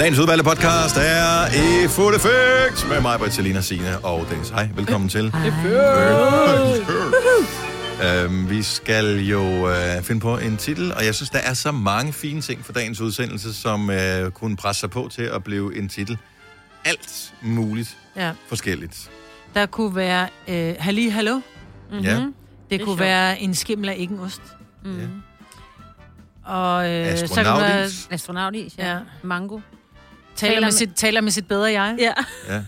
Dagens 0.00 0.18
udvalgte 0.18 0.44
podcast 0.44 0.96
er 0.96 1.46
i 1.46 1.88
fuld 1.88 2.16
effekt 2.16 2.88
med 2.88 3.00
mig, 3.00 3.18
Britt, 3.18 3.34
Selina, 3.34 3.60
Signe 3.60 3.98
og 3.98 4.26
Dennis. 4.30 4.48
Hej, 4.48 4.68
velkommen 4.74 5.08
til. 5.08 5.34
Øhm, 8.04 8.50
vi 8.50 8.62
skal 8.62 9.18
jo 9.18 9.68
øh, 9.70 10.02
finde 10.02 10.20
på 10.20 10.38
en 10.38 10.56
titel, 10.56 10.94
og 10.94 11.04
jeg 11.04 11.14
synes, 11.14 11.30
der 11.30 11.38
er 11.38 11.54
så 11.54 11.72
mange 11.72 12.12
fine 12.12 12.40
ting 12.40 12.64
for 12.64 12.72
dagens 12.72 13.00
udsendelse, 13.00 13.54
som 13.54 13.90
øh, 13.90 14.30
kunne 14.30 14.56
presse 14.56 14.80
sig 14.80 14.90
på 14.90 15.08
til 15.12 15.22
at 15.22 15.44
blive 15.44 15.78
en 15.78 15.88
titel. 15.88 16.18
Alt 16.84 17.34
muligt 17.42 17.96
Ja. 18.16 18.32
forskelligt. 18.48 19.10
Der 19.54 19.66
kunne 19.66 19.96
være 19.96 20.28
øh, 20.48 20.74
Halli 20.78 21.08
Hallo. 21.08 21.34
Mm-hmm. 21.34 22.04
Ja. 22.04 22.14
Det, 22.14 22.32
det 22.70 22.80
kunne 22.80 22.86
sjovt. 22.86 23.00
være 23.00 23.40
en 23.40 23.54
skimmel 23.54 23.88
af 23.88 23.94
ikke 23.98 24.14
en 24.14 24.20
ost. 24.20 24.42
Mm. 24.84 24.98
Ja. 24.98 25.06
Og 26.52 26.90
øh, 26.90 27.18
så 27.18 27.34
kan 27.34 27.44
man 27.44 27.60
være, 27.60 27.88
Astronautis. 28.10 28.78
Ja. 28.78 28.92
ja. 28.92 28.98
Mango. 29.22 29.58
Taler, 30.36 30.54
Taler 30.54 30.66
med 30.66 30.72
sit, 30.72 30.90
taler 30.96 31.20
med 31.20 31.30
sit 31.30 31.48
bedre 31.48 31.72
jeg. 31.72 31.96
Ja. 31.98 32.12
Ja. 32.48 32.60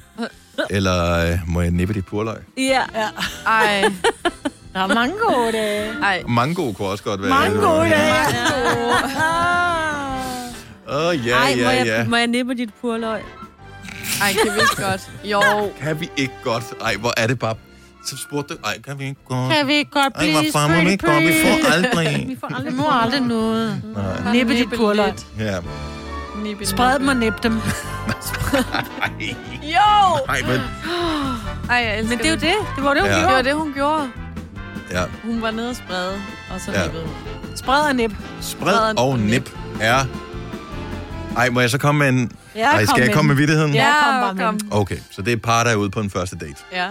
Eller 0.70 1.26
øh, 1.32 1.38
må 1.46 1.60
jeg 1.60 1.70
nippe 1.70 1.94
dit 1.94 2.06
purløg? 2.06 2.36
Ja. 2.56 2.62
ja. 2.94 3.08
Ej. 3.46 3.82
Der 4.74 4.80
er 4.80 4.94
mange 4.94 5.14
gode 5.28 5.52
dage. 5.52 5.92
Ej. 6.02 6.22
Mango 6.28 6.72
kunne 6.72 6.88
også 6.88 7.04
godt 7.04 7.22
være. 7.22 7.30
Mange 7.30 7.60
gode 7.60 7.90
dage. 7.90 8.24
Åh, 10.88 11.06
oh, 11.06 11.26
ja, 11.26 11.36
Ej, 11.36 11.54
må, 11.54 11.60
ja, 11.60 11.68
jeg, 11.70 11.86
ja. 11.86 12.04
må 12.04 12.16
jeg 12.16 12.26
nippe 12.26 12.54
dit 12.54 12.70
purløg? 12.80 13.20
Ej, 14.22 14.32
kan 14.32 14.54
vi 14.54 14.60
ikke 14.60 14.82
godt? 14.82 15.10
Jo. 15.24 15.42
Kan 15.80 16.00
vi 16.00 16.10
ikke 16.16 16.34
godt? 16.44 16.64
Ej, 16.80 16.96
hvor 16.96 17.12
er 17.16 17.26
det 17.26 17.38
bare... 17.38 17.54
Så 18.06 18.16
spurgte 18.16 18.54
du, 18.54 18.58
ej, 18.64 18.80
kan 18.80 18.98
vi 18.98 19.04
ikke 19.04 19.20
godt? 19.28 19.54
Kan 19.54 19.66
vi 19.66 19.72
ikke 19.74 19.90
godt 19.90 20.12
Ej, 20.14 20.22
blive 20.22 20.32
hvor 20.32 20.44
far, 20.52 20.68
må 20.68 20.84
vi 20.84 20.90
ikke 20.90 21.06
godt? 21.06 21.24
Vi 21.24 21.32
får 21.44 21.72
aldrig. 21.72 22.28
Vi 22.28 22.36
får 22.40 22.48
Vi 22.48 22.54
aldrig 22.54 22.74
må 22.74 22.84
aldrig 22.90 23.20
noget. 23.20 23.82
Nej. 24.24 24.32
Nippe 24.32 24.54
dit 24.54 24.68
purløg. 24.76 25.06
lidt. 25.06 25.26
Ja. 26.52 26.58
Nippe, 26.58 26.66
Spred 26.66 26.98
dem 26.98 27.08
og 27.08 27.16
nip 27.16 27.42
dem. 27.42 27.60
Ej, 29.02 29.36
Jo! 29.74 30.26
ej, 30.28 30.40
men... 30.42 30.60
Ej, 31.70 31.76
jeg 31.76 32.04
Men 32.08 32.18
det 32.18 32.26
er 32.26 32.30
jo 32.30 32.36
det. 32.36 32.54
Det 32.76 32.84
var 32.84 32.94
det, 32.94 33.02
hun 33.02 33.10
Ja. 33.10 33.16
ja. 33.16 33.20
Det 33.20 33.22
gjorde. 33.22 33.34
var 33.34 33.42
det, 33.42 33.54
hun 33.54 33.72
gjorde. 33.74 34.10
Ja. 34.90 35.02
Hun 35.24 35.42
var 35.42 35.50
nede 35.50 35.70
og 35.70 35.76
sprede, 35.76 36.14
og 36.54 36.60
så 36.60 36.72
Ja. 36.72 36.78
ja. 36.78 36.84
nippede 36.84 37.02
hun. 37.04 37.56
Spred 37.56 37.80
og 37.88 37.96
nip. 37.96 38.12
Spred 38.40 38.98
og 38.98 39.18
nip 39.18 39.50
er... 39.80 40.04
Ej, 41.36 41.50
må 41.50 41.60
jeg 41.60 41.70
så 41.70 41.78
komme 41.78 41.98
med 41.98 42.08
en... 42.08 42.32
Ja, 42.56 42.70
Ej, 42.72 42.84
skal 42.84 43.02
jeg 43.04 43.14
komme 43.14 43.28
med 43.28 43.36
vittigheden? 43.36 43.74
Ja, 43.74 43.92
kom 44.04 44.20
bare 44.22 44.34
med 44.34 44.44
kom. 44.44 44.80
Okay, 44.80 44.96
så 45.10 45.22
det 45.22 45.32
er 45.32 45.36
par, 45.36 45.64
der 45.64 45.70
er 45.70 45.74
ude 45.76 45.90
på 45.90 46.00
en 46.00 46.10
første 46.10 46.36
date. 46.36 46.56
Ja. 46.72 46.86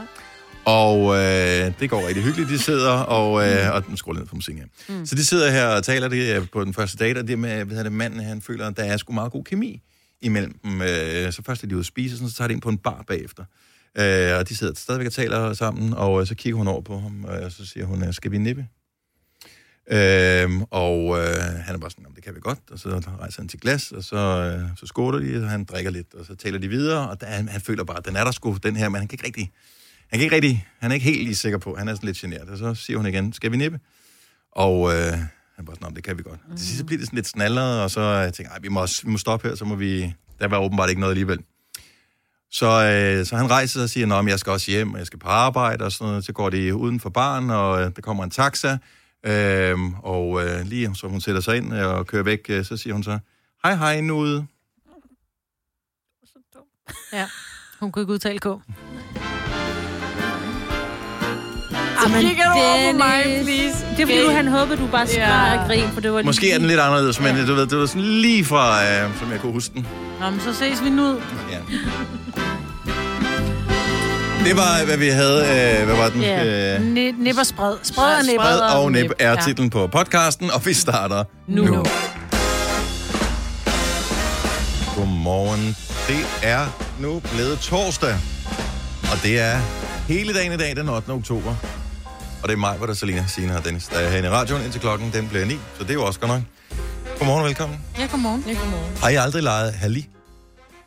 Og 0.66 1.16
øh, 1.16 1.74
det 1.80 1.90
går 1.90 2.08
rigtig 2.08 2.24
hyggeligt, 2.24 2.50
de 2.50 2.60
sidder, 2.60 2.92
og, 2.92 3.48
øh, 3.50 3.74
og 3.74 3.86
den 3.86 3.98
skruer 3.98 4.16
lidt 4.16 4.30
på 4.30 4.36
musikken 4.36 4.64
her. 4.88 4.96
Mm. 5.00 5.06
Så 5.06 5.16
de 5.16 5.26
sidder 5.26 5.52
her 5.52 5.66
og 5.66 5.84
taler 5.84 6.08
det 6.08 6.52
på 6.52 6.64
den 6.64 6.74
første 6.74 6.98
date, 6.98 7.20
og 7.20 7.28
det 7.28 7.40
med, 7.40 7.66
hvad 7.66 7.84
det, 7.84 7.92
manden, 7.92 8.20
han 8.20 8.42
føler, 8.42 8.68
at 8.68 8.78
der 8.78 8.84
er 8.84 8.98
sgu 8.98 9.14
meget 9.14 9.32
god 9.32 9.44
kemi 9.44 9.82
imellem 10.22 10.60
dem. 10.64 10.82
Øh, 10.82 11.34
så 11.34 11.42
først 11.46 11.64
er 11.64 11.68
de 11.68 11.76
ude 11.76 11.80
at 11.80 11.86
spise, 11.86 12.14
og 12.14 12.18
sådan, 12.18 12.30
så 12.30 12.36
tager 12.36 12.48
de 12.48 12.54
ind 12.54 12.62
på 12.62 12.70
en 12.70 12.78
bar 12.78 13.04
bagefter. 13.08 13.44
Øh, 13.98 14.38
og 14.40 14.50
de 14.50 14.56
sidder 14.56 14.74
stadigvæk 14.76 15.08
og 15.08 15.14
taler 15.14 15.54
sammen, 15.54 15.94
og 15.94 16.22
øh, 16.22 16.28
så 16.28 16.36
kigger 16.36 16.58
hun 16.58 16.68
over 16.68 16.82
på 16.82 17.00
ham, 17.00 17.24
og 17.24 17.52
så 17.52 17.66
siger 17.66 17.86
hun, 17.86 18.04
øh, 18.04 18.14
skal 18.14 18.32
vi 18.32 18.38
nippe? 18.38 18.66
Øhm, 19.92 20.62
og 20.62 21.18
øh, 21.20 21.42
han 21.66 21.76
er 21.76 21.80
bare 21.80 21.92
sådan, 21.92 22.04
"Nå, 22.04 22.10
det 22.16 22.24
kan 22.24 22.36
vi 22.36 22.40
godt, 22.40 22.60
og 22.72 22.80
så 22.80 22.90
rejser 23.20 23.42
han 23.42 23.48
til 23.48 23.60
glas, 23.60 23.92
og 23.92 24.04
så, 24.04 24.16
øh, 24.16 24.70
så 24.78 24.86
skåler 24.88 25.20
de, 25.20 25.44
og 25.44 25.50
han 25.50 25.64
drikker 25.64 25.92
lidt, 25.92 26.14
og 26.14 26.26
så 26.26 26.36
taler 26.36 26.60
de 26.60 26.68
videre, 26.68 27.10
og 27.10 27.22
der, 27.22 27.28
han, 27.28 27.48
han 27.48 27.62
føler 27.62 27.84
bare, 27.84 27.98
at 27.98 28.06
den 28.06 28.16
er 28.16 28.24
der 28.24 28.32
sgu, 28.32 28.58
den 28.64 28.76
her, 28.76 28.90
men 28.90 29.00
han 29.00 29.08
kan 29.08 29.16
ikke 29.16 29.26
rigtig, 29.26 29.52
han 30.12 30.20
kan 30.20 30.22
ikke 30.22 30.36
rigtig, 30.36 30.68
han 30.80 30.92
er 30.92 30.96
ikke 30.96 31.06
helt 31.06 31.24
lige 31.24 31.36
sikker 31.36 31.58
på, 31.58 31.76
han 31.76 31.88
er 31.88 31.96
sådan 31.96 32.08
lidt 32.08 32.18
genert, 32.18 32.50
og 32.50 32.58
så 32.58 32.76
siger 32.76 32.98
hun 32.98 33.06
igen, 33.06 33.34
skal 33.34 33.52
vi 33.52 33.58
nippe? 33.58 33.80
Og 34.52 34.94
øh, 34.94 35.14
han 35.56 35.66
bare 35.66 35.76
sådan, 35.76 35.96
det 35.96 36.04
kan 36.04 36.18
vi 36.18 36.24
godt. 36.24 36.40
Mm. 36.50 36.56
Til 36.58 36.66
sidst 36.66 36.80
så 36.80 36.86
bliver 36.86 37.00
det 37.00 37.08
sådan 37.08 37.18
lidt 37.18 37.28
snallet, 37.28 37.82
og 37.82 37.92
så 37.92 38.02
jeg 38.02 38.34
tænker 38.34 38.54
jeg, 38.54 38.64
vi 38.64 38.68
må, 38.68 38.88
vi 39.04 39.10
må 39.10 39.18
stoppe 39.18 39.48
her, 39.48 39.56
så 39.56 39.66
må 39.66 39.76
vi, 39.76 40.14
der 40.40 40.48
var 40.48 40.58
åbenbart 40.58 40.90
ikke 40.90 41.00
noget 41.00 41.12
alligevel. 41.12 41.40
Så, 42.52 42.66
øh, 42.66 43.26
så 43.26 43.36
han 43.36 43.50
rejser 43.50 43.74
sig 43.74 43.84
og 43.84 43.90
siger, 43.90 44.16
at 44.16 44.28
jeg 44.28 44.40
skal 44.40 44.52
også 44.52 44.72
hjem, 44.72 44.94
og 44.94 45.00
jeg 45.00 45.08
skal 45.08 45.20
på 45.20 45.28
arbejde 45.28 45.86
og 45.86 45.92
sådan 45.92 46.08
noget. 46.08 46.26
Så 46.26 46.34
går 46.34 46.50
det 46.50 46.72
uden 46.72 47.00
for 47.00 47.10
barn, 47.10 47.50
og 47.50 47.82
øh, 47.82 47.92
der 47.96 48.02
kommer 48.02 48.24
en 48.24 48.30
taxa. 48.30 48.78
Øh, 49.26 49.78
og 50.04 50.46
øh, 50.46 50.66
lige 50.66 50.96
så 50.96 51.08
hun 51.08 51.22
sætter 51.22 51.42
sig 51.42 51.58
ind 51.58 51.74
øh, 51.74 51.88
og 51.88 52.08
kører 52.08 52.24
væk, 52.24 52.46
øh, 52.50 52.66
så 52.66 52.78
siger 52.78 52.94
hun 52.94 53.04
så, 53.04 53.20
hej 53.64 53.76
hej 53.76 54.02
nude. 54.02 54.48
Ja. 57.14 57.28
Hun 57.80 57.92
kunne 57.92 58.02
ikke 58.04 58.14
udtale 58.14 58.40
K. 58.40 58.46
Så 62.02 62.10
kigger 62.22 62.44
du 62.44 62.52
over 62.60 62.92
på 62.92 62.98
mig, 62.98 63.24
please. 63.44 63.78
Det 63.98 64.00
er 64.02 64.06
fordi, 64.06 64.22
du, 64.26 64.30
han 64.32 64.48
håbede, 64.48 64.78
du 64.82 64.88
bare 64.88 65.08
skræk 65.08 65.20
Ja. 65.22 65.62
og 65.62 65.68
grin, 65.68 65.90
for 65.94 66.02
det 66.02 66.12
var 66.14 66.24
Måske 66.24 66.52
er 66.52 66.58
den 66.58 66.68
lidt 66.68 66.80
anderledes, 66.80 67.20
men 67.20 67.36
ja. 67.36 67.46
du 67.46 67.54
ved, 67.54 67.68
det 67.68 67.78
var 67.78 67.86
sådan 67.86 68.02
lige 68.02 68.46
fra, 68.46 68.84
øh, 68.84 69.10
som 69.20 69.32
jeg 69.32 69.40
kunne 69.40 69.52
huske 69.54 69.74
den. 69.74 69.88
Nå, 70.20 70.30
men 70.30 70.40
så 70.40 70.54
ses 70.54 70.84
vi 70.84 70.90
nu. 70.90 71.08
Ja. 71.52 71.58
Det 74.46 74.58
var, 74.58 74.86
hvad 74.86 74.98
vi 74.98 75.08
havde. 75.08 75.40
Øh, 75.42 75.86
hvad 75.86 75.96
var 75.96 76.10
den? 76.10 76.22
Ja. 76.22 76.76
Øh, 76.76 76.82
Ni- 76.86 77.12
Nip 77.12 77.38
og 77.40 77.46
spred. 77.46 77.74
Spred 77.84 78.06
og 78.18 78.26
nip. 78.26 78.36
Spred 78.42 78.60
og 78.60 78.92
nip 78.92 79.12
er 79.20 79.30
Ja. 79.30 79.36
titlen 79.36 79.70
på 79.70 79.88
podcasten, 79.88 80.52
og 80.52 80.66
vi 80.66 80.74
starter 80.74 81.24
nu. 81.48 81.64
Nu. 81.66 81.74
nu. 81.76 81.84
Godmorgen. 84.96 85.76
Det 86.08 86.26
er 86.44 86.66
nu 87.00 87.22
blevet 87.34 87.60
torsdag, 87.60 88.16
og 89.12 89.18
det 89.24 89.40
er 89.40 89.58
hele 90.08 90.34
dagen 90.34 90.52
i 90.54 90.58
dag, 90.58 90.76
den 90.76 90.90
8. 90.90 91.10
oktober. 91.10 91.56
Og 92.44 92.50
det 92.50 92.54
er 92.54 92.58
mig, 92.58 92.78
hvor 92.78 92.86
der 92.86 92.94
er 92.94 92.98
Selina, 92.98 93.26
Sina 93.28 93.58
og 93.58 93.66
Dennis, 93.66 93.88
der 93.88 94.00
er 94.00 94.10
herinde 94.10 94.28
i 94.28 94.32
radioen, 94.32 94.64
indtil 94.64 94.82
klokken 94.82 95.14
den 95.14 95.28
bliver 95.30 95.46
9, 95.46 95.54
så 95.54 95.84
det 95.84 95.90
er 95.90 95.94
jo 95.94 96.06
også 96.06 96.20
godt 96.20 96.32
nok. 96.32 96.42
Godmorgen 97.18 97.42
og 97.42 97.48
velkommen. 97.48 97.80
Ja, 98.00 98.06
godmorgen. 98.06 98.44
Ja, 98.48 98.54
godmorgen. 98.54 98.98
Har 98.98 99.10
I 99.10 99.16
aldrig 99.16 99.44
leget 99.44 99.74
Halli? 99.74 100.08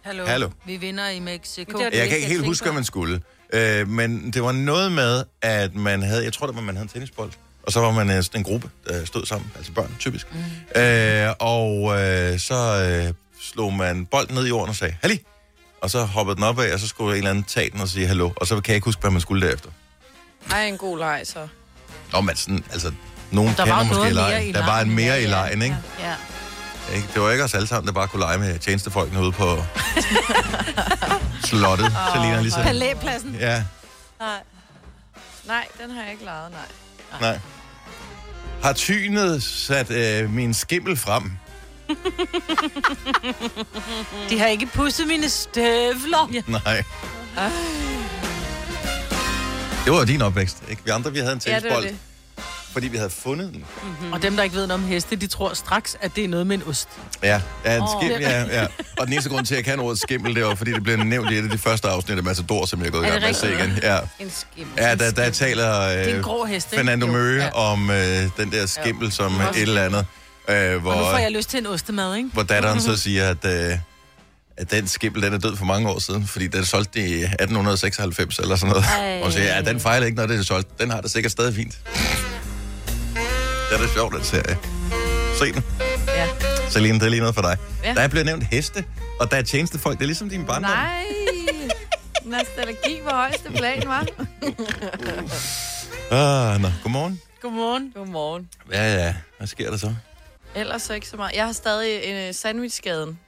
Hallo. 0.03 0.27
Hallo. 0.27 0.51
Vi 0.67 0.77
vinder 0.77 1.09
i 1.09 1.21
Mexico. 1.21 1.79
Det 1.79 1.93
det, 1.93 1.99
Jeg 1.99 2.09
kan 2.09 2.17
ikke 2.17 2.29
helt 2.29 2.47
huske, 2.47 2.65
hvad 2.65 2.73
man 2.73 2.85
skulle. 2.85 3.21
Øh, 3.53 3.89
men 3.89 4.31
det 4.31 4.43
var 4.43 4.53
noget 4.53 4.93
med, 4.93 5.25
at 5.43 5.75
man 5.75 6.03
havde, 6.03 6.25
jeg 6.25 6.33
tror, 6.33 6.47
det 6.47 6.57
var, 6.57 6.63
man 6.63 6.75
havde 6.75 6.83
en 6.83 6.89
tennisbold. 6.89 7.31
Og 7.63 7.73
så 7.73 7.81
var 7.81 7.91
man 7.91 8.11
øh, 8.11 8.23
sådan 8.23 8.41
en 8.41 8.45
gruppe, 8.45 8.71
der 8.89 9.05
stod 9.05 9.27
sammen, 9.27 9.51
altså 9.57 9.73
børn 9.73 9.97
typisk. 9.99 10.27
Mm. 10.33 10.83
Øh, 10.83 11.35
og 11.41 12.03
øh, 12.03 12.39
så 12.39 12.89
øh, 13.07 13.15
slog 13.41 13.73
man 13.73 14.07
bolden 14.07 14.35
ned 14.35 14.45
i 14.45 14.49
jorden 14.49 14.69
og 14.69 14.77
sagde, 14.77 14.97
Halli! 15.03 15.21
Og 15.83 15.91
så 15.91 16.05
hoppede 16.05 16.37
den 16.37 16.45
opad, 16.45 16.73
og 16.73 16.81
så 16.81 16.89
skulle 16.89 17.11
en 17.11 17.17
eller 17.17 17.31
anden 17.31 17.45
tage 17.45 17.71
den 17.71 17.81
og 17.81 17.89
sige 17.89 18.07
hallo. 18.07 18.31
Og 18.37 18.47
så 18.47 18.55
kan 18.55 18.63
jeg 18.69 18.75
ikke 18.75 18.85
huske, 18.85 19.01
hvad 19.01 19.11
man 19.11 19.21
skulle 19.21 19.47
derefter. 19.47 19.71
Ej, 20.51 20.65
en 20.67 20.79
god 20.79 20.99
leg, 20.99 21.23
så. 21.25 21.49
Nå, 22.13 22.21
men 22.21 22.37
sådan, 22.37 22.65
altså, 22.73 22.93
nogen 23.31 23.55
Der 23.57 23.65
kender 23.65 23.75
var 23.77 23.85
måske 23.85 24.11
lejen. 24.11 24.55
Der 24.55 24.67
var 24.67 24.81
en 24.81 24.91
mere 24.95 25.23
i 25.23 25.27
lejen, 25.27 25.63
ikke? 25.63 25.77
Ja. 26.01 26.09
ja. 26.09 26.15
Ikke? 26.97 27.09
Det 27.15 27.23
var 27.23 27.31
ikke 27.31 27.45
os 27.45 27.55
alle 27.55 27.67
sammen, 27.67 27.87
der 27.87 27.93
bare 27.93 28.09
kunne 28.09 28.21
lege 28.21 28.39
med 28.39 28.59
tjenestefolkene 28.59 29.21
ude 29.23 29.33
på 29.33 29.57
slottet. 31.49 31.87
Oh, 31.87 31.93
Selina 32.15 32.41
lige 32.41 32.51
så. 32.53 32.63
Palæpladsen. 32.63 33.37
Ja. 33.41 33.63
Nej. 34.21 34.39
Nej, 35.47 35.67
den 35.83 35.91
har 35.91 36.03
jeg 36.03 36.13
ikke 36.13 36.25
lejet, 36.25 36.51
nej. 36.53 37.21
Nej. 37.21 37.39
Har 38.63 38.73
tynet 38.73 39.43
sat 39.43 39.91
øh, 39.91 40.31
min 40.31 40.55
skimmel 40.55 40.97
frem? 40.97 41.33
De 44.31 44.39
har 44.39 44.47
ikke 44.47 44.67
pusset 44.67 45.07
mine 45.07 45.29
støvler. 45.29 46.31
Ja. 46.33 46.41
Nej. 46.47 46.85
Det 49.85 49.93
var 49.93 50.05
din 50.05 50.23
opvækst, 50.23 50.57
ikke? 50.71 50.83
Vi 50.85 50.91
andre, 50.91 51.13
vi 51.13 51.19
havde 51.19 51.33
en 51.33 51.41
Ja, 51.47 51.55
det 51.55 51.63
tennisbold, 51.63 51.95
fordi 52.73 52.89
vi 52.89 52.97
havde 52.97 53.11
fundet 53.11 53.53
den. 53.53 53.65
Og 54.13 54.23
dem, 54.23 54.37
der 54.37 54.43
ikke 54.43 54.57
ved 54.57 54.67
noget 54.67 54.83
om 54.83 54.89
heste, 54.89 55.17
de 55.17 55.27
tror 55.27 55.55
straks, 55.55 55.97
at 56.01 56.17
det 56.17 56.25
er 56.25 56.29
noget 56.29 56.47
med 56.47 56.57
en 56.57 56.63
ost. 56.69 56.89
Ja, 57.23 57.41
ja 57.65 57.77
en 57.77 57.83
Åh. 57.83 57.89
skimmel, 57.99 58.21
ja, 58.21 58.61
ja. 58.61 58.67
Og 58.99 59.07
den 59.07 59.13
eneste 59.13 59.31
grund 59.31 59.47
til, 59.47 59.55
at 59.55 59.57
jeg 59.57 59.65
kan 59.65 59.81
ordet 59.81 59.99
skimmel, 60.01 60.35
det 60.35 60.45
var, 60.45 60.55
fordi 60.55 60.73
det 60.73 60.83
blev 60.83 60.97
nævnt 60.97 61.31
i 61.31 61.35
et 61.39 61.43
af 61.45 61.51
de 61.51 61.59
første 61.59 61.89
afsnit 61.89 62.19
af 62.19 62.25
Matador, 62.25 62.67
som 62.67 62.81
jeg 62.81 62.87
er 62.87 62.91
gået 62.91 63.05
i 63.07 63.09
gang 63.09 63.21
med 63.21 63.29
at 63.29 63.37
se 63.37 63.53
igen. 63.53 63.79
Ja, 63.83 63.99
En 64.21 64.31
skim. 64.31 64.69
ja 64.79 64.95
der, 64.95 65.11
der 65.11 65.31
taler 65.31 65.81
Det 65.89 65.99
er 66.01 66.09
en 66.11 66.17
øh, 66.17 66.23
grå 66.23 66.45
hest, 66.45 66.73
ikke? 66.73 66.77
Fernando. 66.85 67.07
Møge 67.07 67.43
Ja. 67.45 67.51
om 67.51 67.91
øh, 67.91 67.97
den 68.37 68.53
der 68.53 68.67
skimmel 68.67 69.13
som 69.13 69.33
et 69.41 69.63
eller 69.63 69.83
andet. 69.83 70.07
Øh, 70.49 70.83
hvor, 70.83 70.93
Og 70.93 70.99
nu 70.99 71.05
får 71.05 71.19
jeg 71.19 71.33
lyst 71.33 71.51
til 71.51 71.59
en 71.61 71.67
ostemad, 71.67 72.17
ikke? 72.17 72.29
hvor 72.33 72.43
datteren 72.43 72.81
så 72.81 72.97
siger, 72.97 73.29
at, 73.31 73.45
øh, 73.45 73.79
at 74.57 74.71
den 74.71 74.89
skimmel, 74.89 75.23
den 75.23 75.33
er 75.33 75.39
død 75.39 75.57
for 75.57 75.65
mange 75.65 75.89
år 75.91 75.99
siden, 75.99 76.27
fordi 76.27 76.47
den 76.47 76.65
solgte 76.65 77.01
i 77.01 77.23
1896 77.23 78.39
eller 78.39 78.57
sådan 78.57 78.71
noget. 78.71 78.85
Ej. 78.85 79.21
Og 79.23 79.33
så 79.33 79.39
siger, 79.39 79.55
ja, 79.55 79.63
den 79.63 79.81
fejler 79.81 80.07
ikke, 80.07 80.17
når 80.17 80.27
det 80.27 80.39
er 80.39 80.43
solgt. 80.43 80.81
Den 80.81 80.91
har 80.91 81.01
det 81.01 81.11
sikkert 81.11 81.33
stadig 81.33 81.55
fint. 81.55 81.79
Det 83.71 83.73
er 83.73 83.79
da 83.79 83.87
sjovt, 83.95 84.15
den 84.15 84.25
serie. 84.25 84.59
Se 85.39 85.53
den. 85.53 85.65
Ja. 86.09 86.29
Celine, 86.71 86.99
det 86.99 87.07
er 87.07 87.11
lige 87.11 87.21
noget 87.21 87.35
for 87.35 87.43
dig. 87.43 87.57
Ja. 87.85 87.95
Der 87.95 88.01
er 88.01 88.09
blevet 88.09 88.27
nævnt 88.27 88.45
heste, 88.45 88.85
og 89.21 89.31
der 89.31 89.37
er 89.37 89.43
tjenestefolk. 89.43 89.99
Det 89.99 90.03
er 90.05 90.07
ligesom 90.07 90.29
din 90.29 90.45
barndom. 90.45 90.71
Nej. 90.71 91.05
Nostalgi 92.25 93.01
på 93.05 93.11
højeste 93.11 93.51
plan, 93.51 93.83
var. 93.87 94.07
Ah, 96.11 96.61
nå. 96.61 96.69
Godmorgen. 96.83 97.21
Godmorgen. 97.43 97.93
Godmorgen. 97.95 98.49
Ja, 98.73 98.95
ja. 99.05 99.15
Hvad 99.39 99.47
sker 99.47 99.71
der 99.71 99.77
så? 99.77 99.95
Ellers 100.55 100.83
så 100.83 100.95
ikke 100.95 101.09
så 101.09 101.17
meget. 101.17 101.37
Jeg 101.37 101.45
har 101.45 101.53
stadig 101.53 102.05
en 102.05 102.29
uh, 102.29 102.35
sandwichskaden. 102.35 103.19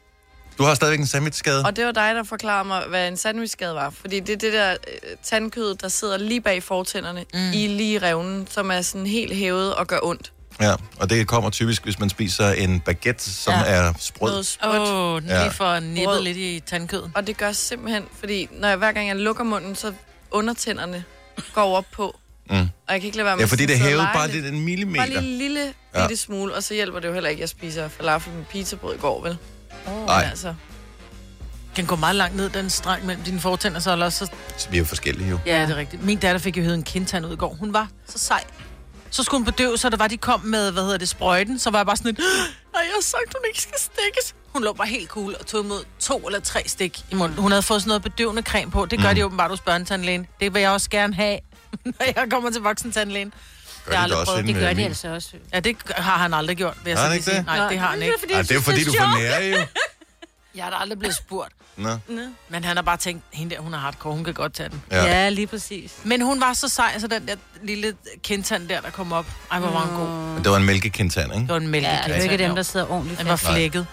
Du 0.59 0.63
har 0.65 0.75
stadigvæk 0.75 1.01
en 1.01 1.07
sandwichskade. 1.07 1.63
Og 1.65 1.77
det 1.77 1.85
var 1.87 1.93
dig, 1.93 2.15
der 2.15 2.23
forklarede 2.25 2.69
mig, 2.69 2.83
hvad 2.89 3.09
en 3.09 3.17
sandwichskade 3.17 3.75
var. 3.75 3.91
Fordi 3.91 4.21
det 4.21 4.33
er 4.33 4.37
det 4.37 4.53
der 4.53 4.71
uh, 4.73 5.11
tandkød, 5.23 5.75
der 5.75 5.89
sidder 5.89 6.17
lige 6.19 6.41
bag 6.41 6.63
fortænderne, 6.63 7.25
mm. 7.35 7.53
i 7.55 7.67
lige 7.67 7.99
revnen, 7.99 8.47
som 8.51 8.71
er 8.71 8.83
sådan 8.83 9.07
helt 9.07 9.35
hævet 9.37 9.75
og 9.75 9.87
gør 9.87 9.99
ondt. 10.03 10.33
Ja, 10.61 10.75
og 11.01 11.11
det 11.11 11.27
kommer 11.29 11.51
typisk, 11.51 11.85
hvis 11.85 11.99
man 11.99 12.09
spiser 12.11 12.51
en 12.53 12.81
baguette, 12.81 13.31
som 13.35 13.55
Ja. 13.55 13.63
er 13.67 13.93
sprød. 13.99 14.45
Åh, 14.65 14.71
oh, 15.15 15.23
lige 15.23 15.35
Ja. 15.35 15.49
for 15.49 15.81
nippet 15.81 16.05
Brød. 16.05 16.23
lidt 16.23 16.37
i 16.37 16.63
tandkødet. 16.67 17.11
Og 17.15 17.27
det 17.27 17.37
gør 17.37 17.53
simpelthen, 17.53 18.05
fordi 18.19 18.49
når 18.53 18.69
jeg, 18.69 18.77
hver 18.77 18.93
gang 18.93 19.09
jeg 19.09 19.17
lukker 19.17 19.45
munden, 19.45 19.75
så 19.77 19.93
undertænderne 20.31 21.05
går 21.55 21.77
op 21.77 21.85
på. 21.93 22.17
Mm. 22.51 22.57
Og 22.57 22.67
jeg 22.89 23.01
kan 23.01 23.07
ikke 23.07 23.17
lade 23.17 23.27
være 23.27 23.37
med 23.37 23.45
Ja, 23.45 23.49
fordi 23.51 23.63
at 23.63 23.69
det 23.69 23.79
lege 23.81 23.97
bare 24.15 24.29
lidt. 24.31 24.45
lidt 24.45 24.55
en 24.55 24.65
millimeter. 24.65 25.01
Bare 25.01 25.09
lige 25.09 25.33
en 25.33 25.39
lille 25.39 25.73
Ja. 25.95 26.07
bitte 26.07 26.23
smule, 26.23 26.55
og 26.55 26.63
så 26.63 26.75
hjælper 26.75 27.01
det 27.01 27.09
jo 27.09 27.13
heller 27.13 27.31
ikke, 27.31 27.41
at 27.41 27.41
jeg 27.41 27.49
spiser 27.49 27.89
falafel 27.89 28.33
med 28.33 28.45
pizzabrød 28.45 28.95
i 28.95 28.99
går, 28.99 29.23
vel? 29.23 29.37
Nej, 29.87 30.21
Men 30.23 30.31
altså, 30.31 30.55
Den 31.77 31.87
går 31.87 31.97
meget 31.97 32.17
langt 32.17 32.37
ned, 32.37 32.51
den 32.51 32.71
streng 32.71 33.07
mellem 33.07 33.25
dine 33.25 33.41
fortænder, 33.41 33.81
så 33.81 33.93
eller 33.93 34.07
også... 34.07 34.27
Så... 34.27 34.33
så 34.57 34.69
vi 34.71 34.77
er 34.77 34.79
jo 34.79 34.85
forskellige 34.85 35.31
jo. 35.31 35.39
Ja, 35.47 35.63
det 35.63 35.71
er 35.71 35.77
rigtigt. 35.77 36.03
Min 36.05 36.19
datter 36.19 36.39
fik 36.39 36.57
jo 36.57 36.63
hævet 36.63 36.75
en 36.75 36.83
kindtand 36.83 37.27
ud 37.27 37.33
i 37.33 37.37
går. 37.37 37.55
Hun 37.61 37.73
var 37.73 37.89
så 38.07 38.19
sej. 38.19 38.45
Så 39.11 39.23
skulle 39.23 39.39
hun 39.39 39.45
bedøve, 39.45 39.79
så 39.79 39.89
der 39.91 39.97
var, 39.97 40.07
de 40.09 40.17
kom 40.17 40.41
med, 40.41 40.73
hvad 40.73 40.83
hedder 40.83 40.99
det, 40.99 41.09
sprøjten. 41.09 41.59
Så 41.59 41.71
var 41.71 41.79
jeg 41.79 41.87
bare 41.87 41.97
sådan 41.97 42.09
lidt, 42.09 42.19
nej, 42.19 42.83
jeg 42.83 42.91
har 42.95 43.03
sagt, 43.03 43.35
hun 43.35 43.41
ikke 43.49 43.63
skal 43.63 43.79
stikkes. 43.79 44.35
Hun 44.53 44.65
lå 44.65 44.73
bare 44.73 44.87
helt 44.89 45.09
cool 45.09 45.35
og 45.41 45.47
tog 45.47 45.65
imod 45.65 45.85
to 46.01 46.19
eller 46.19 46.41
tre 46.41 46.63
stik 46.67 47.01
i 47.11 47.15
munden. 47.15 47.39
Hun 47.39 47.51
havde 47.51 47.63
fået 47.63 47.81
sådan 47.83 47.89
noget 47.89 48.03
bedøvende 48.03 48.43
creme 48.43 48.71
på. 48.71 48.87
Det 48.87 49.03
gør 49.03 49.09
Mm. 49.11 49.15
de 49.15 49.25
åbenbart 49.25 49.51
hos 49.51 49.61
børnetandlægen. 49.61 50.27
Det 50.41 50.55
vil 50.55 50.61
jeg 50.63 50.71
også 50.71 50.91
gerne 50.91 51.15
have, 51.15 51.39
når 51.85 52.07
jeg 52.17 52.27
kommer 52.31 52.51
til 52.51 52.61
voksentandlægen. 52.63 53.33
Gør 53.87 53.93
Jeg 53.93 54.01
har 54.01 54.07
de 54.07 54.13
det 54.13 54.19
aldrig 54.19 54.19
også 54.21 54.33
prøvet. 54.33 54.47
Det 54.47 54.55
gør 54.55 54.73
de 54.73 54.85
altså 54.85 55.09
også. 55.09 55.29
Ja, 55.53 55.61
det 55.61 55.77
har 55.97 56.19
han 56.19 56.35
aldrig 56.35 56.57
gjort, 56.57 56.77
vil 56.85 56.91
jeg 56.91 56.99
Har 56.99 57.05
han 57.07 57.13
ikke 57.15 57.25
sige. 57.25 57.37
det? 57.37 57.47
Nej, 57.47 57.69
det 57.69 57.79
har 57.79 57.87
han 57.87 58.03
ikke. 58.03 58.15
Det 58.29 58.51
er 58.51 58.55
jo 58.55 58.61
fordi, 58.61 58.85
du 58.85 58.93
får 58.99 59.19
nære 59.19 59.45
jo. 59.61 59.67
Jeg 60.55 60.67
er 60.67 60.71
da 60.71 60.77
aldrig 60.77 60.99
blevet 60.99 61.15
spurgt. 61.17 61.53
Nå. 61.77 61.89
Men 62.49 62.65
han 62.65 62.77
har 62.77 62.83
bare 62.83 62.97
tænkt, 62.97 63.23
hende 63.33 63.55
der, 63.55 63.61
hun 63.61 63.75
er 63.75 63.79
hardcore, 63.79 64.15
hun 64.15 64.25
kan 64.25 64.35
godt 64.35 64.55
tage 64.55 64.69
den. 64.69 64.83
Ja. 64.91 65.05
Ja, 65.05 65.29
lige 65.29 65.47
præcis. 65.47 65.93
Men 66.05 66.23
hun 66.23 66.41
var 66.41 66.53
så 66.53 66.69
sej, 66.69 66.99
så 66.99 67.07
den 67.07 67.29
der 67.29 67.35
lille 67.63 67.95
kindtand 68.23 68.69
der, 68.69 68.81
der 68.81 68.91
kom 68.91 69.13
op. 69.13 69.27
Ej, 69.53 69.59
hvor 69.59 69.71
var 69.71 69.81
hun 69.81 69.97
god. 69.97 70.09
Men 70.35 70.45
det 70.45 70.51
var 70.51 70.57
en 70.57 70.65
mælkekindtand, 70.65 71.33
ikke? 71.33 71.41
Det 71.43 71.49
var 71.49 71.57
en 71.57 71.63
Ja, 71.63 71.69
mælkekindtand. 71.69 72.13
det 72.13 72.19
er 72.29 72.31
ikke 72.33 72.45
dem, 72.45 72.55
der 72.55 72.63
sidder 72.63 72.91
ordentligt 72.91 73.21
Den 73.21 73.29
var 73.29 73.37
flækket. 73.37 73.87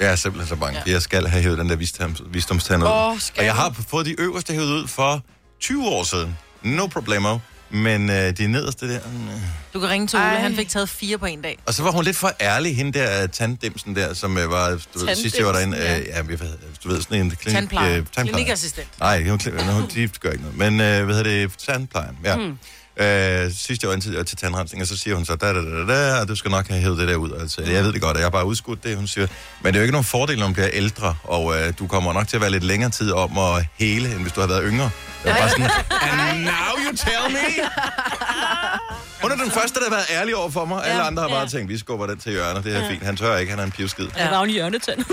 Jeg 0.00 0.12
er 0.12 0.16
simpelthen 0.16 0.48
så 0.48 0.56
bange. 0.56 0.82
Ja. 0.86 0.92
Jeg 0.92 1.02
skal 1.02 1.26
have 1.26 1.42
hævet 1.42 1.58
den 1.58 1.68
der 1.68 1.76
visdoms, 1.76 2.22
visdomstand 2.26 2.82
ud. 2.82 2.88
Åh, 2.88 3.18
skal 3.20 3.40
og 3.40 3.44
jeg 3.46 3.54
har 3.54 3.74
fået 3.88 4.06
de 4.06 4.20
øverste 4.20 4.52
hævet 4.52 4.66
ud 4.66 4.88
for 4.88 5.22
20 5.60 5.86
år 5.88 6.04
siden. 6.04 6.38
No 6.62 6.86
problemo. 6.86 7.38
Men 7.74 8.10
øh, 8.10 8.36
de 8.36 8.46
nederste 8.46 8.88
der... 8.88 8.96
Øh. 8.96 9.40
Du 9.74 9.80
kan 9.80 9.88
ringe 9.88 10.06
til 10.06 10.18
Ole, 10.18 10.26
Ej. 10.28 10.40
han 10.40 10.56
fik 10.56 10.68
taget 10.68 10.88
fire 10.88 11.18
på 11.18 11.26
en 11.26 11.42
dag. 11.42 11.58
Og 11.66 11.74
så 11.74 11.82
var 11.82 11.90
hun 11.90 12.04
lidt 12.04 12.16
for 12.16 12.32
ærlig, 12.40 12.76
hende 12.76 12.98
der 12.98 13.22
øh, 13.22 13.28
tanddimsen 13.28 13.96
der, 13.96 14.14
som 14.14 14.38
øh, 14.38 14.50
var... 14.50 14.70
Du 14.94 15.06
ved, 15.06 15.14
sidst 15.14 15.38
jeg 15.38 15.46
var 15.46 15.52
derinde... 15.52 15.76
Øh, 15.76 16.06
ja, 16.06 16.22
vi, 16.22 16.36
du 16.84 16.88
ved, 16.88 17.02
sådan 17.02 17.20
en 17.20 17.30
klinik... 17.30 17.56
Tandpleje. 17.56 17.90
Øh, 17.90 17.96
tandpleje. 17.96 18.28
Klinikassistent. 18.28 18.88
Nej, 19.00 19.28
hun, 19.28 19.40
hun, 19.58 19.68
hun, 19.68 19.90
de 19.94 20.08
gør 20.08 20.30
ikke 20.30 20.44
noget. 20.44 20.58
Men 20.58 20.80
øh, 20.80 21.04
hvad 21.04 21.16
hedder 21.16 21.30
det? 21.30 21.52
Tandplejen, 21.58 22.18
ja. 22.24 22.36
Mm. 22.36 22.58
Øh, 22.96 23.50
sidst 23.52 23.82
jeg 23.82 23.90
var 23.90 23.96
til, 23.96 24.24
til 24.24 24.36
tandrensning, 24.36 24.82
og 24.82 24.88
så 24.88 24.96
siger 24.96 25.16
hun 25.16 25.24
så, 25.24 25.36
da, 25.36 25.52
da, 25.52 25.60
da, 25.60 25.94
da, 25.94 26.20
og 26.20 26.28
du 26.28 26.36
skal 26.36 26.50
nok 26.50 26.68
have 26.68 26.80
hævet 26.80 26.98
det 26.98 27.08
der 27.08 27.16
ud. 27.16 27.30
Altså, 27.40 27.62
jeg 27.62 27.84
ved 27.84 27.92
det 27.92 28.00
godt, 28.02 28.16
og 28.16 28.18
jeg 28.18 28.24
har 28.24 28.30
bare 28.30 28.46
udskudt 28.46 28.84
det, 28.84 28.96
hun 28.96 29.06
siger. 29.06 29.26
Men 29.62 29.72
det 29.72 29.78
er 29.78 29.80
jo 29.80 29.82
ikke 29.82 29.92
nogen 29.92 30.04
fordel, 30.04 30.38
når 30.38 30.46
man 30.46 30.52
bliver 30.54 30.68
ældre, 30.72 31.14
og 31.24 31.54
øh, 31.56 31.72
du 31.78 31.86
kommer 31.86 32.12
nok 32.12 32.28
til 32.28 32.36
at 32.36 32.40
være 32.40 32.50
lidt 32.50 32.64
længere 32.64 32.90
tid 32.90 33.12
om 33.12 33.38
at 33.38 33.66
hele, 33.78 34.12
end 34.12 34.20
hvis 34.22 34.32
du 34.32 34.40
har 34.40 34.48
været 34.48 34.62
yngre. 34.66 34.90
Det 35.22 35.30
er 35.30 35.36
bare 35.36 35.50
sådan, 35.50 35.70
and 35.90 36.40
now 36.40 36.74
you 36.86 36.96
tell 36.96 37.32
me! 37.32 37.64
Hun 39.22 39.30
er 39.32 39.36
den 39.36 39.50
første, 39.50 39.80
der 39.80 39.84
har 39.84 39.96
været 39.96 40.06
ærlig 40.20 40.36
over 40.36 40.50
for 40.50 40.64
mig. 40.64 40.86
Alle 40.86 41.02
andre 41.02 41.22
har 41.22 41.28
bare 41.28 41.48
tænkt, 41.48 41.68
vi 41.68 41.78
skubber 41.78 42.06
den 42.06 42.18
til 42.18 42.32
hjørnet. 42.32 42.64
Det 42.64 42.76
er 42.76 42.88
fint. 42.90 43.02
Han 43.02 43.16
tør 43.16 43.36
ikke, 43.36 43.50
han 43.50 43.58
er 43.58 43.64
en 43.64 43.70
pivskid. 43.70 44.08
Ja. 44.16 44.22
Der 44.24 44.30
var 44.30 44.36
jo 44.38 44.44
en 44.44 44.50
hjørnetand. 44.50 45.04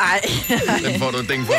Ej. 0.00 0.20
Den 0.84 1.00
får 1.00 1.10
du 1.10 1.18
et 1.18 1.28
ding 1.28 1.46
for. 1.46 1.54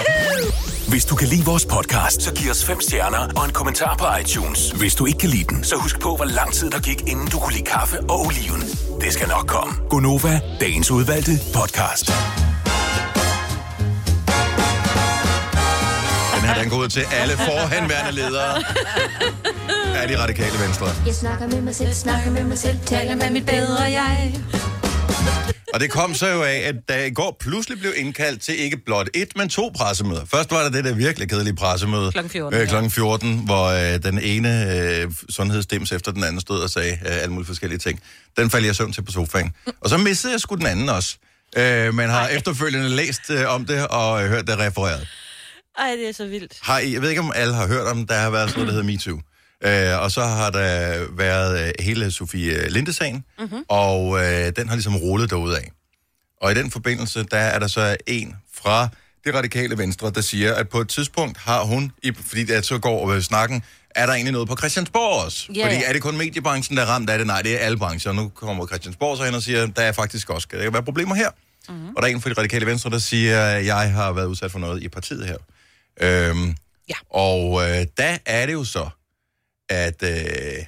Hvis 0.90 1.06
du 1.06 1.16
kan 1.16 1.28
lide 1.28 1.46
vores 1.46 1.66
podcast, 1.66 2.22
så 2.22 2.34
giv 2.34 2.52
os 2.52 2.66
fem 2.66 2.82
stjerner 2.82 3.28
og 3.36 3.46
en 3.46 3.52
kommentar 3.52 3.96
på 3.98 4.06
iTunes. 4.22 4.72
Hvis 4.72 4.96
du 4.96 5.06
ikke 5.06 5.20
kan 5.20 5.30
lide 5.30 5.44
den, 5.44 5.64
så 5.64 5.76
husk 5.76 6.00
på, 6.00 6.16
hvor 6.16 6.26
lang 6.26 6.54
tid 6.54 6.70
der 6.70 6.80
gik, 6.80 7.02
inden 7.08 7.28
du 7.28 7.40
kunne 7.40 7.54
lide 7.54 7.66
kaffe 7.66 8.00
og 8.00 8.26
oliven. 8.26 8.62
Det 9.02 9.14
skal 9.14 9.28
nok 9.28 9.48
komme. 9.48 9.74
Gonova, 9.90 10.40
dagens 10.60 10.92
udvalgte 10.92 11.32
podcast. 11.54 12.06
Den 16.36 16.44
her, 16.50 16.62
den 16.62 16.70
går 16.70 16.78
ud 16.78 16.88
til 16.88 17.04
alle 17.12 17.34
forhenværende 17.34 18.12
ledere 18.12 18.64
af 19.96 20.08
de 20.08 20.20
radikale 20.24 20.60
venstre. 20.68 20.88
Jeg 21.06 21.16
snakker 21.16 21.48
med 21.48 21.62
mig 21.62 21.76
selv, 21.76 21.94
snakker 21.94 22.32
med 22.32 22.44
mig 22.44 22.58
selv, 22.58 22.78
taler 22.86 23.16
med 23.16 23.30
mit 23.30 23.46
bedre 23.46 23.82
jeg. 23.82 24.36
Og 25.76 25.82
det 25.82 25.92
kom 25.92 26.14
så 26.14 26.28
jo 26.28 26.44
af, 26.44 26.56
at 26.58 26.76
der 26.90 26.98
i 26.98 27.10
går 27.10 27.38
pludselig 27.40 27.80
blev 27.80 27.94
indkaldt 27.96 28.42
til 28.42 28.60
ikke 28.60 28.78
blot 28.78 29.10
et, 29.14 29.28
men 29.36 29.50
to 29.50 29.72
pressemøder. 29.76 30.26
Først 30.26 30.52
var 30.52 30.64
der 30.64 30.70
det 30.70 30.86
der 30.86 30.94
virkelig 30.94 31.30
kedelige 31.30 31.56
pressemøde. 31.56 32.12
Klokken 32.12 32.30
14, 32.30 32.60
Øh, 32.60 32.68
klokken 32.68 32.92
14, 32.92 33.38
hvor 33.46 33.66
øh, 33.66 34.04
den 34.04 34.20
ene 34.20 34.74
øh, 34.74 35.12
sundhedsdims 35.30 35.92
efter 35.92 36.12
den 36.12 36.24
anden 36.24 36.42
stod 36.42 36.60
og 36.60 36.70
sagde 36.70 36.92
øh, 36.92 37.22
alle 37.22 37.34
mulige 37.34 37.48
forskellige 37.48 37.80
ting. 37.80 38.00
Den 38.38 38.50
faldt 38.50 38.66
jeg 38.66 38.76
søvn 38.76 38.94
til 38.94 39.02
på 39.02 39.12
sofaen. 39.12 39.52
Og 39.82 39.90
så 39.90 39.98
missede 39.98 40.34
jeg 40.34 40.40
sgu 40.42 40.56
den 40.56 40.66
anden 40.66 40.90
også. 40.90 41.18
Øh, 41.58 41.94
men 41.94 42.10
har 42.10 42.28
efterfølgende 42.28 42.90
læst 42.90 43.30
øh, 43.30 43.54
om 43.54 43.66
det 43.66 43.88
og 43.88 44.24
øh, 44.24 44.30
hørt 44.30 44.48
det 44.48 44.60
refereret. 44.60 45.08
Ej, 45.80 45.96
det 45.96 46.10
er 46.10 46.14
så 46.14 46.28
vildt. 46.28 46.54
Har 46.62 46.80
I, 46.80 46.94
jeg 46.94 47.02
ved 47.02 47.10
ikke, 47.10 47.22
om 47.22 47.32
alle 47.36 47.54
har 47.54 47.68
hørt 47.68 47.88
om, 47.88 48.08
der 48.08 48.16
har 48.16 48.30
været 48.30 48.50
sådan 48.50 48.64
noget, 48.66 48.76
der 48.76 48.84
hedder 48.84 48.98
MeToo. 48.98 49.22
Øh, 49.66 50.02
og 50.02 50.12
så 50.12 50.22
har 50.24 50.50
der 50.50 51.00
været 51.18 51.68
øh, 51.68 51.74
hele 51.80 52.12
Sofie 52.12 52.70
Linde-sagen, 52.70 53.24
mm-hmm. 53.40 53.64
og 53.70 54.18
øh, 54.24 54.52
den 54.56 54.68
har 54.68 54.76
ligesom 54.76 54.96
rullet 54.96 55.32
af. 55.34 55.72
Og 56.42 56.52
i 56.52 56.56
den 56.56 56.72
forbindelse, 56.72 57.24
der 57.24 57.38
er 57.38 57.60
der 57.60 57.68
så 57.68 57.98
en 58.08 58.36
fra 58.54 58.88
det 59.26 59.36
radikale 59.36 59.78
venstre, 59.78 60.12
der 60.12 60.22
siger, 60.22 60.54
at 60.54 60.70
på 60.70 60.80
et 60.82 60.90
tidspunkt 60.90 61.38
har 61.38 61.64
hun, 61.64 61.92
fordi 62.22 62.44
det 62.44 62.66
så 62.66 62.78
går 62.78 63.00
over 63.00 63.20
snakken, 63.20 63.64
er 63.90 64.06
der 64.06 64.14
egentlig 64.14 64.34
noget 64.34 64.48
på 64.48 64.56
Christiansborg 64.56 65.24
også? 65.26 65.48
Ja, 65.56 65.66
fordi 65.66 65.84
er 65.86 65.94
det 65.94 66.02
kun 66.02 66.18
mediebranchen, 66.18 66.78
der 66.78 66.84
er 66.84 66.88
ramt 66.88 67.10
af 67.10 67.18
det? 67.18 67.28
Nej, 67.28 67.42
det 67.42 67.54
er 67.54 67.58
alle 67.66 67.78
brancher. 67.78 68.12
Og 68.12 68.16
nu 68.16 68.30
kommer 68.30 68.68
Christiansborg 68.68 69.18
så 69.18 69.24
hen 69.24 69.36
og 69.36 69.44
siger, 69.44 69.66
der 69.66 69.82
er 69.82 69.92
faktisk 69.92 70.30
også, 70.30 70.48
kan 70.48 70.60
der 70.60 70.72
være 70.72 70.84
problemer 70.84 71.16
her? 71.16 71.30
Mm-hmm. 71.70 71.88
Og 71.96 72.02
der 72.02 72.08
er 72.08 72.12
en 72.12 72.22
fra 72.22 72.30
det 72.30 72.38
radikale 72.38 72.66
venstre, 72.66 72.90
der 72.90 72.98
siger, 72.98 73.46
at 73.46 73.66
jeg 73.66 73.94
har 73.94 74.12
været 74.12 74.26
udsat 74.26 74.52
for 74.52 74.60
noget 74.60 74.84
i 74.84 74.90
partiet 74.90 75.26
her. 75.26 75.38
Øhm, 76.02 76.56
Ja. 76.90 76.96
Og 77.10 77.62
øh, 77.62 77.86
der 77.98 78.18
er 78.26 78.46
det 78.46 78.54
jo 78.54 78.64
så, 78.64 78.90
at 79.70 80.04
øh, 80.04 80.66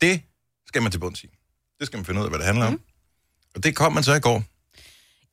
det 0.00 0.22
skal 0.66 0.82
man 0.82 0.92
til 0.92 0.98
bunds 0.98 1.24
i. 1.24 1.26
Det 1.78 1.86
skal 1.86 1.96
man 1.96 2.04
finde 2.04 2.20
ud 2.20 2.24
af, 2.24 2.30
hvad 2.30 2.38
det 2.38 2.46
handler 2.46 2.66
om. 2.66 2.80
Og 3.54 3.64
det 3.64 3.76
kom 3.76 3.92
man 3.92 4.02
så 4.02 4.14
i 4.14 4.20
går. 4.20 4.42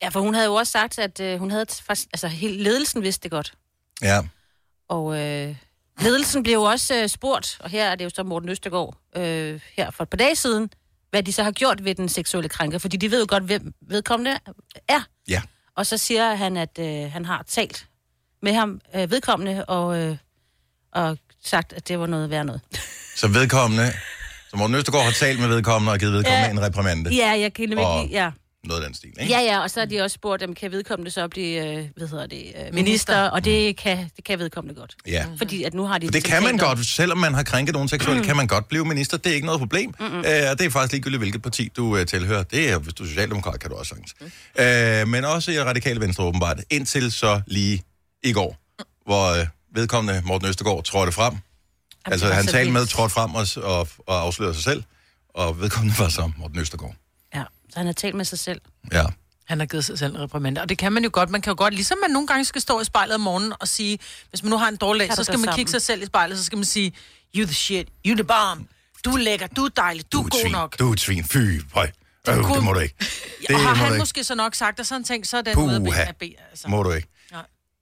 Ja, 0.02 0.08
for 0.08 0.20
hun 0.20 0.34
havde 0.34 0.46
jo 0.46 0.54
også 0.54 0.70
sagt, 0.70 0.98
at 0.98 1.20
øh, 1.20 1.38
hun 1.38 1.50
havde 1.50 1.66
faktisk, 1.82 2.08
altså 2.12 2.28
hele 2.28 2.62
ledelsen 2.62 3.02
vidste 3.02 3.22
det 3.22 3.30
godt. 3.30 3.54
Ja. 4.02 4.22
Og 4.88 5.18
øh, 5.18 5.56
ledelsen 6.00 6.42
blev 6.42 6.54
jo 6.54 6.62
også 6.62 7.02
øh, 7.02 7.08
spurgt, 7.08 7.56
og 7.60 7.70
her 7.70 7.88
er 7.88 7.94
det 7.94 8.04
jo 8.04 8.10
så 8.10 8.22
Morten 8.22 8.48
Østergaard, 8.48 8.98
øh, 9.16 9.60
her 9.76 9.90
for 9.90 10.02
et 10.02 10.10
par 10.10 10.16
dage 10.16 10.36
siden, 10.36 10.70
hvad 11.10 11.22
de 11.22 11.32
så 11.32 11.42
har 11.42 11.50
gjort 11.50 11.84
ved 11.84 11.94
den 11.94 12.08
seksuelle 12.08 12.48
krænker, 12.48 12.78
fordi 12.78 12.96
de 12.96 13.10
ved 13.10 13.20
jo 13.20 13.26
godt, 13.28 13.44
hvem 13.44 13.74
vedkommende 13.80 14.38
er. 14.88 15.00
Ja. 15.28 15.42
Og 15.76 15.86
så 15.86 15.96
siger 15.96 16.34
han, 16.34 16.56
at 16.56 16.78
øh, 16.78 17.12
han 17.12 17.24
har 17.24 17.42
talt 17.42 17.88
med 18.42 18.52
ham, 18.54 18.80
øh, 18.94 19.10
vedkommende, 19.10 19.64
og, 19.64 19.98
øh, 19.98 20.16
og 20.92 21.18
sagt, 21.44 21.72
at 21.72 21.88
det 21.88 21.98
var 21.98 22.06
noget 22.06 22.30
værd 22.30 22.46
noget. 22.46 22.60
Så 23.16 23.28
vedkommende, 23.28 23.92
så 24.50 24.56
Morten 24.56 24.76
Østergaard 24.76 25.04
har 25.04 25.12
talt 25.12 25.40
med 25.40 25.48
vedkommende 25.48 25.92
og 25.92 25.98
givet 25.98 26.12
vedkommende 26.12 26.44
Ja. 26.46 26.50
en 26.50 26.62
reprimande. 26.62 27.14
Ja, 27.14 27.30
jeg 27.40 27.52
kan 27.54 27.68
nemlig 27.68 27.86
Og-. 27.86 28.08
Ja. 28.10 28.30
Noget 28.64 28.80
af 28.82 28.86
den 28.86 28.94
stil, 28.94 29.10
ikke? 29.20 29.32
ja, 29.32 29.40
ja, 29.40 29.60
og 29.62 29.70
så 29.70 29.80
har 29.80 29.86
de 29.86 30.00
også 30.00 30.14
spurgt, 30.14 30.40
dem 30.40 30.54
kan 30.54 30.72
vedkommende 30.72 31.10
så 31.10 31.28
blive, 31.28 31.66
øh, 31.78 31.84
hvad 31.96 32.08
hedder 32.08 32.26
det, 32.26 32.52
øh, 32.66 32.74
minister, 32.74 33.22
og 33.22 33.44
det 33.44 33.76
kan, 33.76 34.10
det 34.16 34.24
kan 34.24 34.38
vedkommende 34.38 34.80
godt. 34.80 34.94
Ja. 35.06 35.26
Fordi 35.38 35.62
at 35.64 35.74
nu 35.74 35.84
har 35.84 35.98
de... 35.98 36.06
For 36.06 36.10
det 36.12 36.24
kan 36.24 36.42
man 36.42 36.52
om- 36.52 36.58
godt, 36.58 36.86
selvom 36.86 37.18
man 37.18 37.34
har 37.34 37.42
krænket 37.42 37.72
nogen 37.72 37.88
seksuelt, 37.88 38.24
kan 38.26 38.36
man 38.36 38.46
godt 38.46 38.68
blive 38.68 38.84
minister. 38.84 39.16
Det 39.16 39.30
er 39.30 39.34
ikke 39.34 39.46
noget 39.46 39.60
problem. 39.60 39.94
Mm-hmm. 40.00 40.18
Øh, 40.18 40.24
og 40.50 40.58
det 40.58 40.66
er 40.66 40.70
faktisk 40.70 40.92
ligegyldigt, 40.92 41.20
hvilket 41.20 41.42
parti 41.42 41.68
du 41.76 41.96
øh, 41.96 42.06
tilhører. 42.06 42.42
Det 42.42 42.70
er, 42.70 42.78
hvis 42.78 42.94
du 42.94 43.02
er 43.02 43.06
socialdemokrat, 43.08 43.60
kan 43.60 43.70
du 43.70 43.76
også 43.76 43.88
sagtens. 43.88 44.14
Mm. 44.20 44.62
Øh, 44.62 45.08
men 45.08 45.24
også 45.24 45.50
i 45.52 45.60
radikale 45.62 46.00
venstre 46.00 46.24
åbenbart. 46.24 46.60
Indtil 46.70 47.12
så 47.12 47.40
lige 47.46 47.82
i 48.24 48.32
går, 48.32 48.56
hvor 49.06 49.40
øh, 49.40 49.46
vedkommende 49.74 50.22
Morten 50.24 50.48
Østergaard 50.48 50.84
trådte 50.84 51.12
frem. 51.12 51.34
altså 52.04 52.26
det 52.26 52.30
var 52.30 52.36
han 52.36 52.46
talte 52.46 52.72
med, 52.72 52.86
trådte 52.86 53.12
frem 53.14 53.34
og, 53.34 53.46
og, 53.56 53.88
og 54.06 54.20
afslørede 54.20 54.54
sig 54.54 54.64
selv. 54.64 54.84
Og 55.34 55.60
vedkommende 55.60 55.98
var 55.98 56.08
så 56.08 56.30
Morten 56.38 56.58
Østergaard. 56.58 56.94
Ja, 57.34 57.42
så 57.70 57.76
han 57.78 57.86
har 57.86 57.92
talt 57.92 58.14
med 58.14 58.24
sig 58.24 58.38
selv. 58.38 58.60
Ja. 58.92 59.04
Han 59.46 59.58
har 59.58 59.66
givet 59.66 59.84
sig 59.84 59.98
selv 59.98 60.14
en 60.14 60.20
reprimande. 60.20 60.60
Og 60.60 60.68
det 60.68 60.78
kan 60.78 60.92
man 60.92 61.04
jo 61.04 61.10
godt. 61.12 61.30
Man 61.30 61.40
kan 61.42 61.50
jo 61.50 61.54
godt, 61.58 61.74
ligesom 61.74 61.98
man 62.02 62.10
nogle 62.10 62.26
gange 62.26 62.44
skal 62.44 62.60
stå 62.60 62.80
i 62.80 62.84
spejlet 62.84 63.14
om 63.14 63.20
morgenen 63.20 63.52
og 63.60 63.68
sige, 63.68 63.98
hvis 64.30 64.42
man 64.42 64.50
nu 64.50 64.56
har 64.58 64.68
en 64.68 64.76
dårlig 64.76 65.08
dag, 65.08 65.16
så 65.16 65.24
skal 65.24 65.38
man 65.38 65.44
sammen. 65.44 65.56
kigge 65.56 65.70
sig 65.70 65.82
selv 65.82 66.02
i 66.02 66.06
spejlet, 66.06 66.38
så 66.38 66.44
skal 66.44 66.58
man 66.58 66.64
sige, 66.64 66.92
you 67.36 67.44
the 67.46 67.54
shit, 67.54 67.88
you 68.06 68.14
the 68.14 68.24
bomb, 68.24 68.68
du 69.04 69.10
er 69.10 69.18
lækker, 69.18 69.46
du 69.46 69.64
er 69.64 69.68
dejlig, 69.68 70.12
du, 70.12 70.18
Du 70.18 70.22
er 70.22 70.28
god 70.28 70.40
svin. 70.40 70.52
nok. 70.52 70.78
Du 70.78 70.88
er 70.88 70.92
et 70.92 71.00
svin. 71.00 71.24
Fy, 71.24 71.60
høj. 71.74 71.90
Øh, 72.28 72.34
kunne- 72.36 72.54
det 72.56 72.64
må 72.64 72.72
du 72.72 72.80
ikke. 72.80 72.94
Det 73.48 73.54
og 73.54 73.60
har 73.60 73.74
han 73.74 73.86
ikke. 73.86 73.98
måske 73.98 74.24
så 74.24 74.34
nok 74.34 74.54
sagt, 74.54 74.80
og 74.80 74.86
så 74.86 74.94
har 74.94 74.98
han 74.98 75.04
tænkt, 75.04 75.28
så 75.28 75.36
er 75.36 75.42
den 75.42 75.56
ude 75.58 75.74
af 75.74 75.80
Puha. 75.80 76.02
ben- 76.04 76.08
af 76.08 76.16
ben. 76.16 76.32
Altså. 76.50 76.68
Må 76.68 76.82
du 76.82 76.92
ikke. 76.92 77.08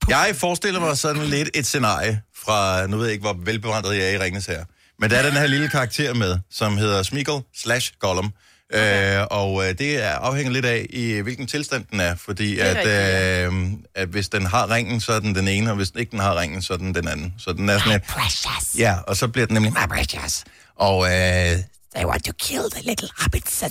Jeg 0.08 0.34
forestiller 0.36 0.80
mig 0.80 0.98
sådan 0.98 1.22
lidt 1.22 1.50
et 1.54 1.66
scenarie 1.66 2.20
fra, 2.44 2.86
nu 2.86 2.96
ved 2.96 3.04
jeg 3.04 3.12
ikke, 3.12 3.22
hvor 3.22 3.36
velbevandret 3.44 3.96
jeg 3.96 4.06
er 4.06 4.10
i 4.10 4.18
Ringnes 4.18 4.46
her, 4.46 4.64
men 5.00 5.10
der 5.10 5.16
er 5.16 5.22
den 5.22 5.32
her 5.32 5.46
lille 5.46 5.68
karakter 5.68 6.14
med, 6.14 6.38
som 6.50 6.76
hedder 6.76 7.02
Smeagol 7.02 7.42
slash 7.56 7.92
Gollum. 8.00 8.32
Okay. 8.74 9.20
Øh, 9.20 9.26
og 9.30 9.68
øh, 9.68 9.78
det 9.78 10.04
er 10.04 10.10
afhænger 10.10 10.52
lidt 10.52 10.64
af, 10.64 10.86
i 10.90 11.20
hvilken 11.20 11.46
tilstand 11.46 11.84
den 11.90 12.00
er, 12.00 12.14
fordi 12.14 12.58
er 12.58 12.64
at, 12.64 13.46
øh, 13.46 13.52
at 13.94 14.08
hvis 14.08 14.28
den 14.28 14.46
har 14.46 14.70
ringen, 14.70 15.00
så 15.00 15.12
er 15.12 15.20
den 15.20 15.34
den 15.34 15.48
ene, 15.48 15.70
og 15.70 15.76
hvis 15.76 15.90
den 15.90 16.00
ikke 16.00 16.10
den 16.10 16.18
har 16.18 16.40
ringen, 16.40 16.62
så 16.62 16.72
er 16.72 16.76
den 16.76 16.94
den 16.94 17.08
anden. 17.08 17.34
Så 17.38 17.52
den 17.52 17.68
er 17.68 17.78
sådan 17.78 17.92
lidt... 17.92 18.06
Precious. 18.06 18.78
Ja, 18.78 18.96
og 19.06 19.16
så 19.16 19.28
bliver 19.28 19.46
den 19.46 19.54
nemlig 19.54 19.72
my 19.72 19.96
precious. 19.96 20.44
Og 20.76 21.06
øh, 21.06 21.58
I 22.00 22.04
want 22.04 22.24
to 22.24 22.32
kill 22.38 22.62
the 22.72 22.82
little 22.82 23.08
rabbits. 23.22 23.64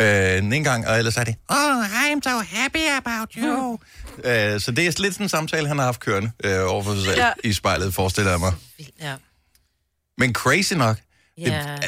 Øh, 0.00 0.38
en 0.56 0.64
gang, 0.64 0.88
og 0.88 0.98
ellers 0.98 1.16
er 1.16 1.24
det, 1.24 1.34
oh, 1.48 1.84
I'm 1.84 2.20
so 2.24 2.56
happy 2.56 2.88
about 2.96 3.28
you. 3.36 3.78
øh, 4.24 4.60
så 4.60 4.70
det 4.70 4.86
er 4.86 5.02
lidt 5.02 5.14
sådan 5.14 5.24
en 5.24 5.28
samtale, 5.28 5.68
han 5.68 5.78
har 5.78 5.84
haft 5.84 6.00
kørende 6.00 6.30
øh, 6.44 6.72
over 6.72 6.82
for 6.82 6.94
sig 6.94 7.04
selv 7.04 7.18
ja. 7.18 7.30
I 7.44 7.52
spejlet, 7.52 7.94
forestiller 7.94 8.30
jeg 8.30 8.40
mig. 8.40 8.52
Ja. 9.00 9.14
Men 10.18 10.34
crazy 10.34 10.72
nok, 10.74 10.96
det 10.96 11.42
Ja. 11.46 11.52
er 11.58 11.78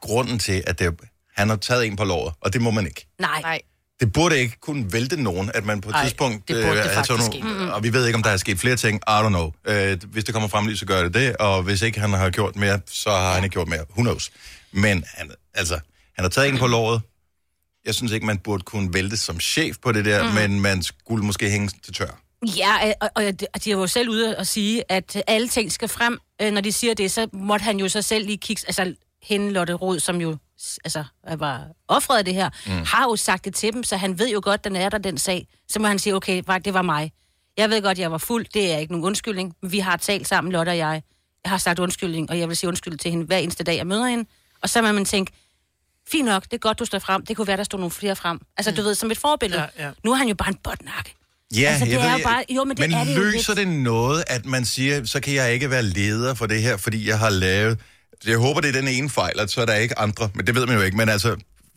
grunden 0.00 0.38
til, 0.38 0.64
at 0.66 0.78
det, 0.78 0.94
han 1.36 1.48
har 1.48 1.56
taget 1.56 1.86
en 1.86 1.96
på 1.96 2.04
låret, 2.04 2.34
og 2.40 2.52
det 2.52 2.60
må 2.62 2.70
man 2.70 2.86
ikke. 2.86 3.06
Nej. 3.18 3.40
Nej. 3.42 3.60
Det 4.00 4.12
burde 4.12 4.38
ikke 4.38 4.56
kunne 4.60 4.92
vælte 4.92 5.22
nogen, 5.22 5.50
at 5.54 5.64
man 5.64 5.80
på 5.80 5.88
et 5.88 5.94
Ej, 5.94 6.02
tidspunkt... 6.04 6.48
det 6.48 6.56
burde 6.56 6.66
det 6.76 6.82
havde 6.90 6.94
taget 7.06 7.20
faktisk 7.20 7.42
nogle, 7.44 7.74
Og 7.74 7.82
vi 7.82 7.92
ved 7.92 8.06
ikke, 8.06 8.16
om 8.16 8.22
der 8.22 8.30
er 8.30 8.36
sket 8.36 8.58
flere 8.60 8.76
ting. 8.76 8.96
I 8.96 9.10
don't 9.10 9.28
know. 9.28 9.52
Øh, 9.64 9.98
hvis 10.06 10.24
det 10.24 10.34
kommer 10.34 10.48
frem 10.48 10.66
lige, 10.66 10.76
så 10.76 10.86
gør 10.86 11.02
det 11.02 11.14
det. 11.14 11.36
Og 11.36 11.62
hvis 11.62 11.82
ikke 11.82 12.00
han 12.00 12.12
har 12.12 12.30
gjort 12.30 12.56
mere, 12.56 12.80
så 12.90 13.10
har 13.10 13.34
han 13.34 13.44
ikke 13.44 13.52
gjort 13.54 13.68
mere. 13.68 13.84
Who 13.90 14.02
knows? 14.02 14.30
Men 14.72 15.04
han, 15.14 15.30
altså, 15.54 15.74
han 16.16 16.24
har 16.24 16.28
taget 16.28 16.48
en 16.48 16.58
på 16.58 16.66
låret. 16.66 17.00
Jeg 17.84 17.94
synes 17.94 18.12
ikke, 18.12 18.26
man 18.26 18.38
burde 18.38 18.62
kunne 18.62 18.94
vælte 18.94 19.16
som 19.16 19.40
chef 19.40 19.76
på 19.82 19.92
det 19.92 20.04
der, 20.04 20.28
mm. 20.28 20.34
men 20.34 20.60
man 20.60 20.82
skulle 20.82 21.24
måske 21.24 21.50
hænge 21.50 21.70
til 21.84 21.94
tør. 21.94 22.20
Ja, 22.56 22.92
og, 23.00 23.10
og, 23.14 23.22
de 23.64 23.70
er 23.70 23.74
jo 23.74 23.86
selv 23.86 24.08
ude 24.08 24.36
og 24.36 24.46
sige, 24.46 24.84
at 24.88 25.22
alle 25.26 25.48
ting 25.48 25.72
skal 25.72 25.88
frem. 25.88 26.18
Øh, 26.42 26.52
Når 26.52 26.60
de 26.60 26.72
siger 26.72 26.94
det, 26.94 27.10
så 27.10 27.28
måtte 27.32 27.62
han 27.62 27.80
jo 27.80 27.88
så 27.88 28.02
selv 28.02 28.26
lige 28.26 28.38
kigge... 28.38 28.62
Altså, 28.66 28.94
hende 29.22 29.50
Lotte 29.52 29.72
Rod, 29.72 30.00
som 30.00 30.20
jo 30.20 30.36
altså, 30.84 31.04
var 31.38 31.66
offret 31.88 32.18
af 32.18 32.24
det 32.24 32.34
her, 32.34 32.50
mm. 32.66 32.72
har 32.72 33.04
jo 33.04 33.16
sagt 33.16 33.44
det 33.44 33.54
til 33.54 33.72
dem, 33.72 33.84
så 33.84 33.96
han 33.96 34.18
ved 34.18 34.28
jo 34.28 34.40
godt, 34.44 34.64
den 34.64 34.76
er 34.76 34.88
der, 34.88 34.98
den 34.98 35.18
sag. 35.18 35.46
Så 35.68 35.78
må 35.78 35.88
han 35.88 35.98
sige, 35.98 36.14
okay, 36.14 36.42
det 36.64 36.74
var 36.74 36.82
mig. 36.82 37.12
Jeg 37.56 37.70
ved 37.70 37.82
godt, 37.82 37.98
jeg 37.98 38.12
var 38.12 38.18
fuld, 38.18 38.46
det 38.54 38.72
er 38.72 38.78
ikke 38.78 38.92
nogen 38.92 39.06
undskyldning, 39.06 39.54
vi 39.62 39.78
har 39.78 39.96
talt 39.96 40.28
sammen, 40.28 40.52
Lotte 40.52 40.70
og 40.70 40.76
jeg. 40.76 41.02
Jeg 41.44 41.50
har 41.50 41.58
sagt 41.58 41.78
undskyldning, 41.78 42.30
og 42.30 42.38
jeg 42.38 42.48
vil 42.48 42.56
sige 42.56 42.68
undskyld 42.68 42.98
til 42.98 43.10
hende 43.10 43.26
hver 43.26 43.38
eneste 43.38 43.64
dag, 43.64 43.76
jeg 43.76 43.86
møder 43.86 44.06
hende. 44.06 44.28
Og 44.62 44.68
så 44.68 44.82
må 44.82 44.92
man 44.92 45.04
tænke, 45.04 45.32
fint 46.12 46.26
nok, 46.26 46.42
det 46.44 46.52
er 46.52 46.58
godt, 46.58 46.78
du 46.78 46.84
står 46.84 46.98
frem. 46.98 47.26
Det 47.26 47.36
kunne 47.36 47.46
være, 47.46 47.56
der 47.56 47.64
stod 47.64 47.78
nogle 47.78 47.90
flere 47.90 48.16
frem. 48.16 48.40
Altså, 48.56 48.70
du 48.72 48.82
ved, 48.82 48.94
som 48.94 49.10
et 49.10 49.18
forbillede. 49.18 49.66
Ja, 49.78 49.84
ja. 49.86 49.90
Nu 50.04 50.12
er 50.12 50.16
han 50.16 50.28
jo 50.28 50.34
bare 50.34 50.48
en 50.48 50.58
botnakke. 50.64 51.14
Ja, 51.56 51.60
Altså, 51.70 51.84
det 51.84 51.92
jeg 51.92 52.06
er 52.06 52.10
ved, 52.12 52.18
jo 52.20 52.24
bare- 52.28 52.44
jo, 52.50 52.64
men 52.64 52.76
det 52.76 52.92
er 52.94 53.04
det 53.04 53.16
løser 53.16 53.54
det 53.54 53.68
noget, 53.68 54.24
at 54.26 54.46
man 54.46 54.64
siger, 54.64 55.04
så 55.04 55.20
kan 55.20 55.34
jeg 55.34 55.52
ikke 55.52 55.70
være 55.70 55.82
leder 55.82 56.34
for 56.34 56.46
det 56.46 56.62
her, 56.62 56.76
fordi 56.76 57.08
jeg 57.08 57.18
har 57.18 57.30
lavet... 57.30 57.78
Jeg 58.26 58.38
håber, 58.38 58.60
det 58.60 58.68
er 58.68 58.72
den 58.80 58.88
ene 58.88 59.10
fejl, 59.10 59.40
at 59.40 59.50
så 59.50 59.60
er 59.60 59.66
der 59.66 59.74
ikke 59.74 59.98
andre, 59.98 60.30
men 60.34 60.46
det 60.46 60.54
ved 60.54 60.66
man 60.66 60.76
jo 60.76 60.82
ikke. 60.82 60.96
Men 60.96 61.08
altså, 61.08 61.36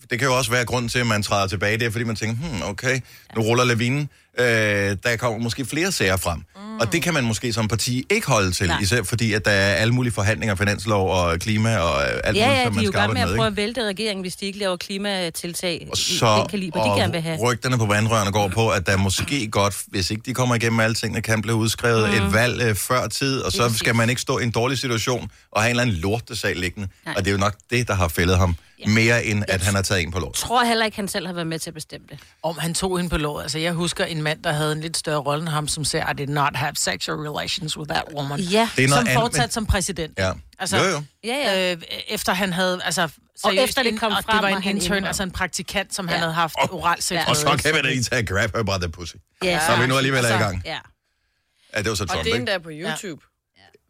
det 0.09 0.19
kan 0.19 0.27
jo 0.27 0.37
også 0.37 0.51
være 0.51 0.65
grund 0.65 0.89
til, 0.89 0.99
at 0.99 1.07
man 1.07 1.23
træder 1.23 1.47
tilbage. 1.47 1.77
Det 1.77 1.85
er, 1.87 1.91
fordi 1.91 2.03
man 2.05 2.15
tænker, 2.15 2.35
hmm, 2.35 2.61
okay, 2.63 2.99
nu 3.35 3.41
ruller 3.41 3.63
lavinen. 3.63 4.09
Øh, 4.39 4.45
der 5.03 5.15
kommer 5.17 5.39
måske 5.39 5.65
flere 5.65 5.91
sager 5.91 6.17
frem. 6.17 6.37
Mm. 6.37 6.79
Og 6.79 6.91
det 6.93 7.01
kan 7.01 7.13
man 7.13 7.23
måske 7.23 7.53
som 7.53 7.67
parti 7.67 8.05
ikke 8.09 8.27
holde 8.27 8.51
til, 8.51 8.67
Nej. 8.67 8.79
især 8.81 9.03
fordi, 9.03 9.33
at 9.33 9.45
der 9.45 9.51
er 9.51 9.73
alle 9.75 9.93
mulige 9.93 10.13
forhandlinger, 10.13 10.55
finanslov 10.55 11.09
og 11.11 11.39
klima 11.39 11.77
og 11.77 12.01
øh, 12.03 12.19
alt 12.23 12.37
Ja, 12.37 12.47
muligt, 12.47 12.59
ja, 12.59 12.63
som 12.63 12.65
de 12.65 12.65
er 12.65 12.69
man 12.73 12.75
jo 12.75 12.81
i 12.81 12.85
skal 12.85 12.91
gang 12.99 13.03
arbejde 13.09 13.13
med 13.13 13.21
at 13.21 13.29
med. 13.29 13.37
prøve 13.37 13.47
at 13.47 13.57
vælte 13.57 13.87
regeringen, 13.87 14.21
hvis 14.21 14.35
de 14.35 14.45
ikke 14.45 14.59
laver 14.59 14.77
klimatiltag 14.77 15.87
Og 15.91 15.97
i 15.97 16.01
så 16.01 16.35
den 16.39 16.47
kaliber, 16.49 16.83
de 16.83 16.89
og 16.91 16.97
gerne 16.97 17.13
vil 17.13 17.21
have. 17.21 17.39
rygterne 17.41 17.77
på 17.77 17.85
vandrørene 17.85 18.31
går 18.31 18.47
på, 18.47 18.69
at 18.69 18.87
der 18.87 18.97
måske 18.97 19.47
godt, 19.51 19.75
hvis 19.87 20.11
ikke 20.11 20.23
de 20.25 20.33
kommer 20.33 20.55
igennem 20.55 20.79
alle 20.79 20.93
tingene, 20.95 21.21
kan 21.21 21.41
blive 21.41 21.55
udskrevet 21.55 22.09
mm. 22.09 22.15
et 22.27 22.33
valg 22.33 22.61
øh, 22.61 22.75
før 22.75 23.07
tid, 23.07 23.39
og 23.39 23.51
så 23.51 23.73
skal 23.77 23.95
man 23.95 24.09
ikke 24.09 24.21
stå 24.21 24.39
i 24.39 24.43
en 24.43 24.51
dårlig 24.51 24.77
situation 24.77 25.31
og 25.51 25.61
have 25.61 25.69
en 25.69 25.71
eller 25.71 25.81
anden 25.83 25.95
lortesag 25.95 26.55
liggende. 26.55 26.87
Nej. 27.05 27.13
Og 27.17 27.21
det 27.25 27.27
er 27.27 27.31
jo 27.31 27.37
nok 27.39 27.55
det, 27.69 27.87
der 27.87 27.93
har 27.93 28.07
fældet 28.07 28.37
ham, 28.37 28.55
ja. 28.79 28.87
mere 28.87 29.25
end 29.25 29.43
at 29.47 29.61
han 29.61 29.75
har 29.75 29.81
taget 29.81 30.01
en 30.03 30.11
på 30.11 30.19
lort. 30.19 30.37
Jeg 30.41 30.47
tror 30.47 30.63
heller 30.63 30.85
ikke, 30.85 30.95
han 30.95 31.07
selv 31.07 31.27
har 31.27 31.33
været 31.33 31.47
med 31.47 31.59
til 31.59 31.69
at 31.69 31.73
bestemme 31.73 32.07
det. 32.09 32.19
Om 32.43 32.55
han 32.59 32.73
tog 32.73 32.97
hende 32.97 33.09
på 33.09 33.17
låret. 33.17 33.43
Altså, 33.43 33.59
jeg 33.59 33.73
husker 33.73 34.05
en 34.05 34.22
mand, 34.23 34.43
der 34.43 34.51
havde 34.51 34.71
en 34.71 34.81
lidt 34.81 34.97
større 34.97 35.19
rolle 35.19 35.41
end 35.41 35.49
ham, 35.49 35.67
som 35.67 35.85
sagde, 35.85 36.05
I 36.11 36.13
did 36.17 36.27
not 36.27 36.55
have 36.55 36.71
sexual 36.75 37.17
relations 37.19 37.77
with 37.77 37.89
that 37.89 38.03
woman. 38.15 38.39
Ja. 38.39 38.69
Det 38.75 38.83
er 38.83 38.89
noget 38.89 39.07
som 39.07 39.21
fortsat 39.21 39.41
men- 39.43 39.51
som 39.51 39.65
præsident. 39.65 40.19
Ja. 40.19 40.31
Altså, 40.59 40.77
Jo, 40.77 40.83
jo. 40.83 41.03
Ja, 41.23 41.35
ja. 41.35 41.71
Øh, 41.73 41.81
efter 42.07 42.33
han 42.33 42.53
havde, 42.53 42.79
altså... 42.83 43.09
seriøst, 43.41 43.63
efter 43.69 43.83
det 43.83 43.99
kom 43.99 44.11
og 44.11 44.23
frem, 44.23 44.37
det 44.37 44.43
var 44.49 44.55
og 44.55 44.65
en 44.65 44.75
intern, 44.75 45.05
altså 45.05 45.23
en 45.23 45.31
praktikant, 45.31 45.95
som 45.95 46.05
ja. 46.05 46.11
han 46.11 46.19
havde 46.19 46.33
haft 46.33 46.55
Og- 46.57 46.73
oral 46.73 47.01
sex 47.01 47.11
Ja. 47.11 47.25
Og 47.29 47.35
så 47.35 47.59
kan 47.63 47.73
vi 47.75 47.81
da 47.81 47.87
lige 47.89 48.03
tage 48.03 48.25
grab 48.25 48.55
her, 48.55 48.63
brother 48.63 48.87
pussy. 48.87 49.15
ja. 49.43 49.59
Så 49.67 49.71
er 49.73 49.81
vi 49.81 49.87
nu 49.87 49.97
alligevel 49.97 50.23
er 50.25 50.29
i 50.29 50.31
Altså, 50.31 50.45
gang. 50.47 50.61
Ja. 50.65 50.77
Ja, 51.75 51.81
det 51.81 51.89
var 51.89 51.95
så 51.95 52.03
Og 52.03 52.09
Trump, 52.09 52.23
det 52.23 52.31
er 52.31 52.35
endda 52.37 52.57
på 52.57 52.69
YouTube. 52.71 53.21
Ja, 53.25 53.32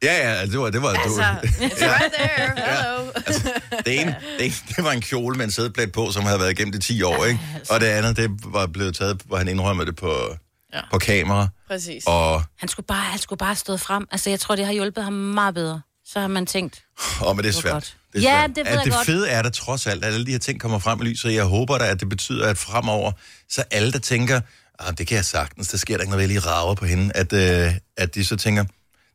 ja, 0.03 0.09
altså, 0.33 0.51
det 0.51 0.59
var... 0.59 0.69
Det 0.69 0.81
var 0.81 0.89
Altså, 0.89 1.35
du, 1.43 1.47
it's 1.65 1.85
right 1.85 2.13
there. 2.13 2.51
Hello. 2.55 3.11
det, 3.85 4.01
ene, 4.01 4.15
det, 4.39 4.45
ene, 4.45 4.53
det 4.75 4.83
var 4.83 4.91
en 4.91 5.01
kjole 5.01 5.37
med 5.37 5.45
en 5.45 5.51
sædeplet 5.51 5.91
på, 5.91 6.11
som 6.11 6.23
havde 6.23 6.39
været 6.39 6.51
igennem 6.51 6.71
det 6.71 6.81
10 6.83 7.01
år, 7.03 7.25
ikke? 7.25 7.39
Og 7.69 7.79
det 7.81 7.85
andet, 7.87 8.17
det 8.17 8.29
var 8.45 8.67
blevet 8.67 8.95
taget, 8.95 9.21
hvor 9.25 9.37
han 9.37 9.47
indrømmede 9.47 9.87
det 9.87 9.95
på, 9.95 10.15
ja. 10.73 10.79
på 10.91 10.97
kamera. 10.99 11.47
Præcis. 11.67 12.03
Og, 12.07 12.43
Han 12.59 12.69
skulle 12.69 12.85
bare, 12.85 13.01
han 13.01 13.19
skulle 13.19 13.37
bare 13.37 13.47
have 13.49 13.55
stået 13.57 13.81
frem. 13.81 14.07
Altså, 14.11 14.29
jeg 14.29 14.39
tror, 14.39 14.55
det 14.55 14.65
har 14.65 14.73
hjulpet 14.73 15.03
ham 15.03 15.13
meget 15.13 15.53
bedre. 15.53 15.81
Så 16.05 16.19
har 16.19 16.27
man 16.27 16.45
tænkt, 16.45 16.83
og 17.21 17.35
men 17.35 17.43
det 17.45 17.49
er 17.49 17.53
var 17.53 17.61
svært. 17.61 17.73
godt. 17.73 17.97
Det 18.13 18.19
er 18.25 18.31
Ja, 18.31 18.39
svært. 18.39 18.49
det 18.49 18.57
ved 18.57 18.65
at 18.65 18.71
jeg 18.77 18.85
det 18.85 18.93
godt. 18.93 19.05
fede 19.05 19.29
er 19.29 19.41
der 19.41 19.49
trods 19.49 19.87
alt, 19.87 20.05
at 20.05 20.13
alle 20.13 20.25
de 20.25 20.31
her 20.31 20.39
ting 20.39 20.59
kommer 20.61 20.79
frem 20.79 21.01
i 21.01 21.03
lyset. 21.05 21.33
Jeg 21.33 21.43
håber 21.43 21.77
da, 21.77 21.85
at 21.85 21.99
det 21.99 22.09
betyder, 22.09 22.47
at 22.47 22.57
fremover, 22.57 23.11
så 23.49 23.63
alle, 23.71 23.91
der 23.91 23.99
tænker, 23.99 24.41
ah, 24.79 24.93
det 24.97 25.07
kan 25.07 25.15
jeg 25.15 25.25
sagtens, 25.25 25.67
der 25.67 25.77
sker 25.77 25.95
der 25.97 26.01
ikke 26.01 26.09
noget, 26.11 26.21
jeg 26.21 26.27
lige 26.27 26.39
rager 26.39 26.75
på 26.75 26.85
hende, 26.85 27.11
at, 27.15 27.33
øh, 27.33 27.73
at 27.97 28.15
de 28.15 28.25
så 28.25 28.35
tænker, 28.35 28.63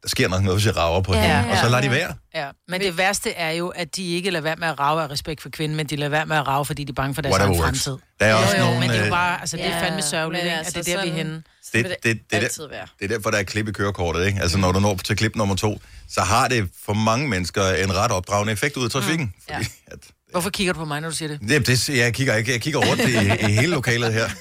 der 0.03 0.09
sker 0.09 0.29
nok 0.29 0.43
noget, 0.43 0.59
hvis 0.59 0.67
jeg 0.67 0.77
rager 0.77 1.01
på 1.03 1.15
Ja, 1.15 1.21
hende. 1.21 1.37
ja, 1.37 1.51
Og 1.53 1.59
så 1.59 1.69
lader 1.69 1.81
de 1.81 1.87
ja. 1.87 1.93
være. 1.93 2.15
Ja, 2.35 2.49
men 2.69 2.81
det 2.81 2.99
værste 2.99 3.31
er 3.33 3.51
jo, 3.51 3.69
at 3.69 3.97
de 3.97 4.15
ikke 4.15 4.31
lader 4.31 4.43
være 4.43 4.57
med 4.57 4.69
at 4.69 4.79
rave 4.79 5.03
af 5.03 5.11
respekt 5.11 5.43
for 5.43 5.49
kvinden, 5.49 5.77
men 5.77 5.87
de 5.87 5.97
lader 5.97 6.11
være 6.11 6.27
med 6.27 6.37
at 6.37 6.47
rave, 6.49 6.65
fordi 6.65 6.85
de 6.85 6.91
er 6.91 6.95
bange 6.95 7.15
for 7.15 7.23
deres 7.23 7.37
egen 7.37 7.61
fremtid. 7.63 7.97
Der 8.21 8.27
er 8.27 8.35
også 8.35 8.57
jo, 8.57 8.63
jo, 8.63 8.65
nogle, 8.65 8.81
men 8.81 8.89
det 8.91 8.97
er 8.97 9.03
øh, 9.03 9.09
jo 9.09 9.15
bare, 9.15 9.41
altså 9.41 9.57
det 9.57 9.67
er 9.67 9.77
Ja, 9.79 9.85
fandme 9.87 10.03
sørgeligt, 10.03 10.45
ikke? 10.45 10.57
altså, 10.57 10.79
at 10.79 10.85
det 10.87 10.93
er 10.95 10.97
der, 10.97 11.05
vi 11.05 11.11
er 11.11 11.15
henne. 11.15 11.43
Det, 11.73 11.85
det, 11.85 11.97
det, 12.03 12.19
det, 12.31 12.37
altid 12.37 12.63
det, 12.63 12.71
være. 12.71 12.87
det 12.99 13.05
er 13.05 13.09
derfor, 13.17 13.31
der 13.31 13.39
er 13.39 13.43
klip 13.43 13.69
i 13.69 13.73
kørekortet, 13.73 14.27
ikke? 14.27 14.41
Altså, 14.43 14.59
når 14.59 14.73
du 14.73 14.81
når 14.81 14.97
til 14.97 15.17
klip 15.17 15.37
nummer 15.37 15.55
to, 15.55 15.81
så 16.11 16.21
har 16.21 16.49
det 16.49 16.69
for 16.87 16.93
mange 16.93 17.29
mennesker 17.29 17.69
en 17.71 17.97
ret 17.97 18.11
opdragende 18.11 18.53
effekt 18.53 18.77
ud 18.77 18.85
af 18.85 18.91
trafikken. 18.91 19.27
Mm. 19.27 19.33
Ja. 19.49 19.57
Fordi, 19.57 19.69
at, 19.87 19.99
Hvorfor 20.31 20.51
kigger 20.51 20.73
du 20.73 20.79
på 20.79 20.85
mig, 20.85 21.01
når 21.01 21.09
du 21.11 21.17
siger 21.17 21.29
det? 21.29 21.41
det, 21.49 21.67
det, 21.67 21.89
jeg 21.89 22.15
kigger 22.15 22.35
ikke. 22.35 22.53
Jeg 22.53 22.61
kigger 22.61 22.81
rundt 22.81 23.03
i, 23.03 23.47
i 23.51 23.53
hele 23.61 23.67
lokalet 23.67 24.13
her. 24.13 24.29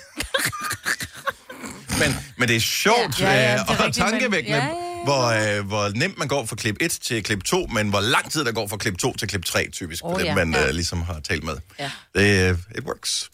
men, 2.02 2.16
men 2.38 2.48
det 2.48 2.56
er 2.56 2.60
sjovt 2.60 3.22
Ja, 3.22 3.32
ja, 3.32 3.42
ja, 3.42 3.52
det 3.54 3.60
er 3.60 3.64
og 3.64 3.70
rigtigt, 3.70 3.98
men- 4.06 4.12
tankevækkende, 4.12 4.58
ja, 4.58 4.66
ja, 4.66 4.72
Hvor, 5.04 5.58
øh, 5.60 5.68
hvor 5.68 5.90
nemt 5.98 6.18
man 6.18 6.28
går 6.28 6.46
fra 6.46 6.56
klip 6.56 6.76
1 6.82 6.92
til 6.92 7.24
klip 7.24 7.44
2, 7.44 7.68
men 7.74 7.90
hvor 7.90 8.00
lang 8.00 8.32
tid 8.32 8.46
der 8.46 8.52
går 8.52 8.68
fra 8.68 8.78
klip 8.78 8.98
2 8.98 9.16
til 9.16 9.28
klip 9.28 9.46
3, 9.46 9.68
typisk, 9.72 10.04
oh, 10.06 10.22
ja. 10.24 10.36
man 10.36 10.54
Ja. 10.54 10.68
øh, 10.68 10.74
ligesom 10.74 11.02
har 11.02 11.20
talt 11.20 11.44
med. 11.44 11.54
Ja. 11.80 11.92
Det, 12.16 12.50
øh, 12.52 12.58
it 12.78 12.84
works. 12.84 13.30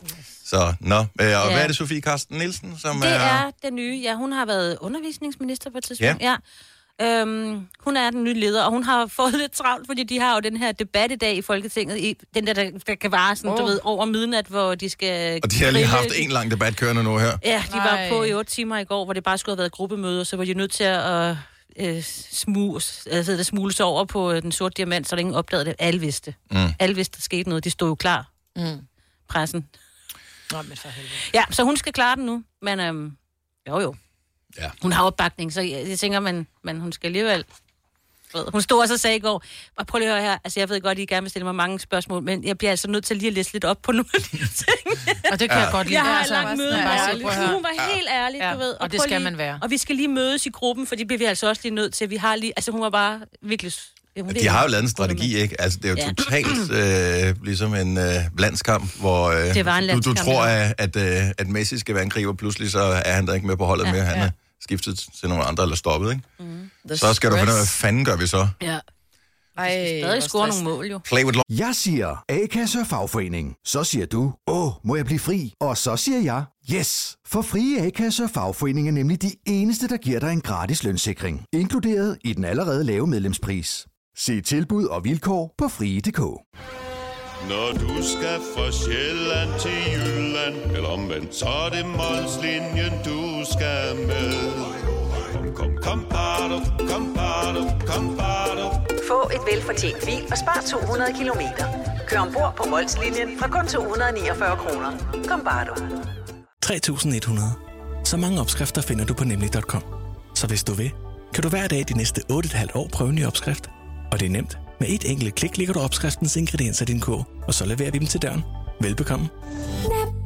Så, 0.45 0.73
nå. 0.79 0.95
Øh, 0.95 1.01
og 1.01 1.17
hvad 1.21 1.29
Ja. 1.29 1.59
er 1.63 1.67
det, 1.67 1.75
Sofie 1.75 2.01
Karsten 2.01 2.37
Nielsen, 2.37 2.77
som 2.81 3.01
det 3.01 3.09
er 3.11 3.51
den 3.63 3.75
nye. 3.75 3.99
Ja, 4.03 4.15
hun 4.15 4.31
har 4.31 4.45
været 4.45 4.77
undervisningsminister 4.81 5.69
på 5.71 5.77
et 5.77 5.83
tidspunkt. 5.83 6.21
Ja. 6.21 6.29
Ja. 6.31 6.35
Øhm, 7.01 7.67
hun 7.79 7.97
er 7.97 8.09
den 8.11 8.23
nye 8.23 8.33
leder, 8.33 8.63
og 8.63 8.71
hun 8.71 8.83
har 8.83 9.07
fået 9.19 9.33
lidt 9.33 9.51
travlt, 9.51 9.87
fordi 9.87 10.03
de 10.03 10.19
har 10.19 10.33
jo 10.33 10.39
den 10.39 10.57
her 10.57 10.71
debat 10.71 11.11
i 11.11 11.15
dag 11.15 11.35
i 11.35 11.41
Folketinget, 11.41 11.97
i, 11.97 12.17
den 12.33 12.47
der, 12.47 12.53
der, 12.53 12.69
der 12.87 12.95
kan 12.95 13.11
vare 13.11 13.35
sådan, 13.35 13.51
oh. 13.51 13.57
du 13.57 13.65
ved, 13.65 13.79
over 13.83 14.05
midnat, 14.05 14.45
hvor 14.45 14.75
de 14.75 14.89
skal... 14.89 15.39
Og 15.43 15.51
de 15.51 15.63
har 15.63 15.71
lige 15.71 15.85
haft 15.85 16.07
en 16.15 16.31
lang 16.31 16.51
debat 16.51 16.75
kørende 16.75 17.03
nu 17.03 17.17
her. 17.17 17.37
Ja, 17.45 17.63
de 17.73 17.77
var 17.77 17.95
Nej. 17.95 18.09
på 18.09 18.23
i 18.23 18.33
otte 18.33 18.51
timer 18.51 18.77
i 18.77 18.83
går, 18.83 19.03
hvor 19.05 19.13
det 19.13 19.23
bare 19.23 19.37
skulle 19.37 19.53
have 19.53 19.57
været 19.59 19.71
gruppemøde, 19.71 20.21
og 20.21 20.27
så 20.27 20.37
var 20.37 20.45
de 20.45 20.53
nødt 20.53 20.71
til 20.71 20.83
at 20.83 21.35
øh, 21.79 22.03
smule, 22.31 22.81
altså, 23.11 23.31
det 23.31 23.45
smule 23.45 23.73
sig 23.73 23.85
over 23.85 24.05
på 24.05 24.31
øh, 24.31 24.41
den 24.41 24.51
sorte 24.51 24.73
diamant, 24.77 25.09
så 25.09 25.15
der 25.15 25.19
ingen 25.19 25.35
opdagede 25.35 25.65
det. 25.65 25.75
Alle 25.79 25.99
vidste. 25.99 26.35
Mm. 26.51 26.57
Alle 26.79 26.95
vidste, 26.95 27.15
der 27.17 27.21
skete 27.21 27.49
noget. 27.49 27.63
De 27.63 27.69
stod 27.69 27.87
jo 27.87 27.95
klar, 27.95 28.31
Mm. 28.55 28.87
pressen. 29.29 29.67
Nå, 30.51 30.61
men 30.61 30.77
for 30.77 30.87
helvede. 30.89 31.13
Ja, 31.33 31.43
så 31.51 31.63
hun 31.63 31.77
skal 31.77 31.93
klare 31.93 32.15
den 32.15 32.25
nu, 32.25 32.43
men 32.61 32.79
øhm, 32.79 33.17
jo 33.67 33.79
jo. 33.79 33.95
Ja. 34.57 34.71
Hun 34.81 34.91
har 34.91 35.03
opbakning, 35.03 35.53
så 35.53 35.61
jeg, 35.61 35.89
jeg 35.89 35.99
tænker, 35.99 36.19
man, 36.19 36.47
men 36.63 36.79
hun 36.79 36.91
skal 36.91 37.07
alligevel... 37.07 37.45
ved, 38.33 38.45
Hun 38.51 38.61
stod 38.61 38.81
også 38.81 38.93
og 38.93 38.99
sagde 38.99 39.15
i 39.17 39.19
går, 39.19 39.43
og 39.77 39.87
prøv 39.87 39.99
lige 39.99 40.09
at 40.09 40.15
høre 40.15 40.23
her, 40.31 40.37
altså 40.43 40.59
jeg 40.59 40.69
ved 40.69 40.81
godt, 40.81 40.99
I 40.99 41.05
gerne 41.05 41.21
vil 41.21 41.29
stille 41.29 41.45
mig 41.45 41.55
mange 41.55 41.79
spørgsmål, 41.79 42.23
men 42.23 42.43
jeg 42.43 42.57
bliver 42.57 42.71
altså 42.71 42.87
nødt 42.87 43.05
til 43.05 43.17
lige 43.17 43.27
at 43.27 43.33
læse 43.33 43.53
lidt 43.53 43.65
op 43.65 43.77
på 43.83 43.91
nogle 43.97 44.09
af 44.13 44.21
de 44.21 44.37
ting. 44.37 44.99
Og 45.31 45.39
det 45.39 45.49
kan 45.49 45.59
jeg 45.59 45.69
godt 45.71 45.87
lide. 45.87 45.99
Jeg 45.99 46.05
har 46.05 46.17
altså, 46.19 46.33
langt 46.33 46.57
møde 46.57 46.71
med 46.71 46.77
høre. 47.35 47.47
Hun 47.53 47.63
var 47.63 47.93
helt 47.95 48.07
ærlig, 48.11 48.39
Ja, 48.39 48.53
du 48.53 48.57
ved. 48.57 48.73
og 48.79 48.91
det 48.91 48.97
prøv 48.99 49.03
skal 49.07 49.17
lige, 49.21 49.23
man 49.31 49.37
være. 49.37 49.59
Og 49.61 49.69
vi 49.69 49.77
skal 49.77 49.95
lige 49.95 50.07
mødes 50.07 50.45
i 50.45 50.49
gruppen, 50.49 50.87
for 50.87 50.95
det 50.95 51.07
bliver 51.07 51.17
vi 51.19 51.25
altså 51.25 51.49
også 51.49 51.61
lige 51.63 51.75
nødt 51.75 51.93
til. 51.93 52.09
Vi 52.09 52.15
har 52.15 52.35
lige, 52.35 52.53
altså 52.55 52.71
hun 52.71 52.81
var 52.81 52.89
bare 52.89 53.19
virkelig... 53.41 53.73
ja, 54.17 54.21
De 54.21 54.47
har 54.47 54.63
jo 54.63 54.69
lavet 54.69 54.83
en 54.83 54.89
strategi, 54.89 55.37
ikke? 55.37 55.61
Altså, 55.61 55.79
det 55.81 55.85
er 55.85 55.89
jo 55.89 55.95
Ja. 55.97 56.07
totalt 56.17 56.71
øh, 57.29 57.43
ligesom 57.45 57.75
en 57.75 57.97
øh, 57.97 58.13
landskamp, 58.39 58.99
hvor 58.99 59.29
øh, 59.29 59.53
Det 59.53 59.65
var 59.65 59.77
en 59.77 59.83
du, 59.83 59.87
du 59.89 59.93
landskamp, 59.93 60.17
tror, 60.17 60.45
ja. 60.45 60.71
at, 60.77 60.95
at, 60.97 61.23
øh, 61.25 61.31
at 61.37 61.47
Messi 61.47 61.79
skal 61.79 61.95
være 61.95 62.03
angriber, 62.03 62.33
pludselig 62.33 62.71
så 62.71 62.79
er 63.05 63.13
han 63.13 63.27
der 63.27 63.33
ikke 63.33 63.47
med 63.47 63.57
på 63.57 63.65
holdet 63.65 63.85
ja, 63.85 63.91
mere. 63.91 64.03
Han 64.03 64.17
ja. 64.17 64.23
er 64.25 64.29
skiftet 64.63 65.05
til 65.19 65.29
nogle 65.29 65.43
andre 65.43 65.63
eller 65.63 65.75
stoppet, 65.75 66.11
ikke? 66.11 66.23
The 66.87 66.97
Så 66.97 67.13
skal 67.13 67.31
du 67.31 67.35
finde 67.35 67.51
ud 67.51 67.55
af, 67.55 67.55
hvad 67.55 67.65
stress. 67.65 67.81
fanden 67.81 68.05
gør 68.05 68.15
vi 68.15 68.27
så? 68.27 68.47
Ja, 68.61 68.79
Ej, 69.57 69.69
stadig 70.01 70.23
score 70.23 70.47
stress. 70.47 70.63
nogle 70.63 70.75
mål 70.77 70.85
jo. 70.85 70.97
Play 71.05 71.23
with 71.25 71.39
Jeg 71.49 71.75
siger 71.75 72.23
A-kasse 72.29 72.79
og 72.79 72.87
fagforening. 72.87 73.55
Så 73.65 73.83
siger 73.83 74.05
du, 74.05 74.33
åh, 74.47 74.71
må 74.83 74.95
jeg 74.95 75.05
blive 75.05 75.19
fri? 75.19 75.53
Og 75.61 75.77
så 75.77 75.95
siger 75.97 76.19
jeg, 76.21 76.43
yes! 76.73 77.15
For 77.27 77.41
frie 77.41 77.81
A-kasse 77.85 78.23
og 78.23 78.29
fagforening 78.29 78.87
er 78.87 78.91
nemlig 78.91 79.21
de 79.21 79.31
eneste, 79.47 79.87
der 79.87 79.97
giver 79.97 80.19
dig 80.19 80.31
en 80.33 80.41
gratis 80.41 80.83
lønssikring. 80.83 81.45
Inkluderet 81.53 82.17
i 82.23 82.33
den 82.33 82.43
allerede 82.45 82.83
lave 82.83 83.07
medlemspris. 83.07 83.85
Se 84.17 84.41
tilbud 84.41 84.85
og 84.85 85.03
vilkår 85.03 85.53
på 85.57 85.67
frie.dk. 85.67 86.19
Når 87.49 87.69
du 87.83 88.03
skal 88.03 88.39
fra 88.55 88.71
Sjælland 88.71 89.51
til 89.59 89.79
Jylland 89.93 90.75
Eller 90.75 90.89
omvendt, 90.89 91.35
så 91.35 91.45
er 91.45 91.69
det 91.69 91.85
Molslinjen, 91.85 92.93
du 93.05 93.19
skal 93.53 93.95
med 94.07 94.33
Kom, 95.33 95.55
kom, 95.55 95.77
kom, 95.81 96.05
bado, 96.09 96.57
kom, 96.89 97.13
bado, 97.13 97.61
kom, 97.87 98.17
bado. 98.17 98.65
Få 99.07 99.29
et 99.35 99.43
velfortjent 99.51 100.05
bil 100.05 100.23
og 100.31 100.37
spar 100.37 100.63
200 100.71 101.13
kilometer. 101.17 101.65
Kør 102.07 102.19
ombord 102.19 102.53
på 102.57 102.69
Molslinjen 102.69 103.39
fra 103.39 103.47
kun 103.47 103.67
249 103.67 104.57
kroner. 104.57 104.91
Kom 105.27 105.41
bare 105.43 105.65
du. 105.65 105.73
3.100. 106.65 108.03
Så 108.03 108.17
mange 108.17 108.41
opskrifter 108.41 108.81
finder 108.81 109.05
du 109.05 109.13
på 109.13 109.23
nemlig.com. 109.23 109.83
Så 110.35 110.47
hvis 110.47 110.63
du 110.63 110.73
vil, 110.73 110.91
kan 111.33 111.43
du 111.43 111.49
hver 111.49 111.67
dag 111.67 111.85
de 111.89 111.97
næste 111.97 112.21
8,5 112.31 112.67
år 112.75 112.87
prøve 112.93 113.09
en 113.09 113.15
ny 113.15 113.25
opskrift. 113.25 113.69
Og 114.11 114.19
det 114.19 114.25
er 114.25 114.29
nemt. 114.29 114.57
Med 114.83 114.91
et 114.91 115.11
enkelt 115.11 115.35
klik 115.35 115.57
ligger 115.57 115.73
du 115.73 115.79
opskriftens 115.79 116.35
ingredienser 116.35 116.85
i 116.85 116.85
din 116.85 116.99
kog, 116.99 117.25
og 117.47 117.53
så 117.53 117.65
leverer 117.65 117.91
vi 117.91 117.99
dem 117.99 118.07
til 118.07 118.21
døren. 118.21 118.43
Velbekomme. 118.81 119.29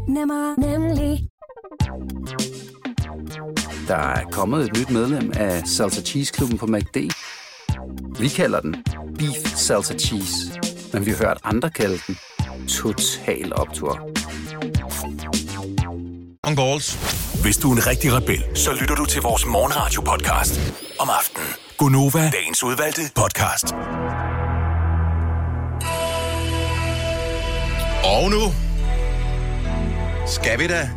Nemmer, 0.07 0.59
nemlig. 0.59 1.27
Der 3.87 3.95
er 3.95 4.23
kommet 4.31 4.65
et 4.65 4.77
nyt 4.77 4.89
medlem 4.89 5.31
af 5.35 5.67
Salsa 5.67 6.01
Cheese 6.01 6.33
Klubben 6.33 6.57
på 6.57 6.65
MACD. 6.65 6.97
Vi 8.19 8.27
kalder 8.27 8.59
den 8.59 8.75
Beef 9.17 9.55
Salsa 9.55 9.93
Cheese, 9.93 10.59
men 10.93 11.05
vi 11.05 11.11
har 11.11 11.17
hørt 11.17 11.37
andre 11.43 11.69
kalde 11.69 11.99
den 12.07 12.17
Total 12.67 13.53
Optor. 13.55 14.09
On 16.43 16.55
balls. 16.55 16.93
Hvis 17.41 17.57
du 17.57 17.71
er 17.71 17.75
en 17.75 17.87
rigtig 17.87 18.13
rebel, 18.13 18.43
så 18.57 18.71
lytter 18.79 18.95
du 18.95 19.05
til 19.05 19.21
vores 19.21 19.45
morgenradio-podcast 19.45 20.73
om 20.99 21.09
aftenen. 21.09 21.66
Gunova, 21.77 22.29
dagens 22.29 22.63
udvalgte 22.63 23.01
podcast. 23.15 23.74
Og 28.03 28.31
nu 28.31 28.39
skal 30.27 30.60
vi 30.60 30.67
da. 30.67 30.89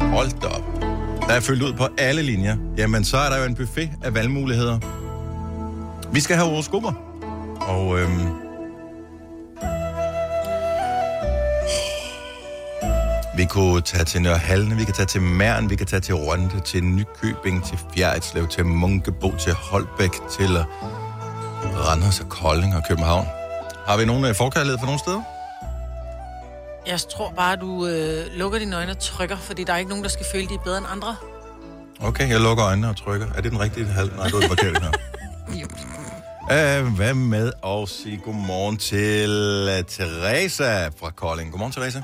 Hold 0.00 0.40
da 0.40 0.46
op. 0.46 0.80
Der 1.28 1.34
er 1.34 1.40
fyldt 1.40 1.62
ud 1.62 1.72
på 1.72 1.88
alle 1.98 2.22
linjer. 2.22 2.56
Jamen, 2.76 3.04
så 3.04 3.16
er 3.16 3.30
der 3.30 3.38
jo 3.38 3.44
en 3.44 3.54
buffet 3.54 3.90
af 4.04 4.14
valgmuligheder. 4.14 4.78
Vi 6.12 6.20
skal 6.20 6.36
have 6.36 6.48
horoskoper. 6.48 6.92
Og 7.60 7.98
øhm, 8.00 8.47
vi 13.38 13.44
kunne 13.44 13.80
tage 13.80 14.04
til 14.04 14.22
Nørhalne, 14.22 14.76
vi 14.76 14.84
kan 14.84 14.94
tage 14.94 15.06
til 15.06 15.20
Mern, 15.20 15.70
vi 15.70 15.76
kan 15.76 15.86
tage 15.86 16.00
til 16.00 16.14
Rønde, 16.14 16.60
til 16.60 16.84
Nykøbing, 16.84 17.64
til 17.64 17.78
Fjerritslev, 17.94 18.48
til 18.48 18.66
Munkebo, 18.66 19.34
til 19.38 19.52
Holbæk, 19.52 20.10
til 20.10 20.50
Randers 21.86 22.20
og 22.20 22.28
Kolding 22.28 22.76
og 22.76 22.82
København. 22.88 23.26
Har 23.86 23.96
vi 23.96 24.04
nogen 24.04 24.24
øh, 24.24 24.34
forkærlighed 24.34 24.78
for 24.78 24.86
nogle 24.86 25.00
steder? 25.00 25.22
Jeg 26.86 27.00
tror 27.00 27.32
bare, 27.36 27.56
du 27.56 27.86
øh, 27.86 28.26
lukker 28.34 28.58
dine 28.58 28.76
øjne 28.76 28.90
og 28.90 28.98
trykker, 28.98 29.36
fordi 29.36 29.64
der 29.64 29.72
er 29.72 29.78
ikke 29.78 29.88
nogen, 29.88 30.04
der 30.04 30.10
skal 30.10 30.26
føle, 30.32 30.48
de 30.48 30.54
er 30.54 30.64
bedre 30.64 30.78
end 30.78 30.86
andre. 30.90 31.16
Okay, 32.00 32.28
jeg 32.28 32.40
lukker 32.40 32.66
øjnene 32.66 32.88
og 32.88 32.96
trykker. 32.96 33.26
Er 33.36 33.40
det 33.40 33.50
den 33.52 33.60
rigtige 33.60 33.86
halv? 33.86 34.16
Nej, 34.16 34.24
det 34.24 34.34
var 34.34 34.40
den 34.40 34.48
forkerte 34.48 34.80
her. 34.80 34.90
Uh, 36.50 36.96
hvad 36.96 37.14
med 37.14 37.52
at 37.66 37.88
sige 37.88 38.20
godmorgen 38.24 38.76
til 38.76 39.30
uh, 39.78 39.86
Teresa 39.86 40.88
fra 40.88 41.10
Kolding. 41.10 41.50
Godmorgen, 41.50 41.72
Teresa. 41.72 42.00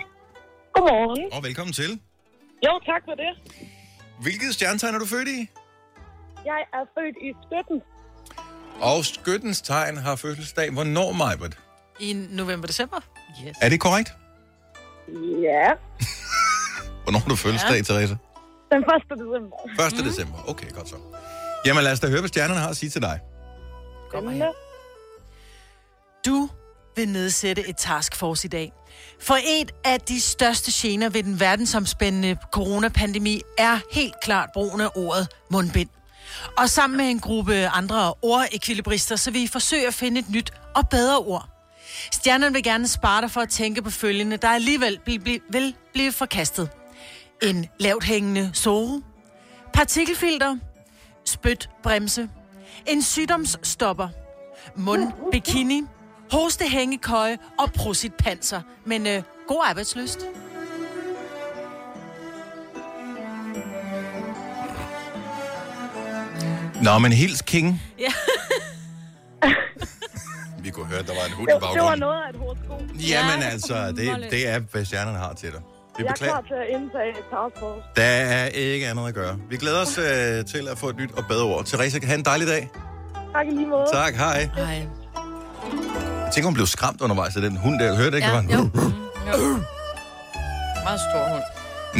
Godmorgen. 0.74 1.32
Og 1.32 1.42
velkommen 1.44 1.72
til. 1.72 2.00
Jo, 2.66 2.80
tak 2.86 3.02
for 3.04 3.14
det. 3.14 3.30
Hvilket 4.22 4.54
stjernetegn 4.54 4.94
er 4.94 4.98
du 4.98 5.06
født 5.06 5.28
i? 5.28 5.48
Jeg 6.44 6.60
er 6.72 6.84
født 6.98 7.16
i 7.22 7.30
støtten. 7.46 7.82
Og 8.80 9.04
skyttens 9.04 9.60
tegn 9.62 9.96
har 9.96 10.16
fødselsdag. 10.16 10.70
Hvornår, 10.70 11.12
Majbert? 11.12 11.58
I 12.00 12.12
november-december? 12.30 13.00
Yes. 13.46 13.56
Er 13.62 13.68
det 13.68 13.80
korrekt? 13.80 14.12
Ja, 15.42 15.68
Hvornår 17.04 17.18
har 17.18 17.28
du 17.28 17.36
fødselsdag, 17.36 17.76
ja. 17.76 17.82
Teresa? 17.82 18.16
den 18.72 18.82
1. 18.82 19.18
december. 19.18 19.86
1. 19.86 19.92
Mm. 19.98 20.04
december. 20.04 20.38
Okay, 20.48 20.70
godt 20.70 20.88
så. 20.88 20.96
Jamen 21.66 21.84
lad 21.84 21.92
os 21.92 22.00
da 22.00 22.08
høre, 22.08 22.20
hvad 22.20 22.28
stjernerne 22.28 22.60
har 22.60 22.68
at 22.68 22.76
sige 22.76 22.90
til 22.90 23.02
dig. 23.02 23.20
Spændende. 24.10 24.46
Du 26.26 26.48
vil 26.96 27.08
nedsætte 27.08 27.68
et 27.68 27.76
taskforce 27.76 28.46
i 28.46 28.48
dag. 28.48 28.72
For 29.20 29.38
et 29.46 29.72
af 29.84 30.00
de 30.00 30.20
største 30.20 30.70
gener 30.74 31.08
ved 31.08 31.22
den 31.22 31.40
verdensomspændende 31.40 32.36
coronapandemi 32.52 33.40
er 33.58 33.78
helt 33.92 34.14
klart 34.22 34.50
brugen 34.54 34.80
af 34.80 34.88
ordet 34.96 35.28
mundbind. 35.50 35.88
Og 36.58 36.70
sammen 36.70 36.96
med 36.96 37.04
en 37.04 37.20
gruppe 37.20 37.68
andre 37.68 38.14
ordekvilibrister, 38.22 39.16
så 39.16 39.30
vil 39.30 39.42
I 39.42 39.46
forsøge 39.46 39.86
at 39.86 39.94
finde 39.94 40.20
et 40.20 40.30
nyt 40.30 40.50
og 40.74 40.88
bedre 40.88 41.18
ord. 41.18 41.48
Stjernerne 42.12 42.52
vil 42.52 42.62
gerne 42.62 42.88
spare 42.88 43.20
dig 43.22 43.30
for 43.30 43.40
at 43.40 43.48
tænke 43.48 43.82
på 43.82 43.90
følgende, 43.90 44.36
der 44.36 44.48
alligevel 44.48 45.00
bl- 45.08 45.28
bl- 45.28 45.48
vil 45.50 45.74
blive 45.92 46.12
forkastet. 46.12 46.70
En 47.42 47.66
lavt 47.80 48.04
hængende 48.04 48.50
sove, 48.54 49.02
partikelfilter, 49.72 50.56
spytbremse, 51.24 52.28
en 52.86 53.02
sygdomsstopper, 53.02 54.08
mundbikini, 54.76 55.82
hostehængekøje 56.34 57.38
og 57.58 57.72
prositpanser. 57.72 58.60
Men 58.84 59.06
øh, 59.06 59.22
god 59.48 59.62
arbejdsløst. 59.68 60.18
Nå, 66.82 66.98
men 66.98 67.12
hils 67.12 67.42
King. 67.42 67.82
Ja. 67.98 68.12
Vi 70.64 70.70
kunne 70.70 70.86
høre, 70.86 70.98
at 70.98 71.06
der 71.06 71.12
var 71.14 71.26
en 71.26 71.32
hund 71.32 71.48
i 71.48 71.52
det 71.52 71.60
var 71.62 71.68
baggrunden. 71.74 72.00
noget 72.00 72.22
af 72.22 72.30
et 72.30 72.36
horoskop. 72.36 72.80
Jamen 73.08 73.42
altså, 73.42 73.92
det, 73.92 74.30
det 74.30 74.48
er, 74.48 74.58
hvad 74.58 74.84
stjernerne 74.84 75.18
har 75.18 75.32
til 75.34 75.52
dig. 75.52 75.60
Vi 75.60 75.64
Jeg 75.98 76.04
er 76.08 76.12
beklager. 76.12 76.32
klar 76.32 76.42
til 76.42 76.54
at 76.54 76.80
indtage 76.80 77.10
et 77.10 77.16
taskforce. 77.16 77.82
Der 77.96 78.02
er 78.02 78.46
ikke 78.46 78.86
andet 78.88 79.08
at 79.08 79.14
gøre. 79.14 79.38
Vi 79.50 79.56
glæder 79.56 79.80
os 79.82 79.98
øh, 79.98 80.44
til 80.44 80.68
at 80.68 80.78
få 80.78 80.88
et 80.88 80.96
nyt 80.96 81.10
og 81.16 81.24
bedre 81.28 81.44
ord. 81.44 81.64
Teresa, 81.64 81.98
have 82.06 82.18
en 82.18 82.24
dejlig 82.24 82.46
dag. 82.48 82.70
Tak 83.32 83.46
i 83.46 83.50
lige 83.50 83.66
måde. 83.66 83.84
Tak, 83.92 84.14
hej. 84.14 84.48
Hej. 84.56 84.86
Jeg 86.24 86.32
tænker, 86.32 86.46
hun 86.46 86.54
blev 86.54 86.66
skræmt 86.66 87.00
undervejs 87.00 87.36
af 87.36 87.42
den 87.42 87.56
hund 87.56 87.78
der. 87.80 87.96
Hørte 87.96 88.16
ikke, 88.16 88.28
Ja, 88.28 88.36
det 88.40 88.48
var 88.48 88.56
en... 88.56 88.70
jo. 89.30 89.60
Meget 90.84 91.00
stor 91.10 91.22
hund. 91.32 91.42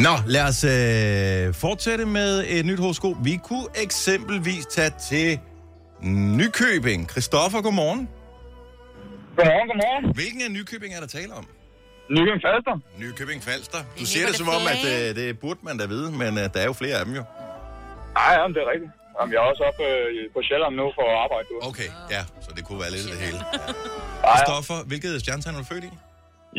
Nå, 0.05 0.13
lad 0.27 0.43
os 0.51 0.63
øh, 0.63 1.53
fortsætte 1.53 2.05
med 2.05 2.43
et 2.47 2.65
nyt 2.65 2.79
horoskop. 2.79 3.15
Vi 3.23 3.39
kunne 3.43 3.65
eksempelvis 3.75 4.65
tage 4.65 4.91
til 5.09 5.39
Nykøbing. 6.37 7.09
Christoffer, 7.09 7.61
godmorgen. 7.61 8.09
Godmorgen, 9.37 9.67
godmorgen. 9.67 10.15
Hvilken 10.15 10.41
af 10.41 10.51
Nykøbing 10.51 10.93
er 10.95 10.99
der 10.99 11.07
tale 11.07 11.33
om? 11.33 11.45
Nykøbing 12.09 12.41
Falster. 12.47 12.75
Nykøbing 12.99 13.43
Falster. 13.43 13.77
Du 13.99 14.05
siger 14.05 14.27
det 14.27 14.35
som 14.35 14.47
om, 14.49 14.61
at 14.73 15.09
øh, 15.09 15.15
det 15.15 15.39
burde 15.39 15.59
man 15.63 15.77
da 15.77 15.85
vide, 15.85 16.11
men 16.11 16.37
øh, 16.37 16.43
der 16.53 16.59
er 16.59 16.65
jo 16.65 16.73
flere 16.73 16.95
af 16.99 17.05
dem 17.05 17.13
jo. 17.15 17.23
Nej, 18.19 18.33
jamen, 18.39 18.53
det 18.55 18.61
er 18.65 18.69
rigtigt. 18.73 18.91
Jamen, 19.17 19.31
jeg 19.33 19.39
er 19.43 19.47
også 19.51 19.63
oppe 19.69 19.83
øh, 19.83 20.33
på 20.35 20.39
Sjælland 20.47 20.73
nu 20.81 20.85
for 20.97 21.05
at 21.11 21.15
arbejde. 21.25 21.45
Du. 21.51 21.55
Okay, 21.71 21.89
ja, 22.15 22.21
så 22.45 22.49
det 22.57 22.63
kunne 22.67 22.79
være 22.83 22.91
lidt 22.95 23.05
af 23.07 23.11
det 23.15 23.21
hele. 23.27 23.39
Christoffer, 24.29 24.77
hvilket 24.89 25.11
stjernetegn 25.21 25.55
er 25.55 25.59
du 25.63 25.65
født 25.73 25.83
i? 25.89 25.91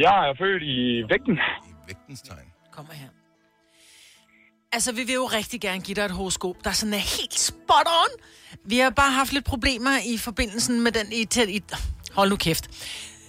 Jeg 0.05 0.17
er 0.29 0.35
født 0.43 0.63
i 0.75 0.77
vægten. 1.13 1.37
I 1.71 1.73
vægtens 1.89 2.21
tegn. 2.29 2.49
Kommer 2.77 2.93
her. 3.03 3.09
Altså, 4.73 4.93
vi 4.93 5.03
vil 5.09 5.15
jo 5.15 5.27
rigtig 5.27 5.61
gerne 5.61 5.81
give 5.81 5.95
dig 5.95 6.05
et 6.05 6.11
horoskop, 6.11 6.57
der 6.65 6.73
sådan 6.73 6.95
er 6.95 7.05
helt 7.19 7.35
spot 7.35 7.89
on. 8.03 8.13
Vi 8.65 8.79
har 8.79 8.91
bare 8.91 9.13
haft 9.13 9.33
lidt 9.33 9.45
problemer 9.45 9.99
i 10.07 10.19
forbindelsen 10.19 10.85
med 10.85 10.93
den 10.93 11.13
i... 11.13 11.25
Til, 11.25 11.57
i 11.57 11.63
hold 12.13 12.31
nu 12.31 12.37
kæft. 12.37 12.65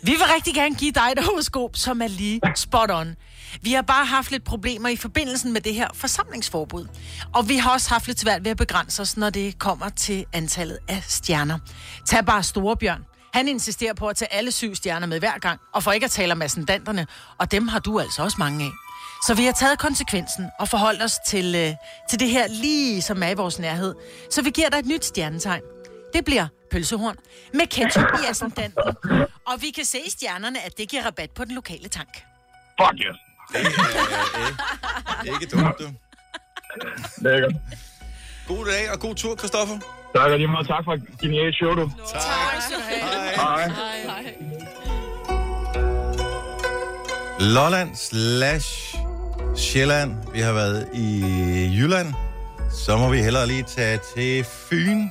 Vi 0.03 0.11
vil 0.11 0.27
rigtig 0.35 0.53
gerne 0.53 0.75
give 0.75 0.91
dig 0.91 1.09
et 1.17 1.23
horoskop, 1.23 1.69
som 1.73 2.01
er 2.01 2.07
lige 2.07 2.41
spot 2.55 2.91
on. 2.91 3.15
Vi 3.61 3.73
har 3.73 3.81
bare 3.81 4.05
haft 4.05 4.31
lidt 4.31 4.43
problemer 4.43 4.89
i 4.89 4.95
forbindelsen 4.95 5.53
med 5.53 5.61
det 5.61 5.73
her 5.73 5.87
forsamlingsforbud. 5.93 6.87
Og 7.33 7.49
vi 7.49 7.57
har 7.57 7.71
også 7.71 7.89
haft 7.89 8.07
lidt 8.07 8.19
svært 8.19 8.43
ved 8.43 8.51
at 8.51 8.57
begrænse 8.57 9.01
os, 9.01 9.17
når 9.17 9.29
det 9.29 9.59
kommer 9.59 9.89
til 9.89 10.25
antallet 10.33 10.79
af 10.87 11.03
stjerner. 11.07 11.59
Tag 12.05 12.25
bare 12.25 12.43
Storebjørn. 12.43 13.05
Han 13.33 13.47
insisterer 13.47 13.93
på 13.93 14.07
at 14.07 14.15
tage 14.15 14.33
alle 14.33 14.51
syv 14.51 14.75
stjerner 14.75 15.07
med 15.07 15.19
hver 15.19 15.39
gang, 15.39 15.59
og 15.73 15.83
for 15.83 15.91
ikke 15.91 16.03
at 16.03 16.11
tale 16.11 16.31
om 16.31 16.41
ascendanterne, 16.41 17.07
og 17.37 17.51
dem 17.51 17.67
har 17.67 17.79
du 17.79 17.99
altså 17.99 18.23
også 18.23 18.35
mange 18.39 18.65
af. 18.65 18.71
Så 19.27 19.33
vi 19.33 19.45
har 19.45 19.51
taget 19.51 19.79
konsekvensen 19.79 20.45
og 20.59 20.67
forholdt 20.67 21.03
os 21.03 21.19
til, 21.27 21.55
øh, 21.55 21.73
til 22.09 22.19
det 22.19 22.29
her 22.29 22.47
lige 22.47 23.01
som 23.01 23.23
er 23.23 23.29
i 23.29 23.33
vores 23.33 23.59
nærhed. 23.59 23.95
Så 24.31 24.41
vi 24.41 24.49
giver 24.49 24.69
dig 24.69 24.79
et 24.79 24.85
nyt 24.85 25.05
stjernetegn. 25.05 25.61
Det 26.13 26.25
bliver 26.25 26.47
pølsehorn 26.71 27.15
med 27.53 27.67
ketchup 27.67 28.05
i 28.23 28.29
ascendanten. 28.29 28.83
Og 29.47 29.61
vi 29.61 29.69
kan 29.69 29.85
se 29.85 29.99
i 30.07 30.09
stjernerne, 30.09 30.61
at 30.65 30.77
det 30.77 30.89
giver 30.89 31.05
rabat 31.05 31.31
på 31.31 31.45
den 31.45 31.55
lokale 31.55 31.89
tank. 31.89 32.23
Fuck 32.81 32.99
yes. 32.99 33.26
Ikke 35.33 35.45
dumt, 35.51 35.75
du. 35.79 35.87
Lækkert. 37.21 37.53
God 38.47 38.65
dag 38.65 38.91
og 38.93 38.99
god 38.99 39.15
tur, 39.15 39.35
Christoffer. 39.35 39.77
Tak, 40.15 40.31
og 40.31 40.37
lige 40.37 40.47
meget 40.47 40.67
tak 40.67 40.83
for 40.85 40.93
et 40.93 41.03
genialt 41.21 41.55
show, 41.55 41.75
du. 41.75 41.91
Tak. 42.11 42.21
Hej. 43.35 43.67
Hej. 43.67 44.33
Lolland 47.39 47.95
slash 47.95 48.95
Sjælland. 49.55 50.15
Vi 50.33 50.39
har 50.39 50.53
været 50.53 50.87
i 50.93 51.21
Jylland. 51.77 52.13
Så 52.71 52.97
må 52.97 53.09
vi 53.09 53.17
hellere 53.21 53.47
lige 53.47 53.63
tage 53.63 53.99
til 54.15 54.43
Fyn. 54.43 55.07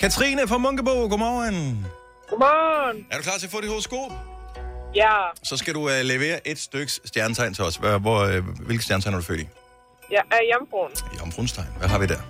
Katrine 0.00 0.48
fra 0.48 0.58
Munkebo, 0.58 0.90
godmorgen. 0.90 1.86
Godmorgen. 2.30 3.06
Er 3.10 3.16
du 3.16 3.22
klar 3.22 3.32
til 3.38 3.46
at 3.46 3.52
få 3.52 3.60
dit 3.60 3.68
horoskop? 3.68 4.29
Ja, 4.94 5.12
Så 5.42 5.56
skal 5.56 5.74
du 5.74 5.80
uh, 5.80 5.90
levere 6.02 6.48
et 6.48 6.58
styks 6.58 7.00
stjernetegn 7.04 7.54
til 7.54 7.64
os. 7.64 7.76
Hvor, 7.76 7.98
hvor, 7.98 8.24
uh, 8.24 8.48
hvilket 8.66 8.84
stjernetegn 8.84 9.14
er 9.14 9.18
du 9.18 9.24
født 9.24 9.40
i? 9.40 9.48
jeg 10.10 10.22
er 10.30 10.38
jomfruen. 10.54 10.92
Jomfruens 11.20 11.52
tegn. 11.52 11.68
Hvad 11.78 11.88
har 11.88 11.98
vi 11.98 12.06
der? 12.06 12.20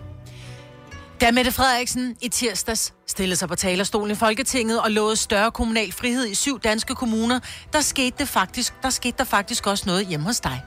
Da 1.21 1.31
Mette 1.31 1.53
Frederiksen 1.53 2.17
i 2.21 2.29
tirsdags 2.29 2.95
stillede 3.07 3.37
sig 3.37 3.49
på 3.49 3.55
talerstolen 3.55 4.11
i 4.11 4.15
Folketinget 4.15 4.81
og 4.81 4.91
lovede 4.91 5.17
større 5.17 5.51
kommunal 5.51 5.93
frihed 5.93 6.27
i 6.27 6.35
syv 6.35 6.61
danske 6.61 6.95
kommuner, 6.95 7.41
der 7.73 7.81
skete, 7.81 8.17
det 8.19 8.29
faktisk, 8.29 8.75
der 8.83 8.91
skete 8.91 9.15
der 9.19 9.25
faktisk 9.25 9.67
også 9.67 9.85
noget 9.87 10.07
hjemme 10.07 10.27
hos 10.27 10.41
dig. 10.41 10.63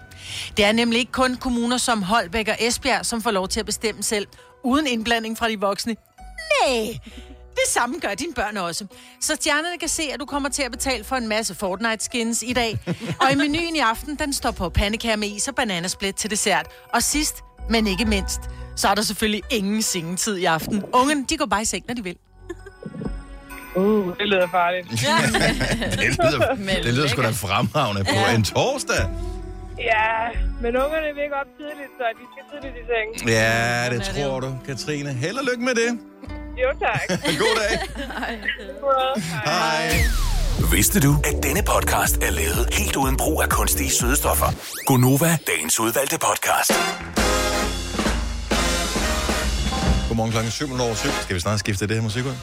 Det 0.57 0.65
er 0.65 0.71
nemlig 0.71 0.99
ikke 0.99 1.11
kun 1.11 1.35
kommuner 1.35 1.77
som 1.77 2.03
Holbæk 2.03 2.47
og 2.47 2.55
Esbjerg, 2.59 3.05
som 3.05 3.21
får 3.21 3.31
lov 3.31 3.47
til 3.47 3.59
at 3.59 3.65
bestemme 3.65 4.03
selv, 4.03 4.27
uden 4.63 4.87
indblanding 4.87 5.37
fra 5.37 5.49
de 5.49 5.59
voksne. 5.59 5.95
Nej, 6.61 6.99
det 7.65 7.73
samme 7.73 7.99
gør 7.99 8.13
dine 8.13 8.33
børn 8.33 8.57
også. 8.57 8.85
Så 9.19 9.35
stjernerne 9.35 9.77
kan 9.77 9.89
se, 9.89 10.03
at 10.13 10.19
du 10.19 10.25
kommer 10.25 10.49
til 10.49 10.63
at 10.63 10.71
betale 10.71 11.03
for 11.03 11.15
en 11.15 11.27
masse 11.27 11.55
Fortnite-skins 11.55 12.43
i 12.43 12.53
dag. 12.53 12.79
Og 13.21 13.31
i 13.31 13.35
menuen 13.35 13.75
i 13.75 13.79
aften, 13.79 14.15
den 14.15 14.33
står 14.33 14.51
på 14.51 14.69
pandekager 14.69 15.15
med 15.15 15.27
is 15.27 15.47
og 15.47 15.55
bananasplit 15.55 16.15
til 16.15 16.29
dessert. 16.29 16.67
Og 16.93 17.03
sidst, 17.03 17.43
men 17.69 17.87
ikke 17.87 18.05
mindst, 18.05 18.41
så 18.75 18.87
er 18.87 18.95
der 18.95 19.01
selvfølgelig 19.01 19.41
ingen 19.51 19.81
sengetid 19.81 20.37
i 20.37 20.45
aften. 20.45 20.83
Ungen, 20.93 21.23
de 21.23 21.37
går 21.37 21.45
bare 21.45 21.61
i 21.61 21.65
seng, 21.65 21.85
når 21.87 21.93
de 21.93 22.03
vil. 22.03 22.17
Uh, 23.75 24.17
det 24.17 24.27
lyder 24.27 24.47
farligt. 24.47 24.89
det 26.01 26.17
lyder, 26.17 26.55
det 26.83 26.93
lyder 26.93 27.07
sgu 27.07 27.21
da 27.21 27.29
fremragende 27.29 28.03
på 28.03 28.35
en 28.35 28.43
torsdag. 28.43 29.09
Ja, 29.79 30.39
men 30.61 30.77
ungerne 30.77 31.13
vil 31.15 31.23
ikke 31.23 31.35
op 31.35 31.47
tidligt, 31.57 31.91
så 31.97 32.03
de 32.19 32.25
skal 32.33 32.43
tidligt 32.51 32.75
i 32.81 32.85
seng. 32.91 33.29
Ja, 33.29 33.89
det 33.89 34.03
tror 34.03 34.39
du, 34.39 34.55
Katrine. 34.65 35.13
Held 35.13 35.37
og 35.37 35.45
lykke 35.51 35.63
med 35.63 35.75
det. 35.75 35.99
Jo, 36.57 36.67
tak. 36.79 37.19
God 37.39 37.55
dag. 37.55 37.79
Hej. 39.45 40.03
Vidste 40.71 40.99
du, 40.99 41.15
at 41.23 41.43
denne 41.43 41.63
podcast 41.63 42.17
er 42.17 42.31
lavet 42.31 42.69
helt 42.73 42.95
uden 42.95 43.17
brug 43.17 43.41
af 43.43 43.49
kunstige 43.49 43.91
sødestoffer? 43.91 44.45
Gonova, 44.85 45.37
dagens 45.47 45.79
udvalgte 45.79 46.17
podcast. 46.19 46.71
Godmorgen 50.07 50.31
klokken 50.31 50.51
7 50.51 50.65
over 50.79 50.95
7. 50.95 51.09
Skal 51.21 51.35
vi 51.35 51.39
snart 51.39 51.59
skifte 51.59 51.87
det 51.87 51.95
her 51.95 52.03
musik 52.03 52.25
ud? 52.25 52.33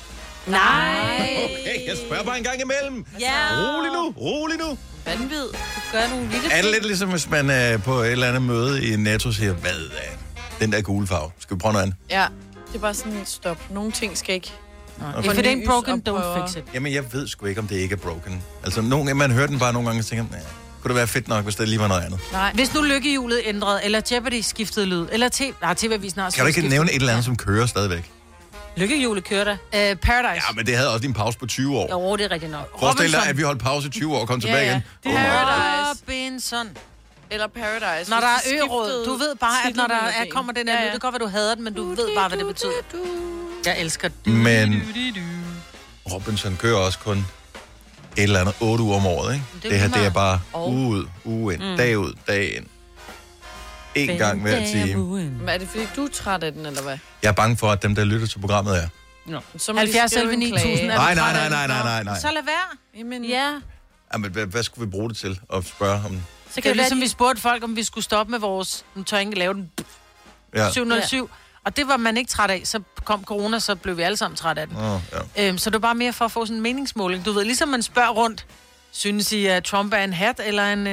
Nej. 0.47 1.37
Okay, 1.61 1.89
jeg 1.89 1.97
spørger 2.07 2.25
bare 2.25 2.39
en 2.39 2.45
gang 2.45 2.61
imellem. 2.61 3.07
Ja. 3.21 3.33
Rolig 3.53 3.93
nu, 3.93 4.15
rolig 4.21 4.59
nu. 4.59 4.79
Vanvid. 5.07 5.43
Du 5.43 5.81
gør 5.93 6.09
nogle 6.09 6.29
lille 6.31 6.53
Er 6.53 6.63
det 6.63 6.71
lidt 6.71 6.87
ligesom, 6.87 7.09
hvis 7.11 7.31
man 7.31 7.51
er 7.51 7.79
på 7.79 7.95
et 8.01 8.13
eller 8.13 8.29
andet 8.29 8.43
møde 8.43 8.87
i 8.87 8.97
Netto 8.97 9.33
siger, 9.33 9.53
hvad 9.53 9.71
er 9.71 10.17
den 10.61 10.73
der 10.73 10.81
gule 10.83 11.07
farve? 11.07 11.31
Skal 11.39 11.57
vi 11.57 11.59
prøve 11.59 11.73
noget 11.73 11.83
andet? 11.85 11.97
Ja, 12.11 12.27
det 12.73 12.77
er 12.77 12.81
bare 12.81 12.95
sådan 12.95 13.13
et 13.13 13.29
stop. 13.29 13.59
Nogle 13.71 13.93
ting 13.93 14.19
skal 14.19 14.35
ikke... 14.35 14.53
If 15.25 15.39
it 15.39 15.47
ain't 15.47 15.67
broken, 15.67 16.03
don't 16.09 16.41
fix 16.47 16.57
it. 16.57 16.65
Jamen, 16.75 16.93
jeg 16.93 17.13
ved 17.13 17.29
sgu 17.29 17.47
ikke, 17.47 17.61
om 17.61 17.67
det 17.67 17.77
ikke 17.77 17.93
er 17.93 17.97
broken. 17.97 18.43
Altså, 18.65 18.83
nogle, 18.83 19.15
man 19.15 19.31
hører 19.31 19.47
den 19.47 19.59
bare 19.59 19.73
nogle 19.73 19.89
gange 19.89 20.01
og 20.01 20.07
tænker, 20.07 20.25
"Næh, 20.31 20.41
kunne 20.83 20.89
det 20.89 20.97
være 20.97 21.07
fedt 21.07 21.29
nok, 21.29 21.45
hvis 21.45 21.57
det 21.57 21.69
lige 21.69 21.81
var 21.81 21.89
noget 21.89 22.03
andet? 22.03 22.21
Nej. 22.33 22.53
Hvis 22.55 22.75
nu 22.75 22.83
lykkehjulet 22.83 23.41
ændrede, 23.45 23.85
eller 23.85 24.01
Jeopardy 24.11 24.41
skiftede 24.41 24.87
lyd, 24.87 25.07
eller 25.13 25.29
TV... 25.33 25.53
Nej, 25.63 25.75
TV-avisen 25.75 26.21
også 26.21 26.37
Kan 26.37 26.45
du 26.45 26.47
ikke 26.47 26.55
skiftet. 26.61 26.71
nævne 26.71 26.91
et 26.91 26.97
eller 26.97 27.13
andet, 27.13 27.25
som 27.25 27.37
kører 27.37 27.67
stadigvæk? 27.67 28.11
Lykkehjulet 28.77 29.25
kører 29.25 29.45
der. 29.45 29.53
Uh, 29.53 29.99
Paradise. 29.99 30.47
Ja, 30.49 30.55
men 30.57 30.67
det 30.67 30.77
havde 30.77 30.89
også 30.93 31.03
din 31.03 31.15
pause 31.15 31.39
på 31.39 31.47
20 31.47 31.79
år. 31.79 31.89
Jo, 31.91 32.17
det 32.17 32.25
er 32.25 32.31
rigtigt 32.31 32.53
nok. 32.53 32.81
Forestil 32.81 33.13
dig, 33.13 33.27
at 33.29 33.37
vi 33.37 33.43
holdt 33.43 33.63
pause 33.63 33.89
i 33.89 33.91
20 33.91 34.15
år 34.17 34.21
og 34.21 34.29
kom 34.29 34.41
tilbage 34.41 34.67
igen. 34.71 34.81
Det 35.05 35.13
er 35.13 35.17
Paradise. 35.17 36.03
Robinson. 36.09 36.67
Eller 37.31 37.47
Paradise. 37.47 38.11
Når 38.11 38.21
der 38.21 38.27
er 38.27 38.41
ø-råd, 38.55 39.05
du 39.07 39.13
ved 39.15 39.35
bare, 39.35 39.69
at 39.69 39.77
når 39.77 39.87
der 39.87 39.95
er, 39.95 40.25
kommer 40.31 40.53
den 40.53 40.69
her 40.69 40.75
Ja, 40.75 40.81
lyd, 40.81 40.87
ja. 40.87 40.93
det 40.93 41.01
kan 41.01 41.11
godt 41.11 41.21
være, 41.21 41.27
du 41.29 41.33
hader 41.33 41.55
den, 41.55 41.65
men 41.65 41.75
du 41.75 41.85
ved 41.89 42.09
bare, 42.17 42.29
hvad 42.29 42.39
det 42.39 42.47
betyder. 42.47 42.73
Jeg 43.67 43.81
elsker 43.81 44.09
det. 44.09 44.33
Men 44.33 44.83
Robinson 46.13 46.57
kører 46.57 46.77
også 46.77 46.99
kun 46.99 47.19
et 47.19 48.23
eller 48.23 48.41
andet 48.41 48.55
8 48.61 48.85
uger 48.85 48.97
om 48.97 49.07
året, 49.07 49.35
ikke? 49.35 49.47
Det 49.55 49.63
Det, 49.63 49.73
er 49.75 49.77
her, 49.81 49.89
det 49.89 50.07
er 50.07 50.11
bare 50.11 50.41
uge 50.55 50.89
ud, 50.97 51.07
uge 51.25 51.55
ind, 51.55 51.71
Mm. 51.71 51.77
dag 51.77 51.99
ud, 51.99 52.13
dag 52.29 52.57
ind. 52.57 52.67
En 53.95 54.19
gang 54.19 54.43
hver 54.43 54.67
time. 54.67 55.05
Men 55.25 55.49
er 55.49 55.59
det 55.59 55.69
fordi, 55.69 55.85
du 55.97 56.05
er 56.05 56.09
træt 56.13 56.43
af 56.45 56.53
den, 56.53 56.67
eller 56.67 56.83
hvad? 56.83 56.99
Jeg 57.23 57.29
er 57.29 57.33
bange 57.33 57.57
for, 57.57 57.71
at 57.73 57.83
dem, 57.83 57.95
der 57.95 58.05
lytter 58.05 58.27
til 58.27 58.39
programmet, 58.39 58.77
er. 58.83 58.89
Nå. 59.27 59.41
Så 59.57 59.73
må 59.73 59.77
de 59.77 59.81
70 59.81 60.11
skrive 60.11 60.23
11 60.23 60.33
en 60.33 60.39
9000. 60.39 60.63
klage. 60.77 60.87
er 60.91 60.97
du 60.97 61.03
Nej, 61.03 61.15
nej, 61.15 61.33
nej, 61.33 61.49
nej, 61.49 61.61
det? 61.67 61.69
nej, 61.69 61.83
nej, 61.83 62.03
nej. 62.03 62.21
Så 62.21 62.31
lad 62.31 62.43
være. 62.45 62.99
Jamen, 62.99 63.25
Ja. 63.25 63.55
Jamen, 64.13 64.31
hvad, 64.31 64.47
hvad 64.47 64.63
skulle 64.63 64.87
vi 64.87 64.91
bruge 64.91 65.09
det 65.09 65.17
til? 65.17 65.41
At 65.55 65.65
spørge 65.67 66.03
om... 66.07 66.23
Så 66.51 66.55
kan 66.55 66.63
det 66.63 66.71
er 66.71 66.75
ligesom, 66.75 67.01
vi 67.01 67.09
spurgte 67.09 67.43
folk, 67.43 67.65
om 67.65 67.77
vi 67.77 67.83
skulle 67.85 68.05
stoppe 68.05 68.31
med 68.31 68.39
vores... 68.39 68.85
Nu 68.95 69.03
tør 69.03 69.17
jeg 69.17 69.27
ikke 69.27 69.39
lave 69.39 69.55
den. 69.55 69.71
Ja. 70.55 70.71
707. 70.73 71.31
Og 71.65 71.77
det 71.77 71.89
var 71.89 71.97
man 71.97 72.17
ikke 72.17 72.31
træt 72.31 72.51
af. 72.51 72.61
Så 72.65 72.81
kom 73.05 73.25
corona, 73.25 73.59
så 73.59 73.75
blev 73.75 73.97
vi 73.97 74.03
alle 74.03 74.17
sammen 74.17 74.37
træt 74.37 74.59
af 74.59 74.67
den. 74.69 74.77
Nå, 74.77 75.01
ja. 75.37 75.49
Øhm, 75.49 75.59
så 75.59 75.71
det 75.71 75.75
var 75.75 75.89
bare 75.89 75.95
mere 75.95 76.13
for 76.13 76.25
at 76.25 76.33
få 76.33 76.47
sådan 76.47 76.57
en 76.57 76.63
meningsmåling. 76.63 77.25
Du 77.25 77.33
ved, 77.33 77.45
ligesom 77.45 77.69
man 77.69 77.83
spørger 77.83 78.11
rundt, 78.11 78.47
synes 78.91 79.33
I, 79.33 79.47
at 79.47 79.65
Trump 79.65 79.93
er 79.93 80.05
en 80.05 80.13
hat 80.13 80.41
eller 80.45 80.73
en... 80.73 80.87
Øh... 80.87 80.93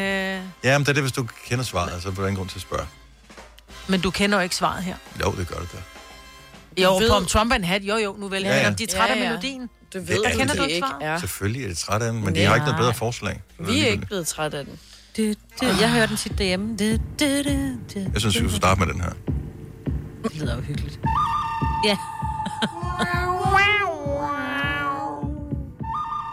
ja, 0.64 0.78
men 0.78 0.80
det 0.86 0.90
er 0.90 0.94
det, 0.94 1.04
hvis 1.04 1.12
du 1.12 1.28
kender 1.48 1.64
svaret, 1.64 2.02
så 2.02 2.10
er 2.10 2.14
der 2.14 2.22
ingen 2.22 2.36
grund 2.36 2.50
til 2.50 2.58
at 2.58 2.62
spørge. 2.62 2.86
Men 3.88 4.02
du 4.02 4.12
kender 4.12 4.38
jo 4.38 4.44
ikke 4.44 4.56
svaret 4.56 4.84
her. 4.84 4.96
Jo, 5.26 5.32
det 5.38 5.48
gør 5.48 5.60
det 5.60 5.70
da. 5.72 5.78
Jo, 6.84 6.98
ved- 6.98 7.10
på 7.10 7.16
om 7.16 7.26
Trump 7.26 7.52
er 7.52 7.56
en 7.56 7.64
hat, 7.64 7.84
jo 7.84 7.96
jo, 7.98 8.16
nu 8.20 8.28
vel. 8.28 8.42
Ja, 8.44 8.50
Ja, 8.50 8.56
ja. 8.56 8.62
ja. 8.62 8.68
Om 8.68 8.76
de 8.76 8.84
er 8.84 8.88
trætte 8.88 9.14
Ja, 9.16 9.20
af 9.20 9.24
ja. 9.24 9.30
melodien. 9.30 9.62
Du 9.94 10.00
Det 10.00 10.08
ved, 10.08 10.18
er 10.18 10.22
det. 10.22 10.34
de 10.34 10.38
Kender 10.40 10.56
du 10.56 10.64
ikke 10.64 10.78
svaret? 10.80 11.04
er. 11.06 11.20
Selvfølgelig 11.20 11.64
er 11.64 11.68
det 11.68 11.78
træt 11.78 12.02
af 12.02 12.14
den, 12.14 12.26
men 12.26 12.36
de 12.36 12.44
har 12.44 12.56
ikke 12.56 12.66
noget 12.66 12.80
bedre 12.80 12.94
forslag. 12.94 13.42
Vi 13.60 13.82
er 13.82 13.88
ikke 13.88 14.06
blevet 14.06 14.28
træt 14.28 14.54
af 14.54 14.66
den. 14.66 14.80
Jeg 15.62 15.92
hører 15.92 16.06
den 16.06 16.18
tit 16.18 16.38
derhjemme. 16.38 16.78
Det, 16.78 17.02
det, 17.20 17.46
det, 17.46 17.80
det. 17.94 18.10
Jeg 18.14 18.22
synes, 18.22 18.36
vi 18.36 18.40
skal 18.40 18.58
starte 18.58 18.80
med 18.80 18.94
den 18.94 19.02
her. 19.02 19.10
Det 20.24 20.36
lyder 20.36 20.56
jo 20.56 20.62
hyggeligt. 20.62 21.00
Ja. 21.86 21.98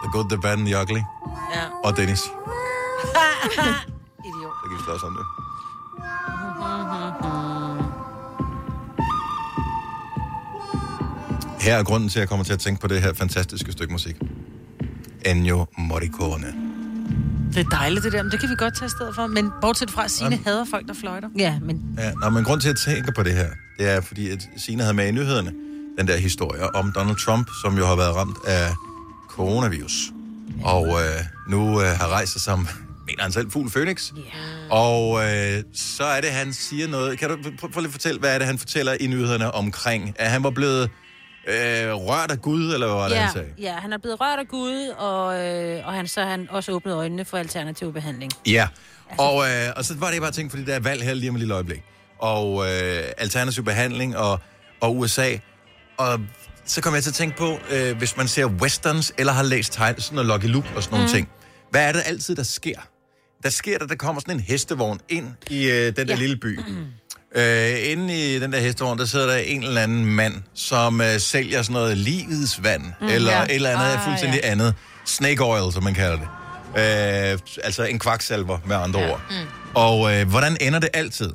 The 0.03 0.11
Good, 0.11 0.29
The 0.29 0.37
Bad 0.37 0.51
and 0.51 0.65
The 0.65 0.81
Ugly. 0.81 0.99
Ja. 1.53 1.61
Og 1.83 1.97
Dennis. 1.97 2.19
Idiot. 4.27 4.53
Så 4.61 4.67
kan 4.69 4.77
vi 4.77 4.83
slås 4.85 5.03
om 5.03 5.17
det. 5.17 5.25
Her 11.59 11.75
er 11.77 11.83
grunden 11.83 12.09
til, 12.09 12.19
at 12.19 12.21
jeg 12.21 12.29
kommer 12.29 12.45
til 12.45 12.53
at 12.53 12.59
tænke 12.59 12.81
på 12.81 12.87
det 12.87 13.01
her 13.01 13.13
fantastiske 13.13 13.71
stykke 13.71 13.93
musik. 13.93 14.15
Ennio 15.25 15.65
Morricone. 15.77 16.64
Det 17.55 17.65
er 17.65 17.69
dejligt, 17.69 18.03
det 18.03 18.13
der. 18.13 18.23
Men 18.23 18.31
det 18.31 18.39
kan 18.39 18.49
vi 18.49 18.55
godt 18.55 18.77
tage 18.77 18.89
stedet 18.89 19.15
for. 19.15 19.27
Men 19.27 19.51
bortset 19.61 19.91
fra, 19.91 20.03
at 20.05 20.11
Signe 20.11 20.39
hader 20.45 20.65
folk, 20.65 20.87
der 20.87 20.93
fløjter. 20.93 21.29
Ja, 21.37 21.59
men... 21.61 21.81
Ja, 21.97 22.11
nå, 22.11 22.29
men 22.29 22.43
grund 22.43 22.61
til, 22.61 22.69
at 22.69 22.85
jeg 22.85 22.95
tænker 22.95 23.11
på 23.11 23.23
det 23.23 23.33
her, 23.33 23.49
det 23.79 23.89
er, 23.89 24.01
fordi 24.01 24.29
at 24.29 24.49
Signe 24.57 24.83
havde 24.83 24.93
med 24.93 25.07
i 25.07 25.11
nyhederne 25.11 25.51
den 25.97 26.07
der 26.07 26.17
historie 26.17 26.75
om 26.75 26.91
Donald 26.95 27.17
Trump, 27.17 27.49
som 27.61 27.77
jo 27.77 27.85
har 27.85 27.95
været 27.95 28.15
ramt 28.15 28.37
af 28.47 28.69
coronavirus. 29.29 30.11
Og 30.63 30.87
øh, 30.87 31.21
nu 31.49 31.81
øh, 31.81 31.87
har 31.87 32.07
rejst 32.07 32.31
sig 32.31 32.41
som, 32.41 32.67
mener 33.07 33.23
han 33.23 33.31
selv, 33.31 33.51
fugl 33.51 33.69
Phoenix. 33.69 34.11
Og 34.69 35.23
øh, 35.23 35.63
så 35.73 36.03
er 36.03 36.21
det, 36.21 36.31
han 36.31 36.53
siger 36.53 36.87
noget. 36.87 37.19
Kan 37.19 37.29
du 37.29 37.37
prøv, 37.59 37.71
prøv 37.71 37.81
lige 37.81 37.87
at 37.87 37.91
fortælle, 37.91 38.19
hvad 38.19 38.33
er 38.33 38.37
det, 38.37 38.47
han 38.47 38.57
fortæller 38.57 38.97
i 38.99 39.07
nyhederne 39.07 39.55
omkring? 39.55 40.13
At 40.15 40.31
han 40.31 40.43
var 40.43 40.49
blevet 40.49 40.89
øh, 41.47 41.93
rørt 41.93 42.31
af 42.31 42.41
Gud, 42.41 42.73
eller 42.73 42.87
hvad 42.87 42.95
var 42.95 43.07
det, 43.07 43.15
ja, 43.15 43.21
han 43.21 43.33
sagde? 43.33 43.47
ja, 43.59 43.73
han 43.73 43.93
er 43.93 43.97
blevet 43.97 44.21
rørt 44.21 44.39
af 44.39 44.47
Gud, 44.47 44.87
og, 44.97 45.45
øh, 45.45 45.87
og 45.87 45.93
han, 45.93 46.07
så 46.07 46.21
har 46.21 46.29
han 46.29 46.47
også 46.49 46.71
åbnet 46.71 46.93
øjnene 46.93 47.25
for 47.25 47.37
alternativ 47.37 47.93
behandling. 47.93 48.31
Ja, 48.47 48.67
og, 49.17 49.45
øh, 49.49 49.73
og 49.75 49.85
så 49.85 49.95
var 49.97 50.11
det 50.11 50.21
bare 50.21 50.31
ting, 50.31 50.49
fordi 50.51 50.65
der 50.65 50.75
er 50.75 50.79
valg 50.79 51.03
her 51.03 51.13
lige 51.13 51.29
om 51.29 51.35
et 51.35 51.39
lille 51.39 51.53
øjeblik. 51.53 51.83
Og 52.19 52.65
øh, 52.65 53.03
alternativ 53.17 53.63
behandling 53.63 54.17
og, 54.17 54.39
og 54.81 54.97
USA. 54.97 55.37
Og 55.97 56.19
så 56.65 56.81
kom 56.81 56.93
jeg 56.93 57.03
til 57.03 57.09
at 57.09 57.13
tænke 57.13 57.37
på, 57.37 57.57
øh, 57.71 57.97
hvis 57.97 58.17
man 58.17 58.27
ser 58.27 58.45
westerns 58.45 59.13
eller 59.17 59.33
har 59.33 59.43
læst 59.43 59.73
sådan 59.73 59.95
noget 60.11 60.25
Lucky 60.27 60.45
Luke 60.45 60.67
og 60.75 60.83
sådan 60.83 60.93
nogle 60.93 61.07
Mm. 61.07 61.13
ting. 61.13 61.29
Hvad 61.71 61.87
er 61.87 61.91
det 61.91 62.03
altid, 62.05 62.35
der 62.35 62.43
sker? 62.43 62.79
Der 63.43 63.49
sker 63.49 63.77
der, 63.77 63.87
der 63.87 63.95
kommer 63.95 64.21
sådan 64.21 64.35
en 64.35 64.39
hestevogn 64.39 64.99
ind 65.09 65.27
i 65.49 65.69
øh, 65.69 65.85
den 65.85 65.95
der 65.95 66.03
ja. 66.07 66.15
lille 66.15 66.37
by. 66.37 66.59
Øh, 67.35 67.91
inde 67.91 68.13
i 68.35 68.39
den 68.39 68.53
der 68.53 68.59
hestevogn, 68.59 68.97
der 68.99 69.05
sidder 69.05 69.25
der 69.27 69.35
en 69.35 69.63
eller 69.63 69.81
anden 69.81 70.05
mand, 70.05 70.33
som 70.53 71.01
øh, 71.01 71.19
sælger 71.19 71.61
sådan 71.61 71.73
noget 71.73 71.97
livets 71.97 72.63
vand, 72.63 72.81
Mm, 72.83 72.91
mm, 73.01 73.07
eller 73.07 73.31
ja. 73.31 73.43
et 73.43 73.55
eller 73.55 73.69
andet 73.69 73.93
Ah, 73.93 74.03
fuldstændig 74.05 74.39
ja. 74.43 74.49
andet. 74.51 74.73
Snake 75.05 75.43
oil, 75.43 75.73
som 75.73 75.83
man 75.83 75.93
kalder 75.93 76.17
det. 76.17 76.27
Øh, 77.33 77.39
altså 77.63 77.83
en 77.83 77.99
kvaksalver, 77.99 78.59
med 78.65 78.75
andre 78.75 78.99
ja. 78.99 79.11
ord. 79.11 79.21
Mm. 79.29 79.35
Og 79.73 80.15
øh, 80.15 80.29
hvordan 80.29 80.57
ender 80.61 80.79
det 80.79 80.89
altid? 80.93 81.29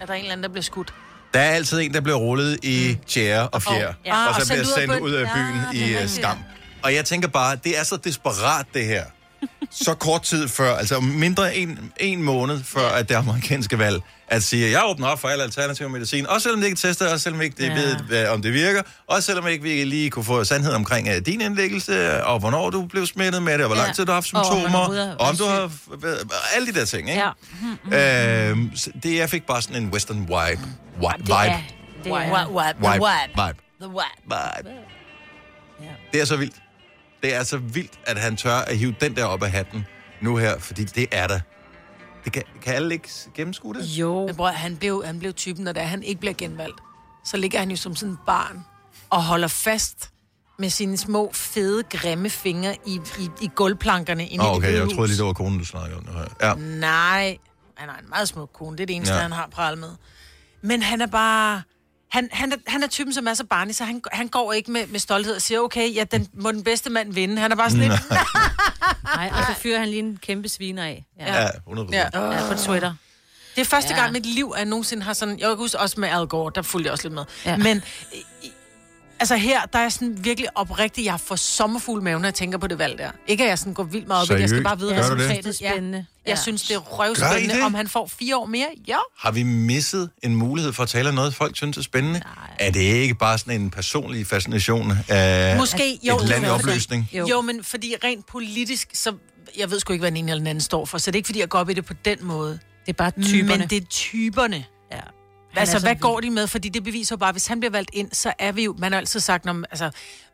Er 0.00 0.06
der 0.06 0.14
en 0.14 0.20
eller 0.20 0.32
anden, 0.32 0.42
der 0.42 0.48
bliver 0.50 0.62
skudt? 0.62 0.94
Der 1.34 1.40
er 1.40 1.50
altid 1.50 1.80
en, 1.80 1.94
der 1.94 2.00
bliver 2.00 2.16
rullet 2.18 2.58
i 2.62 2.98
tjære 3.06 3.48
og 3.48 3.62
fjer, 3.62 3.86
Og- 3.88 3.94
ja. 4.06 4.12
og 4.12 4.18
Ah, 4.22 4.36
og 4.36 4.42
så 4.42 4.52
bliver 4.52 4.64
sendt 4.64 4.76
ud 4.76 4.80
af 4.80 4.88
sendt 4.88 4.92
byen. 4.92 5.02
ud 5.02 5.12
af 5.12 5.26
byen 5.34 5.80
Ja, 5.80 5.96
er 5.96 6.00
i 6.00 6.02
øh, 6.02 6.08
skam. 6.08 6.38
Og 6.82 6.94
jeg 6.94 7.04
tænker 7.04 7.28
bare, 7.28 7.56
det 7.64 7.78
er 7.78 7.82
så 7.84 7.96
desperat, 7.96 8.66
det 8.74 8.84
her. 8.86 9.04
Så 9.70 9.94
kort 9.94 10.22
tid 10.22 10.48
før, 10.48 10.76
altså 10.76 11.00
mindre 11.00 11.56
en, 11.56 11.92
en 12.00 12.22
måned 12.22 12.62
før, 12.64 12.88
at 12.88 13.08
det 13.08 13.14
amerikanske 13.14 13.78
valg, 13.78 14.02
at 14.28 14.42
sige, 14.42 14.70
jeg 14.70 14.82
åbner 14.86 15.06
op 15.06 15.20
for 15.20 15.28
alle 15.28 15.44
alternative 15.44 15.88
medicin, 15.88 16.26
også 16.26 16.42
selvom 16.42 16.60
det 16.60 16.66
ikke 16.66 16.78
er 16.84 16.88
testet, 16.88 17.12
også 17.12 17.22
selvom 17.22 17.40
ikke 17.42 17.64
ja. 17.66 17.74
ved, 18.08 18.28
om 18.28 18.42
det 18.42 18.52
virker, 18.52 18.82
også 19.06 19.26
selvom 19.26 19.46
ikke 19.46 19.62
vi 19.62 19.84
lige 19.84 20.10
kunne 20.10 20.24
få 20.24 20.44
sandhed 20.44 20.72
omkring 20.72 21.08
uh, 21.08 21.14
din 21.26 21.40
indlæggelse, 21.40 22.24
og 22.24 22.38
hvornår 22.38 22.70
du 22.70 22.86
blev 22.86 23.06
smittet 23.06 23.42
med 23.42 23.52
det, 23.52 23.60
og 23.60 23.66
hvor 23.66 23.76
lang 23.76 23.88
Ja. 23.88 23.92
tid 23.92 24.04
du 24.04 24.10
har 24.10 24.14
haft 24.16 24.34
Og 24.34 24.44
symptomer, 24.44 24.78
overhovedet 24.78 25.06
har 25.06 25.14
og 25.14 25.28
om 25.28 25.36
du 25.36 25.44
har... 25.44 25.70
været- 26.00 26.30
Alle 26.54 26.72
de 26.72 26.78
der 26.78 26.84
ting, 26.84 27.08
ikke? 27.10 27.22
Ja. 27.92 28.48
Øhm, 28.50 28.76
så 28.76 28.90
det, 29.02 29.16
jeg 29.18 29.30
fik 29.30 29.46
bare 29.46 29.62
sådan 29.62 29.82
en 29.82 29.88
western 29.90 30.20
vibe. 30.20 30.28
Vibe. 30.28 30.62
Det 30.98 31.30
er, 31.30 31.42
vibe. 31.44 31.56
det 32.04 32.12
er, 32.12 32.32
the 32.32 32.38
Vibe. 32.78 33.04
wipe. 33.04 33.42
Vibe. 33.46 33.58
The 33.80 33.88
wipe. 33.88 34.34
Vibe. 34.62 34.70
Det 36.12 36.20
er 36.20 36.24
så 36.24 36.36
vildt. 36.36 36.54
Det 37.22 37.34
er 37.34 37.42
så 37.42 37.56
vildt, 37.58 37.98
at 38.04 38.18
han 38.18 38.36
tør 38.36 38.56
at 38.56 38.78
hive 38.78 38.94
den 39.00 39.16
der 39.16 39.24
op 39.24 39.42
af 39.42 39.50
hatten 39.50 39.86
nu 40.20 40.36
her, 40.36 40.58
fordi 40.58 40.84
det 40.84 41.06
er 41.12 41.26
der. 41.26 41.40
Det 42.24 42.32
kan, 42.32 42.42
kan 42.62 42.74
alle 42.74 42.94
ikke 42.94 43.08
gennemskue 43.34 43.74
det? 43.74 43.84
Jo. 43.84 44.26
Men 44.26 44.36
bror, 44.36 44.48
han 44.48 44.76
blev, 44.76 45.02
han 45.06 45.18
blev 45.18 45.32
typen, 45.32 45.64
når 45.64 45.72
det 45.72 45.82
er, 45.82 45.86
han 45.86 46.02
ikke 46.02 46.20
bliver 46.20 46.34
genvalgt. 46.34 46.80
Så 47.24 47.36
ligger 47.36 47.58
han 47.58 47.70
jo 47.70 47.76
som 47.76 47.96
sådan 47.96 48.12
en 48.12 48.18
barn 48.26 48.64
og 49.10 49.24
holder 49.24 49.48
fast 49.48 50.10
med 50.58 50.70
sine 50.70 50.96
små, 50.96 51.30
fede, 51.32 51.82
grimme 51.82 52.30
fingre 52.30 52.76
i, 52.86 53.00
i, 53.18 53.28
i 53.40 53.50
gulvplankerne 53.54 54.26
inde 54.28 54.44
Åh, 54.44 54.54
i 54.54 54.56
okay, 54.56 54.72
det 54.72 54.78
jeg 54.78 54.88
troede 54.94 55.08
lige, 55.08 55.18
det 55.18 55.26
var 55.26 55.32
konen, 55.32 55.58
du 55.58 55.64
snakkede 55.64 55.98
om. 55.98 56.06
her. 56.06 56.48
Ja. 56.48 56.54
Nej, 56.54 57.38
han 57.76 57.88
har 57.88 57.98
en 57.98 58.08
meget 58.08 58.28
smuk 58.28 58.50
kone. 58.54 58.76
Det 58.76 58.82
er 58.82 58.86
det 58.86 58.96
eneste, 58.96 59.14
ja. 59.14 59.20
han 59.20 59.32
har 59.32 59.48
pral 59.52 59.78
med. 59.78 59.90
Men 60.62 60.82
han 60.82 61.00
er 61.00 61.06
bare... 61.06 61.62
Han, 62.10 62.28
han, 62.32 62.52
er, 62.52 62.56
han 62.66 62.82
er 62.82 62.86
typen, 62.86 63.12
som 63.14 63.26
er 63.26 63.34
så 63.34 63.44
barnlig, 63.44 63.76
så 63.76 63.84
han, 63.84 64.02
han 64.12 64.28
går 64.28 64.52
ikke 64.52 64.70
med, 64.70 64.86
med 64.86 65.00
stolthed 65.00 65.34
og 65.34 65.42
siger, 65.42 65.60
okay, 65.60 65.94
ja, 65.94 66.04
den, 66.04 66.28
må 66.34 66.52
den 66.52 66.64
bedste 66.64 66.90
mand 66.90 67.12
vinde. 67.14 67.36
Han 67.38 67.52
er 67.52 67.56
bare 67.56 67.70
sådan 67.70 67.88
lidt... 67.88 68.00
Nej, 69.16 69.30
og 69.32 69.44
så 69.48 69.54
fyrer 69.60 69.78
han 69.78 69.88
lige 69.88 69.98
en 69.98 70.18
kæmpe 70.22 70.48
sviner 70.48 70.84
af. 70.84 71.04
Ja, 71.20 71.48
100%. 71.48 71.88
Ja. 71.92 72.08
Ja, 72.14 72.48
på 72.52 72.58
Twitter. 72.58 72.94
Det 73.54 73.60
er 73.60 73.64
første 73.66 73.90
Ja. 73.90 73.96
ja. 73.96 74.02
gang 74.02 74.16
i 74.16 74.20
mit 74.20 74.26
liv, 74.26 74.52
at 74.54 74.58
jeg 74.58 74.66
nogensinde 74.68 75.02
har 75.02 75.12
sådan... 75.12 75.38
Jeg 75.38 75.48
kan 75.48 75.56
huske 75.56 75.78
også 75.78 76.00
med 76.00 76.08
Al 76.08 76.26
Gore, 76.26 76.52
der 76.54 76.62
fulgte 76.62 76.86
jeg 76.86 76.92
også 76.92 77.04
lidt 77.04 77.14
med. 77.14 77.24
Ja. 77.44 77.50
Ja. 77.50 77.56
Men 77.56 77.82
altså 79.20 79.36
her, 79.36 79.60
der 79.72 79.78
er 79.78 79.88
sådan 79.88 80.24
virkelig 80.24 80.48
oprigtig. 80.54 81.04
Jeg 81.04 81.20
får 81.20 81.36
sommerfugl 81.36 82.02
maven, 82.02 82.20
når 82.22 82.26
jeg 82.28 82.34
tænker 82.34 82.58
på 82.58 82.66
det 82.66 82.78
valg 82.78 82.98
der. 82.98 83.10
Ikke 83.26 83.44
at 83.44 83.50
jeg 83.50 83.58
sådan 83.58 83.74
går 83.74 83.82
vildt 83.82 84.08
meget 84.08 84.22
op 84.22 84.30
i 84.30 84.34
det. 84.34 84.40
Jeg 84.40 84.48
skal 84.48 84.62
bare 84.62 84.78
vide 84.78 84.90
det? 84.90 84.98
resultatet. 84.98 85.44
Det 85.44 85.62
er 85.62 85.70
spændende. 85.72 85.98
Ja. 85.98 86.30
Jeg 86.30 86.36
Ja. 86.36 86.42
synes, 86.42 86.62
det 86.62 86.74
er 86.74 86.78
røvspændende, 86.78 87.54
det? 87.54 87.62
om 87.62 87.74
han 87.74 87.88
får 87.88 88.10
fire 88.18 88.36
år 88.36 88.46
mere. 88.46 88.66
Ja. 88.88 88.96
Har 89.18 89.30
vi 89.30 89.42
misset 89.42 90.10
en 90.22 90.36
mulighed 90.36 90.72
for 90.72 90.82
at 90.82 90.88
tale 90.88 91.08
om 91.08 91.14
noget, 91.14 91.34
folk 91.34 91.56
synes 91.56 91.76
er 91.78 91.82
spændende? 91.82 92.18
Nej. 92.18 92.56
Er 92.58 92.70
det 92.70 92.80
ikke 92.80 93.14
bare 93.14 93.38
sådan 93.38 93.60
en 93.60 93.70
personlig 93.70 94.26
fascination 94.26 94.92
af 95.08 95.56
Måske, 95.56 95.98
jo. 96.02 96.16
et 96.16 96.28
land 96.28 96.44
i 96.44 96.48
jo, 96.48 96.52
opløsning? 96.54 97.08
Jo. 97.12 97.26
jo, 97.30 97.40
men 97.40 97.64
fordi 97.64 97.94
rent 98.04 98.26
politisk, 98.26 98.88
så... 98.94 99.12
Jeg 99.58 99.70
ved 99.70 99.80
sgu 99.80 99.92
ikke, 99.92 100.02
hvad 100.02 100.10
den 100.10 100.16
ene 100.16 100.30
eller 100.30 100.40
den 100.40 100.46
anden 100.46 100.60
står 100.62 100.84
for, 100.84 100.98
så 100.98 101.10
det 101.10 101.14
er 101.14 101.18
ikke, 101.18 101.26
fordi 101.26 101.40
jeg 101.40 101.48
går 101.48 101.58
op 101.58 101.70
i 101.70 101.74
det 101.74 101.84
på 101.84 101.94
den 102.04 102.18
måde. 102.22 102.58
Det 102.86 102.92
er 102.92 102.92
bare 102.92 103.10
typerne. 103.22 103.58
Men 103.58 103.68
det 103.68 103.82
er 103.82 103.86
typerne. 103.90 104.64
Altså, 105.60 105.76
er 105.76 105.80
så 105.80 105.86
hvad 105.86 105.94
går 105.96 106.20
de 106.20 106.30
med? 106.30 106.46
Fordi 106.46 106.68
det 106.68 106.84
beviser 106.84 107.16
jo 107.16 107.18
bare, 107.18 107.32
hvis 107.32 107.46
han 107.46 107.60
bliver 107.60 107.70
valgt 107.70 107.90
ind, 107.92 108.08
så 108.12 108.32
er 108.38 108.52
vi 108.52 108.64
jo... 108.64 108.74
Man 108.78 108.92
har 108.92 108.98
altid 108.98 109.20
sagt, 109.20 109.46
om, 109.46 109.64
altså, 109.70 109.90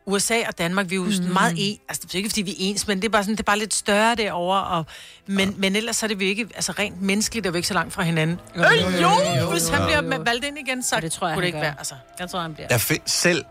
USA 0.06 0.38
og 0.48 0.58
Danmark, 0.58 0.90
vi 0.90 0.94
er 0.94 0.96
jo 0.96 1.04
mm. 1.04 1.32
meget 1.32 1.54
en... 1.58 1.78
Altså, 1.88 2.02
det 2.06 2.14
er 2.14 2.18
ikke, 2.18 2.28
fordi 2.28 2.42
vi 2.42 2.50
er 2.50 2.54
ens, 2.58 2.86
men 2.88 2.98
det 2.98 3.04
er 3.04 3.08
bare, 3.12 3.22
sådan, 3.22 3.34
det 3.34 3.40
er 3.40 3.44
bare 3.44 3.58
lidt 3.58 3.74
større 3.74 4.14
derovre. 4.14 4.64
Og, 4.64 4.86
men, 5.26 5.48
ja. 5.48 5.54
men 5.58 5.76
ellers 5.76 5.96
så 5.96 6.06
er 6.06 6.08
det 6.08 6.18
vi 6.18 6.24
ikke... 6.24 6.48
Altså, 6.54 6.72
rent 6.72 7.02
menneskeligt 7.02 7.46
er 7.46 7.50
vi 7.50 7.58
ikke 7.58 7.68
så 7.68 7.74
langt 7.74 7.92
fra 7.92 8.02
hinanden. 8.02 8.40
Jo, 8.56 8.62
jo, 8.62 8.88
jo, 9.00 9.40
jo, 9.40 9.50
hvis 9.50 9.68
han 9.68 9.82
bliver 9.86 10.24
valgt 10.24 10.44
ind 10.44 10.58
igen, 10.58 10.82
så 10.82 11.00
det 11.00 11.12
tror 11.12 11.26
jeg, 11.26 11.34
kunne 11.34 11.40
det 11.42 11.46
ikke 11.46 11.58
gør. 11.58 11.62
være. 11.64 11.74
Altså, 11.78 11.94
Jeg 12.18 12.30
tror, 12.30 12.40
han 12.40 12.54
bliver. 12.54 12.68
Fi- 12.68 13.02
selv, 13.06 13.44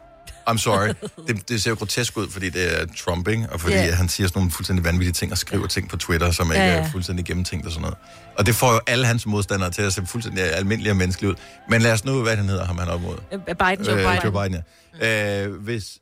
I'm 0.50 0.58
sorry, 0.58 0.88
det, 1.28 1.50
det 1.50 1.62
ser 1.62 1.72
jo 1.72 1.76
grotesk 1.76 2.18
ud, 2.18 2.30
fordi 2.30 2.50
det 2.50 2.82
er 2.82 2.86
Trump, 2.98 3.28
ikke? 3.28 3.48
Og 3.52 3.62
fordi 3.62 3.74
yeah. 3.76 3.94
han 3.94 4.10
siger 4.10 4.28
sådan 4.28 4.40
nogle 4.40 4.52
fuldstændig 4.52 4.86
vanvittige 4.86 5.14
ting 5.14 5.32
og 5.32 5.38
skriver 5.38 5.68
ting 5.68 5.90
på 5.90 5.98
Twitter, 5.98 6.32
som 6.32 6.52
ikke 6.52 6.64
Ja, 6.64 6.70
ja, 6.70 6.76
ja. 6.78 6.82
er 6.88 6.92
fuldstændig 6.92 7.26
gennemtænkt 7.26 7.66
og 7.66 7.72
sådan 7.72 7.82
noget. 7.82 7.98
Og 8.38 8.46
det 8.46 8.56
får 8.56 8.74
jo 8.74 8.80
alle 8.88 9.06
hans 9.06 9.26
modstandere 9.26 9.72
til 9.72 9.82
at 9.82 9.94
se 9.94 10.06
fuldstændig 10.06 10.44
almindelige 10.44 10.92
og 10.92 10.98
menneskelige 10.98 11.32
ud. 11.32 11.36
Men 11.70 11.82
lad 11.82 11.92
os 11.92 12.06
nu, 12.06 12.22
hvad 12.22 12.36
han 12.36 12.50
hedder, 12.50 12.66
ham 12.66 12.78
han 12.78 12.88
er 12.88 12.92
op 12.92 13.02
mod. 13.02 13.18
Øh, 13.34 13.40
Biden, 13.40 13.86
Joe 13.86 13.96
Øh, 14.00 14.12
Biden. 14.12 14.20
Joe 14.34 14.44
Biden, 14.50 14.64
ja. 15.02 15.46
Øh, 15.48 15.54
hvis, 15.56 15.98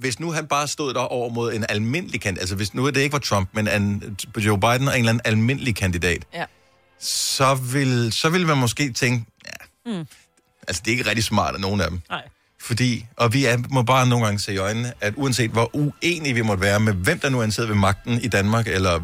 hvis 0.00 0.20
nu 0.20 0.32
han 0.32 0.46
bare 0.46 0.68
stod 0.68 0.94
der 0.94 1.00
over 1.00 1.28
mod 1.30 1.52
en 1.52 1.64
almindelig 1.68 2.20
kandidat, 2.20 2.40
altså 2.42 2.56
hvis 2.56 2.74
nu 2.74 2.86
det 2.86 2.96
ikke 2.96 3.12
var 3.12 3.18
Trump, 3.18 3.48
men 3.52 3.68
en, 3.68 4.16
Joe 4.36 4.60
Biden 4.60 4.88
og 4.88 4.94
en 4.94 4.98
eller 4.98 5.08
anden 5.08 5.20
almindelig 5.24 5.76
kandidat, 5.76 6.24
Ja. 6.34 6.44
så 7.00 7.54
vil, 7.54 8.12
så 8.12 8.28
vil 8.28 8.46
man 8.46 8.58
måske 8.58 8.92
tænke, 8.92 9.24
ja, 9.46 9.90
Mm. 9.92 10.06
altså 10.68 10.82
det 10.84 10.92
er 10.92 10.96
ikke 10.96 11.08
rigtig 11.08 11.24
smart 11.24 11.54
af 11.54 11.60
nogen 11.60 11.80
af 11.80 11.90
dem. 11.90 12.00
Nej. 12.10 12.22
Fordi, 12.62 13.06
og 13.16 13.32
vi 13.32 13.44
er, 13.44 13.58
må 13.70 13.82
bare 13.82 14.06
nogle 14.06 14.24
gange 14.24 14.40
se 14.40 14.52
i 14.52 14.56
øjnene, 14.56 14.92
at 15.00 15.14
uanset 15.16 15.50
hvor 15.50 15.70
uenige 15.72 16.34
vi 16.34 16.42
måtte 16.42 16.60
være 16.60 16.80
med, 16.80 16.92
hvem 16.92 17.18
der 17.18 17.28
nu 17.28 17.42
ansætter 17.42 17.72
ved 17.72 17.80
magten 17.80 18.20
i 18.20 18.28
Danmark, 18.28 18.66
eller 18.66 19.00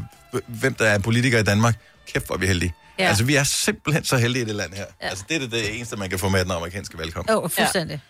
hvem 0.46 0.74
der 0.74 0.84
er 0.84 0.98
politiker 0.98 1.38
i 1.38 1.42
Danmark, 1.42 1.76
kæft 2.12 2.26
hvor 2.26 2.34
er 2.34 2.38
vi 2.38 2.46
heldige. 2.46 2.74
Ja. 2.98 3.08
Altså, 3.08 3.24
vi 3.24 3.34
er 3.34 3.44
simpelthen 3.44 4.04
så 4.04 4.16
heldige 4.16 4.42
i 4.42 4.46
det 4.46 4.54
land 4.54 4.72
her. 4.74 4.84
Ja. 5.02 5.08
Altså, 5.08 5.24
det 5.28 5.34
er 5.34 5.40
det, 5.40 5.50
det 5.50 5.76
eneste, 5.76 5.96
man 5.96 6.10
kan 6.10 6.18
få 6.18 6.28
med 6.28 6.44
den 6.44 6.50
amerikanske 6.50 6.98
valgkamp. 6.98 7.30
Åh, 7.30 7.36
oh, 7.36 7.50
fuldstændig. 7.50 7.94
Ja. 7.94 8.00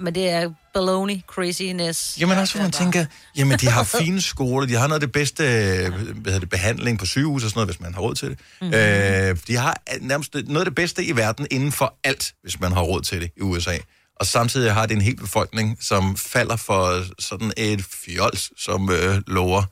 Men 0.00 0.14
det 0.14 0.30
er 0.30 0.50
baloney, 0.74 1.20
craziness. 1.26 2.18
Jamen 2.20 2.38
også, 2.38 2.54
hvor 2.54 2.62
man 2.62 2.72
tænker, 2.72 3.04
jamen 3.36 3.58
de 3.58 3.68
har 3.68 3.84
fine 3.84 4.20
skoler, 4.20 4.66
de 4.66 4.74
har 4.74 4.86
noget 4.86 5.02
af 5.02 5.08
det 5.08 5.12
bedste 5.12 5.42
hvad 5.42 5.92
hedder 6.24 6.38
det, 6.38 6.48
behandling 6.48 6.98
på 6.98 7.06
sygehus 7.06 7.44
og 7.44 7.50
sådan 7.50 7.58
noget, 7.58 7.68
hvis 7.68 7.80
man 7.80 7.94
har 7.94 8.00
råd 8.00 8.14
til 8.14 8.30
det. 8.30 8.38
Mhm. 8.60 8.70
Mm-hmm. 8.70 8.80
Øh, 8.80 9.36
de 9.46 9.56
har 9.56 9.82
nærmest 10.00 10.34
noget 10.34 10.60
af 10.60 10.64
det 10.64 10.74
bedste 10.74 11.04
i 11.04 11.16
verden 11.16 11.46
inden 11.50 11.72
for 11.72 11.98
alt, 12.04 12.34
hvis 12.42 12.60
man 12.60 12.72
har 12.72 12.80
råd 12.80 13.02
til 13.02 13.20
det 13.20 13.30
i 13.36 13.40
USA. 13.40 13.76
Og 14.20 14.26
samtidig 14.26 14.74
har 14.74 14.86
det 14.86 14.94
en 14.94 15.00
hel 15.00 15.16
befolkning, 15.16 15.78
som 15.80 16.16
falder 16.16 16.56
for 16.56 17.02
sådan 17.22 17.52
et 17.56 17.84
fjols, 18.04 18.50
som 18.64 18.90
øh, 18.90 19.22
lover 19.26 19.62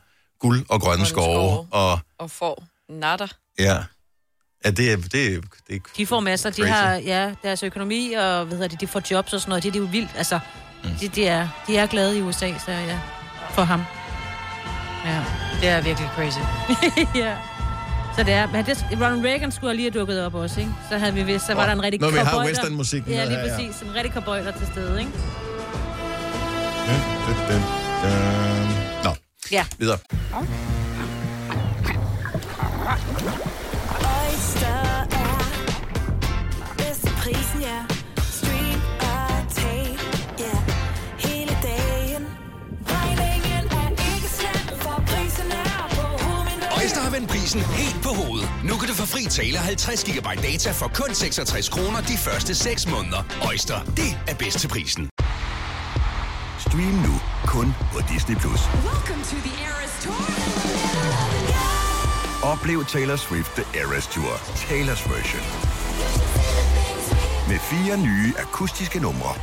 guld 0.41 0.67
og 0.69 0.81
grønne 0.81 1.07
skove. 1.07 1.67
Og 1.71 1.99
Og 2.19 2.31
får 2.31 2.65
natter. 2.91 3.27
ja, 3.59 3.77
ja 4.65 4.71
det, 4.71 4.93
er, 4.93 4.97
det, 4.97 5.35
er- 5.35 5.41
det 5.69 5.77
er 5.77 5.81
De 5.97 6.07
får 6.07 6.21
masser, 6.21 6.51
de 6.51 6.57
Crazy. 6.63 6.73
har 6.73 6.93
ja, 6.95 7.35
deres 7.43 7.63
økonomi, 7.63 8.13
og 8.13 8.45
hvad 8.45 8.57
hedder 8.57 8.69
det, 8.69 8.81
de 8.81 8.87
får 8.87 9.03
jobs 9.11 9.33
og 9.33 9.41
sådan 9.41 9.49
noget. 9.51 9.63
Det, 9.65 9.73
det 9.73 9.79
er 9.79 9.83
jo 9.85 9.89
vildt, 9.91 10.11
altså. 10.17 10.39
Mm. 10.85 10.91
De, 11.01 11.09
de, 11.09 11.27
er, 11.27 11.49
de 11.67 11.77
er 11.77 11.87
glade 11.87 12.19
i 12.19 12.23
USA, 12.23 12.53
så 12.59 12.71
ja, 12.73 13.01
for 13.51 13.63
ham. 13.63 13.83
Ja. 15.05 15.25
Det 15.61 15.69
er 15.69 15.81
virkelig 15.81 16.11
crazy. 16.17 16.39
ja. 17.25 17.37
Så 18.17 18.23
det 18.23 18.33
er, 18.35 18.47
men 18.53 18.65
det, 18.67 18.87
Ronald 18.93 19.25
Reagan 19.25 19.53
skulle 19.53 19.75
lige 19.75 19.91
have 19.91 20.01
dukket 20.01 20.27
op 20.27 20.35
også, 20.35 20.61
ikke? 20.61 20.73
Så 20.91 20.99
havde 20.99 21.15
vi 21.15 21.23
vist, 21.23 21.47
så 21.47 21.55
var 21.55 21.61
Åh, 21.63 21.67
der 21.67 21.73
en 21.73 21.83
rigtig 21.83 22.01
når 22.01 22.11
vi 22.11 22.19
har 22.19 22.25
cowboy 22.25 22.43
der- 22.43 22.49
westernmusikken 22.49 23.13
Ja, 23.13 23.25
lige 23.25 23.37
her, 23.39 23.47
ja. 23.47 23.57
præcis. 23.57 23.81
En 23.83 23.95
rigtig 23.95 24.13
cowboy 24.13 24.37
der 24.39 24.53
til 24.53 24.67
stede, 24.67 24.99
ikke? 25.01 25.13
Nå, 29.05 29.11
Ja. 29.53 29.65
videre. 29.79 29.99
Oyster 30.33 30.84
Nu 48.69 48.75
kan 48.77 48.89
du 48.89 48.95
få 48.95 49.07
fri 49.07 49.25
tale 49.25 49.59
50 49.59 50.05
GB 50.05 50.29
data 50.43 50.71
for 50.73 50.89
kun 50.95 51.15
66 51.15 51.69
kroner 51.69 52.01
de 52.01 52.17
første 52.19 52.55
6 52.55 52.91
måneder. 52.91 53.23
Øjster, 53.49 53.79
det 53.85 54.11
er 54.29 54.35
bedst 54.35 54.59
til 54.59 54.69
prisen. 54.69 55.11
Stream 56.59 56.95
nu 57.07 57.15
kun 57.47 57.75
på 57.93 57.99
Disney+. 58.13 58.37
Plus. 58.37 58.61
Oplev 62.43 62.85
Taylor 62.85 63.17
Swift 63.17 63.53
The 63.59 63.81
Eras 63.81 64.07
Tour, 64.07 64.35
Taylor's 64.69 65.05
version. 65.15 65.45
Med 67.49 67.59
fire 67.59 67.97
nye 67.99 68.33
akustiske 68.39 68.99
numre. 68.99 69.35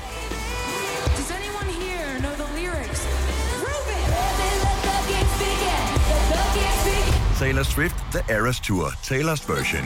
Taylor 7.41 7.63
Swift 7.63 7.95
The 8.12 8.36
Eras 8.36 8.60
Tour, 8.60 8.86
Taylor's 8.88 9.43
version. 9.54 9.84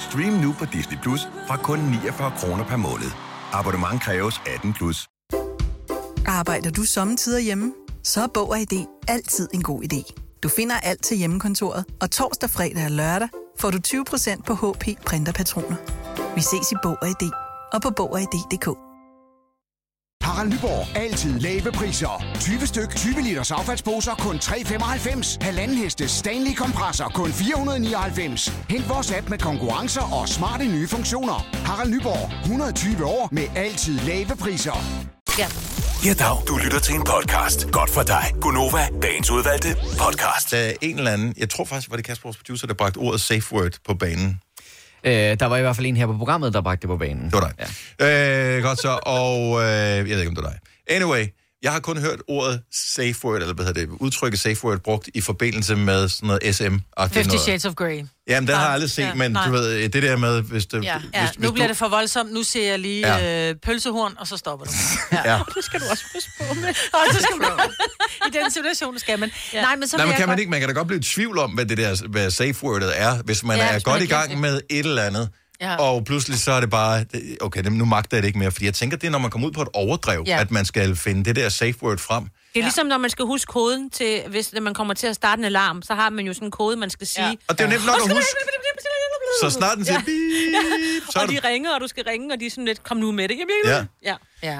Stream 0.00 0.32
nu 0.32 0.54
på 0.58 0.64
Disney 0.64 0.98
Plus 1.02 1.20
fra 1.48 1.56
kun 1.56 1.78
49 1.78 2.32
kroner 2.38 2.64
per 2.64 2.76
måned. 2.76 3.10
Abonnement 3.52 4.02
kræves 4.02 4.40
18 4.54 4.72
plus. 4.72 5.08
Arbejder 6.26 6.70
du 6.70 6.84
sommetider 6.84 7.38
hjemme? 7.38 7.72
Så 8.02 8.22
er 8.22 8.26
Bog 8.34 8.50
og 8.50 8.60
ID 8.60 8.86
altid 9.08 9.48
en 9.54 9.62
god 9.62 9.82
idé. 9.82 10.12
Du 10.42 10.48
finder 10.48 10.80
alt 10.80 11.04
til 11.04 11.16
hjemmekontoret, 11.16 11.84
og 12.00 12.10
torsdag, 12.10 12.50
fredag 12.50 12.84
og 12.84 12.90
lørdag 12.90 13.28
får 13.58 13.70
du 13.70 13.78
20% 13.86 14.42
på 14.42 14.54
HP 14.54 15.04
printerpatroner. 15.06 15.76
Vi 16.34 16.40
ses 16.40 16.72
i 16.72 16.74
Bog 16.82 16.96
og 17.02 17.08
ID 17.08 17.30
og 17.72 17.82
på 17.82 17.90
Bog 17.90 18.12
og 18.12 18.20
ID.dk. 18.20 18.85
Harald 20.36 20.52
Nyborg. 20.52 20.96
Altid 20.96 21.40
lave 21.40 21.72
priser. 21.72 22.24
20 22.40 22.66
styk, 22.66 22.96
20 22.96 23.22
liters 23.22 23.50
affaldsposer 23.50 24.14
kun 24.14 24.36
3,95. 24.36 25.36
Halvanden 25.40 25.76
heste 25.76 26.08
Stanley 26.08 26.54
kompresser 26.54 27.08
kun 27.08 27.32
499. 27.32 28.52
Hent 28.70 28.88
vores 28.88 29.12
app 29.12 29.28
med 29.30 29.38
konkurrencer 29.38 30.14
og 30.14 30.28
smarte 30.28 30.64
nye 30.64 30.88
funktioner. 30.88 31.46
Harald 31.66 31.90
Nyborg. 31.90 32.42
120 32.42 33.04
år 33.04 33.28
med 33.32 33.46
altid 33.56 33.98
lave 34.00 34.36
priser. 34.40 34.76
Ja. 35.38 35.48
Ja, 36.04 36.14
dag. 36.14 36.36
Du 36.48 36.56
lytter 36.56 36.80
til 36.80 36.94
en 36.94 37.04
podcast. 37.04 37.70
Godt 37.70 37.90
for 37.90 38.02
dig. 38.02 38.24
Gunova, 38.40 38.88
dagens 39.02 39.30
udvalgte 39.30 39.76
podcast. 39.98 40.50
Der 40.50 40.58
er 40.58 40.72
en 40.82 40.98
eller 40.98 41.10
anden, 41.10 41.34
jeg 41.36 41.50
tror 41.50 41.64
faktisk, 41.64 41.90
var 41.90 41.96
det 41.96 42.04
Kasper, 42.04 42.26
vores 42.28 42.36
producer, 42.36 42.66
der 42.66 42.74
bragte 42.74 42.98
ordet 42.98 43.20
safe 43.20 43.52
word 43.52 43.72
på 43.86 43.94
banen. 43.94 44.40
Øh, 45.04 45.12
der 45.12 45.46
var 45.46 45.56
i 45.56 45.60
hvert 45.60 45.76
fald 45.76 45.86
en 45.86 45.96
her 45.96 46.06
på 46.06 46.16
programmet, 46.16 46.54
der 46.54 46.60
bragte 46.60 46.82
det 46.82 46.88
på 46.88 46.96
banen. 46.96 47.24
Det 47.24 47.32
var 47.32 47.52
dig. 47.58 47.68
Ja. 48.00 48.56
Øh, 48.56 48.62
godt 48.62 48.78
så, 48.80 48.98
og 49.02 49.38
øh, 49.62 49.66
jeg 49.66 50.04
ved 50.04 50.18
ikke, 50.18 50.28
om 50.28 50.34
det 50.34 50.44
er 50.44 50.48
dig. 50.48 50.58
Anyway, 50.88 51.24
jeg 51.62 51.72
har 51.72 51.80
kun 51.80 51.98
hørt 51.98 52.18
ordet 52.28 52.60
safe 52.72 53.24
word, 53.24 53.40
eller 53.42 53.54
hvad 53.54 53.64
hedder 53.66 53.80
det, 53.86 53.90
udtrykket 54.00 54.40
safe 54.40 54.64
word, 54.64 54.78
brugt 54.78 55.08
i 55.14 55.20
forbindelse 55.20 55.76
med 55.76 56.08
sådan 56.08 56.26
noget 56.26 56.54
SM. 56.56 56.76
50 56.98 57.40
Shades 57.42 57.64
of 57.64 57.74
Grey. 57.74 58.02
Jamen, 58.28 58.46
den 58.48 58.54
har 58.54 58.62
jeg 58.62 58.68
Nej, 58.68 58.74
aldrig 58.74 58.90
set, 58.90 59.02
ja, 59.02 59.14
men 59.14 59.30
nej. 59.32 59.46
du 59.46 59.52
ved, 59.52 59.88
det 59.88 60.02
der 60.02 60.16
med, 60.16 60.42
hvis 60.42 60.66
det... 60.66 60.84
Ja, 60.84 60.98
hvis, 60.98 61.10
ja 61.14 61.26
hvis 61.26 61.38
nu 61.38 61.52
bliver 61.52 61.66
du, 61.66 61.68
det 61.68 61.76
for 61.76 61.88
voldsomt. 61.88 62.32
Nu 62.32 62.42
ser 62.42 62.68
jeg 62.70 62.78
lige 62.78 63.08
Ja. 63.08 63.16
ja. 63.44 63.50
øh, 63.50 63.56
pølsehorn, 63.62 64.14
og 64.18 64.26
så 64.26 64.36
stopper 64.36 64.66
det. 64.66 64.74
Ja. 65.24 65.38
Det 65.54 65.64
skal 65.64 65.80
du 65.80 65.84
også 65.90 66.04
passe 66.14 66.28
på 66.38 66.54
med. 66.54 66.68
Og 66.68 67.00
det 67.12 67.22
skal 67.22 67.36
du. 67.38 67.44
I 68.28 68.30
den 68.42 68.50
situation 68.50 68.98
skal 68.98 69.18
man. 69.18 69.30
Ja. 69.52 69.62
Nej, 69.62 69.76
men 69.76 69.88
så 69.88 69.96
Nej, 69.96 70.06
men 70.06 70.10
jeg 70.10 70.18
kan 70.18 70.28
man 70.28 70.32
godt- 70.34 70.40
ikke, 70.40 70.50
man 70.50 70.60
kan 70.60 70.68
da 70.68 70.74
godt 70.74 70.86
blive 70.86 71.00
i 71.00 71.02
tvivl 71.02 71.38
om, 71.38 71.50
hvad 71.50 71.66
det 71.66 71.78
der 71.78 72.06
hvad 72.08 72.30
safe 72.30 72.54
wordet 72.64 72.92
er, 73.00 73.22
hvis 73.22 73.44
man 73.44 73.56
Ja, 73.56 73.62
ja, 73.62 73.68
er 73.68 73.72
hvis 73.74 73.86
man 73.86 73.92
godt 73.92 74.10
har 74.12 74.24
i 74.24 74.28
gang 74.28 74.40
med 74.40 74.60
et 74.70 74.86
eller 74.86 75.02
andet. 75.02 75.28
Ja. 75.60 75.76
Og 75.76 76.04
pludselig 76.04 76.38
så 76.38 76.52
er 76.52 76.60
det 76.60 76.70
bare, 76.70 77.04
okay, 77.40 77.62
nu 77.62 77.84
magter 77.84 78.16
jeg 78.16 78.22
det 78.22 78.26
ikke 78.26 78.38
mere. 78.38 78.50
Fordi 78.50 78.64
jeg 78.64 78.74
tænker, 78.74 78.96
det 78.96 79.06
er, 79.06 79.10
når 79.10 79.18
man 79.18 79.30
kommer 79.30 79.48
ud 79.48 79.52
på 79.52 79.62
et 79.62 79.68
overdrev, 79.74 80.24
Ja. 80.26 80.34
ja. 80.34 80.40
at 80.40 80.50
man 80.50 80.64
skal 80.64 80.96
finde 80.96 81.24
det 81.24 81.36
der 81.36 81.48
safe 81.48 81.74
word 81.82 81.98
frem. 81.98 82.24
Det 82.24 82.60
er 82.60 82.64
ligesom, 82.64 82.86
når 82.86 82.98
man 82.98 83.10
skal 83.10 83.24
huske 83.24 83.52
koden 83.52 83.90
til, 83.90 84.22
hvis 84.28 84.54
man 84.62 84.74
kommer 84.74 84.94
til 84.94 85.06
at 85.06 85.14
starte 85.14 85.40
en 85.40 85.44
alarm, 85.44 85.82
så 85.82 85.94
har 85.94 86.10
man 86.10 86.26
jo 86.26 86.32
sådan 86.34 86.48
en 86.48 86.50
kode, 86.52 86.76
man 86.76 86.90
skal 86.90 87.06
sige. 87.06 87.26
Ja. 87.26 87.34
Og 87.48 87.58
det 87.58 87.64
er 87.64 87.68
jo 87.68 87.70
nemt 87.72 87.86
nok 87.86 87.94
at 87.96 88.02
huske. 88.16 88.36
Så 89.42 89.50
snart 89.50 89.76
den 89.76 89.84
siger, 89.84 90.00
ja. 90.00 90.60
så 91.12 91.18
er 91.18 91.22
og 91.22 91.28
du- 91.28 91.34
de 91.34 91.40
ringer, 91.48 91.74
og 91.74 91.80
du 91.80 91.86
skal 91.86 92.04
ringe, 92.04 92.34
og 92.34 92.40
de 92.40 92.46
er 92.46 92.50
sådan 92.50 92.64
lidt, 92.64 92.82
kom 92.82 92.96
nu 92.96 93.12
med 93.12 93.28
det. 93.28 93.36
Ja. 93.66 93.84
ja. 94.04 94.14
ja. 94.42 94.58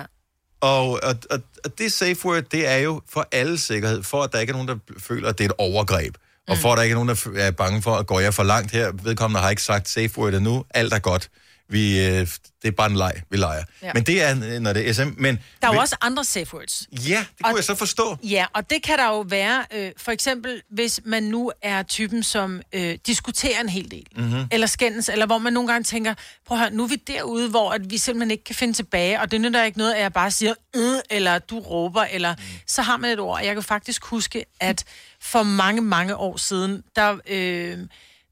Og, 0.61 0.89
og, 0.91 1.15
og, 1.31 1.41
og 1.65 1.79
det 1.79 1.93
safe 1.93 2.25
word, 2.27 2.43
det 2.43 2.69
er 2.69 2.77
jo 2.77 3.01
for 3.13 3.29
alle 3.33 3.59
sikkerhed, 3.59 4.03
for 4.03 4.23
at 4.23 4.33
der 4.33 4.39
ikke 4.41 4.51
er 4.51 4.55
nogen, 4.55 4.69
der 4.69 4.77
føler, 5.01 5.29
at 5.29 5.39
det 5.39 5.45
er 5.45 5.49
et 5.49 5.55
overgreb. 5.59 6.15
Og 6.49 6.57
for 6.59 6.73
at 6.73 6.77
der 6.77 6.83
ikke 6.83 6.93
er 6.93 6.97
nogen, 6.97 7.09
der 7.09 7.41
er 7.41 7.51
bange 7.51 7.83
for, 7.83 7.97
at 7.97 8.07
går 8.07 8.21
jeg 8.21 8.35
for 8.35 8.43
langt 8.43 8.73
her, 8.73 8.93
vedkommende 9.03 9.41
har 9.41 9.51
ikke 9.51 9.63
sagt 9.63 9.89
safe 9.89 10.19
word 10.19 10.35
endnu, 10.35 10.65
alt 10.71 10.93
er 10.93 10.99
godt. 10.99 11.29
Vi, 11.69 12.07
øh, 12.07 12.27
det 12.63 12.69
er 12.69 12.71
bare 12.71 12.91
en 12.91 12.97
leg, 12.97 13.13
vi 13.31 13.37
leger. 13.37 13.65
Ja. 13.83 13.91
Men 13.95 14.03
det 14.03 14.23
er, 14.23 14.37
øh, 14.55 14.61
når 14.61 14.73
det 14.73 14.89
er 14.89 14.93
SM. 14.93 15.09
Men, 15.17 15.39
Der 15.63 15.69
er 15.69 15.73
jo 15.75 15.81
også 15.81 15.97
andre 16.01 16.25
safe 16.25 16.55
words. 16.55 16.89
Ja, 17.09 17.25
det 17.39 17.45
kunne 17.47 17.57
jeg 17.57 17.65
så 17.65 17.75
forstå. 17.75 18.17
Ja, 18.23 18.47
og 18.53 18.71
det 18.71 18.83
kan 18.83 18.99
der 18.99 19.07
jo 19.09 19.21
være, 19.21 19.65
øh, 19.75 19.91
for 19.97 20.13
eksempel, 20.13 20.63
hvis 20.71 21.01
man 21.05 21.23
nu 21.23 21.53
er 21.63 21.83
typen, 21.83 22.23
som 22.23 22.63
øh, 22.73 22.99
diskuterer 23.07 23.61
en 23.61 23.69
hel 23.69 23.91
del, 23.91 24.07
Mhm. 24.17 24.45
eller 24.53 24.67
skændes, 24.67 25.09
eller 25.09 25.27
hvor 25.27 25.39
man 25.39 25.53
nogle 25.53 25.69
gange 25.73 25.85
tænker, 25.85 26.15
prøv 26.47 26.59
at 26.59 26.61
høre, 26.65 26.71
nu 26.71 26.85
er 26.85 26.89
vi 26.89 26.97
derude, 27.07 27.51
hvor 27.51 27.71
at 27.71 27.91
vi 27.91 27.99
simpelthen 27.99 28.31
ikke 28.31 28.45
kan 28.45 28.55
finde 28.55 28.75
tilbage, 28.75 29.21
og 29.21 29.31
det 29.31 29.41
nytter 29.41 29.65
ikke 29.65 29.79
noget, 29.79 29.95
at 29.95 30.03
jeg 30.03 30.13
bare 30.13 30.31
siger, 30.31 30.55
øh, 30.77 30.99
eller 31.11 31.39
du 31.39 31.59
råber, 31.59 32.03
eller 32.03 32.35
Mm. 32.35 32.43
så 32.67 32.83
har 32.83 32.97
man 32.97 33.11
et 33.11 33.21
ord. 33.21 33.39
Og 33.39 33.47
Jeg 33.47 33.55
kan 33.55 33.63
faktisk 33.63 34.05
huske, 34.05 34.45
at 34.61 34.85
for 35.21 35.43
mange, 35.43 35.83
mange 35.83 36.17
år 36.17 36.37
siden, 36.37 36.83
der... 36.97 37.17
Øh, 37.29 37.79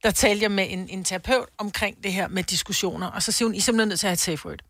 der 0.04 0.10
talte 0.10 0.42
jeg 0.42 0.50
med 0.50 0.66
en, 0.70 0.88
en 0.88 1.04
terapeut 1.04 1.48
omkring 1.58 2.04
det 2.04 2.12
her 2.12 2.28
med 2.28 2.44
diskussioner, 2.44 3.06
og 3.06 3.22
så 3.22 3.32
siger 3.32 3.46
hun, 3.46 3.54
I 3.54 3.58
er 3.58 3.62
simpelthen 3.62 3.88
nødt 3.88 4.00
til 4.00 4.06
at 4.06 4.08
have 4.08 4.12
et 4.12 4.18
safe 4.40 4.46
word. 4.46 4.60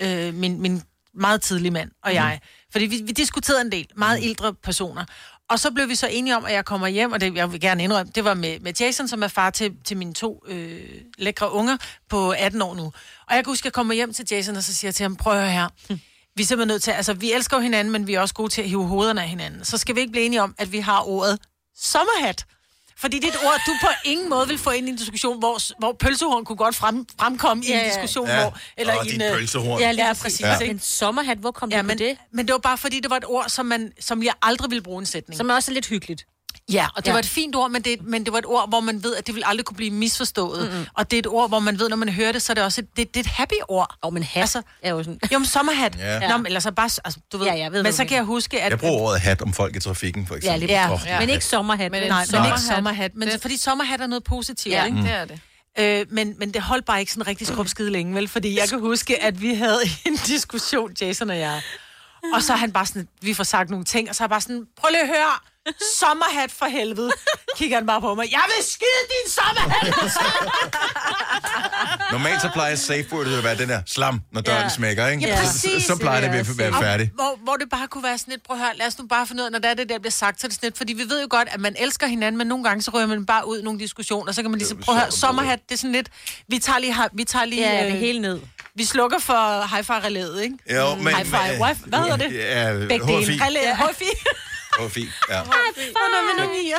Øh, 0.00 0.34
min, 0.34 0.60
min 0.60 0.82
meget 1.14 1.42
tidlige 1.42 1.70
mand 1.70 1.90
og 2.02 2.14
jeg. 2.14 2.40
Fordi 2.72 2.86
vi, 2.86 3.02
vi 3.04 3.12
diskuterede 3.12 3.60
en 3.60 3.72
del, 3.72 3.86
meget 3.96 4.22
ældre 4.22 4.54
personer. 4.54 5.04
Og 5.50 5.58
så 5.58 5.70
blev 5.70 5.88
vi 5.88 5.94
så 5.94 6.06
enige 6.06 6.36
om, 6.36 6.44
at 6.44 6.52
jeg 6.52 6.64
kommer 6.64 6.86
hjem, 6.86 7.12
og 7.12 7.20
det 7.20 7.34
jeg 7.34 7.52
vil 7.52 7.60
gerne 7.60 7.84
indrømme, 7.84 8.12
det 8.14 8.24
var 8.24 8.34
med, 8.34 8.60
med 8.60 8.72
Jason, 8.80 9.08
som 9.08 9.22
er 9.22 9.28
far 9.28 9.50
til, 9.50 9.76
til 9.84 9.96
mine 9.96 10.14
to 10.14 10.42
øh, 10.46 11.00
lækre 11.18 11.52
unger 11.52 11.76
på 12.08 12.30
18 12.30 12.62
år 12.62 12.74
nu. 12.74 12.84
Og 13.28 13.34
jeg 13.34 13.44
kan 13.44 13.50
huske, 13.50 13.62
at 13.62 13.64
jeg 13.64 13.72
kommer 13.72 13.94
hjem 13.94 14.12
til 14.12 14.26
Jason, 14.30 14.56
og 14.56 14.62
så 14.62 14.74
siger 14.74 14.88
jeg 14.88 14.94
til 14.94 15.02
ham, 15.02 15.16
prøv 15.16 15.32
at 15.32 15.40
høre 15.40 15.50
her, 15.50 15.68
vi 16.36 16.42
er 16.42 16.46
simpelthen 16.46 16.68
nødt 16.68 16.82
til, 16.82 16.90
altså 16.90 17.14
vi 17.14 17.32
elsker 17.32 17.56
jo 17.56 17.62
hinanden, 17.62 17.92
men 17.92 18.06
vi 18.06 18.14
er 18.14 18.20
også 18.20 18.34
gode 18.34 18.48
til 18.48 18.62
at 18.62 18.68
hive 18.68 18.86
hovederne 18.86 19.22
af 19.22 19.28
hinanden. 19.28 19.64
Så 19.64 19.78
skal 19.78 19.94
vi 19.94 20.00
ikke 20.00 20.12
blive 20.12 20.24
enige 20.24 20.42
om, 20.42 20.54
at 20.58 20.72
vi 20.72 20.78
har 20.78 21.08
ordet 21.08 21.38
sommerhat. 21.76 22.46
Fordi 23.00 23.16
det 23.18 23.24
er 23.24 23.28
et 23.28 23.38
ord, 23.46 23.60
du 23.66 23.72
på 23.80 23.88
ingen 24.04 24.28
måde 24.30 24.48
vil 24.48 24.58
få 24.58 24.70
ind 24.70 24.86
i 24.88 24.90
en 24.90 24.96
diskussion, 24.96 25.38
hvor, 25.38 25.78
hvor 25.78 25.92
pølsehorn 25.92 26.44
kunne 26.44 26.56
godt 26.56 26.74
frem, 26.74 27.06
fremkomme 27.20 27.62
ja, 27.68 27.74
i 27.74 27.84
en 27.84 27.90
diskussion, 27.90 28.26
Ja. 28.28 28.40
hvor... 28.42 28.58
Eller 28.76 28.98
Åh, 28.98 29.06
i 29.06 29.08
dit 29.10 29.14
en, 29.14 29.22
øh, 29.22 29.32
pølsehorn. 29.38 29.80
Ja, 29.80 29.92
lige 29.92 30.06
Ja. 30.06 30.12
præcis. 30.12 30.40
Ja. 30.40 30.58
Ikke? 30.58 30.70
En 30.72 30.80
sommerhat, 30.80 31.38
hvor 31.38 31.50
kom 31.50 31.70
ja, 31.70 31.78
du 31.78 31.82
men, 31.82 31.96
på 31.96 32.04
det? 32.04 32.16
Men 32.32 32.46
det 32.46 32.52
var 32.52 32.58
bare 32.58 32.78
fordi, 32.78 33.00
det 33.00 33.10
var 33.10 33.16
et 33.16 33.24
ord, 33.26 33.44
som, 33.48 33.66
man, 33.66 33.92
som 34.00 34.22
jeg 34.22 34.32
aldrig 34.42 34.70
ville 34.70 34.82
bruge 34.82 35.00
i 35.00 35.02
en 35.02 35.06
sætning. 35.06 35.36
Som 35.36 35.50
er 35.50 35.54
også 35.54 35.72
lidt 35.72 35.86
hyggeligt. 35.86 36.26
Ja, 36.72 36.86
og 36.96 36.96
det 36.96 37.06
Ja. 37.06 37.10
ja. 37.10 37.12
var 37.12 37.18
et 37.18 37.26
fint 37.26 37.56
ord, 37.56 37.70
men 37.70 37.82
det, 37.82 38.02
men 38.02 38.24
det 38.24 38.32
var 38.32 38.38
et 38.38 38.46
ord, 38.46 38.68
hvor 38.68 38.80
man 38.80 39.02
ved, 39.02 39.16
at 39.16 39.26
det 39.26 39.34
vil 39.34 39.42
aldrig 39.46 39.64
kunne 39.64 39.76
blive 39.76 39.90
misforstået. 39.90 40.70
Mm-hmm. 40.70 40.86
Og 40.94 41.10
det 41.10 41.16
er 41.16 41.18
et 41.18 41.26
ord, 41.26 41.48
hvor 41.48 41.58
man 41.58 41.78
ved, 41.78 41.88
når 41.88 41.96
man 41.96 42.08
hører 42.08 42.32
det, 42.32 42.42
så 42.42 42.52
er 42.52 42.54
det 42.54 42.64
også 42.64 42.80
et, 42.80 42.96
det, 42.96 43.14
det 43.14 43.20
er 43.20 43.24
et 43.24 43.26
happy 43.26 43.54
ord. 43.68 43.94
Og 44.02 44.12
men 44.14 44.22
hat 44.22 44.40
altså, 44.40 44.62
er 44.82 44.90
jo 44.90 45.02
sådan... 45.02 45.18
Jo, 45.32 45.38
men 45.38 45.46
sommerhat. 45.46 45.98
Ja. 45.98 46.14
Ja. 46.18 46.28
Nå, 46.28 46.36
men, 46.36 46.46
eller 46.46 46.60
så 46.60 46.72
bare, 46.72 46.90
altså, 47.04 47.20
du 47.32 47.38
ved. 47.38 47.46
Ja, 47.46 47.58
jeg 47.58 47.72
ved, 47.72 47.82
men 47.82 47.92
så 47.92 48.04
kan 48.04 48.16
jeg 48.16 48.24
huske, 48.24 48.62
at... 48.62 48.70
Jeg 48.70 48.78
bruger 48.78 49.00
ordet 49.00 49.20
hat 49.20 49.42
om 49.42 49.52
folk 49.52 49.76
i 49.76 49.80
trafikken, 49.80 50.26
for 50.26 50.34
Ja, 50.34 50.36
eksempel. 50.38 50.60
lige, 50.60 50.72
ja. 50.82 50.92
Åh, 50.92 51.00
ja. 51.06 51.20
Men 51.20 51.28
ikke 51.30 51.44
sommerhat. 51.44 51.90
Men 51.92 52.02
nej, 52.02 52.06
en 52.08 52.10
men 52.10 52.20
ikke 52.20 52.30
sommerhat. 52.30 52.60
sommerhat. 52.60 53.10
Men 53.14 53.28
det... 53.28 53.40
fordi 53.40 53.56
sommerhat 53.56 54.00
er 54.00 54.06
noget 54.06 54.24
positivt, 54.24 54.74
Ja, 54.74 54.84
ikke? 54.84 54.98
det 54.98 55.10
er 55.12 55.24
det. 55.24 55.40
Øh, 55.78 56.06
men, 56.10 56.34
men 56.38 56.54
det 56.54 56.62
holdt 56.62 56.84
bare 56.84 57.00
ikke 57.00 57.12
sådan 57.12 57.26
rigtig 57.26 57.46
skrubskide 57.46 57.90
længe, 57.90 58.14
vel? 58.14 58.28
Fordi 58.28 58.58
jeg 58.58 58.68
kan 58.68 58.80
huske, 58.80 59.22
at 59.22 59.42
vi 59.42 59.54
havde 59.54 59.80
en 60.06 60.16
diskussion, 60.26 60.90
Jason 61.00 61.30
og 61.30 61.38
jeg. 61.38 61.62
Og 62.34 62.42
så 62.42 62.52
er 62.52 62.56
han 62.56 62.72
bare 62.72 62.86
sådan, 62.86 63.08
vi 63.22 63.34
får 63.34 63.44
sagt 63.44 63.70
nogle 63.70 63.84
ting, 63.84 64.08
og 64.08 64.14
så 64.14 64.22
er 64.22 64.24
jeg 64.24 64.30
bare 64.30 64.40
sådan, 64.40 64.64
prøv 64.80 64.88
lige 64.90 65.00
at 65.02 65.06
høre, 65.08 65.32
sommerhat 65.98 66.50
for 66.58 66.66
helvede. 66.66 67.10
Kigger 67.56 67.76
han 67.76 67.86
bare 67.86 68.00
på 68.00 68.14
mig, 68.14 68.32
jeg 68.32 68.42
vil 68.56 68.64
skide 68.64 69.04
din 69.14 69.32
sommerhat! 69.32 69.92
Normalt 72.12 72.42
så 72.42 72.50
plejer 72.52 72.76
safe 72.76 73.06
wordet 73.12 73.38
at 73.38 73.44
være 73.44 73.56
den 73.58 73.68
der 73.68 73.82
slam, 73.86 74.20
når 74.32 74.40
døren 74.40 74.62
Ja. 74.62 74.68
smækker, 74.68 75.06
ikke? 75.08 75.26
Ja, 75.28 75.36
præcis. 75.40 75.82
Så, 75.82 75.86
så 75.88 75.96
plejer 76.00 76.20
det 76.20 76.28
at 76.38 76.58
være 76.58 76.72
færdig. 76.72 77.10
Hvor, 77.14 77.38
hvor 77.44 77.54
det 77.56 77.70
bare 77.70 77.88
kunne 77.88 78.04
være 78.04 78.18
sådan 78.18 78.32
lidt, 78.32 78.42
prøv 78.46 78.56
at 78.56 78.62
høre, 78.62 78.76
lad 78.76 78.86
os 78.86 78.98
nu 78.98 79.06
bare 79.06 79.26
finde 79.26 79.42
ud 79.42 79.46
af, 79.46 79.52
når 79.52 79.58
det 79.58 79.70
er 79.70 79.74
det 79.74 79.88
der 79.88 79.98
bliver 79.98 80.10
sagt, 80.10 80.40
så 80.40 80.46
er 80.46 80.48
det 80.48 80.54
sådan 80.56 80.66
lidt, 80.66 80.76
fordi 80.76 80.92
vi 80.92 81.02
ved 81.08 81.22
jo 81.22 81.26
godt, 81.30 81.48
at 81.50 81.60
man 81.60 81.74
elsker 81.78 82.06
hinanden, 82.06 82.38
men 82.38 82.46
nogle 82.46 82.64
gange 82.64 82.82
så 82.82 82.90
rører 82.90 83.06
man 83.06 83.26
bare 83.26 83.48
ud 83.48 83.58
i 83.58 83.62
nogle 83.62 83.78
diskussioner, 83.80 84.28
og 84.28 84.34
så 84.34 84.42
kan 84.42 84.50
man 84.50 84.58
lige 84.58 84.68
så, 84.68 84.74
prøv 84.76 84.94
at 84.94 85.00
høre, 85.00 85.10
sommerhat, 85.10 85.58
det 85.68 85.74
er 85.74 85.78
sådan 85.78 85.92
lidt, 85.92 86.08
vi 86.48 86.58
tager 86.58 86.78
lige, 86.78 86.94
vi 87.12 87.24
tager 87.24 87.44
lige, 87.44 87.70
Ja, 87.70 87.84
det 87.86 87.92
hele 87.92 88.18
ned. 88.18 88.40
Vi 88.74 88.84
slukker 88.84 89.18
for 89.18 89.76
hi-fi-relæet, 89.76 90.42
ikke? 90.42 90.56
Jo, 90.80 90.94
men... 90.94 91.14
Hi-fi, 91.14 91.36
hvad 91.86 91.98
hedder 91.98 92.16
det? 92.16 92.34
Ja, 92.34 92.72
Begge 92.88 93.06
dele. 93.06 93.74
HFI. 93.74 94.04
Relæet, 94.78 94.90
HFI. 94.90 95.00
HFI, 95.00 95.08
ja. 95.30 95.42
Hi-fi. 95.42 96.74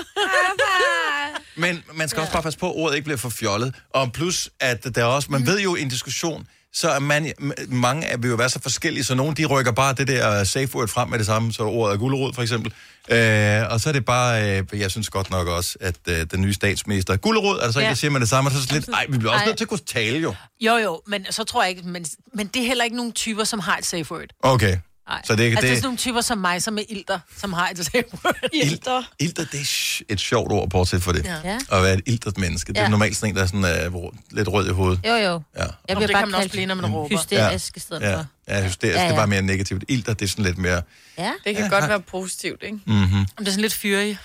Men 1.56 1.84
man 1.94 2.10
skal 2.10 2.20
også 2.22 2.34
bare 2.34 2.44
passe 2.44 2.60
på, 2.60 2.70
at 2.70 2.74
ordet 2.76 2.96
ikke 2.96 3.06
bliver 3.06 3.18
for 3.18 3.30
fjollet. 3.30 3.76
Og 3.94 4.12
plus, 4.14 4.50
at 4.60 4.96
der 4.96 5.02
er 5.02 5.06
også, 5.06 5.28
man 5.32 5.46
ved 5.46 5.60
jo 5.60 5.76
i 5.76 5.82
en 5.82 5.90
diskussion, 5.90 6.48
så 6.74 6.90
er 6.90 7.00
man, 7.00 7.34
mange 7.68 8.08
af 8.08 8.22
vil 8.24 8.30
jo 8.30 8.36
være 8.36 8.50
så 8.50 8.60
forskellige, 8.62 9.04
så 9.04 9.16
nogle 9.16 9.36
de 9.36 9.46
rykker 9.46 9.72
bare 9.72 9.94
det 9.94 10.08
der 10.08 10.44
safe 10.44 10.76
word 10.76 10.88
frem 10.88 11.10
med 11.10 11.18
det 11.20 11.26
samme, 11.26 11.54
så 11.54 11.64
ordet 11.64 11.94
er 11.94 11.98
gulerod 11.98 12.34
for 12.34 12.42
eksempel. 12.42 12.74
Øh, 13.10 13.62
og 13.70 13.80
så 13.80 13.90
er 13.90 13.94
det 13.94 14.06
bare, 14.06 14.60
øh, 14.60 14.64
jeg 14.80 14.92
synes 14.92 15.10
godt 15.10 15.30
nok 15.30 15.48
også, 15.48 15.78
at 15.82 15.96
øh, 16.08 16.26
den 16.32 16.42
nye 16.42 16.54
statsminister 16.54 17.14
er 17.14 17.18
gulerod, 17.18 17.60
altså 17.62 17.80
ikke, 17.80 17.86
Ja. 17.86 17.90
der 17.90 17.96
siger 17.96 18.12
man 18.12 18.22
det 18.22 18.30
samme, 18.30 18.48
og 18.48 18.52
så 18.52 18.58
er 18.58 18.62
det 18.62 18.72
lidt, 18.72 18.90
ej, 18.96 19.06
vi 19.10 19.18
bliver 19.18 19.32
også 19.32 19.42
Ej. 19.44 19.46
nødt 19.48 19.58
til 19.58 19.66
at 19.66 19.70
kunne 19.70 19.80
tale 19.86 20.18
jo. 20.20 20.34
Jo, 20.62 20.76
jo, 20.78 21.02
men 21.08 21.26
så 21.30 21.44
tror 21.44 21.64
jeg 21.64 21.70
ikke, 21.70 21.82
men, 21.84 22.06
men 22.34 22.48
det 22.48 22.62
er 22.62 22.66
heller 22.68 22.84
ikke 22.84 22.96
nogen 22.96 23.12
typer, 23.12 23.44
som 23.44 23.60
har 23.60 23.78
et 23.78 23.86
safe 23.86 24.12
word. 24.12 24.24
Okay. 24.44 24.78
Nej. 25.10 25.22
Så 25.26 25.36
det, 25.36 25.44
altså, 25.44 25.62
det 25.62 25.68
er 25.68 25.70
det, 25.70 25.78
sådan 25.78 25.84
nogle 25.84 25.98
typer 25.98 26.22
som 26.22 26.38
mig, 26.38 26.64
som 26.64 26.78
er 26.78 26.84
ilter, 26.90 27.20
som 27.38 27.54
har 27.54 27.70
et 27.70 27.92
word. 28.24 28.36
Ilter. 28.54 29.04
ilter, 29.20 29.46
det 29.52 29.60
er 29.60 30.14
et 30.14 30.20
sjovt 30.20 30.52
ord, 30.52 30.70
bortset 30.70 31.04
for 31.04 31.12
det. 31.12 31.26
Ja. 31.44 31.58
At 31.72 31.84
være 31.84 31.94
et 31.94 32.02
iltert 32.06 32.38
menneske. 32.38 32.74
Det 32.74 32.78
er 32.80 32.84
Ja. 32.84 32.90
normalt 32.90 33.16
sådan 33.16 33.30
en, 33.30 33.36
der 33.36 33.42
er 33.44 33.48
sådan, 33.48 33.94
uh, 33.96 34.14
lidt 34.32 34.48
rød 34.48 34.68
i 34.70 34.72
hovedet. 34.72 35.00
Jo, 35.08 35.14
jo. 35.14 35.18
Ja. 35.18 35.24
Jeg 35.26 35.40
det 35.60 35.72
bliver 35.88 35.98
kan 36.08 36.10
bare 36.14 36.26
man 36.26 36.36
også 36.36 36.50
blive, 36.50 36.66
når 36.66 36.76
man 36.76 36.92
råber. 36.92 37.18
hysterisk 37.18 37.78
i 37.78 37.80
stedet 37.80 38.02
ja. 38.02 38.16
for. 38.16 38.26
Ja, 38.48 38.64
hysterisk, 38.68 38.96
ja, 38.96 39.02
Ja, 39.02 39.08
det 39.08 39.12
er 39.14 39.18
bare 39.18 39.28
mere 39.28 39.42
negativt. 39.42 39.84
Ilter, 39.88 40.14
det 40.14 40.26
er 40.26 40.30
sådan 40.30 40.46
lidt 40.46 40.58
mere... 40.58 40.82
Ja. 41.18 41.32
Det 41.46 41.56
kan 41.56 41.64
Ja, 41.64 41.70
godt 41.70 41.82
har- 41.82 41.88
være 41.88 42.00
positivt, 42.02 42.64
ikke? 42.64 42.80
Mm-hmm. 42.86 43.26
Det 43.40 43.48
er 43.48 43.52
sådan 43.52 43.62
lidt 43.62 43.74
fyrig. 43.74 44.18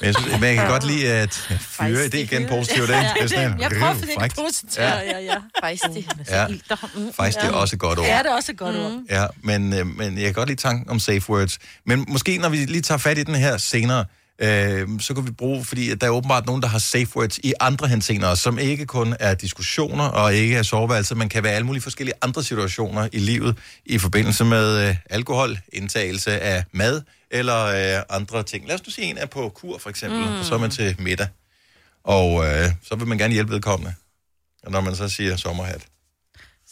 Men 0.00 0.06
jeg, 0.06 0.14
synes, 0.14 0.32
men 0.40 0.44
jeg 0.44 0.56
kan 0.56 0.68
godt 0.68 0.86
lide 0.86 1.12
at 1.12 1.34
fyre, 1.60 2.04
det 2.04 2.14
er 2.14 2.18
igen 2.18 2.46
positivt, 2.48 2.82
ikke? 2.82 2.94
Ja, 2.94 3.12
Det 3.14 3.22
er 3.22 3.28
sådan, 3.28 3.60
jeg 3.60 3.70
prøver, 3.70 3.94
fordi 3.94 4.12
det 4.12 4.22
er 4.38 4.42
positivt. 4.42 4.78
Ja. 4.78 4.98
Ja, 4.98 5.18
ja. 5.18 5.36
Fejstig. 5.60 6.08
Ja, 6.30 6.46
faktisk 7.16 7.38
det 7.40 7.48
er 7.48 7.52
også 7.52 7.76
et 7.76 7.80
godt 7.80 7.98
ord. 7.98 8.06
Ja, 8.06 8.18
det 8.18 8.26
er 8.26 8.34
også 8.34 8.52
et 8.52 8.58
godt 8.58 8.76
ord. 8.76 9.02
Ja, 9.10 9.26
men, 9.42 9.72
øh, 9.72 9.86
men 9.86 10.16
jeg 10.18 10.24
kan 10.24 10.34
godt 10.34 10.48
lide 10.48 10.60
tanken 10.60 10.90
om 10.90 10.98
safe 10.98 11.30
words. 11.30 11.58
Men 11.86 12.04
måske, 12.08 12.38
når 12.38 12.48
vi 12.48 12.56
lige 12.56 12.82
tager 12.82 12.98
fat 12.98 13.18
i 13.18 13.22
den 13.22 13.34
her 13.34 13.56
senere, 13.56 14.04
øh, 14.38 14.88
så 15.00 15.14
kan 15.14 15.26
vi 15.26 15.30
bruge, 15.30 15.64
fordi 15.64 15.94
der 15.94 16.06
er 16.06 16.10
åbenbart 16.10 16.46
nogen, 16.46 16.62
der 16.62 16.68
har 16.68 16.78
safe 16.78 17.16
words 17.16 17.38
i 17.38 17.52
andre 17.60 17.88
henseender, 17.88 18.34
som 18.34 18.58
ikke 18.58 18.86
kun 18.86 19.16
er 19.20 19.34
diskussioner 19.34 20.04
og 20.04 20.34
ikke 20.34 20.56
er 20.56 20.62
soveværelser, 20.62 21.14
men 21.14 21.28
kan 21.28 21.42
være 21.42 21.52
alle 21.52 21.66
mulige 21.66 21.82
forskellige 21.82 22.14
andre 22.22 22.42
situationer 22.42 23.08
i 23.12 23.18
livet 23.18 23.58
i 23.86 23.98
forbindelse 23.98 24.44
med 24.44 24.88
øh, 24.88 24.96
alkohol, 25.10 25.58
indtagelse 25.72 26.40
af 26.40 26.64
mad 26.72 27.02
eller 27.30 27.64
øh, 27.64 28.02
andre 28.10 28.42
ting. 28.42 28.66
Lad 28.66 28.74
os 28.74 28.86
nu 28.86 28.90
sige, 28.90 29.06
en 29.06 29.18
er 29.18 29.26
på 29.26 29.48
kur 29.48 29.78
for 29.78 29.90
eksempel, 29.90 30.20
mm. 30.20 30.38
og 30.38 30.44
så 30.44 30.54
er 30.54 30.58
man 30.58 30.70
til 30.70 30.96
middag, 30.98 31.28
og 32.04 32.46
øh, 32.46 32.68
så 32.82 32.96
vil 32.96 33.06
man 33.08 33.18
gerne 33.18 33.34
hjælpe 33.34 33.52
vedkommende. 33.52 33.94
Og 34.62 34.72
når 34.72 34.80
man 34.80 34.96
så 34.96 35.08
siger 35.08 35.36
sommerhat, 35.36 35.86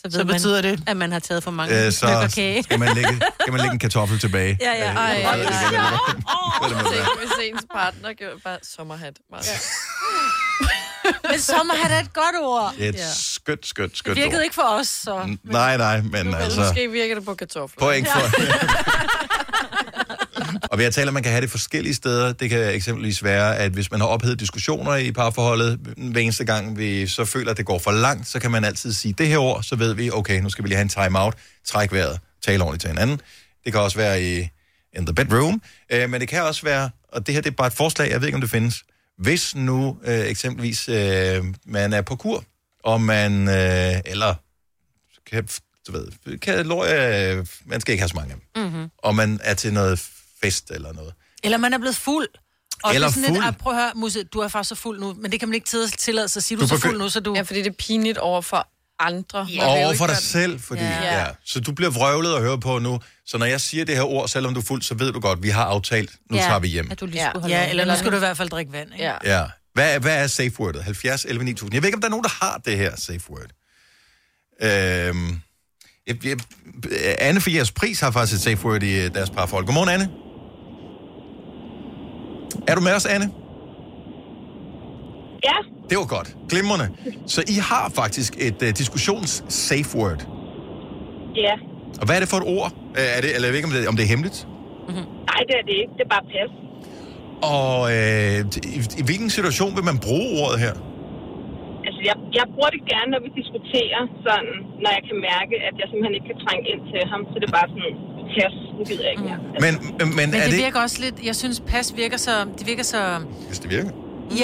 Så, 0.05 0.11
ved 0.11 0.13
Så 0.21 0.25
man, 0.25 0.27
betyder 0.35 0.63
det- 0.63 0.83
at 0.87 0.97
man 0.97 1.13
har 1.13 1.19
taget 1.19 1.43
for 1.45 1.51
mange 1.51 1.87
øh, 1.87 1.93
så 1.93 2.31
kage. 2.35 2.63
skal 2.63 2.79
man, 2.79 2.95
lægge, 2.95 3.23
skal 3.41 3.53
man 3.53 3.61
lægge 3.61 3.73
en 3.73 3.79
kartoffel 3.79 4.19
tilbage. 4.19 4.59
Ja, 4.61 4.73
ja. 4.73 4.91
Øh, 4.91 4.97
Ej, 4.97 5.23
så 5.23 5.29
er 5.29 5.37
det 6.83 7.09
hvis 7.19 7.31
ens 7.51 7.63
partner 7.75 8.13
gjorde 8.13 8.41
bare 8.45 8.59
sommerhat. 8.63 9.15
Meget. 9.31 9.47
Men 11.31 11.41
sommerhat 11.41 11.91
er 11.93 12.01
et 12.01 12.13
godt 12.13 12.37
ord. 12.43 12.75
Det 12.79 12.85
er 12.85 12.89
et 12.89 13.01
skønt, 13.17 13.67
skønt, 13.67 13.93
Det 14.05 14.17
virkede 14.17 14.37
ord. 14.39 14.43
ikke 14.45 14.55
for 14.55 14.63
os, 14.63 14.89
så... 14.89 15.37
Nej, 15.45 15.77
nej, 15.77 16.01
men 16.01 16.35
altså... 16.35 16.61
Måske 16.61 16.91
virker 16.91 17.15
det 17.15 17.25
på 17.25 17.35
kartofler. 17.35 17.81
Point 17.87 18.09
for... 18.09 18.21
Og 20.71 20.79
vi 20.79 20.85
har 20.85 20.91
talt 20.91 21.09
om, 21.09 21.13
at 21.13 21.15
man 21.15 21.23
kan 21.23 21.33
have 21.33 21.43
det 21.43 21.51
forskellige 21.51 21.95
steder. 21.95 22.33
Det 22.33 22.51
kan 22.51 22.75
eksempelvis 22.75 23.25
være, 23.25 23.57
at 23.57 23.73
hvis 23.73 23.91
man 23.91 24.01
har 24.01 24.07
ophedet 24.07 24.41
diskussioner 24.41 24.97
i 24.97 25.13
parforholdet, 25.13 25.79
hver 25.97 26.21
eneste 26.21 26.45
gang 26.45 26.79
vi 26.79 27.07
så 27.07 27.25
føler, 27.25 27.51
at 27.51 27.57
det 27.57 27.67
går 27.67 27.79
for 27.79 27.93
langt, 27.93 28.29
så 28.29 28.41
kan 28.41 28.51
man 28.51 28.65
altid 28.65 28.93
sige 28.93 29.15
det 29.19 29.29
her 29.29 29.39
ord, 29.39 29.63
så 29.63 29.77
ved 29.77 29.95
vi, 29.95 30.11
okay, 30.11 30.41
nu 30.41 30.51
skal 30.51 30.65
vi 30.65 30.69
lige 30.69 30.77
have 30.77 30.83
en 30.83 30.89
time-out, 30.89 31.35
træk 31.65 31.93
vejret, 31.93 32.21
tale 32.45 32.63
ordentligt 32.63 32.81
til 32.81 32.91
hinanden. 32.91 33.21
Det 33.65 33.73
kan 33.73 33.81
også 33.81 33.97
være 33.97 34.23
i 34.23 34.49
in 34.99 35.07
the 35.07 35.15
bedroom, 35.15 35.63
øh, 35.93 36.11
men 36.11 36.21
det 36.21 36.29
kan 36.29 36.43
også 36.43 36.63
være, 36.63 36.91
og 37.09 37.27
det 37.27 37.35
her 37.35 37.43
det 37.43 37.51
er 37.51 37.55
bare 37.55 37.67
et 37.67 37.73
forslag, 37.73 38.11
jeg 38.11 38.21
ved 38.21 38.29
ikke, 38.29 38.35
om 38.37 38.41
det 38.41 38.51
findes, 38.51 38.85
hvis 39.19 39.55
nu 39.55 39.99
øh, 40.05 40.21
eksempelvis 40.21 40.89
øh, 40.89 41.45
man 41.67 41.93
er 41.93 42.03
på 42.03 42.17
kur, 42.17 42.45
og 42.85 43.01
man, 43.01 43.49
øh, 43.49 44.01
eller 44.05 44.35
kan, 45.31 45.49
du 45.87 45.93
ved, 45.93 46.39
kan, 46.39 46.59
øh, 46.59 47.47
man 47.67 47.81
skal 47.81 47.93
ikke 47.93 48.03
have 48.03 48.09
så 48.09 48.17
mange 48.17 48.35
Mm-hmm. 48.57 48.91
og 48.99 49.15
man 49.15 49.41
er 49.43 49.55
til 49.55 49.73
noget 49.73 49.99
fest 50.45 50.71
eller 50.71 50.93
noget. 50.93 51.13
Eller 51.45 51.59
man 51.59 51.73
er 51.75 51.79
blevet 51.79 51.97
fuld. 51.97 52.29
Og 52.83 52.95
Eller 52.95 53.09
det 53.09 53.17
er 53.17 53.21
sådan 53.21 53.35
fuld. 53.35 53.43
Lidt, 53.45 53.55
ah, 53.55 53.59
prøv 53.59 53.73
at 53.73 53.79
høre, 53.83 53.93
Musse, 53.95 54.25
du 54.25 54.39
er 54.41 54.49
faktisk 54.49 54.69
så 54.69 54.75
fuld 54.75 55.01
nu, 55.01 55.15
men 55.21 55.33
det 55.33 55.41
kan 55.41 55.49
man 55.49 55.55
ikke 55.55 55.67
tillade- 55.67 55.91
tillade 55.91 56.29
sig 56.29 56.41
at 56.41 56.45
sige, 56.45 56.57
du, 56.57 56.61
Du 56.61 56.65
er 56.65 56.69
så 56.69 56.75
begy- 56.75 56.89
fuld 56.89 56.99
nu, 56.99 57.09
så 57.09 57.21
du... 57.21 57.35
Ja, 57.35 57.43
fordi 57.43 57.59
det 57.59 57.67
er 57.67 57.73
pinligt 57.79 58.19
over 58.19 58.41
for 58.41 58.69
andre. 58.99 59.39
Og 59.61 59.69
over 59.69 59.95
for 59.95 60.07
dig 60.07 60.17
selv, 60.17 60.61
fordi, 60.61 60.81
Ja. 60.81 61.03
ja. 61.03 61.19
ja. 61.21 61.27
Så 61.45 61.61
du 61.61 61.73
bliver 61.73 61.91
vrøvlet 61.91 62.35
at 62.35 62.41
høre 62.43 62.61
på 62.61 62.79
nu. 62.79 63.01
Så 63.27 63.39
når 63.39 63.47
jeg 63.47 63.61
siger 63.61 63.85
det 63.85 63.97
her 63.97 64.03
ord, 64.03 64.29
selvom 64.29 64.55
du 64.55 64.61
er 64.61 64.65
fuld, 64.65 64.83
så 64.83 64.95
ved 64.95 65.13
du 65.13 65.21
godt, 65.21 65.43
vi 65.43 65.49
har 65.49 65.65
aftalt, 65.65 66.11
nu 66.31 66.37
Ja, 66.37 66.43
tager 66.43 66.59
vi 66.59 66.69
hjem. 66.69 66.89
At 66.91 67.01
du 67.01 67.07
lige 67.07 67.23
Ja, 67.23 67.29
skulle 67.31 67.41
holde 67.43 67.55
ja 67.57 67.71
eller 67.71 67.85
nu 67.85 67.97
skal 67.99 68.11
du 68.11 68.17
i 68.17 68.19
hvert 68.19 68.37
fald 68.37 68.49
drikke 68.49 68.73
vand, 68.73 68.93
ikke? 68.93 69.05
Ja. 69.05 69.15
Ja. 69.39 69.45
Hvad, 69.75 69.95
er- 69.95 69.99
hvad 69.99 70.23
er 70.23 70.27
safe 70.27 70.53
wordet? 70.61 70.85
70, 70.85 71.25
11, 71.25 71.45
9000. 71.45 71.75
Jeg 71.75 71.83
ved 71.83 71.89
ikke, 71.89 71.97
om 71.97 72.01
der 72.01 72.09
er 72.09 72.11
nogen, 72.11 72.25
der 72.25 72.45
har 72.45 72.61
det 72.65 72.77
her 72.77 72.97
safe 72.97 73.31
word. 73.31 73.51
Øhm, 74.63 75.41
jeg, 76.07 76.25
jeg, 76.25 76.37
Anne 77.19 77.41
for 77.41 77.51
jeres 77.51 77.73
pris 77.73 78.01
har 78.01 78.11
faktisk 78.11 78.37
et 78.37 78.43
safe 78.43 78.67
word 78.67 78.83
i 78.83 78.95
øh, 79.05 79.15
deres 79.15 79.31
parforhold. 79.31 79.65
Godmorgen, 79.67 79.89
Anne. 79.91 80.11
Er 82.69 82.75
du 82.75 82.81
med 82.81 82.95
os, 82.99 83.07
Anne? 83.07 83.27
Ja. 85.49 85.57
Det 85.91 85.97
var 86.03 86.07
godt. 86.17 86.29
Glimrende. 86.53 86.87
Så 87.35 87.41
I 87.55 87.57
har 87.71 87.85
faktisk 88.01 88.33
et 88.47 88.59
uh, 88.63 88.69
diskussions-safe 88.83 89.91
word. 89.99 90.21
Ja. 91.45 91.55
Og 92.01 92.05
hvad 92.07 92.15
er 92.17 92.21
det 92.25 92.29
for 92.33 92.39
et 92.43 92.49
ord? 92.59 92.71
Øh, 92.99 93.17
Er 93.17 93.21
det, 93.25 93.31
eller 93.35 93.47
jeg 93.49 93.53
ved 93.53 93.59
ikke, 93.61 93.69
om 93.71 93.75
det, 93.77 93.89
om 93.93 93.97
det 93.99 94.05
er 94.07 94.11
hemmeligt? 94.15 94.39
Nej, 95.31 95.41
det 95.49 95.55
er 95.61 95.65
det 95.71 95.77
ikke. 95.83 95.93
Det 95.99 96.03
er 96.09 96.13
bare 96.17 96.27
pas. 96.35 96.51
Og 97.57 97.77
øh, 97.97 98.39
i, 98.77 98.79
i 99.01 99.03
hvilken 99.09 99.31
situation 99.39 99.71
vil 99.77 99.85
man 99.91 99.99
bruge 100.07 100.27
ordet 100.43 100.59
her? 100.65 100.75
Altså, 101.87 102.01
jeg, 102.09 102.17
jeg 102.39 102.45
bruger 102.55 102.71
det 102.77 102.83
gerne, 102.93 103.09
når 103.15 103.21
vi 103.27 103.31
diskuterer 103.41 104.01
sådan, 104.27 104.53
når 104.83 104.91
jeg 104.97 105.03
kan 105.09 105.19
mærke, 105.31 105.55
at 105.69 105.75
jeg 105.81 105.87
simpelthen 105.91 106.15
ikke 106.19 106.29
kan 106.33 106.39
trænge 106.47 106.65
ind 106.73 106.81
til 106.93 107.01
ham. 107.13 107.21
Så 107.31 107.35
det 107.41 107.47
er 107.51 107.55
bare 107.61 107.69
sådan, 107.75 107.93
pas, 108.35 108.55
nu 108.79 108.85
gider 108.89 109.03
jeg 109.07 109.11
ikke 109.15 109.23
mere. 109.29 109.39
Men, 109.65 109.73
men, 109.99 110.09
Men 110.19 110.27
er 110.35 110.45
det, 110.45 110.53
det... 110.53 110.59
virker 110.65 110.81
også 110.87 110.99
lidt, 111.05 111.17
jeg 111.29 111.37
synes 111.43 111.57
pas 111.73 111.87
virker 112.03 112.19
så, 112.27 112.31
det 112.59 112.65
virker 112.73 112.83
så, 112.95 113.01
Hvis 113.51 113.59
det 113.63 113.71
virker. 113.77 113.91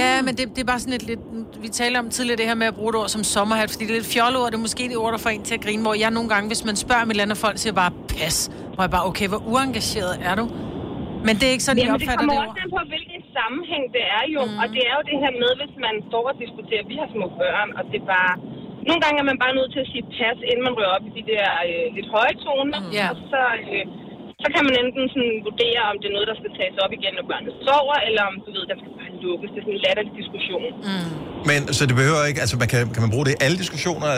ja, 0.01 0.11
men 0.27 0.33
det, 0.39 0.45
det 0.55 0.61
er 0.65 0.69
bare 0.73 0.81
sådan 0.85 0.95
et 1.01 1.07
lidt, 1.11 1.21
vi 1.65 1.69
taler 1.81 1.99
om 2.05 2.09
tidligere 2.17 2.39
det 2.41 2.47
her 2.51 2.55
med 2.63 2.67
at 2.73 2.75
bruge 2.79 2.91
et 2.95 2.97
ord 3.01 3.09
som 3.17 3.23
sommerhat, 3.35 3.69
fordi 3.73 3.85
det 3.87 3.91
er 3.95 3.99
lidt 4.01 4.11
fjolleord, 4.15 4.47
det 4.51 4.57
er 4.61 4.65
måske 4.69 4.83
det 4.93 4.97
ord, 5.05 5.13
der 5.17 5.19
får 5.27 5.31
en 5.31 5.43
til 5.49 5.55
at 5.59 5.63
grine, 5.67 5.83
hvor 5.87 5.95
jeg 6.03 6.11
nogle 6.19 6.29
gange, 6.33 6.47
hvis 6.53 6.63
man 6.69 6.77
spørger 6.85 7.05
mit 7.11 7.17
land, 7.21 7.31
og 7.37 7.41
folk 7.47 7.57
siger 7.63 7.75
bare 7.83 7.93
pas, 8.15 8.37
hvor 8.75 8.83
jeg 8.87 8.91
bare, 8.97 9.05
okay, 9.11 9.27
hvor 9.33 9.43
uengageret 9.53 10.15
er 10.31 10.35
du? 10.41 10.45
Men 11.27 11.33
det 11.39 11.45
er 11.49 11.53
ikke 11.57 11.67
sådan, 11.69 11.79
jeg 11.79 11.87
Jamen, 11.87 12.01
det 12.01 12.07
opfatter 12.09 12.27
kommer 12.27 12.35
det, 12.35 12.49
også 12.49 12.57
ord. 12.59 12.65
an 12.65 12.71
på, 12.77 12.81
hvilken 12.95 13.21
sammenhæng 13.39 13.85
det 13.97 14.05
er 14.19 14.25
jo. 14.35 14.41
Mm. 14.51 14.61
Og 14.63 14.67
det 14.75 14.83
er 14.91 14.95
jo 14.99 15.03
det 15.11 15.17
her 15.25 15.33
med, 15.43 15.51
hvis 15.61 15.75
man 15.87 15.95
står 16.11 16.25
og 16.31 16.35
diskuterer, 16.45 16.83
vi 16.93 16.97
har 17.01 17.09
små 17.17 17.27
børn, 17.41 17.69
og 17.79 17.83
det 17.91 17.99
er 18.05 18.09
bare... 18.17 18.35
Nogle 18.89 19.01
gange 19.05 19.17
er 19.23 19.27
man 19.31 19.39
bare 19.45 19.55
nødt 19.59 19.71
til 19.75 19.81
at 19.85 19.89
sige 19.93 20.05
pas, 20.17 20.39
inden 20.51 20.63
man 20.69 20.75
rører 20.79 20.93
op 20.97 21.05
i 21.09 21.13
de 21.19 21.23
der 21.33 21.47
øh, 21.69 21.87
lidt 21.97 22.09
høje 22.17 22.35
toner. 22.47 22.79
Mm. 22.83 22.93
Ja. 22.99 23.07
Og 23.13 23.17
så, 23.33 23.41
øh, 23.73 23.85
så 24.43 24.47
kan 24.55 24.63
man 24.67 24.75
enten 24.83 25.05
sådan 25.15 25.35
vurdere, 25.49 25.83
om 25.91 25.97
det 26.01 26.07
er 26.11 26.15
noget, 26.17 26.29
der 26.33 26.37
skal 26.41 26.51
tages 26.59 26.77
op 26.85 26.93
igen, 26.99 27.13
når 27.19 27.25
børnene 27.31 27.53
sover, 27.67 27.97
eller 28.09 28.23
om, 28.31 28.35
du 28.47 28.51
ved, 28.57 28.65
der 28.71 28.77
skal 28.81 28.91
bare 28.99 29.11
lukkes. 29.25 29.49
Det 29.55 29.59
er 29.61 29.65
sådan 29.67 29.77
en 29.79 29.83
latterlig 29.87 30.13
diskussion. 30.21 30.69
Mm. 30.89 31.09
Men 31.51 31.61
så 31.77 31.83
det 31.91 31.95
behøver 32.01 32.21
ikke, 32.31 32.41
altså 32.45 32.57
man 32.63 32.69
kan, 32.73 32.81
kan 32.95 33.03
man 33.07 33.11
bruge 33.15 33.25
det 33.27 33.33
i 33.37 33.41
alle 33.47 33.57
diskussioner, 33.65 34.09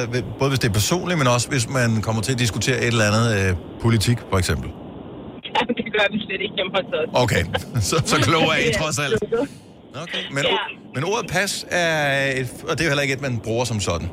både 0.40 0.48
hvis 0.52 0.60
det 0.62 0.68
er 0.72 0.76
personligt, 0.82 1.16
men 1.22 1.28
også 1.34 1.46
hvis 1.52 1.64
man 1.78 1.88
kommer 2.06 2.20
til 2.26 2.32
at 2.36 2.40
diskutere 2.44 2.76
et 2.86 2.90
eller 2.94 3.06
andet 3.10 3.26
øh, 3.38 3.50
politik, 3.86 4.18
for 4.32 4.38
eksempel. 4.42 4.68
Ja, 5.56 5.60
det 5.78 5.86
gør 5.96 6.06
vi 6.14 6.18
slet 6.26 6.40
ikke 6.46 6.54
hjemme 6.58 6.72
hos 6.78 6.88
os. 7.00 7.08
Okay, 7.24 7.42
så, 7.90 7.96
så 8.12 8.16
klog 8.28 8.44
er 8.54 8.58
I 8.68 8.70
trods 8.80 8.98
alt. 9.04 9.14
Okay, 10.04 10.22
men, 10.36 10.42
Ja. 10.56 10.58
men 10.94 11.02
ordet 11.10 11.26
pas 11.36 11.52
er, 11.70 11.96
et, 12.40 12.48
og 12.68 12.72
det 12.74 12.80
er 12.82 12.86
jo 12.88 12.90
heller 12.92 13.06
ikke 13.06 13.14
et, 13.18 13.22
man 13.28 13.34
bruger 13.46 13.64
som 13.72 13.80
sådan. 13.88 14.08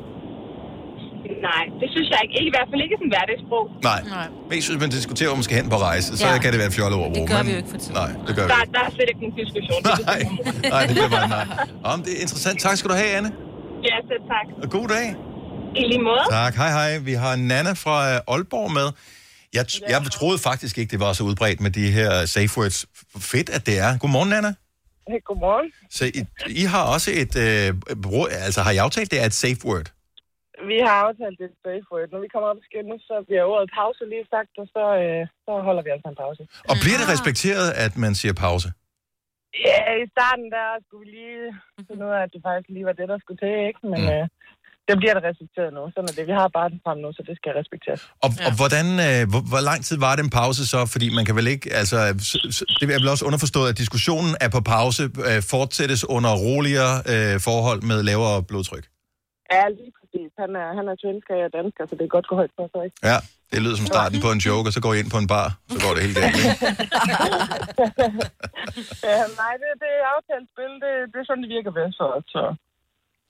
Nej, 1.48 1.62
det 1.80 1.88
synes 1.94 2.08
jeg 2.12 2.18
ikke. 2.24 2.34
ikke. 2.38 2.48
I 2.50 2.52
hvert 2.56 2.68
fald 2.70 2.80
ikke 2.86 2.96
som 3.02 3.08
hverdagssprog. 3.14 3.64
Nej. 3.90 4.00
Mest 4.50 4.64
hvis 4.70 4.80
man 4.84 4.90
diskuterer, 4.98 5.28
hvor 5.30 5.38
man 5.40 5.46
skal 5.48 5.56
hen 5.60 5.68
på 5.74 5.78
rejse, 5.88 6.08
så 6.20 6.26
Ja. 6.26 6.38
kan 6.42 6.48
det 6.52 6.58
være 6.62 6.70
et 6.72 6.76
fjollet 6.78 6.96
ord. 7.02 7.08
Det 7.18 7.22
gør 7.30 7.36
men- 7.38 7.46
vi 7.46 7.50
jo 7.54 7.58
ikke 7.62 7.70
for 7.74 7.80
tiden. 7.84 7.96
Nej, 8.02 8.10
det 8.26 8.32
gør 8.36 8.44
vi 8.46 8.50
Der, 8.54 8.60
ikke. 8.64 8.72
der 8.76 8.82
er 8.88 8.90
slet 8.96 9.08
ikke 9.12 9.20
nogen 9.24 9.36
diskussion. 9.42 9.80
Nej, 10.12 10.20
nej, 10.74 10.82
det 10.88 10.94
bliver 10.96 11.12
bare 11.18 11.28
nej. 11.38 11.46
Om 11.92 11.98
det 12.04 12.12
er 12.16 12.20
interessant. 12.26 12.56
Tak 12.66 12.74
skal 12.78 12.88
du 12.92 12.96
have, 13.02 13.10
Anne. 13.18 13.30
Ja, 13.88 13.94
selv 14.10 14.22
tak. 14.34 14.46
Og 14.62 14.68
god 14.76 14.88
dag. 14.96 15.06
I 15.80 15.82
lige 15.92 16.02
måde. 16.08 16.24
Tak. 16.30 16.52
Hej, 16.62 16.70
hej. 16.78 16.98
Vi 16.98 17.12
har 17.24 17.36
Nana 17.36 17.72
fra 17.84 17.96
øh, 18.14 18.20
Aalborg 18.34 18.70
med. 18.78 18.88
Jeg, 19.54 19.64
t- 19.72 19.90
jeg 19.92 20.02
troede 20.18 20.38
faktisk 20.38 20.78
ikke, 20.78 20.90
det 20.90 21.00
var 21.00 21.12
så 21.12 21.22
udbredt 21.24 21.60
med 21.60 21.70
de 21.70 21.90
her 21.90 22.26
safe 22.26 22.50
words. 22.58 22.86
Fedt, 23.18 23.48
at 23.50 23.66
det 23.66 23.78
er. 23.78 23.98
Godmorgen, 23.98 24.28
Nana. 24.28 24.48
Hey, 25.08 25.18
godmorgen. 25.26 25.66
Så 25.90 26.04
I, 26.04 26.22
I 26.62 26.64
har 26.64 26.82
også 26.94 27.10
et... 27.14 27.36
Øh, 27.36 27.74
brug, 28.02 28.28
altså, 28.30 28.62
har 28.62 28.70
I 28.70 28.76
aftalt, 28.76 29.10
det 29.10 29.22
er 29.22 29.26
et 29.26 29.34
safe 29.34 29.56
word? 29.64 29.92
Vi 30.70 30.76
har 30.86 30.96
aftalt 31.06 31.36
det 31.42 31.50
safe 31.64 31.86
word. 31.90 32.08
Når 32.14 32.20
vi 32.24 32.28
kommer 32.32 32.48
op 32.50 32.60
og 32.62 32.66
skændes, 32.68 33.00
så 33.10 33.16
bliver 33.28 33.44
ordet 33.52 33.68
pause 33.78 34.02
lige 34.12 34.26
sagt, 34.34 34.52
og 34.62 34.66
så, 34.74 34.84
øh, 35.02 35.22
så 35.44 35.52
holder 35.66 35.82
vi 35.86 35.90
altså 35.94 36.08
en 36.12 36.20
pause. 36.24 36.42
Og 36.70 36.76
bliver 36.82 36.98
det 37.00 37.08
respekteret, 37.14 37.68
at 37.84 37.92
man 38.04 38.12
siger 38.20 38.34
pause? 38.46 38.68
Ja, 39.68 39.80
i 40.04 40.06
starten 40.14 40.46
der 40.56 40.66
skulle 40.84 41.02
vi 41.04 41.10
lige 41.18 41.46
finde 41.88 42.02
ud 42.06 42.12
af, 42.16 42.20
at 42.26 42.30
det 42.34 42.40
faktisk 42.46 42.68
lige 42.74 42.86
var 42.90 42.96
det, 43.00 43.06
der 43.12 43.18
skulle 43.22 43.40
til, 43.44 43.54
ikke? 43.70 43.80
Men 43.92 44.00
mm. 44.06 44.14
øh, 44.14 44.24
det 44.88 44.96
bliver 45.00 45.14
det 45.16 45.24
respekteret 45.30 45.70
nu. 45.76 45.82
Sådan 45.94 46.08
er 46.10 46.14
det. 46.18 46.24
Vi 46.30 46.34
har 46.40 46.48
bare 46.58 46.68
den 46.72 46.80
frem 46.84 46.98
nu, 47.04 47.08
så 47.16 47.22
det 47.28 47.34
skal 47.40 47.52
respekteres. 47.60 48.02
Og, 48.24 48.30
ja. 48.32 48.46
og 48.46 48.52
hvordan, 48.60 48.86
øh, 49.06 49.20
hvor, 49.30 49.42
hvor 49.52 49.62
lang 49.70 49.80
tid 49.88 49.96
var 50.06 50.14
den 50.20 50.30
pause 50.40 50.62
så? 50.72 50.80
Fordi 50.94 51.06
man 51.18 51.24
kan 51.28 51.34
vel 51.40 51.48
ikke, 51.54 51.66
altså, 51.80 51.98
det 52.78 52.82
er 52.84 53.00
vel 53.02 53.14
også 53.14 53.24
underforstået, 53.28 53.68
at 53.72 53.76
diskussionen 53.82 54.32
er 54.44 54.50
på 54.56 54.60
pause, 54.74 55.02
øh, 55.28 55.38
fortsættes 55.54 56.00
under 56.16 56.32
roligere 56.46 56.94
øh, 57.12 57.34
forhold 57.48 57.80
med 57.90 57.98
lavere 58.10 58.36
blodtryk. 58.50 58.84
Ja, 59.54 59.62
lige 59.78 59.92
præcis. 60.10 60.30
Han 60.42 60.50
er, 60.62 60.68
han 60.78 60.84
er 60.92 60.96
svensker, 61.02 61.32
jeg 61.40 61.46
er 61.50 61.54
dansker, 61.58 61.82
så 61.88 61.92
det 61.98 62.04
er 62.04 62.12
godt 62.16 62.26
gå 62.30 62.34
højt 62.40 62.52
på 62.58 62.64
sig, 62.72 62.80
ikke? 62.86 62.96
Ja, 63.10 63.18
det 63.52 63.58
lyder 63.62 63.76
som 63.80 63.88
starten 63.94 64.18
på 64.26 64.30
en 64.36 64.40
joke, 64.48 64.66
og 64.68 64.72
så 64.76 64.80
går 64.84 64.92
I 64.94 64.98
ind 65.02 65.10
på 65.14 65.18
en 65.24 65.28
bar, 65.34 65.48
så 65.72 65.76
går 65.84 65.92
det 65.94 66.00
helt 66.06 66.16
galt. 66.20 66.36
ikke? 66.36 66.50
ja, 69.08 69.16
nej, 69.42 69.52
det, 69.62 69.68
det 69.82 69.90
er 70.00 70.06
aftalt 70.16 70.46
spil. 70.52 70.72
Det, 70.84 70.92
det 71.12 71.18
er 71.22 71.26
sådan, 71.28 71.42
det 71.44 71.50
virker 71.56 71.72
bedst 71.78 71.96
for 72.00 72.08
os. 72.16 72.24
Så. 72.36 72.44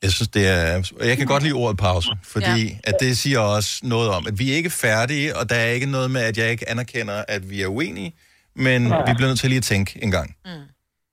Jeg 0.05 0.11
synes, 0.17 0.29
det 0.37 0.45
er... 0.57 0.63
og 1.01 1.07
Jeg 1.11 1.17
kan 1.17 1.27
godt 1.27 1.43
lide 1.43 1.55
ordet 1.63 1.79
pause, 1.79 2.11
fordi 2.35 2.59
ja. 2.69 2.91
at 2.91 2.95
det 3.01 3.19
siger 3.19 3.41
også 3.57 3.71
noget 3.83 4.09
om, 4.17 4.27
at 4.27 4.39
vi 4.39 4.53
er 4.53 4.57
ikke 4.57 4.71
færdige, 4.71 5.37
og 5.39 5.51
der 5.51 5.57
er 5.57 5.71
ikke 5.77 5.87
noget 5.97 6.11
med, 6.11 6.21
at 6.31 6.39
jeg 6.39 6.51
ikke 6.51 6.69
anerkender, 6.69 7.25
at 7.29 7.51
vi 7.51 7.63
er 7.63 7.67
uenige, 7.67 8.15
men 8.57 8.83
Nej. 8.83 8.99
vi 9.07 9.13
bliver 9.15 9.29
nødt 9.29 9.41
til 9.41 9.49
lige 9.49 9.59
at 9.65 9.69
tænke 9.75 9.99
en 10.05 10.11
gang. 10.11 10.37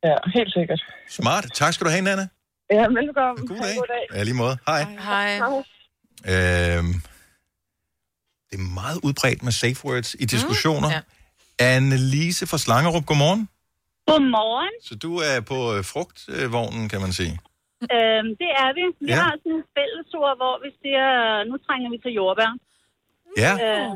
Ja, 0.04 0.16
helt 0.34 0.54
sikkert. 0.54 0.82
Smart. 1.10 1.46
Tak 1.54 1.74
skal 1.74 1.86
du 1.86 1.92
have, 1.92 2.02
Nana. 2.02 2.28
Ja, 2.72 2.86
velkommen. 3.00 3.48
God 3.48 3.58
dag. 3.66 3.76
God 3.82 3.90
dag. 3.96 4.06
Ja, 4.18 4.24
lige 4.24 4.38
måde. 4.44 4.56
Hej. 4.72 4.82
Hej. 5.10 5.30
Øhm, 6.34 6.94
det 8.50 8.56
er 8.62 8.66
meget 8.82 8.98
udbredt 9.08 9.42
med 9.48 9.54
safe 9.64 9.80
words 9.88 10.10
i 10.24 10.26
diskussioner. 10.36 10.90
ja. 10.96 11.02
Anne-Lise 11.72 12.44
fra 12.52 12.60
Slangerup, 12.66 13.06
godmorgen. 13.10 13.44
Godmorgen. 14.10 14.74
Så 14.88 14.94
du 15.06 15.12
er 15.30 15.38
på 15.52 15.60
øh, 15.76 15.82
frugtvognen, 15.92 16.84
kan 16.92 17.00
man 17.06 17.12
sige. 17.20 17.34
Øhm, 17.96 18.30
det 18.42 18.52
er 18.64 18.70
vi. 18.78 18.84
Vi 19.06 19.12
Ja. 19.12 19.18
har 19.24 19.34
sådan 19.42 19.56
en 19.60 19.66
fællesord, 19.78 20.34
hvor 20.42 20.56
vi 20.64 20.70
siger, 20.82 21.08
nu 21.50 21.56
trænger 21.66 21.88
vi 21.94 21.98
til 22.06 22.12
jordbær. 22.20 22.52
Ja. 23.44 23.54
Øh, 23.66 23.90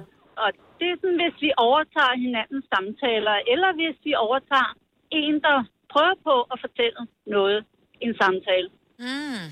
og 0.43 0.49
det 0.79 0.87
er 0.93 0.97
sådan, 1.01 1.19
hvis 1.23 1.37
vi 1.45 1.49
overtager 1.67 2.15
hinandens 2.25 2.65
samtaler, 2.73 3.35
eller 3.53 3.69
hvis 3.79 3.97
vi 4.07 4.11
overtager 4.25 4.71
en, 5.21 5.35
der 5.47 5.57
prøver 5.93 6.15
på 6.27 6.35
at 6.53 6.57
fortælle 6.65 7.01
noget 7.35 7.57
en 8.05 8.13
samtale. 8.21 8.67
Mm. 9.05 9.43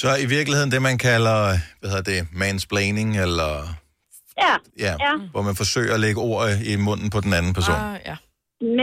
Så 0.00 0.08
i 0.24 0.26
virkeligheden 0.36 0.70
det, 0.74 0.82
man 0.90 0.98
kalder, 1.08 1.38
hvad 1.78 1.88
hedder 1.92 2.08
det, 2.12 2.20
mansplaining, 2.42 3.10
eller 3.24 3.52
Ja, 4.46 4.54
ja, 4.86 4.92
ja. 5.06 5.12
hvor 5.32 5.42
man 5.48 5.56
forsøger 5.62 5.92
at 5.96 6.02
lægge 6.06 6.20
ord 6.32 6.44
i 6.72 6.74
munden 6.88 7.08
på 7.14 7.18
den 7.24 7.32
anden 7.38 7.52
person. 7.58 7.78
Ah, 7.88 7.96
ja. 8.10 8.16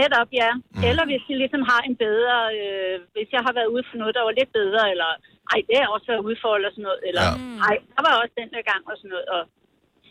Netop, 0.00 0.28
ja. 0.42 0.50
Mm. 0.76 0.82
Eller 0.88 1.04
hvis 1.10 1.24
vi 1.28 1.34
ligesom 1.42 1.62
har 1.72 1.80
en 1.88 1.96
bedre, 2.06 2.36
øh, 2.60 2.94
hvis 3.14 3.28
jeg 3.36 3.42
har 3.46 3.52
været 3.58 3.70
ude 3.74 3.84
for 3.88 3.96
noget, 4.00 4.12
der 4.18 4.24
var 4.28 4.34
lidt 4.40 4.52
bedre, 4.60 4.82
eller 4.92 5.10
ej, 5.52 5.58
det 5.66 5.74
har 5.76 5.84
jeg 5.86 5.92
også 5.96 6.08
været 6.12 6.24
ude 6.28 6.38
for, 6.42 6.50
eller 6.58 6.70
sådan 6.74 6.86
noget, 6.88 7.00
eller 7.08 7.24
Ja. 7.28 7.34
ej, 7.68 7.76
der 7.94 8.00
var 8.06 8.12
også 8.22 8.34
den 8.40 8.50
der 8.54 8.62
gang, 8.70 8.82
og 8.90 8.94
sådan 9.00 9.12
noget, 9.14 9.26
og 9.36 9.42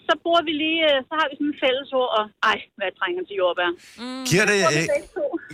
så 0.09 0.13
bruger 0.23 0.41
vi 0.47 0.53
lige, 0.63 0.81
øh, 0.89 0.97
så 1.07 1.13
har 1.19 1.25
vi 1.29 1.33
sådan 1.39 1.51
en 1.53 1.59
fælles 1.63 1.89
ord, 2.01 2.11
og 2.19 2.23
ej, 2.51 2.57
hvad 2.75 2.85
jeg 2.89 2.95
trænger 2.99 3.21
til 3.27 3.35
jordbær. 3.41 3.69
Mm. 4.01 4.23
Giver 4.29 4.45
det, 4.51 4.59
øh. 4.75 4.85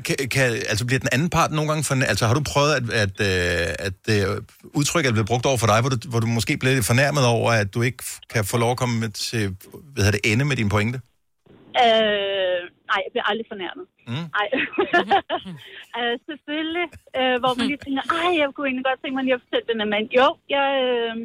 Kan, 0.07 0.17
kan, 0.35 0.47
altså 0.71 0.83
bliver 0.87 1.01
den 1.05 1.13
anden 1.15 1.29
part 1.37 1.51
nogle 1.57 1.67
gange 1.69 1.83
for, 1.87 1.93
altså 2.11 2.23
har 2.29 2.35
du 2.39 2.43
prøvet 2.53 2.73
at, 2.79 2.85
at, 3.03 3.15
øh, 3.29 3.87
at 3.87 4.01
øh, 4.15 4.25
udtryk 4.79 5.05
er 5.05 5.15
blevet 5.15 5.31
brugt 5.31 5.45
over 5.49 5.59
for 5.63 5.69
dig, 5.71 5.79
hvor 5.83 5.91
du, 5.93 5.97
hvor 6.11 6.21
du 6.23 6.29
måske 6.37 6.53
blev 6.61 6.71
lidt 6.73 6.91
fornærmet 6.93 7.23
over, 7.37 7.49
at 7.61 7.69
du 7.75 7.79
ikke 7.89 8.03
kan 8.33 8.43
få 8.51 8.55
lov 8.63 8.71
at 8.75 8.79
komme 8.83 8.97
til, 9.25 9.43
hvad 9.91 10.01
hedder 10.03 10.17
det, 10.17 10.25
ende 10.31 10.45
med 10.49 10.55
din 10.61 10.69
pointe? 10.75 10.97
Øh, 11.83 12.61
nej, 12.89 12.99
jeg 13.05 13.11
bliver 13.13 13.27
aldrig 13.31 13.47
fornærmet. 13.53 13.85
Mm. 14.09 14.25
Nej. 14.37 14.47
øh, 15.97 16.15
selvfølgelig, 16.29 16.87
øh, 17.19 17.35
hvor 17.41 17.51
man 17.57 17.65
lige 17.71 17.81
tænker, 17.85 18.03
ej, 18.19 18.29
jeg 18.41 18.47
kunne 18.53 18.67
egentlig 18.67 18.87
godt 18.89 18.99
tænke 19.01 19.15
mig 19.17 19.25
lige 19.25 19.37
at 19.37 19.43
fortælle 19.43 19.67
den 19.71 19.81
her 19.81 19.89
mand. 19.95 20.07
Jo, 20.19 20.27
jeg, 20.55 20.67
øh, 20.85 21.15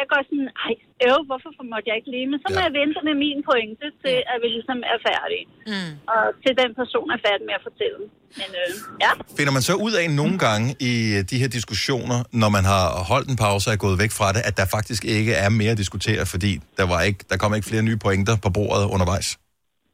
jeg 0.00 0.06
går 0.12 0.20
sådan, 0.28 0.50
ej, 0.66 0.74
øv, 1.08 1.18
hvorfor 1.28 1.50
måtte 1.72 1.86
jeg 1.90 1.96
ikke 2.00 2.10
lige? 2.14 2.26
Men 2.32 2.38
så 2.42 2.46
må 2.54 2.58
ja. 2.60 2.66
jeg 2.66 2.72
vente 2.80 2.98
med 3.08 3.14
min 3.24 3.38
pointe 3.48 3.86
til, 4.02 4.16
at 4.32 4.36
vi 4.42 4.48
ligesom 4.56 4.78
er 4.92 4.98
færdige. 5.08 5.44
Mm. 5.72 5.92
Og 6.12 6.22
til 6.42 6.52
den 6.62 6.70
person 6.80 7.06
er 7.14 7.18
færdig 7.26 7.44
med 7.48 7.54
at 7.60 7.64
fortælle. 7.68 8.00
Men 8.40 8.48
øh, 8.62 8.70
ja, 9.04 9.10
Finder 9.38 9.52
man 9.56 9.62
så 9.70 9.74
ud 9.86 9.92
af 10.00 10.06
nogle 10.20 10.36
gange 10.46 10.68
i 10.90 10.92
øh, 11.16 11.20
de 11.30 11.36
her 11.42 11.50
diskussioner, 11.58 12.18
når 12.42 12.50
man 12.56 12.64
har 12.72 12.84
holdt 13.12 13.28
en 13.32 13.38
pause 13.44 13.64
og 13.68 13.72
er 13.76 13.80
gået 13.86 13.96
væk 14.04 14.12
fra 14.18 14.28
det, 14.36 14.42
at 14.48 14.54
der 14.60 14.66
faktisk 14.76 15.02
ikke 15.18 15.32
er 15.44 15.50
mere 15.60 15.72
at 15.76 15.80
diskutere, 15.84 16.22
fordi 16.34 16.52
der, 16.78 16.86
var 16.92 17.00
ikke, 17.08 17.20
der 17.30 17.36
kom 17.42 17.50
ikke 17.56 17.68
flere 17.70 17.84
nye 17.88 17.98
pointer 18.06 18.34
på 18.44 18.48
bordet 18.56 18.84
undervejs? 18.94 19.28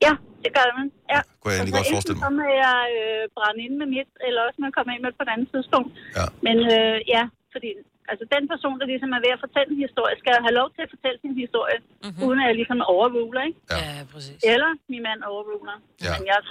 ja, 0.06 0.12
det 0.44 0.50
gør 0.58 0.66
man. 0.78 0.86
Ja. 1.14 1.20
Kunne 1.40 1.50
jeg 1.52 1.58
egentlig 1.58 1.74
Og 1.74 1.78
godt 1.80 1.90
forestille 1.96 2.18
mig. 2.18 2.24
så 2.26 2.30
må 2.40 2.44
jeg 2.66 2.80
øh, 3.00 3.22
brænde 3.36 3.60
ind 3.66 3.74
med 3.80 3.88
mit, 3.94 4.10
eller 4.26 4.40
også 4.46 4.58
må 4.60 4.64
jeg 4.68 4.74
komme 4.78 4.90
ind 4.94 5.02
med 5.06 5.12
på 5.18 5.22
et 5.26 5.30
andet 5.34 5.48
tidspunkt. 5.54 5.90
Ja. 6.18 6.26
Men 6.46 6.56
øh, 6.76 6.96
ja, 7.14 7.22
fordi 7.54 7.70
Altså 8.10 8.24
den 8.34 8.44
person, 8.52 8.74
der 8.80 8.86
ligesom 8.92 9.10
er 9.16 9.20
ved 9.26 9.32
at 9.36 9.40
fortælle 9.46 9.68
en 9.76 9.80
historie, 9.86 10.14
skal 10.22 10.32
have 10.46 10.54
lov 10.60 10.68
til 10.74 10.82
at 10.86 10.90
fortælle 10.94 11.18
sin 11.24 11.34
historie, 11.44 11.78
mm-hmm. 11.84 12.24
uden 12.26 12.38
at 12.42 12.46
jeg 12.50 12.56
ligesom 12.60 12.78
overruler, 12.94 13.42
ikke? 13.48 13.58
Ja, 13.72 13.78
ja 13.98 14.02
præcis. 14.12 14.38
Eller 14.52 14.70
min 14.92 15.02
mand 15.08 15.20
overruler. 15.32 15.76
Ja. 16.06 16.12
Men 16.18 16.22
jeg 16.30 16.36
er 16.42 16.46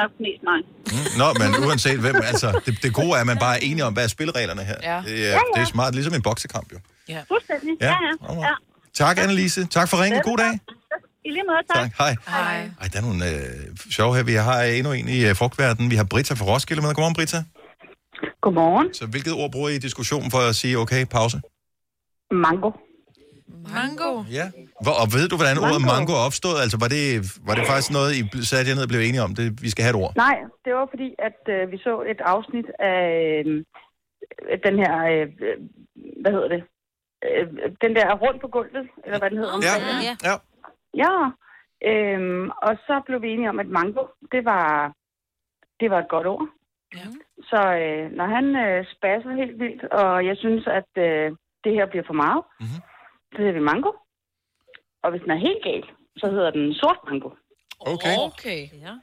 nok 0.00 0.10
mest 0.24 0.42
mig. 0.50 0.60
Nå, 1.20 1.28
men 1.40 1.48
uanset 1.66 1.98
hvem, 2.04 2.16
altså, 2.32 2.48
det, 2.66 2.72
det 2.84 2.90
gode 3.00 3.12
er, 3.16 3.20
at 3.24 3.28
man 3.32 3.38
bare 3.46 3.54
er 3.58 3.62
enige 3.68 3.84
om, 3.88 3.92
hvad 3.96 4.04
er 4.08 4.12
spillereglerne 4.16 4.62
her. 4.70 4.78
Ja. 4.90 4.98
Det, 5.06 5.14
Ja, 5.24 5.26
er, 5.26 5.40
ja. 5.40 5.40
det 5.54 5.60
er 5.66 5.70
smart, 5.76 5.90
ligesom 5.98 6.14
en 6.18 6.24
boksekamp 6.28 6.68
jo. 6.74 6.78
Ja. 7.14 7.20
Fuldstændig. 7.32 7.72
Ja, 7.80 7.86
Ja, 7.86 8.34
ja. 8.34 8.34
ja. 8.48 8.54
Tak, 9.02 9.14
Annelise. 9.22 9.60
Tak 9.78 9.86
for 9.90 9.96
ringen. 10.04 10.20
God 10.30 10.38
dag. 10.44 10.54
I 11.28 11.30
lige 11.36 11.44
måde, 11.50 11.62
tak. 11.74 11.76
Tak. 11.82 11.90
Hej. 11.98 12.12
Hej. 12.28 12.70
Ej, 12.80 12.86
der 12.92 12.98
er 13.00 13.02
nogle 13.08 13.24
øh, 13.30 13.92
sjove 13.96 14.16
her. 14.16 14.22
Vi 14.22 14.32
har 14.48 14.62
endnu 14.62 14.92
en 14.92 15.08
i 15.08 15.24
øh, 15.28 15.36
frugtverdenen. 15.36 15.90
Vi 15.90 15.96
har 15.96 16.04
Britta 16.04 16.34
fra 16.34 16.44
Roskilde 16.44 16.82
med. 16.82 16.94
Godmorgen, 16.94 17.14
Britta. 17.14 17.44
Godmorgen. 18.40 18.94
Så 18.94 19.06
hvilket 19.06 19.32
ord 19.40 19.50
bruger 19.52 19.68
I 19.68 19.74
i 19.74 19.78
diskussionen 19.78 20.30
for 20.30 20.38
at 20.50 20.54
sige, 20.54 20.78
okay, 20.78 21.02
pause? 21.16 21.36
Mango. 22.30 22.70
Mango? 23.76 24.10
Ja. 24.38 24.46
Hvor, 24.84 24.94
og 25.02 25.06
ved 25.16 25.24
du, 25.30 25.36
hvordan 25.40 25.56
ordet 25.66 25.82
Mango. 25.82 25.94
mango 25.94 26.12
er 26.18 26.22
opstået? 26.28 26.58
Altså, 26.64 26.76
var 26.84 26.90
det, 26.96 27.06
var 27.48 27.54
det 27.58 27.64
faktisk 27.70 27.90
noget, 27.98 28.10
I 28.18 28.22
satte 28.50 28.68
jer 28.68 28.76
ned 28.76 28.86
og 28.86 28.92
blev 28.92 29.02
enige 29.02 29.22
om? 29.26 29.32
Det, 29.38 29.46
vi 29.64 29.70
skal 29.72 29.82
have 29.84 29.94
et 29.96 30.02
ord. 30.04 30.12
Nej, 30.26 30.36
det 30.64 30.72
var 30.78 30.86
fordi, 30.94 31.08
at 31.28 31.40
øh, 31.54 31.62
vi 31.72 31.78
så 31.86 31.92
et 32.12 32.20
afsnit 32.34 32.68
af 32.78 33.00
øh, 33.46 34.58
den 34.66 34.74
her, 34.82 34.94
øh, 35.12 35.26
hvad 36.22 36.32
hedder 36.36 36.50
det? 36.54 36.62
Øh, 37.26 37.46
den 37.84 37.92
der 37.98 38.06
rundt 38.24 38.40
på 38.40 38.48
gulvet, 38.54 38.86
eller 39.04 39.18
hvad 39.18 39.30
den 39.30 39.38
hedder. 39.42 39.56
Ja, 39.68 39.74
ja. 40.08 40.16
ja. 40.28 40.34
Ja, 41.02 41.14
øhm, 41.90 42.50
og 42.66 42.72
så 42.86 42.94
blev 43.06 43.22
vi 43.22 43.28
enige 43.30 43.48
om, 43.48 43.60
at 43.60 43.68
mango, 43.78 44.02
det 44.32 44.44
var, 44.44 44.92
det 45.80 45.90
var 45.90 45.98
et 45.98 46.08
godt 46.08 46.26
ord. 46.26 46.48
Ja. 46.96 47.06
Så 47.50 47.60
øh, 47.82 48.04
når 48.18 48.26
han 48.36 48.46
øh, 48.64 48.78
spasser 48.94 49.32
helt 49.40 49.56
vildt, 49.62 49.82
og 50.00 50.26
jeg 50.28 50.36
synes, 50.42 50.64
at 50.78 50.90
øh, 51.08 51.26
det 51.64 51.72
her 51.76 51.86
bliver 51.90 52.06
for 52.06 52.18
meget, 52.24 52.42
mm-hmm. 52.60 52.80
så 53.32 53.36
hedder 53.38 53.58
vi 53.58 53.68
mango. 53.70 53.92
Og 55.02 55.08
hvis 55.10 55.22
den 55.24 55.30
er 55.36 55.44
helt 55.48 55.62
gal, 55.66 55.84
så 56.20 56.26
hedder 56.34 56.50
den 56.58 56.74
sort 56.74 57.00
mango. 57.08 57.30
Okay. 57.94 58.14
Okay. 58.28 58.60
Ja. 58.86 58.94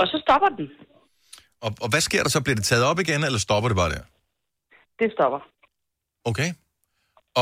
Og 0.00 0.06
så 0.06 0.16
stopper 0.24 0.48
den. 0.58 0.66
Og, 1.64 1.70
og 1.82 1.88
hvad 1.92 2.02
sker 2.08 2.22
der 2.22 2.30
så? 2.30 2.42
Bliver 2.42 2.58
det 2.60 2.64
taget 2.64 2.84
op 2.90 2.98
igen, 3.04 3.20
eller 3.26 3.40
stopper 3.46 3.68
det 3.68 3.76
bare 3.82 3.94
der? 3.94 4.04
Det 5.00 5.12
stopper. 5.16 5.40
Okay. 6.30 6.50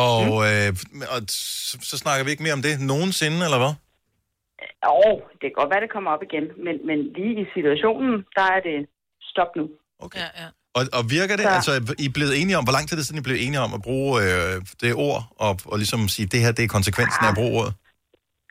Og, 0.05 0.17
mm. 0.27 0.49
øh, 0.49 0.71
og 1.15 1.21
så, 1.69 1.75
så 1.91 1.97
snakker 2.03 2.25
vi 2.25 2.31
ikke 2.31 2.43
mere 2.47 2.59
om 2.59 2.65
det 2.67 2.75
nogensinde, 2.93 3.41
eller 3.47 3.61
hvad? 3.63 3.75
Jo, 4.87 4.99
det 5.41 5.47
kan 5.49 5.59
godt 5.61 5.71
være, 5.73 5.85
det 5.85 5.95
kommer 5.95 6.11
op 6.11 6.23
igen, 6.29 6.45
men, 6.65 6.75
men 6.89 6.99
lige 7.19 7.35
i 7.43 7.47
situationen, 7.55 8.13
der 8.37 8.47
er 8.57 8.61
det 8.69 8.79
stop 9.33 9.53
nu. 9.57 9.65
Okay. 9.99 10.19
Ja, 10.21 10.43
ja. 10.43 10.49
Og, 10.75 10.83
og 10.93 11.11
virker 11.11 11.37
det? 11.37 11.45
Så- 11.45 11.49
Altså, 11.51 11.95
I 11.99 12.05
er 12.05 12.11
blevet 12.15 12.41
enige 12.43 12.59
om, 12.59 12.65
hvor 12.65 12.73
lang 12.73 12.89
tid 12.89 12.97
er 12.97 12.99
det 13.01 13.07
siden, 13.07 13.19
I 13.21 13.23
blev 13.23 13.37
enige 13.41 13.61
om 13.61 13.75
at 13.75 13.83
bruge 13.83 14.23
øh, 14.23 14.63
det 14.81 14.95
ord, 14.95 15.23
og, 15.37 15.59
og 15.65 15.77
ligesom 15.79 16.09
sige, 16.09 16.27
det 16.27 16.41
her, 16.41 16.53
det 16.53 16.63
er 16.65 16.69
konsekvensen 16.69 17.25
af 17.25 17.29
at 17.29 17.35
bruge 17.35 17.61
ordet? 17.61 17.75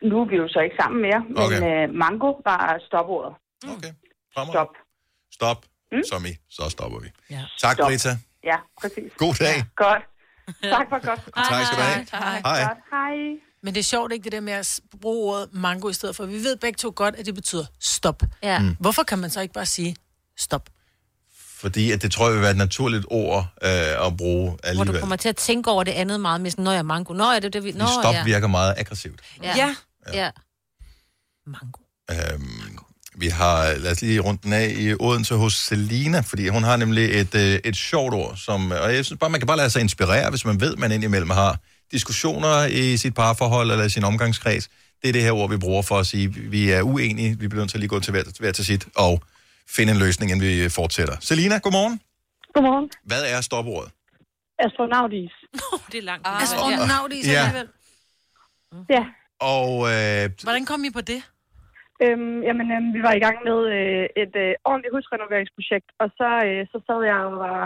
Nu 0.02 0.20
er 0.20 0.24
vi 0.32 0.36
jo 0.36 0.48
så 0.48 0.60
ikke 0.60 0.76
sammen 0.80 1.02
mere, 1.02 1.20
men 1.28 1.38
Okay. 1.38 1.88
øh, 1.88 1.94
mango 1.94 2.28
var 2.48 2.80
stopordet. 2.88 3.32
Okay. 3.76 3.92
Stop. 4.32 4.68
Stop, 5.32 5.64
mm. 5.92 6.02
som 6.10 6.26
I, 6.26 6.32
så 6.50 6.62
stopper 6.70 6.98
vi. 6.98 7.08
Ja. 7.30 7.42
Tak, 7.60 7.74
Stop. 7.76 7.86
Britta. 7.88 8.12
Ja, 8.44 8.56
præcis. 8.80 9.10
God 9.16 9.34
dag. 9.34 9.64
Godt. 9.76 10.02
Tak 10.76 10.86
for 10.88 11.06
godt. 11.06 11.20
Tak 11.50 11.64
skal 11.66 11.78
du 11.78 11.82
have. 11.82 12.06
Hej. 12.12 12.40
Hej. 12.44 12.62
Godt. 12.68 12.78
Hej. 12.90 13.40
Men 13.62 13.74
det 13.74 13.80
er 13.80 13.84
sjovt 13.84 14.12
ikke, 14.12 14.24
det 14.24 14.32
der 14.32 14.40
med 14.40 14.52
at 14.52 14.80
bruge 15.00 15.32
ordet 15.34 15.48
mango 15.54 15.88
i 15.88 15.92
stedet 15.92 16.16
for. 16.16 16.26
Vi 16.26 16.34
ved 16.34 16.56
begge 16.56 16.76
to 16.76 16.92
godt, 16.96 17.14
at 17.14 17.26
det 17.26 17.34
betyder 17.34 17.64
stop. 17.80 18.22
Ja. 18.42 18.58
Mm. 18.58 18.76
Hvorfor 18.80 19.02
kan 19.02 19.18
man 19.18 19.30
så 19.30 19.40
ikke 19.40 19.54
bare 19.54 19.66
sige 19.66 19.96
stop? 20.36 20.68
Fordi 21.66 21.92
at 21.92 22.02
det 22.02 22.12
tror 22.12 22.26
jeg 22.26 22.34
vil 22.34 22.42
være 22.42 22.50
et 22.50 22.56
naturligt 22.56 23.06
ord 23.10 23.46
øh, 23.62 24.06
at 24.06 24.16
bruge 24.16 24.48
Hvor 24.48 24.56
du 24.56 24.68
alligevel. 24.68 25.00
kommer 25.00 25.16
til 25.16 25.28
at 25.28 25.36
tænke 25.36 25.70
over 25.70 25.84
det 25.84 25.92
andet 25.92 26.20
meget 26.20 26.40
med 26.40 26.50
sådan, 26.50 26.64
når 26.64 26.72
jeg 26.72 26.86
mango. 26.86 27.12
Nå, 27.12 27.30
ja, 27.30 27.36
det 27.36 27.44
er 27.44 27.48
det, 27.48 27.64
vi... 27.64 27.72
Nå, 27.72 27.86
stop 28.02 28.14
ja. 28.14 28.24
virker 28.24 28.46
meget 28.48 28.74
aggressivt. 28.76 29.20
Ja. 29.42 29.56
ja. 29.56 29.74
ja. 30.12 30.30
Øhm, 32.10 32.78
vi 33.16 33.28
har, 33.28 33.74
lad 33.78 33.92
os 33.92 34.02
lige 34.02 34.20
rundt 34.20 34.42
den 34.42 34.52
af 34.52 34.74
i 34.78 34.94
Odense 35.00 35.34
hos 35.34 35.54
Selina, 35.54 36.20
fordi 36.20 36.48
hun 36.48 36.64
har 36.64 36.76
nemlig 36.76 37.20
et, 37.20 37.34
øh, 37.34 37.60
et 37.64 37.76
sjovt 37.76 38.14
ord, 38.14 38.36
som, 38.36 38.70
og 38.70 38.94
jeg 38.94 39.04
synes 39.04 39.18
bare, 39.20 39.30
man 39.30 39.40
kan 39.40 39.46
bare 39.46 39.56
lade 39.56 39.70
sig 39.70 39.80
inspirere, 39.82 40.30
hvis 40.30 40.44
man 40.44 40.60
ved, 40.60 40.76
man 40.76 40.92
indimellem 40.92 41.30
har 41.30 41.58
diskussioner 41.92 42.66
i 42.66 42.96
sit 42.96 43.14
parforhold 43.14 43.70
eller 43.70 43.84
i 43.84 43.88
sin 43.88 44.04
omgangskreds. 44.04 44.68
Det 45.02 45.08
er 45.08 45.12
det 45.12 45.22
her 45.22 45.32
ord, 45.32 45.50
vi 45.50 45.56
bruger 45.56 45.82
for 45.82 45.98
at 45.98 46.06
sige, 46.06 46.34
vi 46.34 46.70
er 46.70 46.82
uenige, 46.82 47.38
vi 47.38 47.48
bliver 47.48 47.62
nødt 47.62 47.70
til 47.70 47.76
at 47.76 47.80
lige 47.80 47.88
gå 47.88 48.00
til 48.00 48.10
hver, 48.10 48.22
hver 48.38 48.52
til 48.52 48.64
sit 48.64 48.86
og 48.96 49.22
finde 49.76 49.90
en 49.94 49.98
løsning, 50.04 50.26
inden 50.32 50.44
vi 50.48 50.52
fortsætter. 50.80 51.16
Selina, 51.20 51.54
godmorgen. 51.64 51.96
Godmorgen. 52.54 52.86
Hvad 53.10 53.22
er 53.34 53.40
stopordet? 53.50 53.90
Astronautis. 54.66 55.32
det 55.92 55.98
er 56.02 56.06
langt. 56.10 56.26
Ah, 56.26 56.42
Astronautis 56.42 57.24
Ja. 57.34 57.42
alligevel. 57.42 57.68
Ja. 58.96 59.04
Og 59.56 59.70
øh, 59.92 60.24
Hvordan 60.48 60.64
kom 60.70 60.80
I 60.88 60.90
på 60.98 61.02
det? 61.12 61.20
Øhm, 62.04 62.36
jamen, 62.48 62.66
øhm, 62.74 62.88
vi 62.96 63.00
var 63.08 63.14
i 63.16 63.22
gang 63.26 63.36
med 63.48 63.58
øh, 63.76 64.04
et 64.22 64.34
øh, 64.44 64.52
ordentligt 64.70 64.92
husrenoveringsprojekt, 64.94 65.88
og 66.02 66.08
så, 66.18 66.28
øh, 66.48 66.60
så 66.72 66.78
sad 66.86 67.00
jeg 67.10 67.18
og 67.28 67.34
var 67.46 67.58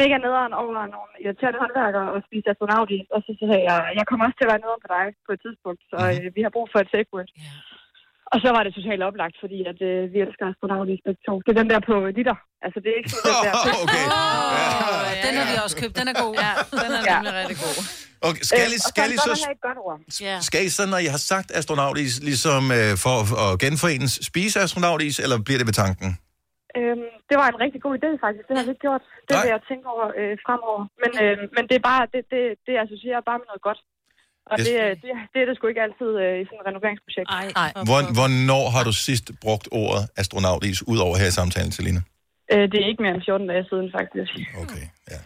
mega 0.00 0.16
nederen 0.26 0.52
over 0.62 0.72
nogle 0.96 1.10
irriterende 1.24 1.58
håndværkere 1.62 2.08
og 2.14 2.18
spiste 2.28 2.48
astronautis, 2.52 3.06
og 3.14 3.20
så 3.26 3.30
sagde 3.40 3.62
jeg, 3.70 3.78
jeg 3.98 4.04
kommer 4.08 4.22
også 4.26 4.36
til 4.38 4.46
at 4.46 4.52
være 4.52 4.62
nederen 4.64 4.82
på 4.84 4.90
dig 4.96 5.06
på 5.26 5.30
et 5.36 5.40
tidspunkt, 5.46 5.80
så 5.90 5.96
Mhm. 6.04 6.10
øh, 6.24 6.26
vi 6.36 6.40
har 6.46 6.52
brug 6.56 6.66
for 6.72 6.78
et 6.84 6.90
safe 6.94 7.10
word. 7.14 7.28
Og 8.32 8.38
så 8.44 8.48
var 8.56 8.62
det 8.66 8.72
totalt 8.78 9.02
oplagt, 9.08 9.36
fordi 9.44 9.58
at, 9.70 9.78
øh, 9.90 10.00
vi 10.12 10.18
elsker 10.24 10.46
to. 11.26 11.32
Det 11.44 11.50
er 11.54 11.58
den 11.62 11.70
der 11.72 11.80
på 11.90 11.94
liter. 12.18 12.36
Altså, 12.64 12.78
det 12.82 12.88
er 12.92 12.96
ikke 13.00 13.10
sådan 13.12 13.26
den 13.26 13.38
der... 13.46 13.52
okay. 13.84 14.04
Oh, 14.18 15.08
den 15.24 15.32
har 15.38 15.46
vi 15.52 15.56
også 15.64 15.76
købt. 15.82 15.94
Den 16.00 16.06
er 16.12 16.16
god. 16.24 16.32
Ja, 16.44 16.52
den 16.82 16.90
er 16.96 17.02
nemlig 17.10 17.32
rigtig 17.40 17.58
god. 17.64 17.76
Okay, 18.28 18.42
skal 18.48 18.58
I, 18.74 18.78
Øh, 18.78 18.90
skal 18.90 19.08
I 19.14 19.16
så... 19.26 19.32
Ja. 20.28 20.36
Skal 20.48 20.60
I 20.66 20.68
så, 20.78 20.82
når 20.92 21.00
I 21.06 21.08
har 21.14 21.22
sagt 21.32 21.48
astronautis, 21.58 22.12
ligesom 22.28 22.62
øh, 22.78 22.92
for 23.04 23.16
at 23.44 23.50
genforenes, 23.64 24.12
spise 24.30 24.56
astronautis, 24.64 25.14
eller 25.24 25.36
bliver 25.46 25.58
det 25.60 25.66
ved 25.70 25.76
tanken? 25.84 26.08
Øhm, 26.78 27.08
det 27.28 27.36
var 27.40 27.46
en 27.48 27.60
rigtig 27.64 27.80
god 27.86 27.94
idé, 27.98 28.10
faktisk. 28.24 28.44
Det 28.48 28.54
har 28.58 28.64
vi 28.66 28.72
ikke 28.74 28.84
gjort. 28.88 29.04
Det 29.28 29.34
vil 29.42 29.50
jeg 29.54 29.62
tænke 29.70 29.86
over 29.94 30.06
øh, 30.20 30.34
fremover. 30.44 30.80
Men, 31.02 31.10
øh, 31.24 31.34
men 31.56 31.62
det 31.68 31.76
er 31.80 31.84
bare, 31.90 32.02
det, 32.14 32.22
det, 32.32 32.42
det 32.66 32.74
associerer 32.84 33.22
bare 33.28 33.38
med 33.40 33.48
noget 33.50 33.64
godt. 33.68 33.80
Og 34.50 34.56
Yes. 34.58 34.66
det, 34.66 34.74
er- 34.84 34.94
det, 35.02 35.10
det 35.32 35.38
er 35.42 35.46
det 35.48 35.54
sgu 35.56 35.64
ikke 35.72 35.82
altid 35.88 36.10
øh, 36.24 36.34
i 36.42 36.44
sådan 36.48 36.60
et 36.62 36.66
renoveringsprojekt. 36.70 37.28
Nej. 37.36 37.70
Hvor, 37.88 38.00
hvornår 38.18 38.64
har 38.74 38.82
du 38.88 38.92
sidst 39.08 39.26
brugt 39.44 39.66
ordet 39.82 40.02
astronautis, 40.20 40.78
ud 40.92 40.98
over 41.06 41.14
her 41.20 41.28
i 41.32 41.34
samtalen, 41.40 41.72
Selina? 41.78 42.00
Øh, 42.52 42.64
det 42.72 42.76
er 42.82 42.86
ikke 42.90 43.02
mere 43.04 43.14
end 43.16 43.22
14 43.24 43.48
dage 43.52 43.64
siden, 43.70 43.88
faktisk. 43.98 44.32
Okay, 44.62 44.84
ja. 45.12 45.18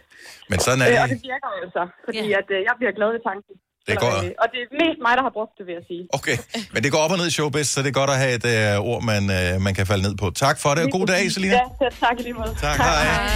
Men 0.51 0.57
sådan 0.65 0.81
er 0.83 0.87
Øh, 0.91 0.97
og 1.03 1.07
det. 1.09 1.15
det 1.17 1.23
virker 1.31 1.49
jo 1.63 1.67
så, 1.77 1.83
fordi 2.07 2.25
at, 2.39 2.47
øh, 2.55 2.59
jeg 2.69 2.73
bliver 2.79 2.93
glad 2.99 3.09
ved 3.15 3.21
tanken. 3.31 3.53
Det 3.89 3.95
går. 4.03 4.11
Og, 4.17 4.25
øh, 4.25 4.41
og 4.41 4.47
det 4.53 4.59
er 4.65 4.67
mest 4.83 4.99
mig, 5.05 5.13
der 5.17 5.23
har 5.27 5.33
brugt 5.37 5.53
det, 5.57 5.63
vil 5.67 5.73
jeg 5.79 5.85
sige. 5.91 6.03
Okay, 6.19 6.37
men 6.73 6.79
det 6.83 6.89
går 6.93 7.01
op 7.05 7.11
og 7.15 7.17
ned 7.21 7.27
i 7.31 7.35
showbiz, 7.39 7.67
så 7.73 7.77
det 7.83 7.89
er 7.93 7.97
godt 8.01 8.11
at 8.15 8.19
have 8.23 8.33
et 8.39 8.45
øh, 8.55 8.89
ord, 8.91 9.01
man, 9.11 9.23
øh, 9.39 9.51
man 9.67 9.73
kan 9.77 9.85
falde 9.91 10.03
ned 10.07 10.15
på. 10.21 10.25
Tak 10.45 10.55
for 10.63 10.69
det, 10.75 10.81
og 10.87 10.91
god 10.97 11.05
dag, 11.13 11.21
Selina. 11.35 11.53
Ja, 11.81 11.89
tak 12.05 12.15
i 12.19 12.21
lige 12.27 12.33
måde. 12.41 12.53
Tak, 12.65 12.77
hej. 12.77 13.35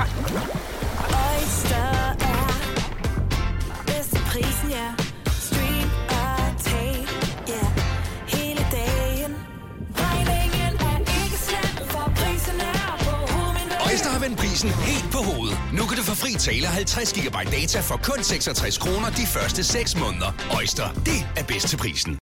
Oyster 0.00 0.59
vendt 14.30 14.40
prisen 14.40 14.70
helt 14.70 15.12
på 15.12 15.18
hovedet. 15.18 15.58
Nu 15.72 15.82
kan 15.88 15.96
du 15.96 16.02
få 16.02 16.14
fri 16.14 16.32
tale 16.32 16.66
50 16.66 17.12
GB 17.12 17.36
data 17.52 17.80
for 17.80 18.00
kun 18.04 18.24
66 18.24 18.78
kroner 18.78 19.10
de 19.10 19.26
første 19.26 19.64
6 19.64 19.96
måneder. 19.96 20.30
Øjster, 20.56 20.92
det 20.92 21.20
er 21.36 21.44
bedst 21.44 21.68
til 21.68 21.76
prisen. 21.76 22.18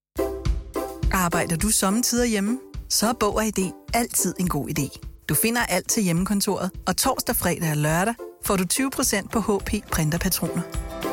Arbejder 1.12 1.58
du 1.58 1.70
sommetider 1.70 2.26
hjemme? 2.26 2.60
Så 2.90 3.08
er 3.08 3.14
Bog 3.14 3.36
og 3.36 3.46
ID 3.46 3.72
altid 3.94 4.34
en 4.40 4.50
god 4.50 4.70
idé. 4.70 4.88
Du 5.30 5.36
finder 5.36 5.66
alt 5.66 5.90
til 5.90 6.04
hjemmekontoret, 6.04 6.72
og 6.88 6.98
torsdag, 6.98 7.36
fredag 7.36 7.72
og 7.72 7.78
lørdag 7.78 8.14
får 8.46 8.56
du 8.56 8.64
20% 8.74 9.28
på 9.28 9.40
HP 9.40 9.72
printerpatroner. 9.92 10.62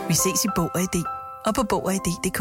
Vi 0.08 0.14
ses 0.14 0.44
i 0.44 0.48
Bog 0.56 0.70
og 0.74 0.80
ID 0.80 1.04
og 1.46 1.54
på 1.54 1.62
Bog 1.62 1.84
og 1.84 1.94
ID.dk. 1.94 2.40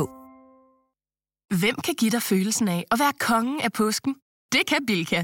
Hvem 1.60 1.76
kan 1.76 1.93
give 2.00 2.12
dig 2.12 2.22
følelsen 2.22 2.68
af 2.68 2.86
at 2.91 3.00
være 3.00 3.14
kongen 3.20 3.62
af 3.62 3.74
påsken? 3.74 4.16
Det 4.52 4.62
kan 4.68 4.86
Bilka! 4.88 5.24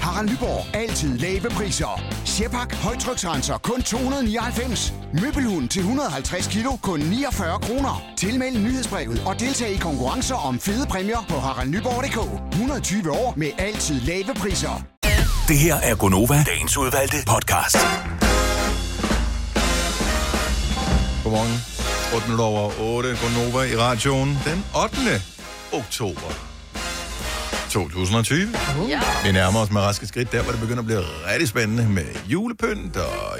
Harald 0.00 0.30
Nyborg. 0.30 0.76
Altid 0.76 1.18
lave 1.18 1.50
priser. 1.50 2.02
Sjehpak 2.24 2.74
højtryksrenser 2.74 3.58
kun 3.58 3.82
299. 3.82 4.94
Møbelhund 5.22 5.68
til 5.68 5.80
150 5.80 6.46
kilo 6.46 6.70
kun 6.76 7.00
49 7.00 7.58
kroner. 7.58 8.02
Tilmeld 8.16 8.58
nyhedsbrevet 8.58 9.22
og 9.26 9.40
deltag 9.40 9.70
i 9.70 9.76
konkurrencer 9.76 10.34
om 10.34 10.60
fede 10.60 10.86
præmier 10.86 11.24
på 11.28 11.34
haraldnyborg.dk. 11.34 12.52
120 12.52 13.10
år 13.10 13.34
med 13.36 13.50
altid 13.58 14.00
lave 14.00 14.34
priser. 14.34 14.82
Det 15.48 15.58
her 15.58 15.74
er 15.74 15.94
Gonova, 15.94 16.44
dagens 16.46 16.76
udvalgte 16.76 17.16
podcast. 17.26 17.76
Godmorgen. 21.24 21.70
8 22.14 22.42
over 22.42 22.80
8. 22.80 23.16
Gonova 23.22 23.62
i 23.64 23.76
radioen 23.76 24.38
den 24.44 24.64
8. 24.84 24.96
oktober. 25.72 26.49
2020. 27.70 28.48
Ja. 28.88 29.00
Vi 29.24 29.32
nærmer 29.32 29.60
os 29.60 29.70
med 29.70 29.80
raske 29.80 30.06
skridt, 30.06 30.32
der 30.32 30.42
hvor 30.42 30.52
det 30.52 30.60
begynder 30.60 30.78
at 30.78 30.86
blive 30.86 31.02
rigtig 31.32 31.48
spændende 31.48 31.88
med 31.88 32.04
julepynt 32.26 32.96
og 32.96 33.38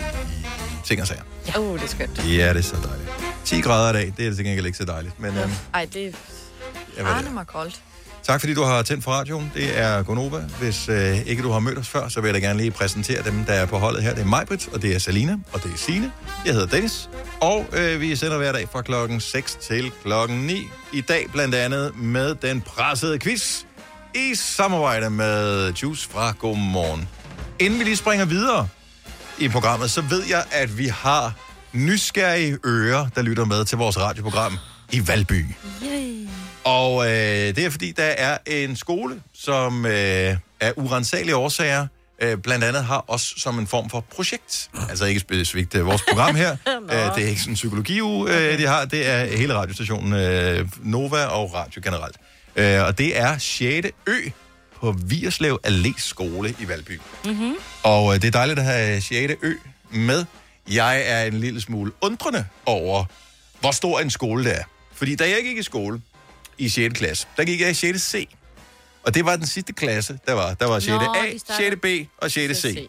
ting 0.85 1.01
og 1.01 1.07
sager. 1.07 1.23
Ja. 1.47 1.61
Uh, 1.61 1.75
det 1.75 1.85
er 1.85 1.89
skønt. 1.89 2.19
Ja, 2.19 2.49
det 2.49 2.57
er 2.59 2.63
så 2.63 2.77
dejligt. 2.85 3.11
10 3.45 3.61
grader 3.61 3.91
i 3.91 3.93
dag, 3.93 4.13
det 4.17 4.27
er 4.27 4.35
til 4.35 4.45
gengæld 4.45 4.67
ikke 4.67 4.79
så 4.79 4.85
dejligt. 4.85 5.21
Men 5.21 5.39
øhm, 5.39 5.51
Ej, 5.75 5.89
det 5.95 6.07
er 6.07 6.13
jeg 6.97 7.05
ved 7.05 7.13
det. 7.13 7.19
Arne 7.19 7.31
mig 7.31 7.47
koldt. 7.47 7.81
Tak 8.23 8.41
fordi 8.41 8.55
du 8.55 8.63
har 8.63 8.83
tændt 8.83 9.05
for 9.05 9.11
radioen. 9.11 9.53
Det 9.55 9.79
er 9.79 10.03
Gonova. 10.03 10.39
Hvis 10.39 10.89
øh, 10.89 11.27
ikke 11.27 11.43
du 11.43 11.51
har 11.51 11.61
mødt 11.61 11.79
os 11.79 11.89
før, 11.89 12.09
så 12.09 12.21
vil 12.21 12.29
jeg 12.29 12.35
da 12.43 12.47
gerne 12.47 12.59
lige 12.59 12.71
præsentere 12.71 13.23
dem, 13.23 13.45
der 13.45 13.53
er 13.53 13.67
på 13.67 13.79
holdet 13.79 14.03
her. 14.03 14.15
Det 14.15 14.21
er 14.21 14.27
Majbrit, 14.27 14.69
og 14.73 14.83
det 14.83 14.95
er 14.95 14.99
Salina, 14.99 15.37
og 15.53 15.63
det 15.63 15.73
er 15.73 15.77
Sine. 15.77 16.13
Jeg 16.47 16.53
hedder 16.53 16.67
Dennis, 16.67 17.11
og 17.41 17.67
øh, 17.73 18.01
vi 18.01 18.17
sender 18.17 18.37
hver 18.37 18.53
dag 18.53 18.69
fra 18.73 18.83
klokken 18.83 19.21
6 19.21 19.55
til 19.55 19.93
klokken 20.03 20.39
9. 20.39 20.69
I 20.93 21.01
dag 21.01 21.27
blandt 21.33 21.55
andet 21.55 21.99
med 21.99 22.35
den 22.35 22.61
pressede 22.61 23.19
quiz 23.19 23.63
i 24.15 24.35
samarbejde 24.35 25.11
med 25.11 25.73
Juice 25.73 26.09
fra 26.09 26.33
Godmorgen. 26.39 27.09
Inden 27.59 27.79
vi 27.79 27.85
lige 27.85 27.97
springer 27.97 28.25
videre 28.25 28.69
i 29.39 29.49
programmet, 29.49 29.91
så 29.91 30.01
ved 30.01 30.23
jeg, 30.29 30.45
at 30.51 30.79
vi 30.79 30.87
har 30.87 31.33
nysgerrige 31.73 32.59
ører, 32.67 33.09
der 33.15 33.23
lytter 33.23 33.45
med 33.45 33.65
til 33.65 33.79
vores 33.79 33.99
radioprogram 33.99 34.59
i 34.93 35.09
Valby. 35.09 35.47
Yay. 35.83 36.27
Og 36.65 37.07
øh, 37.07 37.11
det 37.57 37.59
er 37.59 37.71
fordi, 37.71 37.93
der 37.93 38.05
er 38.05 38.39
en 38.47 38.77
skole, 38.77 39.23
som 39.35 39.87
øh, 39.87 40.37
af 40.61 40.73
urensagelige 40.77 41.37
årsager 41.37 41.87
øh, 42.23 42.39
blandt 42.39 42.65
andet 42.65 42.85
har 42.85 43.05
os 43.09 43.35
som 43.37 43.59
en 43.59 43.67
form 43.67 43.91
for 43.91 44.01
projekt. 44.01 44.71
Altså 44.89 45.05
ikke 45.05 45.21
specifikt 45.21 45.75
øh, 45.75 45.87
vores 45.87 46.03
program 46.09 46.35
her. 46.35 46.51
øh, 46.67 47.17
det 47.17 47.25
er 47.25 47.29
ikke 47.29 47.41
sådan 47.41 47.53
en 47.53 47.55
psykologiuge, 47.55 48.31
øh, 48.31 48.59
de 48.59 48.67
har. 48.67 48.85
Det 48.85 49.09
er 49.09 49.37
hele 49.37 49.55
radiostationen 49.55 50.13
øh, 50.13 50.69
Nova 50.83 51.25
og 51.25 51.55
Radio 51.55 51.81
generelt. 51.85 52.17
Øh, 52.57 52.83
og 52.85 52.99
det 52.99 53.19
er 53.19 53.39
6. 53.39 53.89
Ø 54.07 54.21
på 54.77 54.93
Vierslev 55.05 55.59
Allé 55.67 55.93
skole 55.99 56.55
i 56.61 56.69
Valby. 56.69 57.01
Mm-hmm. 57.25 57.55
Og 57.83 58.15
øh, 58.15 58.23
det 58.23 58.29
er 58.29 58.31
dejligt 58.33 58.59
at 58.59 58.65
have 58.65 59.01
6. 59.01 59.33
Ø 59.43 59.55
med. 59.91 60.25
Jeg 60.71 61.03
er 61.07 61.25
en 61.25 61.35
lille 61.41 61.61
smule 61.61 61.93
undrende 62.01 62.45
over, 62.67 63.05
hvor 63.61 63.71
stor 63.71 64.01
en 64.01 64.11
skole 64.11 64.45
det 64.45 64.53
er. 64.59 64.63
Fordi 64.95 65.15
da 65.15 65.25
jeg 65.29 65.39
gik 65.45 65.59
i 65.59 65.63
skole 65.63 66.01
i 66.59 66.69
6. 66.69 66.99
klasse, 66.99 67.27
der 67.37 67.45
gik 67.45 67.61
jeg 67.61 67.71
i 67.71 67.75
6. 67.75 68.11
C. 68.11 68.29
Og 69.03 69.15
det 69.15 69.25
var 69.25 69.37
den 69.37 69.47
sidste 69.47 69.73
klasse, 69.73 70.19
der 70.27 70.33
var. 70.33 70.55
Der 70.55 70.67
var 70.67 70.79
6. 70.79 70.89
Nå, 70.89 70.95
A, 70.97 71.33
de 71.33 71.39
starter- 71.39 71.71
6. 71.71 71.77
B 71.83 72.09
og 72.19 72.31
6. 72.31 72.59
C. 72.59 72.89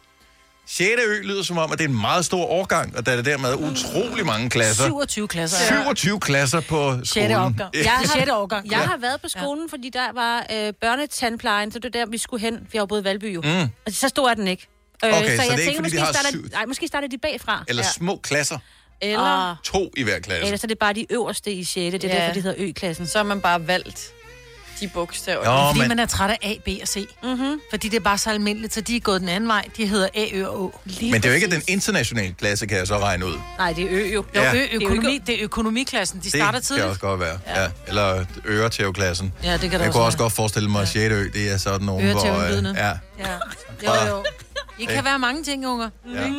6. 0.72 1.02
Ø 1.08 1.22
lyder 1.24 1.44
som 1.44 1.58
om, 1.58 1.72
at 1.72 1.80
det 1.80 1.86
er 1.86 1.90
en 1.90 2.02
meget 2.02 2.26
stor 2.26 2.44
årgang, 2.46 2.98
og 2.98 3.06
der 3.06 3.12
er 3.12 3.22
dermed 3.22 3.54
utrolig 3.56 4.26
mange 4.26 4.50
klasser. 4.50 4.84
27 4.86 5.28
klasser. 5.28 5.58
27 5.84 6.20
klasser 6.20 6.60
på 6.60 6.66
skolen. 6.92 7.06
6. 7.06 7.34
årgang. 7.36 7.58
Ja. 7.76 7.80
Jeg 7.84 7.92
har, 7.92 8.04
6. 8.20 8.30
årgang. 8.32 8.72
Jeg 8.72 8.80
har 8.80 8.98
været 8.98 9.22
på 9.22 9.30
skolen, 9.30 9.70
fordi 9.70 9.90
der 9.90 10.12
var 10.14 10.46
øh, 10.54 10.74
børnetandplejen, 10.82 11.72
så 11.72 11.80
det 11.80 11.96
er 11.96 12.00
der, 12.00 12.12
vi 12.12 12.18
skulle 12.18 12.42
hen. 12.42 12.54
Vi 12.72 12.78
har 12.78 12.80
jo 12.80 12.86
boet 12.86 13.02
i 13.02 13.04
Valby 13.04 13.36
jo. 13.36 13.42
Mm. 13.42 13.62
Og 13.86 13.92
så 13.92 14.08
stod 14.08 14.28
jeg 14.30 14.38
den 14.38 14.48
ikke. 14.48 14.68
Øh, 15.06 15.10
Okay, 15.10 15.20
så 15.20 15.26
det 15.26 15.40
er 15.40 15.44
jeg 15.44 15.52
ikke, 15.52 15.64
tænker, 15.64 15.66
fordi 15.66 15.78
de 15.78 15.82
måske 15.84 16.00
har 16.00 16.12
starter, 16.14 16.30
syv- 16.30 16.48
nej, 16.52 16.66
måske 16.66 16.88
starter 16.88 17.08
de 17.08 17.18
bagfra. 17.18 17.64
Eller 17.68 17.84
små 17.84 18.20
klasser. 18.24 18.58
Eller, 19.02 19.56
To 19.64 19.90
i 19.98 20.04
hver 20.04 20.20
klasse. 20.20 20.46
eller 20.46 20.58
så 20.58 20.66
er 20.66 20.68
det 20.68 20.80
bare 20.80 20.94
de 20.94 21.06
øverste 21.14 21.52
i 21.52 21.64
6. 21.64 21.74
Det 21.92 22.04
er 22.04 22.08
Ja. 22.08 22.20
derfor, 22.22 22.34
de 22.34 22.42
hedder 22.42 22.56
Ø-klassen. 22.60 23.08
Så 23.08 23.18
har 23.20 23.24
man 23.24 23.42
bare 23.42 23.68
valgt 23.68 24.14
de 24.82 24.88
bogstaver. 24.88 25.46
Nå, 25.46 25.68
fordi 25.68 25.80
men- 25.80 25.88
man 25.88 26.00
er 26.00 26.06
træt 26.06 26.30
af 26.30 26.38
A, 26.42 26.54
B 26.66 26.68
og 26.82 26.88
C. 26.88 27.08
Mm-hmm. 27.24 27.60
Fordi 27.70 27.90
det 27.90 27.96
er 27.98 28.00
bare 28.02 28.18
så 28.18 28.30
almindeligt, 28.30 28.74
så 28.74 28.82
de 28.82 28.96
er 28.96 29.00
gået 29.00 29.22
den 29.22 29.30
anden 29.30 29.48
vej. 29.48 29.66
De 29.78 29.86
hedder 29.86 30.08
A, 30.16 30.26
Ø 30.34 30.48
og 30.48 30.62
Å. 30.62 30.80
Lige 30.86 31.12
Men 31.12 31.22
det 31.22 31.26
er 31.28 31.30
jo 31.30 31.36
ikke 31.36 31.52
den 31.52 31.62
internationale 31.68 32.34
klasse, 32.34 32.66
kan 32.66 32.78
jeg 32.78 32.88
så 32.88 32.98
regne 33.00 33.26
ud. 33.26 33.36
Nej, 33.58 33.74
det 33.74 33.84
er 33.84 33.88
Ø 33.92 33.98
jo. 34.08 34.26
Jo, 34.36 34.42
Ja. 34.42 34.56
ø, 34.56 34.66
økonomi, 34.74 35.18
det 35.28 35.40
er 35.40 35.44
økonomiklassen. 35.44 36.20
De 36.24 36.30
starter 36.30 36.60
det 36.60 36.68
tidligt. 36.68 36.84
kan 36.84 36.90
også 36.90 37.02
godt 37.02 37.20
være. 37.20 37.40
Ja. 37.48 37.62
ja. 37.64 37.70
Eller 37.88 38.26
øretævklassen. 38.46 39.34
Ja, 39.44 39.52
det 39.54 39.60
kan 39.62 39.72
det 39.72 39.80
Jeg 39.80 39.88
også 39.88 39.92
kunne 39.92 40.06
også 40.06 40.18
være. 40.18 40.26
godt 40.26 40.34
forestille 40.34 40.70
mig, 40.70 40.82
at 40.82 40.88
6. 40.88 41.12
ø, 41.14 41.30
det 41.34 41.52
er 41.52 41.58
sådan 41.58 41.86
nogen, 41.86 42.12
hvor... 42.12 42.26
Øretævnvidne. 42.26 42.74
ja. 42.78 42.92
Ja. 43.20 43.34
Jo, 43.86 44.10
jo. 44.16 44.24
I 44.80 44.86
kan 44.86 45.06
være 45.06 45.20
mange 45.20 45.44
ting, 45.44 45.68
unger. 45.68 45.90
Ja. 46.16 46.32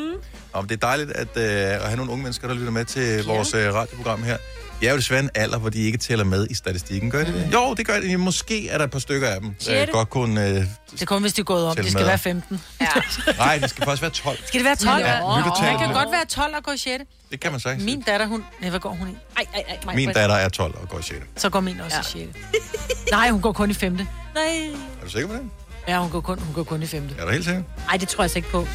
Og 0.53 0.63
det 0.69 0.73
er 0.73 0.77
dejligt 0.87 1.11
at, 1.11 1.29
øh, 1.37 1.43
at 1.45 1.81
have 1.83 1.97
nogle 1.97 2.13
unge 2.13 2.23
mennesker, 2.23 2.49
der 2.49 2.55
lytter 2.55 2.71
med 2.71 2.85
til 2.85 3.25
vores 3.25 3.55
øh, 3.55 3.75
radioprogram 3.75 4.23
her. 4.23 4.37
Jeg 4.83 4.89
er 4.89 4.93
jo 4.93 4.97
desværre 4.99 5.21
en 5.21 5.31
alder, 5.35 5.59
hvor 5.59 5.69
de 5.71 5.79
ikke 5.79 5.99
tæller 5.99 6.25
med 6.25 6.47
i 6.51 6.55
statistikken. 6.55 7.11
Gør 7.11 7.25
de 7.25 7.33
det? 7.33 7.51
Jo, 7.53 7.75
det 7.75 7.87
gør 7.87 8.01
de. 8.01 8.17
Måske 8.17 8.69
er 8.69 8.79
der 8.79 8.85
et 8.85 8.91
par 8.91 8.99
stykker 8.99 9.29
af 9.29 9.41
dem, 9.41 9.49
der 9.55 9.65
Sjette. 9.65 9.93
godt 9.93 10.11
kunne... 10.11 10.49
Øh, 10.49 10.55
Det 10.55 11.03
er 11.03 11.07
kun, 11.07 11.23
hvis 11.23 11.33
de 11.33 11.41
er 11.41 11.45
gået 11.45 11.67
op. 11.67 11.77
Tæl 11.77 11.85
Det 11.85 11.93
skal 11.93 12.01
med. 12.01 12.07
være 12.09 12.19
15. 12.19 12.61
Ja. 12.81 12.87
nej, 13.39 13.59
det 13.59 13.71
skal 13.71 13.85
faktisk 13.85 14.03
være 14.03 14.11
12. 14.11 14.39
Skal 14.47 14.59
det 14.61 14.65
være 14.65 14.77
12? 14.77 15.01
Ja, 15.07 15.15
lyttertallet. 15.39 15.81
Man 15.81 15.89
kan 15.89 15.93
godt 15.95 16.13
være 16.13 16.25
12 16.25 16.55
og 16.57 16.63
gå 16.63 16.71
i 16.73 16.79
6. 16.79 17.05
Det 17.31 17.41
kan 17.41 17.51
man 17.51 17.61
sagtens. 17.61 17.85
Min 17.85 18.01
datter, 18.01 18.27
hun... 18.27 18.45
Nej, 18.61 18.71
hvad 18.71 18.81
går 18.81 18.91
hun 18.91 19.09
i? 19.09 19.11
Ej, 19.37 19.45
ej, 19.55 19.65
ej. 19.69 19.79
mig, 19.87 19.95
Min 19.97 20.07
Britt. 20.07 20.17
datter 20.19 20.37
er 20.37 20.49
12 20.49 20.75
og 20.83 20.89
går 20.89 20.99
i 20.99 21.03
6. 21.03 21.21
Så 21.37 21.51
går 21.51 21.61
min 21.61 21.81
også 21.81 21.97
ja. 22.15 22.21
i 22.21 22.27
6. 22.27 22.39
Nej, 23.11 23.31
hun 23.31 23.41
går 23.41 23.53
kun 23.53 23.71
i 23.71 23.75
5. 23.75 23.93
Nej. 23.93 24.05
Er 25.01 25.05
du 25.05 25.11
sikker 25.11 25.29
på 25.29 25.35
det? 25.35 25.43
Ja, 25.89 25.99
hun 26.01 26.11
går 26.11 26.21
kun, 26.21 26.39
hun 26.39 26.55
går 26.55 26.63
kun 26.65 26.83
i 26.83 26.87
5. 26.87 27.09
Er 27.19 27.25
du 27.25 27.31
helt 27.31 27.45
sikker? 27.45 27.63
Ej, 27.91 27.97
det 27.97 28.09
tror 28.09 28.25
jeg 28.25 28.31
så 28.31 28.39
ikke 28.39 28.51
på. 28.51 28.67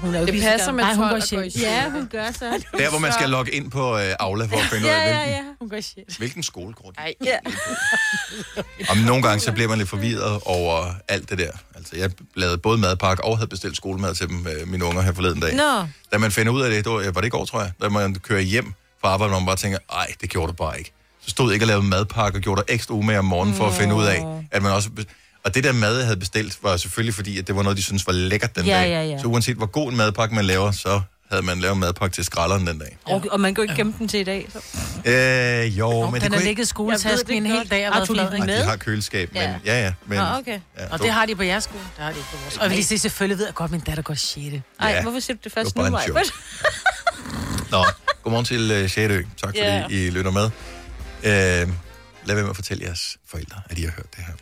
Hun 0.00 0.14
er 0.14 0.20
jo 0.20 0.26
Det 0.26 0.42
passer 0.42 0.72
med 0.72 0.84
Nej, 0.84 0.94
hun 0.94 1.08
12 1.08 1.30
går 1.30 1.38
og. 1.38 1.46
Ja, 1.60 1.90
hun 1.90 2.06
gør 2.12 2.30
så. 2.32 2.62
Der, 2.78 2.90
hvor 2.90 2.98
man 2.98 3.12
skal 3.12 3.30
logge 3.30 3.52
ind 3.52 3.70
på 3.70 3.98
øh, 3.98 4.12
Aula 4.20 4.44
for 4.46 4.56
at 4.56 4.62
finde 4.62 4.84
ud 4.84 4.90
Ja, 4.90 5.00
af, 5.00 5.08
ja, 5.08 5.14
hvilken, 5.24 5.34
ja. 5.34 5.42
Hun 5.60 5.68
går 5.68 5.80
6. 5.80 6.16
hvilken 6.16 6.42
skole 6.42 6.74
går 6.74 6.90
de. 6.90 6.96
Nej. 7.00 7.14
Ja. 7.24 7.36
Om 8.92 8.96
nogle 8.98 9.22
gange, 9.22 9.40
så 9.40 9.52
bliver 9.52 9.68
man 9.68 9.78
lidt 9.78 9.88
forvirret 9.88 10.40
over 10.44 10.94
alt 11.08 11.30
det 11.30 11.38
der. 11.38 11.50
Altså, 11.76 11.96
jeg 11.96 12.10
lavede 12.34 12.58
både 12.58 12.78
madpakke 12.78 13.24
og 13.24 13.38
havde 13.38 13.48
bestilt 13.48 13.76
skolemad 13.76 14.14
til 14.14 14.28
dem, 14.28 14.46
øh, 14.60 14.68
mine 14.68 14.84
unger 14.84 15.02
her 15.02 15.12
forleden 15.12 15.40
dag. 15.40 15.54
Nå. 15.54 15.86
Da 16.12 16.18
man 16.18 16.32
finder 16.32 16.52
ud 16.52 16.62
af 16.62 16.70
det, 16.70 16.84
det 16.84 16.92
var, 16.92 17.10
var 17.10 17.20
det 17.20 17.26
i 17.26 17.30
går, 17.30 17.44
tror 17.44 17.60
jeg, 17.60 17.72
da 17.82 17.88
man 17.88 18.14
kører 18.14 18.40
hjem 18.40 18.72
fra 19.00 19.08
arbejde, 19.08 19.30
hvor 19.30 19.38
man 19.40 19.46
bare 19.46 19.56
tænker, 19.56 19.78
ej, 19.92 20.06
det 20.20 20.30
gjorde 20.30 20.52
du 20.52 20.56
bare 20.56 20.78
ikke. 20.78 20.92
Så 21.20 21.30
stod 21.30 21.46
jeg 21.46 21.54
ikke 21.54 21.64
og 21.64 21.68
lavede 21.68 21.86
madpakke 21.86 22.38
og 22.38 22.42
gjorde 22.42 22.62
dig 22.68 22.74
ekstra 22.74 22.94
umage 22.94 23.18
om 23.18 23.24
morgenen 23.24 23.54
for 23.56 23.66
at 23.66 23.74
finde 23.74 23.94
ud 23.94 24.04
af, 24.04 24.24
at 24.50 24.62
man 24.62 24.72
også... 24.72 24.88
Og 25.46 25.54
det 25.54 25.64
der 25.64 25.72
mad, 25.72 25.96
jeg 25.96 26.04
havde 26.06 26.16
bestilt, 26.18 26.58
var 26.62 26.76
selvfølgelig 26.76 27.14
fordi, 27.14 27.38
at 27.38 27.46
det 27.46 27.56
var 27.56 27.62
noget, 27.62 27.76
de 27.78 27.82
synes 27.82 28.06
var 28.06 28.12
lækkert 28.12 28.56
den 28.56 28.64
Ja, 28.66 28.80
dag. 28.80 28.88
ja, 28.88 29.02
ja. 29.04 29.18
Så 29.18 29.26
uanset 29.26 29.56
hvor 29.56 29.66
god 29.66 29.90
en 29.90 29.96
madpakke 29.96 30.34
man 30.34 30.44
laver, 30.44 30.70
så 30.70 31.00
havde 31.30 31.42
man 31.42 31.58
lavet 31.60 31.76
madpakke 31.78 32.14
til 32.14 32.24
skralderen 32.24 32.66
den 32.66 32.78
dag. 32.78 32.96
Og, 33.04 33.24
og 33.30 33.40
man 33.40 33.54
kan 33.54 33.64
jo 33.64 33.70
ikke 33.70 33.74
gemme 33.74 33.94
den 33.98 34.08
til 34.08 34.20
i 34.20 34.24
dag. 34.24 34.48
Så. 34.52 34.58
Øh, 35.10 35.78
jo, 35.78 36.10
men 36.10 36.14
det 36.14 36.22
Den 36.22 36.30
kunne 36.30 36.30
har 36.30 36.36
ikke... 36.36 36.44
ligget 36.44 36.64
i 36.64 36.68
skoletasken 36.68 37.30
Jeg 37.30 37.36
en 37.36 37.46
hel 37.46 37.70
dag 37.70 37.88
og 37.88 37.94
været 37.94 37.94
Har 37.94 38.04
du 38.04 38.14
flad. 38.14 38.30
lige 38.30 38.42
Ej, 38.42 38.46
ikke? 38.48 38.62
de 38.62 38.68
har 38.68 38.76
køleskab, 38.76 39.32
men 39.32 39.42
Ja. 39.42 39.54
ja, 39.64 39.84
ja. 39.84 39.92
Men, 40.06 40.18
Nå, 40.18 40.24
okay. 40.24 40.60
Ja, 40.78 40.86
Og 40.92 40.98
det 40.98 41.10
har 41.10 41.26
de 41.26 41.34
på 41.36 41.42
jeres 41.42 41.64
skole. 41.64 41.80
Det 41.96 42.04
har 42.04 42.10
de 42.12 42.16
ikke 42.18 42.28
på 42.30 42.36
vores. 42.44 42.56
Og 42.56 42.68
hvis 42.68 42.86
de 42.88 42.98
selvfølgelig 42.98 43.38
ved, 43.38 43.46
at 43.48 43.54
godt 43.54 43.70
min 43.70 43.80
datter 43.80 44.02
går 44.02 44.14
i 44.14 44.16
6. 44.16 44.36
Ej, 44.80 44.90
Ja. 44.90 45.02
hvorfor 45.02 45.20
siger 45.20 45.34
du 45.36 45.40
det 45.44 45.52
først 45.52 45.76
nu, 45.76 45.90
Maja? 45.90 46.06
Nå, 47.70 47.84
godmorgen 48.22 48.44
til 48.44 48.82
uh, 48.82 48.88
Sjætø. 48.88 49.22
Tak 49.22 49.28
fordi 49.48 49.58
Ja. 49.58 49.86
I 49.88 50.10
lytter 50.10 50.30
med. 50.30 50.44
Uh, 50.44 50.50
lad 51.22 52.34
være 52.34 52.42
med 52.42 52.50
at 52.50 52.56
fortælle 52.56 52.84
jeres 52.84 53.16
forældre, 53.28 53.60
at 53.70 53.78
I 53.78 53.82
har 53.82 53.90
hørt 53.90 54.06
det 54.16 54.24
her. 54.26 54.32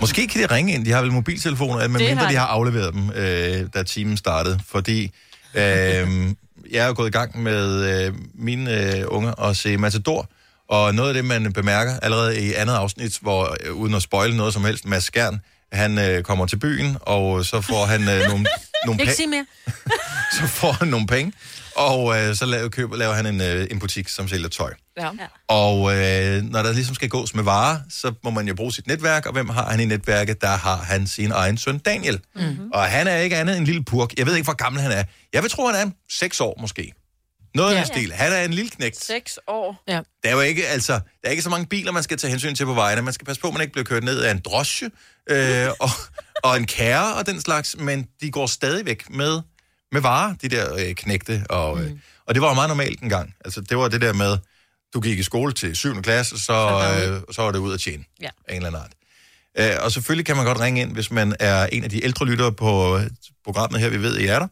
Måske 0.00 0.26
kan 0.26 0.42
de 0.42 0.46
ringe 0.54 0.74
ind. 0.74 0.84
De 0.84 0.90
har 0.92 1.02
vel 1.02 1.12
mobiltelefoner, 1.12 1.88
medmindre 1.88 2.14
har 2.24 2.30
de 2.30 2.36
har 2.36 2.46
afleveret 2.46 2.94
dem, 2.94 3.10
øh, 3.10 3.66
da 3.74 3.82
timen 3.82 4.16
startede. 4.16 4.60
Fordi 4.68 5.12
øh, 5.54 5.62
jeg 6.72 6.88
er 6.88 6.92
gået 6.92 7.08
i 7.08 7.10
gang 7.10 7.42
med 7.42 7.84
øh, 8.06 8.14
mine 8.34 8.96
øh, 8.96 9.04
unger 9.08 9.30
og 9.32 9.56
se 9.56 9.76
Matador. 9.76 10.28
Og 10.68 10.94
noget 10.94 11.08
af 11.08 11.14
det, 11.14 11.24
man 11.24 11.52
bemærker 11.52 12.00
allerede 12.02 12.40
i 12.40 12.52
andet 12.54 12.74
afsnit, 12.74 13.18
hvor 13.20 13.56
øh, 13.64 13.72
uden 13.74 13.94
at 13.94 14.02
spoile 14.02 14.36
noget 14.36 14.52
som 14.52 14.64
helst, 14.64 14.86
Mads 14.86 15.04
Skjern, 15.04 15.40
han 15.72 15.98
øh, 15.98 16.22
kommer 16.22 16.46
til 16.46 16.56
byen, 16.56 16.96
og 17.00 17.44
så 17.44 17.60
får 17.60 17.84
han 17.86 18.00
øh, 18.08 18.28
nogle, 18.28 18.46
nogle 18.86 19.00
Ikke 19.00 19.12
pa- 19.12 19.16
sige 19.16 19.26
mere. 19.26 19.46
så 20.40 20.46
får 20.46 20.72
han 20.72 20.88
nogle 20.88 21.06
penge, 21.06 21.32
og 21.76 22.18
øh, 22.18 22.34
så 22.36 22.46
laver, 22.46 22.68
køber, 22.68 22.96
laver 22.96 23.14
han 23.14 23.26
en, 23.26 23.40
øh, 23.40 23.66
en 23.70 23.78
butik, 23.78 24.08
som 24.08 24.28
sælger 24.28 24.48
tøj. 24.48 24.72
Ja. 24.98 25.10
Og 25.48 25.76
øh, 25.96 26.42
når 26.42 26.62
der 26.62 26.72
ligesom 26.72 26.94
skal 26.94 27.08
gås 27.08 27.34
med 27.34 27.44
varer, 27.44 27.78
så 27.90 28.12
må 28.24 28.30
man 28.30 28.48
jo 28.48 28.54
bruge 28.54 28.72
sit 28.72 28.86
netværk, 28.86 29.26
og 29.26 29.32
hvem 29.32 29.48
har 29.48 29.70
han 29.70 29.80
i 29.80 29.84
netværket? 29.84 30.40
Der 30.40 30.56
har 30.56 30.76
han 30.76 31.06
sin 31.06 31.30
egen 31.32 31.58
søn 31.58 31.78
Daniel. 31.78 32.20
Mm-hmm. 32.34 32.70
Og 32.72 32.84
han 32.84 33.06
er 33.06 33.16
ikke 33.16 33.36
andet 33.36 33.52
end 33.56 33.60
en 33.60 33.66
lille 33.66 33.84
purk. 33.84 34.18
Jeg 34.18 34.26
ved 34.26 34.34
ikke, 34.34 34.44
hvor 34.44 34.54
gammel 34.54 34.82
han 34.82 34.92
er. 34.92 35.04
Jeg 35.32 35.42
vil 35.42 35.50
tro, 35.50 35.66
han 35.66 35.86
er 35.88 35.90
6 36.10 36.40
år 36.40 36.58
måske. 36.60 36.92
Noget 37.54 37.70
af 37.70 37.74
Ja. 37.74 37.78
den 37.78 37.86
stil. 37.86 38.12
Han 38.12 38.32
er 38.32 38.44
en 38.44 38.52
lille 38.54 38.70
knægt. 38.70 39.04
Seks 39.04 39.38
år. 39.46 39.82
Ja. 39.88 40.00
Der 40.22 40.28
er 40.28 40.32
jo 40.32 40.40
ikke, 40.40 40.66
altså, 40.66 40.92
der 40.92 41.00
er 41.24 41.30
ikke 41.30 41.42
så 41.42 41.50
mange 41.50 41.66
biler, 41.66 41.92
man 41.92 42.02
skal 42.02 42.16
tage 42.18 42.30
hensyn 42.30 42.54
til 42.54 42.64
på 42.66 42.74
vejene. 42.74 43.02
Man 43.02 43.12
skal 43.12 43.24
passe 43.26 43.42
på, 43.42 43.48
at 43.48 43.52
man 43.54 43.60
ikke 43.62 43.72
bliver 43.72 43.84
kørt 43.84 44.04
ned 44.04 44.20
af 44.20 44.30
en 44.30 44.40
drosje 44.44 44.90
øh, 45.30 45.68
og, 45.80 45.90
og 46.42 46.56
en 46.56 46.66
kære 46.66 47.14
og 47.14 47.26
den 47.26 47.40
slags, 47.40 47.76
men 47.78 48.06
de 48.20 48.30
går 48.30 48.46
stadigvæk 48.46 49.10
med, 49.10 49.40
med 49.92 50.00
varer, 50.00 50.34
de 50.42 50.48
der 50.48 50.74
øh, 50.78 50.94
knægte. 50.94 51.44
Og, 51.50 51.82
øh, 51.84 51.90
og 52.26 52.34
det 52.34 52.42
var 52.42 52.48
jo 52.48 52.54
meget 52.54 52.68
normalt 52.68 53.00
en 53.00 53.08
gang. 53.08 53.34
Altså, 53.44 53.60
det 53.60 53.78
var 53.78 53.88
det 53.88 54.00
der 54.00 54.12
med, 54.12 54.38
du 54.94 55.00
gik 55.00 55.18
i 55.18 55.22
skole 55.22 55.52
til 55.52 55.76
7. 55.76 56.02
klasse, 56.02 56.38
så, 56.44 56.52
øh, 57.06 57.20
så 57.34 57.42
var 57.42 57.50
det 57.52 57.58
ud 57.58 57.74
at 57.74 57.80
tjene 57.80 58.04
Ja. 58.22 58.28
af 58.48 58.54
en 58.56 58.56
eller 58.66 58.68
anden 58.68 58.82
art. 58.82 58.92
Øh, 59.76 59.84
og 59.84 59.92
selvfølgelig 59.92 60.26
kan 60.26 60.36
man 60.36 60.44
godt 60.44 60.60
ringe 60.60 60.80
ind, 60.80 60.92
hvis 60.92 61.10
man 61.10 61.36
er 61.40 61.66
en 61.66 61.84
af 61.84 61.90
de 61.90 62.04
ældre 62.04 62.26
lyttere 62.26 62.52
på 62.52 62.98
øh, 62.98 63.04
programmet 63.44 63.80
her, 63.80 63.88
vi 63.88 64.02
ved, 64.02 64.18
I 64.18 64.26
er 64.26 64.38
der. 64.38 64.48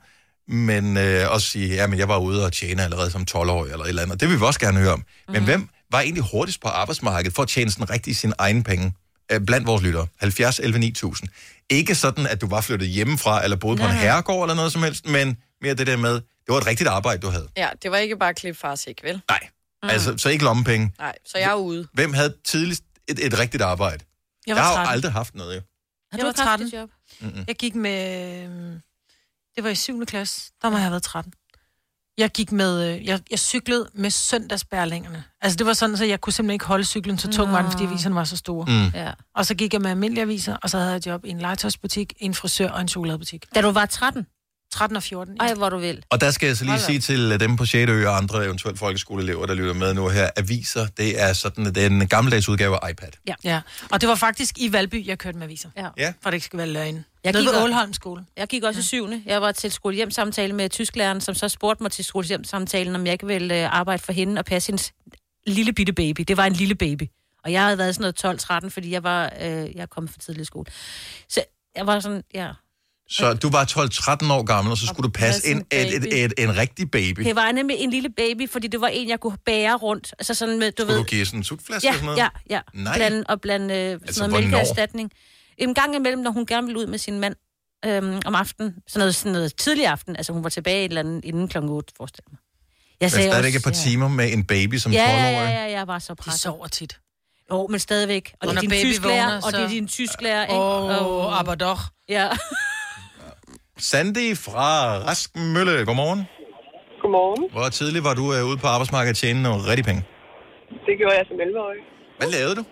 Men 0.52 0.96
øh, 0.96 1.30
også 1.30 1.48
sige, 1.48 1.74
ja, 1.74 1.86
men 1.86 1.98
jeg 1.98 2.08
var 2.08 2.18
ude 2.18 2.44
og 2.46 2.52
tjene 2.52 2.82
allerede 2.84 3.10
som 3.10 3.26
12-årig 3.30 3.72
eller 3.72 3.84
et 3.84 3.88
eller 3.88 4.02
andet. 4.02 4.20
Det 4.20 4.28
vil 4.28 4.40
vi 4.40 4.44
også 4.44 4.60
gerne 4.60 4.78
høre 4.78 4.92
om. 4.92 5.04
Men 5.28 5.36
Mhm. 5.36 5.44
hvem 5.44 5.68
var 5.92 6.00
egentlig 6.00 6.24
hurtigst 6.32 6.60
på 6.60 6.68
arbejdsmarkedet 6.68 7.34
for 7.34 7.42
at 7.42 7.48
tjene 7.48 7.70
sådan 7.70 7.90
rigtig 7.90 8.16
sine 8.16 8.34
egne 8.38 8.62
penge? 8.62 8.92
Øh, 9.32 9.40
Blandt 9.40 9.66
vores 9.66 9.82
lyttere. 9.82 10.06
70, 10.16 10.58
11, 10.58 10.78
9000. 10.78 11.28
Ikke 11.70 11.94
sådan, 11.94 12.26
at 12.26 12.40
du 12.40 12.46
var 12.48 12.60
flyttet 12.60 12.88
hjemmefra 12.88 13.44
eller 13.44 13.56
boede 13.56 13.76
på 13.76 13.82
en 13.82 13.88
Nej. 13.90 13.98
herregård 13.98 14.44
eller 14.44 14.54
noget 14.54 14.72
som 14.72 14.82
helst, 14.82 15.06
men 15.06 15.36
mere 15.62 15.74
det 15.74 15.86
der 15.86 15.96
med, 15.96 16.14
Det 16.14 16.22
var 16.48 16.56
et 16.58 16.66
rigtigt 16.66 16.88
arbejde, 16.88 17.20
du 17.22 17.28
havde. 17.28 17.48
Ja, 17.56 17.68
det 17.82 17.90
var 17.90 17.96
ikke 17.96 18.16
bare 18.16 18.34
klip 18.34 18.56
fars 18.56 18.86
ikke, 18.86 19.02
vel? 19.04 19.22
Nej. 19.28 19.40
Mm. 19.82 19.88
Altså, 19.88 20.14
så 20.18 20.28
ikke 20.28 20.44
lommepenge. 20.44 20.92
Nej, 20.98 21.14
så 21.26 21.38
jeg 21.38 21.50
er 21.50 21.54
ude. 21.54 21.88
Hvem 21.92 22.12
havde 22.12 22.34
tidligst 22.44 22.82
et, 23.08 23.26
et 23.26 23.38
rigtigt 23.38 23.62
arbejde? 23.62 24.04
Jeg 24.46 24.56
var 24.56 24.62
har 24.62 24.70
jo 24.70 24.74
13. 24.76 24.92
aldrig 24.92 25.12
haft 25.12 25.34
noget, 25.34 25.56
jo. 25.56 25.60
Har 26.12 26.18
du 26.18 26.26
jeg 26.26 26.34
var 26.36 26.44
haft 26.44 26.62
et 26.62 26.70
13. 26.70 26.80
job? 26.80 26.90
Jeg 27.48 27.56
gik 27.56 27.74
med... 27.74 28.42
øhm, 28.44 28.80
Det 29.56 29.64
var 29.64 29.70
i 29.70 29.74
7. 29.74 30.06
klasse. 30.06 30.50
Der 30.62 30.70
må 30.70 30.76
jeg 30.76 30.82
have 30.82 30.90
været 30.90 31.02
13. 31.02 31.32
Jeg 32.20 32.30
gik 32.30 32.52
med... 32.52 32.88
øh, 32.94 33.06
Jeg, 33.06 33.20
jeg 33.30 33.38
cyklede 33.38 33.88
med 33.94 34.10
søndagsbærlingerne. 34.10 35.24
Altså, 35.40 35.56
det 35.56 35.66
var 35.66 35.72
sådan, 35.72 35.96
så 35.96 36.04
jeg 36.04 36.20
kunne 36.20 36.32
simpelthen 36.32 36.54
ikke 36.54 36.64
holde 36.64 36.84
cyklen, 36.84 37.18
så 37.18 37.28
tung 37.30 37.52
var 37.52 37.62
den, 37.62 37.70
fordi 37.70 37.84
aviserne 37.84 38.14
var 38.14 38.24
så 38.24 38.36
store. 38.36 38.66
Mm. 38.68 38.86
Ja. 38.94 39.10
Og 39.36 39.46
så 39.46 39.54
gik 39.54 39.72
jeg 39.72 39.80
med 39.80 39.90
almindelige 39.90 40.22
aviser, 40.22 40.56
og 40.62 40.70
så 40.70 40.78
havde 40.78 40.92
jeg 40.92 41.06
job 41.06 41.24
i 41.24 41.30
en 41.30 41.38
legetøjsbutik, 41.38 42.12
en 42.18 42.34
frisør 42.34 42.68
og 42.70 42.80
en 42.80 42.88
chokoladebutik. 42.88 43.46
Da 43.54 43.60
du 43.60 43.70
var 43.70 43.86
13? 43.86 44.26
13 44.72 44.96
og 44.96 45.02
14. 45.02 45.36
Ja. 45.40 45.46
Ej, 45.46 45.54
hvor 45.54 45.68
du 45.68 45.78
vil. 45.78 46.04
Og 46.10 46.20
der 46.20 46.30
skal 46.30 46.46
jeg 46.46 46.56
så 46.56 46.64
lige 46.64 46.72
Hold 46.72 46.80
sige 46.80 47.00
til 47.00 47.32
øh, 47.32 47.40
dem 47.40 47.56
på 47.56 47.66
6. 47.66 47.90
ø 47.90 48.08
og 48.08 48.16
andre 48.16 48.44
eventuelt 48.44 48.78
folkeskoleelever, 48.78 49.46
der 49.46 49.54
lytter 49.54 49.74
med 49.74 49.94
nu 49.94 50.08
her, 50.08 50.30
aviser, 50.36 50.86
det 50.86 51.22
er 51.22 51.32
sådan, 51.32 51.64
det 51.64 51.76
er 51.76 51.86
en 51.86 52.08
gammeldags 52.08 52.48
udgave 52.48 52.84
af 52.84 52.90
iPad. 52.90 53.08
Ja. 53.28 53.34
ja. 53.44 53.60
Og 53.92 54.00
det 54.00 54.08
var 54.08 54.14
faktisk 54.14 54.58
i 54.58 54.72
Valby, 54.72 55.06
jeg 55.06 55.18
kørte 55.18 55.38
med 55.38 55.46
aviser. 55.46 55.70
Ja. 55.76 55.88
Ja. 55.96 56.12
For 56.22 56.30
det 56.30 56.34
ikke 56.34 56.46
skal 56.46 56.58
være 56.58 56.68
løgn. 56.68 57.04
Jeg 57.24 57.32
Nede 57.32 57.44
gik 57.44 57.52
ved 57.52 57.62
Ålholm 57.62 57.92
skole. 57.92 58.24
Jeg 58.36 58.48
gik 58.48 58.62
også 58.62 58.80
i 58.80 58.82
syvende. 58.82 59.22
Jeg 59.26 59.42
var 59.42 59.52
til 59.52 59.72
skolehjemsamtale 59.72 60.52
med 60.52 60.68
tysklæreren, 60.68 61.20
som 61.20 61.34
så 61.34 61.48
spurgte 61.48 61.82
mig 61.82 61.92
til 61.92 62.04
skolehjemsamtalen, 62.04 62.94
om 62.94 63.06
jeg 63.06 63.12
ikke 63.12 63.26
ville 63.26 63.62
øh, 63.62 63.74
arbejde 63.74 64.02
for 64.02 64.12
hende 64.12 64.38
og 64.38 64.44
passe 64.44 64.66
hendes 64.68 64.92
lille 65.46 65.72
bitte 65.72 65.92
baby. 65.92 66.24
Det 66.28 66.36
var 66.36 66.44
en 66.44 66.52
lille 66.52 66.74
baby. 66.74 67.02
Og 67.44 67.52
jeg 67.52 67.62
havde 67.62 67.78
været 67.78 67.94
sådan 67.94 68.14
noget 68.22 68.64
12-13, 68.66 68.68
fordi 68.68 68.90
jeg 68.90 69.02
var 69.02 69.32
øh, 69.40 69.76
jeg 69.76 69.90
kom 69.90 70.08
for 70.08 70.18
tidligt 70.18 70.42
i 70.42 70.46
skole. 70.46 70.66
Så 71.28 71.44
jeg 71.76 71.86
var 71.86 72.00
sådan, 72.00 72.22
ja. 72.34 72.48
Så 73.10 73.34
du 73.34 73.50
var 73.50 73.64
12-13 74.28 74.32
år 74.32 74.42
gammel, 74.42 74.70
og 74.70 74.78
så 74.78 74.86
skulle 74.86 75.02
du 75.08 75.12
passe 75.12 75.48
en, 75.50 75.56
en 75.56 75.64
et, 75.70 76.24
et, 76.24 76.32
en 76.38 76.56
rigtig 76.56 76.90
baby. 76.90 77.20
Det 77.24 77.36
var 77.36 77.52
nemlig 77.52 77.76
en 77.78 77.90
lille 77.90 78.08
baby, 78.16 78.50
fordi 78.50 78.66
det 78.68 78.80
var 78.80 78.88
en, 78.88 79.08
jeg 79.08 79.20
kunne 79.20 79.38
bære 79.46 79.76
rundt. 79.76 80.14
Altså 80.18 80.34
sådan 80.34 80.58
med, 80.58 80.72
du 80.72 80.82
Skulle 80.82 80.92
ved... 80.92 80.98
du 80.98 81.04
give 81.04 81.26
sådan 81.26 81.40
en 81.40 81.44
sutflaske 81.44 81.86
Ja, 81.86 81.92
eller 81.92 81.98
sådan 82.00 82.06
noget? 82.06 82.30
ja, 82.50 82.56
ja. 82.56 82.60
Nej. 82.84 82.96
Blande, 82.96 83.24
og 83.28 83.40
blande 83.40 83.74
øh, 83.74 83.80
sådan 83.92 84.00
Altså, 84.06 84.26
noget 84.26 84.44
mælkeerstatning. 84.44 85.10
En 85.58 85.74
gang 85.74 85.94
imellem, 85.96 86.22
når 86.22 86.30
hun 86.30 86.46
gerne 86.46 86.66
ville 86.66 86.80
ud 86.80 86.86
med 86.86 86.98
sin 86.98 87.20
mand 87.20 87.34
øhm, 87.86 88.20
om 88.26 88.34
aftenen, 88.34 88.74
sådan 88.88 88.98
noget, 88.98 89.14
sådan 89.14 89.32
noget 89.32 89.56
tidlig 89.56 89.86
aften, 89.86 90.16
altså 90.16 90.32
hun 90.32 90.44
var 90.44 90.50
tilbage 90.50 90.84
et 90.84 90.88
eller 90.88 91.00
andet 91.00 91.24
inden 91.24 91.48
kl. 91.48 91.58
8, 91.58 91.92
forestil 91.96 92.24
mig. 92.30 92.38
Jeg 93.00 93.10
Men 93.16 93.22
stadigvæk 93.22 93.54
et 93.54 93.62
par 93.64 93.70
timer 93.70 94.08
med 94.08 94.32
en 94.32 94.44
baby 94.44 94.74
som 94.78 94.92
12-årig. 94.92 95.00
ja, 95.02 95.30
ja, 95.30 95.40
ja, 95.40 95.50
ja, 95.64 95.70
jeg 95.70 95.86
var 95.86 95.98
så 95.98 96.14
presset. 96.14 96.38
De 96.38 96.42
sover 96.42 96.66
tit. 96.68 96.98
Jo, 97.50 97.66
men 97.70 97.80
stadigvæk. 97.80 98.32
Og 98.40 98.48
det 98.48 98.56
er 98.56 98.60
din 98.60 98.70
baby 98.70 98.80
tysklærer, 98.86 99.24
vågner, 99.24 99.42
og 99.46 99.52
det 99.52 99.60
er 99.60 99.68
så- 99.68 99.74
din 99.74 99.88
tysklærer, 99.88 100.42
ikke? 100.42 100.54
Åh, 100.54 101.06
Og- 101.06 101.38
aber 101.38 101.54
doch. 101.54 101.80
Ja. 102.08 102.28
Sandy 103.88 104.28
fra 104.46 104.68
Rask 105.06 105.28
Mølle, 105.54 105.76
godmorgen. 105.88 106.20
Godmorgen. 107.02 107.42
Hvor 107.56 107.68
tidligt 107.78 108.04
var 108.08 108.14
du 108.20 108.24
øh, 108.36 108.40
ude 108.50 108.58
på 108.64 108.68
arbejdsmarkedet 108.74 109.14
og 109.16 109.20
tjene 109.22 109.40
nogle 109.46 109.60
rigtig 109.70 109.84
penge? 109.90 110.02
Det 110.86 110.94
gjorde 111.00 111.16
jeg 111.18 111.24
som 111.30 111.36
11-årig. 111.46 111.80
Hvad 112.20 112.30
lavede 112.36 112.54
du? 112.60 112.64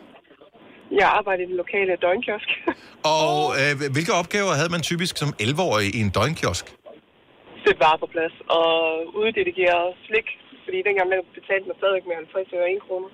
Jeg 1.00 1.08
arbejdede 1.18 1.44
i 1.46 1.50
den 1.50 1.58
lokale 1.62 1.92
døgnkiosk. 2.04 2.48
Og 3.16 3.34
øh, 3.60 3.72
hvilke 3.94 4.12
opgaver 4.20 4.52
havde 4.60 4.72
man 4.76 4.82
typisk 4.90 5.14
som 5.22 5.30
11-årig 5.46 5.88
i 5.98 6.00
en 6.06 6.10
døgnkiosk? 6.18 6.64
Sætte 7.64 7.80
varer 7.84 8.00
på 8.04 8.08
plads 8.14 8.34
og 8.58 8.72
uddelegere 9.20 9.84
slik. 10.06 10.28
Fordi 10.68 10.80
dengang 10.88 11.06
der 11.12 11.18
betalte 11.40 11.64
man 11.70 11.76
stadigvæk 11.80 12.04
med 12.10 12.16
50 12.22 12.56
øre 12.58 12.66
1 12.76 12.86
kroner. 12.86 13.08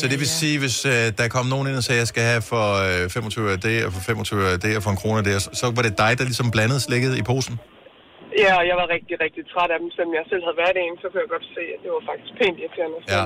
Så 0.00 0.04
det 0.10 0.18
vil 0.22 0.30
sige, 0.40 0.56
hvis 0.64 0.76
øh, 0.92 1.04
der 1.20 1.26
kom 1.36 1.46
nogen 1.54 1.66
ind 1.70 1.76
og 1.82 1.84
sagde, 1.86 1.98
at 2.00 2.04
jeg 2.04 2.10
skal 2.14 2.24
have 2.32 2.42
for 2.52 2.66
øh, 2.86 3.02
25 3.10 3.50
øre 3.50 3.58
det, 3.68 3.76
og 3.86 3.90
for 3.96 4.02
25 4.10 4.40
øre 4.46 4.56
det, 4.66 4.72
og 4.78 4.82
for 4.86 4.90
en 4.94 5.00
krone 5.02 5.20
det, 5.26 5.32
så, 5.44 5.50
så 5.60 5.66
var 5.76 5.82
det 5.86 5.94
dig, 6.04 6.12
der 6.18 6.24
ligesom 6.30 6.48
blandede 6.54 6.80
slikket 6.88 7.12
i 7.20 7.22
posen? 7.30 7.54
Ja, 8.42 8.50
og 8.60 8.64
jeg 8.70 8.76
var 8.80 8.86
rigtig, 8.96 9.14
rigtig 9.24 9.42
træt 9.52 9.70
af 9.74 9.78
dem. 9.82 9.88
Selvom 9.96 10.12
jeg 10.18 10.24
selv 10.32 10.42
havde 10.46 10.58
været 10.64 10.76
en, 10.84 10.94
så 11.00 11.06
kunne 11.08 11.22
jeg 11.24 11.30
godt 11.36 11.46
se, 11.56 11.62
at 11.74 11.78
det 11.84 11.90
var 11.96 12.02
faktisk 12.10 12.32
pænt 12.40 12.56
irriterende. 12.62 12.98
Ja. 13.14 13.22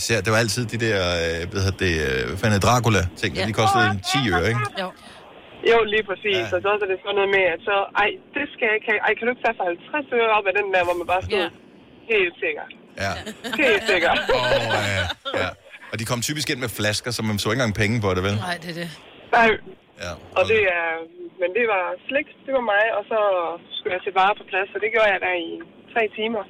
Især, 0.00 0.18
det 0.24 0.30
var 0.34 0.40
altid 0.44 0.62
de 0.74 0.78
der, 0.86 0.98
øh, 1.22 1.40
hvad 1.50 1.60
hedder 1.64 1.78
det, 1.86 1.94
øh, 2.06 2.20
hvad 2.28 2.38
fanden 2.40 2.56
er 2.60 2.64
Dracula-ting, 2.68 3.30
ja. 3.36 3.42
de 3.50 3.54
kostede 3.60 3.84
en 3.94 4.00
10 4.10 4.34
øre, 4.34 4.44
ikke? 4.52 4.62
Jo. 4.82 4.88
Jo, 5.70 5.78
lige 5.94 6.04
præcis. 6.10 6.44
Ja. 6.50 6.54
Og 6.54 6.58
så 6.64 6.68
er 6.74 6.78
det 6.92 6.98
sådan 7.04 7.16
noget 7.20 7.30
med, 7.36 7.44
at 7.54 7.60
så, 7.68 7.76
ej, 8.02 8.10
det 8.36 8.44
skal 8.52 8.64
jeg 8.68 8.74
ikke 8.78 8.88
have. 8.90 9.00
Ej, 9.06 9.12
kan 9.16 9.24
du 9.26 9.30
ikke 9.34 9.44
tage 9.46 9.56
for 9.60 9.66
50 9.72 10.18
øre 10.18 10.30
op 10.38 10.46
af 10.50 10.54
den 10.58 10.66
der, 10.74 10.82
hvor 10.86 10.96
man 11.00 11.06
bare 11.12 11.22
stod 11.28 11.42
ja. 11.44 11.48
Helt 12.12 12.34
sikkert. 12.44 12.70
Ja. 13.04 13.12
Helt 13.64 13.84
sikkert. 13.92 14.18
Og, 14.38 14.46
øh, 14.90 15.02
ja. 15.42 15.48
og 15.92 15.94
de 16.00 16.04
kom 16.10 16.20
typisk 16.28 16.46
ind 16.52 16.60
med 16.64 16.70
flasker, 16.78 17.10
så 17.16 17.20
man 17.22 17.38
så 17.38 17.46
ikke 17.48 17.62
engang 17.62 17.74
penge 17.82 17.96
på 18.04 18.08
det, 18.16 18.22
vel? 18.28 18.34
Nej, 18.48 18.56
det 18.62 18.70
er 18.74 18.78
det. 18.82 18.90
Nej. 19.38 19.48
Ja. 20.04 20.12
Og 20.38 20.42
det 20.52 20.60
er, 20.78 20.88
men 21.40 21.48
det 21.58 21.64
var 21.74 21.84
slik, 22.08 22.28
det 22.46 22.52
var 22.58 22.64
mig, 22.74 22.84
og 22.96 23.02
så 23.10 23.20
skulle 23.76 23.92
jeg 23.96 24.00
sætte 24.04 24.18
varer 24.22 24.36
på 24.40 24.44
plads, 24.52 24.68
og 24.74 24.78
det 24.82 24.88
gjorde 24.94 25.10
jeg 25.14 25.20
der 25.26 25.34
i 25.48 25.50
tre 25.94 26.02
timer 26.18 26.42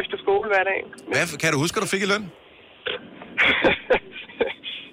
efter 0.00 0.16
skole 0.24 0.46
hver 0.52 0.64
dag. 0.72 0.80
Hvad, 1.12 1.24
kan 1.42 1.48
du 1.54 1.58
huske, 1.64 1.74
at 1.78 1.82
du 1.86 1.90
fik 1.94 2.02
i 2.06 2.10
løn? 2.12 2.24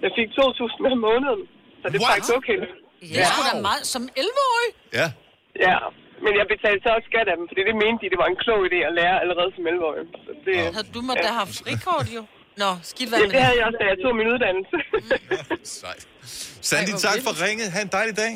Jeg 0.03 0.11
fik 0.19 0.29
2.000 0.39 0.91
om 0.95 0.99
måneden, 1.09 1.41
så 1.81 1.85
det 1.89 1.97
er 2.01 2.05
faktisk 2.13 2.35
okay. 2.39 2.59
Det 3.11 3.19
er 3.23 3.27
sgu 3.31 3.41
da 3.51 3.61
meget 3.69 3.85
som 3.93 4.03
11-årig. 4.23 4.69
Ja. 4.99 5.07
Ja, 5.67 5.77
men 6.25 6.31
jeg 6.39 6.45
betalte 6.53 6.81
så 6.85 6.89
også 6.97 7.07
skat 7.11 7.27
af 7.31 7.35
dem, 7.39 7.45
fordi 7.51 7.61
det 7.69 7.75
mente 7.83 7.99
de, 8.03 8.07
det 8.13 8.19
var 8.23 8.29
en 8.33 8.39
klog 8.43 8.59
idé 8.69 8.79
at 8.89 8.93
lære 8.99 9.15
allerede 9.23 9.49
som 9.55 9.63
11-årig. 9.73 10.03
Så 10.25 10.31
det, 10.45 10.55
Havde 10.77 10.89
du 10.95 11.01
måtte 11.07 11.21
da 11.25 11.29
have 11.33 11.41
haft 11.43 11.55
frikort, 11.63 12.07
jo. 12.17 12.23
Nå, 12.63 12.69
skidt 12.91 13.09
hvad 13.09 13.19
Ja, 13.19 13.25
med 13.25 13.33
det 13.35 13.41
havde 13.47 13.57
jeg 13.59 13.65
også, 13.69 13.79
da 13.81 13.85
jeg 13.91 13.97
tog 14.03 14.11
min 14.21 14.27
uddannelse. 14.33 14.77
Sejt. 15.81 16.03
Sandy, 16.69 16.93
tak 17.07 17.17
for 17.25 17.33
ringet. 17.45 17.67
Ha' 17.75 17.81
en 17.87 17.91
dejlig 17.99 18.15
dag. 18.23 18.33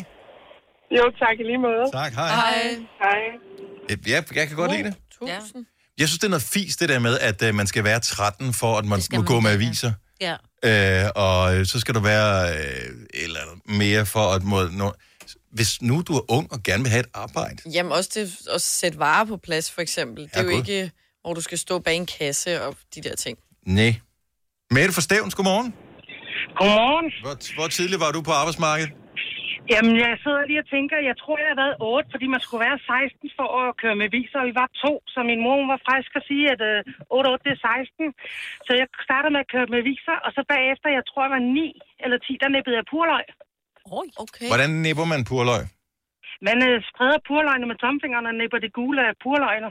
Jo, 0.98 1.04
tak 1.24 1.36
i 1.42 1.44
lige 1.52 1.62
måde. 1.68 1.84
Tak, 2.00 2.12
hej. 2.22 2.30
Hej. 2.42 2.60
Hej. 3.04 3.20
Ja, 4.14 4.18
jeg 4.40 4.48
kan 4.48 4.58
godt 4.62 4.72
lide 4.76 4.84
det. 4.84 4.96
Ja. 5.28 5.40
Jeg 5.98 6.08
synes, 6.08 6.20
det 6.20 6.28
er 6.28 6.30
noget 6.30 6.50
fis, 6.54 6.76
det 6.76 6.90
der 6.90 7.00
med, 7.00 7.20
at 7.20 7.44
øh, 7.48 7.56
man 7.56 7.68
skal 7.68 7.84
være 7.84 8.00
13 8.00 8.54
for, 8.54 8.78
at 8.78 8.86
man 8.86 9.00
må 9.12 9.18
man 9.18 9.26
gå 9.26 9.40
med 9.40 9.52
aviser. 9.52 9.92
ja. 10.22 10.36
Øh, 10.70 11.06
og 11.16 11.66
så 11.66 11.80
skal 11.80 11.96
du 11.96 12.00
være 12.00 12.50
øh, 12.50 13.24
eller 13.24 13.40
andet 13.44 13.78
mere 13.82 14.06
for 14.06 14.26
at 14.36 14.44
må, 14.44 14.58
nå, 14.82 14.94
hvis 15.60 15.72
nu 15.90 15.96
du 16.08 16.14
er 16.20 16.26
ung 16.38 16.46
og 16.54 16.60
gerne 16.70 16.84
vil 16.86 16.92
have 16.96 17.04
et 17.08 17.12
arbejde. 17.26 17.58
Jamen 17.76 17.92
også 17.98 18.10
det 18.18 18.24
at 18.56 18.62
sætte 18.62 18.98
varer 19.06 19.26
på 19.32 19.38
plads, 19.48 19.66
for 19.76 19.82
eksempel. 19.88 20.22
Det 20.24 20.36
er 20.36 20.44
Ja, 20.44 20.50
jo 20.50 20.52
ikke, 20.60 20.92
hvor 21.22 21.34
du 21.38 21.42
skal 21.48 21.58
stå 21.66 21.80
bag 21.86 21.96
en 22.04 22.10
kasse 22.20 22.52
og 22.66 22.72
de 22.96 23.00
der 23.08 23.16
ting. 23.26 23.36
Nej. 23.80 23.94
Mette 24.76 24.94
fra 24.98 25.02
Stævns, 25.08 25.36
godmorgen. 25.38 25.70
Godmorgen. 26.60 27.08
Hvor, 27.26 27.36
hvor 27.58 27.68
tidligt 27.78 28.00
var 28.06 28.12
du 28.16 28.22
på 28.30 28.34
arbejdsmarkedet? 28.42 28.92
Jamen, 29.74 29.94
jeg 30.06 30.12
sidder 30.24 30.44
lige 30.50 30.62
og 30.66 30.70
tænker, 30.76 30.98
jeg 31.10 31.16
tror, 31.22 31.36
jeg 31.44 31.50
har 31.54 31.60
været 31.64 31.76
8, 31.80 32.14
fordi 32.14 32.26
man 32.36 32.42
skulle 32.46 32.64
være 32.68 32.80
16 32.80 33.38
for 33.40 33.48
at 33.62 33.68
køre 33.82 33.98
med 34.02 34.10
viser, 34.18 34.38
og 34.42 34.48
vi 34.50 34.56
var 34.64 34.70
to, 34.86 34.94
så 35.14 35.20
min 35.32 35.42
mor 35.46 35.56
var 35.74 35.80
frisk 35.88 36.12
at 36.20 36.24
sige, 36.30 36.46
at 36.56 36.62
øh, 36.72 37.18
8 37.18 37.28
8 37.34 37.44
det 37.46 37.52
er 37.56 37.62
16. 37.62 38.68
Så 38.68 38.72
jeg 38.80 38.88
startede 39.08 39.32
med 39.36 39.42
at 39.46 39.52
køre 39.54 39.68
med 39.76 39.82
viser, 39.92 40.16
og 40.26 40.30
så 40.36 40.42
bagefter, 40.54 40.88
jeg 40.98 41.04
tror, 41.10 41.22
jeg 41.26 41.34
var 41.38 41.44
9 41.44 42.04
eller 42.04 42.18
10, 42.18 42.42
der 42.44 42.50
nippede 42.56 42.76
jeg 42.80 42.86
purløg. 42.94 43.26
Oj, 44.00 44.08
okay. 44.24 44.48
Hvordan 44.52 44.72
nipper 44.86 45.06
man 45.14 45.22
purløg? 45.30 45.64
Man 46.48 46.58
øh, 46.68 46.76
spreder 46.90 47.20
purløgene 47.28 47.66
med 47.72 47.78
tomfingrene 47.84 48.28
og 48.32 48.36
nipper 48.42 48.60
det 48.66 48.72
gule 48.80 49.02
af 49.10 49.14
purløgene. 49.24 49.70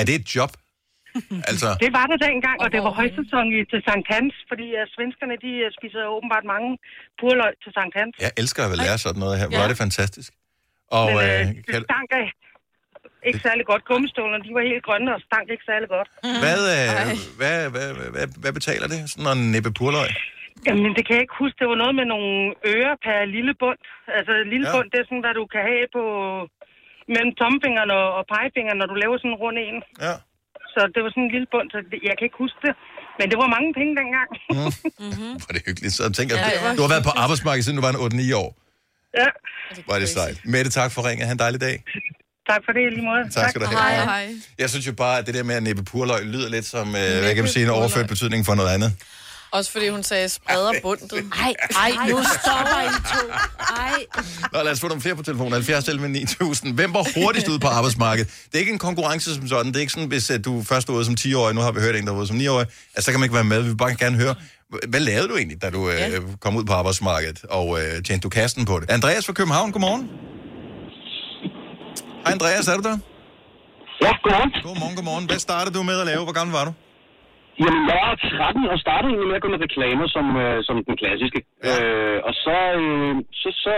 Er 0.00 0.04
det 0.08 0.14
et 0.20 0.26
job? 0.36 0.52
altså, 1.50 1.68
Det 1.84 1.90
var 1.98 2.06
det 2.10 2.18
dengang, 2.28 2.56
og 2.64 2.68
det 2.74 2.80
var 2.86 2.92
højsæson 3.00 3.46
i, 3.56 3.58
til 3.72 3.80
Sankt 3.88 4.06
Hans, 4.14 4.34
fordi 4.50 4.66
uh, 4.78 4.84
svenskerne 4.94 5.34
de 5.44 5.52
uh, 5.64 5.68
spiser 5.76 6.00
åbenbart 6.16 6.44
mange 6.54 6.70
purløg 7.20 7.52
til 7.64 7.70
Sankt 7.76 7.94
Hans. 7.98 8.12
jeg 8.24 8.32
elsker 8.42 8.62
at 8.64 8.78
lære 8.84 8.96
sådan 9.06 9.20
noget 9.24 9.34
her. 9.40 9.46
Hvor 9.52 9.62
er 9.66 9.70
det 9.72 9.80
fantastisk. 9.86 10.30
Og 10.98 11.06
Men, 11.08 11.16
øh, 11.16 11.40
øh, 11.40 11.46
kan, 11.68 11.80
det 11.80 11.86
stank 11.90 12.10
af 12.20 12.26
ikke 13.28 13.40
særlig 13.48 13.64
godt. 13.70 13.82
Gummistålerne, 13.90 14.44
de 14.46 14.50
var 14.58 14.64
helt 14.72 14.84
grønne 14.88 15.10
og 15.16 15.20
stank 15.28 15.46
ikke 15.54 15.64
særlig 15.70 15.88
godt. 15.96 16.08
hvad, 16.44 16.60
øh, 16.76 16.88
hvad, 17.40 17.56
hvad, 17.74 17.88
hvad, 17.98 18.08
hvad, 18.16 18.26
hvad 18.42 18.52
betaler 18.58 18.86
det, 18.92 18.98
sådan 19.10 19.38
en 19.38 19.42
nippe 19.54 19.72
purløg? 19.78 20.10
Jamen, 20.68 20.90
det 20.96 21.02
kan 21.06 21.14
jeg 21.16 21.22
ikke 21.26 21.38
huske. 21.42 21.56
Det 21.62 21.68
var 21.72 21.78
noget 21.82 21.94
med 22.00 22.06
nogle 22.14 22.30
ører 22.74 22.94
per 23.06 23.18
lille 23.36 23.52
bund. 23.62 23.80
Altså, 24.18 24.32
lille 24.52 24.66
Ja. 24.66 24.70
ja. 24.72 24.74
bund, 24.74 24.88
det 24.92 24.98
er 25.00 25.06
sådan, 25.08 25.24
hvad 25.26 25.34
du 25.40 25.44
kan 25.54 25.62
have 25.70 25.84
på 25.96 26.02
mellem 27.14 27.32
tomfingeren 27.40 27.90
og, 27.98 28.06
og 28.18 28.22
pegefingeren, 28.32 28.78
når 28.80 28.88
du 28.92 28.96
laver 29.02 29.16
sådan 29.20 29.32
en 29.34 29.40
rund 29.42 29.56
en. 29.66 29.76
Ja. 30.06 30.14
Så 30.74 30.80
det 30.94 31.00
var 31.04 31.10
sådan 31.14 31.26
en 31.28 31.32
lille 31.36 31.48
bund, 31.54 31.68
så 31.74 31.78
det, 31.90 31.98
jeg 32.08 32.14
kan 32.16 32.24
ikke 32.28 32.40
huske 32.44 32.58
det. 32.66 32.74
Men 33.18 33.26
det 33.30 33.36
var 33.42 33.48
mange 33.56 33.70
penge 33.78 33.92
dengang. 34.02 34.28
Hvor 35.40 35.48
er 35.50 35.54
det 35.58 35.62
hyggeligt. 35.68 35.94
Så 35.98 36.02
tænker 36.18 36.32
jeg, 36.36 36.42
Ja, 36.44 36.50
det 36.54 36.60
var 36.64 36.72
du 36.78 36.82
har 36.86 36.92
været 36.94 37.04
på 37.10 37.14
arbejdsmarkedet, 37.24 37.64
siden 37.66 37.78
du 37.80 37.84
var 37.86 37.92
en 37.96 38.00
8-9 38.32 38.42
år. 38.44 38.48
ja, 39.22 39.28
er 39.96 40.00
det 40.04 40.10
sejt. 40.18 40.36
Mette, 40.54 40.70
tak 40.80 40.90
for 40.94 41.00
ringet. 41.08 41.24
Ha' 41.28 41.32
en 41.38 41.42
dejlig 41.46 41.60
dag. 41.68 41.76
tak 42.50 42.60
for 42.66 42.72
det 42.76 42.82
i 42.88 42.90
lige 42.96 43.06
måde. 43.10 43.22
Tak 43.38 43.46
skal 43.50 43.60
du 43.62 43.66
have. 43.66 43.80
Hej. 43.80 44.04
Hej. 44.12 44.24
Jeg 44.62 44.68
synes 44.72 44.86
jo 44.90 44.92
bare, 45.04 45.16
at 45.18 45.24
det 45.26 45.34
der 45.38 45.44
med 45.50 45.54
at 45.60 45.62
nippe 45.68 45.82
purløg 45.90 46.22
lyder 46.34 46.48
lidt 46.56 46.66
som, 46.74 46.86
øh, 46.88 47.08
hvad 47.22 47.32
kan 47.34 47.42
man 47.44 47.52
sige, 47.56 47.64
en 47.64 47.70
overført 47.78 48.08
betydning 48.14 48.40
for 48.48 48.54
noget 48.60 48.70
andet. 48.76 48.90
Også 49.52 49.72
fordi 49.72 49.88
hun 49.88 50.02
sagde, 50.02 50.28
spreder 50.28 50.72
bundet. 50.82 51.12
Ej, 51.12 51.54
ej, 51.76 52.08
nu 52.10 52.18
stopper 52.40 52.80
I 52.82 52.88
to. 53.12 53.28
Ej. 53.76 54.04
Nå, 54.52 54.62
lad 54.62 54.72
os 54.72 54.80
få 54.80 54.88
nogle 54.88 55.02
flere 55.02 55.16
på 55.16 55.22
telefonen. 55.22 55.52
70 55.52 55.88
11 55.88 56.08
9000. 56.08 56.74
Hvem 56.74 56.94
var 56.94 57.06
hurtigst 57.24 57.48
ude 57.48 57.58
på 57.58 57.66
arbejdsmarkedet? 57.68 58.30
Det 58.46 58.54
er 58.54 58.58
ikke 58.58 58.72
en 58.72 58.78
konkurrence 58.78 59.34
som 59.34 59.48
sådan. 59.48 59.66
Det 59.66 59.76
er 59.76 59.80
ikke 59.80 59.92
sådan, 59.92 60.08
hvis 60.08 60.30
øh, 60.30 60.44
du 60.44 60.62
først 60.62 60.88
var 60.88 60.94
ude 60.94 61.04
som 61.04 61.16
10-årig, 61.20 61.54
nu 61.54 61.60
har 61.60 61.72
vi 61.72 61.80
hørt 61.80 61.96
en, 61.96 62.06
der 62.06 62.12
var 62.12 62.18
ude 62.18 62.26
som 62.26 62.36
9-årig. 62.36 62.66
Altså, 62.94 63.04
så 63.04 63.10
kan 63.10 63.20
man 63.20 63.24
ikke 63.24 63.34
være 63.34 63.44
med. 63.44 63.62
Vi 63.62 63.68
vil 63.68 63.76
bare 63.76 63.94
gerne 63.96 64.16
høre, 64.16 64.34
hvad 64.88 65.00
lavede 65.00 65.28
du 65.28 65.36
egentlig, 65.36 65.62
da 65.62 65.70
du 65.70 65.90
øh, 65.90 66.22
kom 66.40 66.56
ud 66.56 66.64
på 66.64 66.72
arbejdsmarkedet, 66.72 67.44
og 67.50 67.78
øh, 67.80 68.02
tjente 68.02 68.22
du 68.22 68.28
kasten 68.28 68.64
på 68.64 68.80
det? 68.80 68.90
Andreas 68.90 69.26
fra 69.26 69.32
København, 69.32 69.72
godmorgen. 69.72 70.02
Hej 72.24 72.32
Andreas, 72.32 72.68
er 72.68 72.76
du 72.76 72.82
der? 72.82 72.98
Ja, 74.02 74.12
godmorgen. 74.22 74.50
Godmorgen, 74.62 74.96
godmorgen. 74.96 75.26
Hvad 75.26 75.38
startede 75.38 75.74
du 75.78 75.82
med 75.82 76.00
at 76.00 76.06
lave? 76.06 76.24
Hvor 76.24 76.32
gammel 76.32 76.52
var 76.56 76.64
du? 76.64 76.72
Jamen, 77.62 77.82
jeg 77.90 77.98
var 78.04 78.14
13 78.16 78.72
og 78.72 78.78
startede 78.84 79.08
egentlig 79.10 79.28
med 79.30 79.38
at 79.38 79.44
gå 79.44 79.50
med 79.54 79.60
reklamer 79.66 80.06
som, 80.16 80.26
øh, 80.44 80.58
som 80.68 80.76
den 80.88 80.96
klassiske. 81.00 81.40
Ja. 81.68 81.74
Øh, 81.76 82.18
og 82.28 82.32
så, 82.44 82.56
øh, 82.80 83.14
så, 83.42 83.48
så 83.64 83.74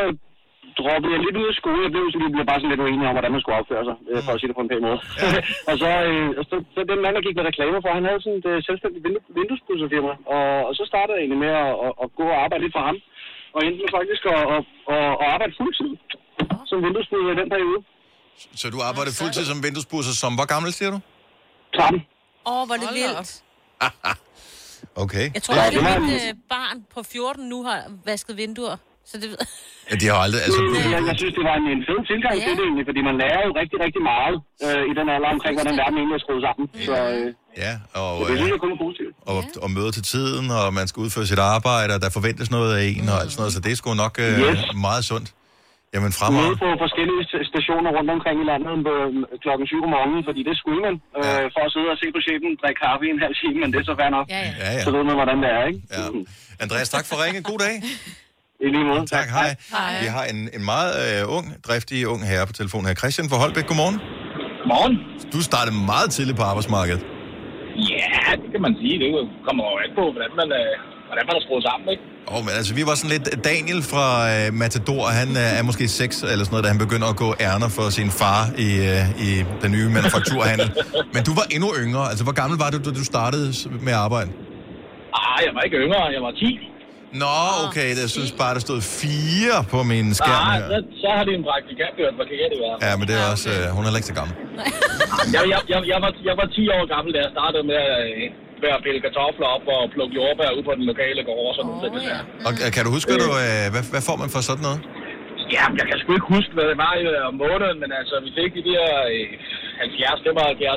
droppede 0.80 1.12
jeg 1.14 1.22
lidt 1.26 1.36
ud 1.40 1.46
af 1.52 1.56
skole. 1.60 1.80
Jeg 1.86 1.92
blev, 1.94 2.04
så 2.12 2.18
vi 2.24 2.28
blev 2.34 2.46
bare 2.50 2.60
sådan 2.60 2.72
lidt 2.72 2.84
uenige 2.84 3.08
om, 3.10 3.14
hvordan 3.16 3.32
man 3.34 3.40
skulle 3.42 3.58
opføre 3.60 3.84
sig, 3.88 3.96
øh, 4.10 4.20
for 4.26 4.32
at 4.34 4.38
sige 4.40 4.48
det 4.50 4.56
på 4.58 4.64
en 4.64 4.70
pæn 4.72 4.84
måde. 4.88 5.00
Ja. 5.22 5.28
og 5.70 5.74
så, 5.82 5.90
øh, 6.10 6.28
og 6.40 6.44
så, 6.50 6.54
så 6.74 6.80
den 6.90 6.98
mand, 7.04 7.14
der 7.16 7.22
gik 7.26 7.36
med 7.38 7.48
reklamer 7.50 7.80
for, 7.84 7.90
han 7.98 8.06
havde 8.08 8.20
sådan 8.24 8.38
et 8.40 8.48
øh, 8.52 8.58
selvstændigt 8.68 9.02
vindu- 9.06 9.28
vinduespudserfirma. 9.38 10.12
Og, 10.36 10.46
og 10.68 10.72
så 10.78 10.82
startede 10.90 11.14
jeg 11.16 11.22
egentlig 11.24 11.42
med 11.46 11.52
at, 11.64 11.72
at, 11.86 11.92
at 12.02 12.08
gå 12.20 12.24
og 12.34 12.38
arbejde 12.44 12.62
lidt 12.64 12.76
for 12.78 12.84
ham. 12.88 12.96
Og 13.54 13.58
endte 13.66 13.80
med 13.84 13.90
faktisk 13.98 14.22
at, 14.34 14.42
at, 14.54 14.62
at, 14.94 15.06
at 15.22 15.26
arbejde 15.34 15.52
fuldtid 15.60 15.90
som 16.70 16.76
vinduespudser 16.86 17.32
i 17.36 17.38
den 17.42 17.48
periode. 17.54 17.78
Så 18.60 18.66
du 18.74 18.78
arbejdede 18.90 19.14
fuldtid 19.20 19.44
som 19.52 19.58
vinduespudser, 19.66 20.14
som 20.22 20.32
hvor 20.38 20.48
gammel 20.54 20.70
siger 20.78 20.90
du? 20.94 20.98
13. 21.76 22.06
Åh, 22.50 22.52
oh, 22.52 22.62
hvor 22.66 22.74
er 22.76 22.80
det 22.84 22.92
vildt. 23.00 23.30
Okay. 25.04 25.26
Jeg 25.34 25.42
tror, 25.42 25.54
Ja, 25.54 25.66
at 25.66 25.72
det 25.72 25.82
var- 25.84 25.98
mit 25.98 26.12
øh, 26.12 26.34
barn 26.54 26.76
på 26.94 27.00
14 27.12 27.48
nu 27.52 27.58
har 27.68 27.80
vasket 28.04 28.36
vinduer. 28.36 28.76
Så 29.10 29.14
det 29.22 29.28
ved 29.32 29.38
Ja, 29.90 29.94
de 30.02 30.06
har 30.12 30.18
aldrig... 30.26 30.40
Altså, 30.46 30.60
Jeg, 30.94 31.00
jeg 31.10 31.16
synes, 31.22 31.34
det 31.38 31.44
var 31.50 31.56
en, 31.60 31.66
en 31.76 31.82
fed 31.88 32.00
tilgang 32.12 32.34
ja. 32.40 32.44
til 32.46 32.52
det 32.58 32.64
egentlig, 32.68 32.86
fordi 32.90 33.00
man 33.08 33.14
lærer 33.22 33.40
jo 33.48 33.52
rigtig, 33.60 33.78
rigtig 33.86 34.02
meget 34.12 34.36
øh, 34.66 34.82
i 34.90 34.92
den 34.98 35.06
alder 35.14 35.28
omkring, 35.36 35.54
hvordan 35.58 35.74
verden 35.82 35.96
egentlig 36.00 36.16
er 36.20 36.22
skruet 36.24 36.42
sammen. 36.48 36.64
Så 36.88 36.94
øh, 37.14 37.26
Ja, 37.64 37.72
og, 38.00 38.10
det 38.18 38.26
synes 38.26 38.42
øh, 38.50 38.54
jeg 38.54 38.60
kun 38.64 38.72
er 38.76 38.80
positivt. 38.86 39.14
og, 39.32 39.38
og 39.64 39.68
møder 39.76 39.90
til 39.98 40.04
tiden, 40.14 40.44
og 40.58 40.66
man 40.78 40.86
skal 40.90 40.98
udføre 41.06 41.26
sit 41.32 41.40
arbejde, 41.54 41.90
og 41.96 42.00
der 42.04 42.10
forventes 42.18 42.48
noget 42.56 42.70
af 42.78 42.82
en, 42.92 43.04
og 43.12 43.16
alt 43.22 43.30
sådan 43.32 43.40
noget, 43.42 43.52
så 43.56 43.60
det 43.64 43.70
er 43.72 43.76
sgu 43.80 43.88
nok 44.04 44.14
øh, 44.26 44.32
Yes. 44.44 44.60
meget 44.86 45.02
sundt. 45.10 45.28
Jamen, 45.94 46.10
Ude 46.12 46.18
fremad. 46.20 46.48
på 46.64 46.68
forskellige 46.84 47.22
st- 47.30 47.46
stationer 47.52 47.90
rundt 47.96 48.10
omkring 48.16 48.36
i 48.44 48.46
landet 48.52 48.74
på, 48.88 48.92
øh, 49.04 49.40
klokken 49.44 49.64
7 49.72 49.86
om 49.86 49.90
morgenen, 49.96 50.22
fordi 50.28 50.40
det 50.48 50.54
skulle 50.62 50.80
man, 50.86 50.94
øh, 51.20 51.44
for 51.54 51.62
at 51.66 51.70
sidde 51.74 51.88
og 51.94 51.98
se 52.02 52.06
på 52.16 52.20
chefen, 52.26 52.50
drikke 52.62 52.80
kaffe 52.86 53.02
i 53.08 53.10
en 53.16 53.20
halv 53.26 53.34
time, 53.42 53.56
men 53.62 53.68
det 53.72 53.78
er 53.82 53.86
så 53.90 53.94
fair 54.00 54.10
nok. 54.18 54.26
Ja, 54.34 54.40
ja. 54.48 54.52
Ja, 54.64 54.70
ja. 54.76 54.82
Så 54.86 54.90
ved 54.96 55.02
man, 55.08 55.16
hvordan 55.20 55.38
det 55.44 55.50
er, 55.58 55.62
ikke? 55.70 55.80
Ja. 55.96 56.04
Andreas, 56.64 56.88
tak 56.96 57.04
for 57.10 57.16
ringen. 57.22 57.40
God 57.50 57.58
dag. 57.66 57.74
I 58.66 58.68
lige 58.74 58.84
måde. 58.92 59.02
Tak, 59.18 59.28
hej. 59.38 59.50
Vi 60.04 60.08
har 60.16 60.24
en, 60.32 60.38
en 60.56 60.62
meget 60.74 60.92
øh, 61.04 61.36
ung, 61.36 61.46
driftig 61.66 61.98
ung 62.12 62.20
herre 62.30 62.46
på 62.50 62.54
telefonen 62.60 62.86
her. 62.88 62.94
Christian 63.02 63.26
fra 63.30 63.38
Holbæk, 63.42 63.66
godmorgen. 63.70 63.98
Godmorgen. 64.60 64.94
Du 65.34 65.40
startede 65.50 65.74
meget 65.92 66.08
tidligt 66.16 66.36
på 66.40 66.44
arbejdsmarkedet. 66.50 67.02
Ja, 67.94 68.24
det 68.42 68.48
kan 68.54 68.60
man 68.66 68.74
sige. 68.80 68.94
Det 69.02 69.08
kommer 69.46 69.62
jo 69.70 69.74
an 69.84 69.90
på, 70.00 70.04
hvordan 70.14 70.32
man, 70.40 70.48
øh, 70.60 70.72
hvordan 71.10 71.24
man 71.28 71.34
er 71.38 71.42
skruet 71.46 71.64
sammen, 71.68 71.86
ikke? 71.94 72.02
Oh, 72.34 72.40
men 72.46 72.52
altså, 72.58 72.72
vi 72.78 72.82
var 72.88 72.94
sådan 73.00 73.12
lidt... 73.16 73.26
Daniel 73.50 73.80
fra 73.92 74.06
øh, 74.34 74.46
Matador, 74.62 75.04
han 75.20 75.28
øh, 75.42 75.58
er 75.58 75.62
måske 75.68 75.84
6 75.88 76.22
eller 76.22 76.44
sådan 76.44 76.46
noget, 76.54 76.64
da 76.64 76.70
han 76.74 76.80
begynder 76.86 77.08
at 77.14 77.16
gå 77.24 77.28
ærner 77.48 77.68
for 77.76 77.86
sin 77.98 78.10
far 78.20 78.40
i, 78.66 78.68
øh, 78.92 79.04
i 79.26 79.30
den 79.62 79.70
nye 79.76 79.88
manufakturhandel. 79.98 80.68
men 81.14 81.20
du 81.28 81.32
var 81.40 81.46
endnu 81.54 81.68
yngre. 81.84 82.04
Altså, 82.10 82.24
hvor 82.26 82.36
gammel 82.40 82.56
var 82.62 82.68
du, 82.74 82.78
da 82.86 82.90
du 83.00 83.04
startede 83.14 83.48
med 83.86 83.92
at 83.98 84.02
arbejde? 84.06 84.30
Ah, 85.20 85.38
jeg 85.46 85.52
var 85.56 85.62
ikke 85.66 85.78
yngre. 85.84 86.00
Jeg 86.16 86.22
var 86.26 86.30
10. 86.30 86.77
Nå, 87.22 87.34
okay, 87.66 87.88
jeg 88.02 88.10
synes 88.16 88.32
bare, 88.42 88.52
der 88.56 88.62
stod 88.68 88.80
4 88.80 89.64
på 89.72 89.78
min 89.92 90.06
skærm 90.20 90.44
Ah, 90.48 90.54
her. 90.58 90.66
så, 90.72 90.76
så 91.02 91.08
har 91.16 91.24
de 91.28 91.32
en 91.40 91.44
praktikant 91.50 91.94
hørt, 92.00 92.14
hvad 92.18 92.26
kan 92.30 92.36
det 92.52 92.58
være? 92.66 92.76
Ja, 92.86 92.92
men 92.98 93.04
det 93.08 93.14
er 93.22 93.26
også... 93.34 93.48
Øh, 93.54 93.64
hun 93.74 93.80
er 93.82 93.86
heller 93.88 94.00
ikke 94.02 94.12
så 94.14 94.18
gammel. 94.20 94.34
Jeg, 95.34 95.42
jeg, 95.52 95.60
jeg, 95.72 95.80
jeg, 95.92 95.98
var, 96.04 96.10
jeg 96.28 96.34
var 96.40 96.46
10 96.58 96.62
år 96.76 96.84
gammel, 96.94 97.10
da 97.14 97.18
jeg 97.24 97.30
startede 97.38 97.64
med, 97.72 97.82
øh, 97.98 98.22
med 98.62 98.70
at 98.76 98.80
pille 98.86 99.00
kartofler 99.06 99.48
op 99.56 99.64
og 99.76 99.80
plukke 99.94 100.14
jordbær 100.20 100.50
ud 100.58 100.62
på 100.68 100.72
den 100.78 100.84
lokale 100.92 101.20
gård 101.28 101.44
og 101.50 101.54
sådan 101.58 101.68
noget. 101.70 101.90
Ja. 102.12 102.20
Og 102.46 102.52
øh, 102.64 102.68
kan 102.74 102.82
du 102.86 102.90
huske, 102.96 103.08
hvad, 103.10 103.20
du, 103.26 103.30
øh, 103.46 103.66
hvad, 103.74 103.84
hvad 103.94 104.02
får 104.08 104.16
man 104.22 104.28
for 104.34 104.40
sådan 104.50 104.64
noget? 104.68 104.80
ja, 105.56 105.64
jeg 105.78 105.84
kan 105.88 105.96
sgu 106.00 106.08
ikke 106.18 106.30
huske, 106.36 106.52
hvad 106.56 106.66
det 106.70 106.76
var 106.86 106.92
øh, 107.04 107.30
om 107.30 107.34
måneden, 107.44 107.76
men 107.82 107.90
altså, 108.00 108.14
vi 108.26 108.30
fik 108.38 108.50
de 108.58 108.62
der 108.72 108.88
øh, 109.14 109.26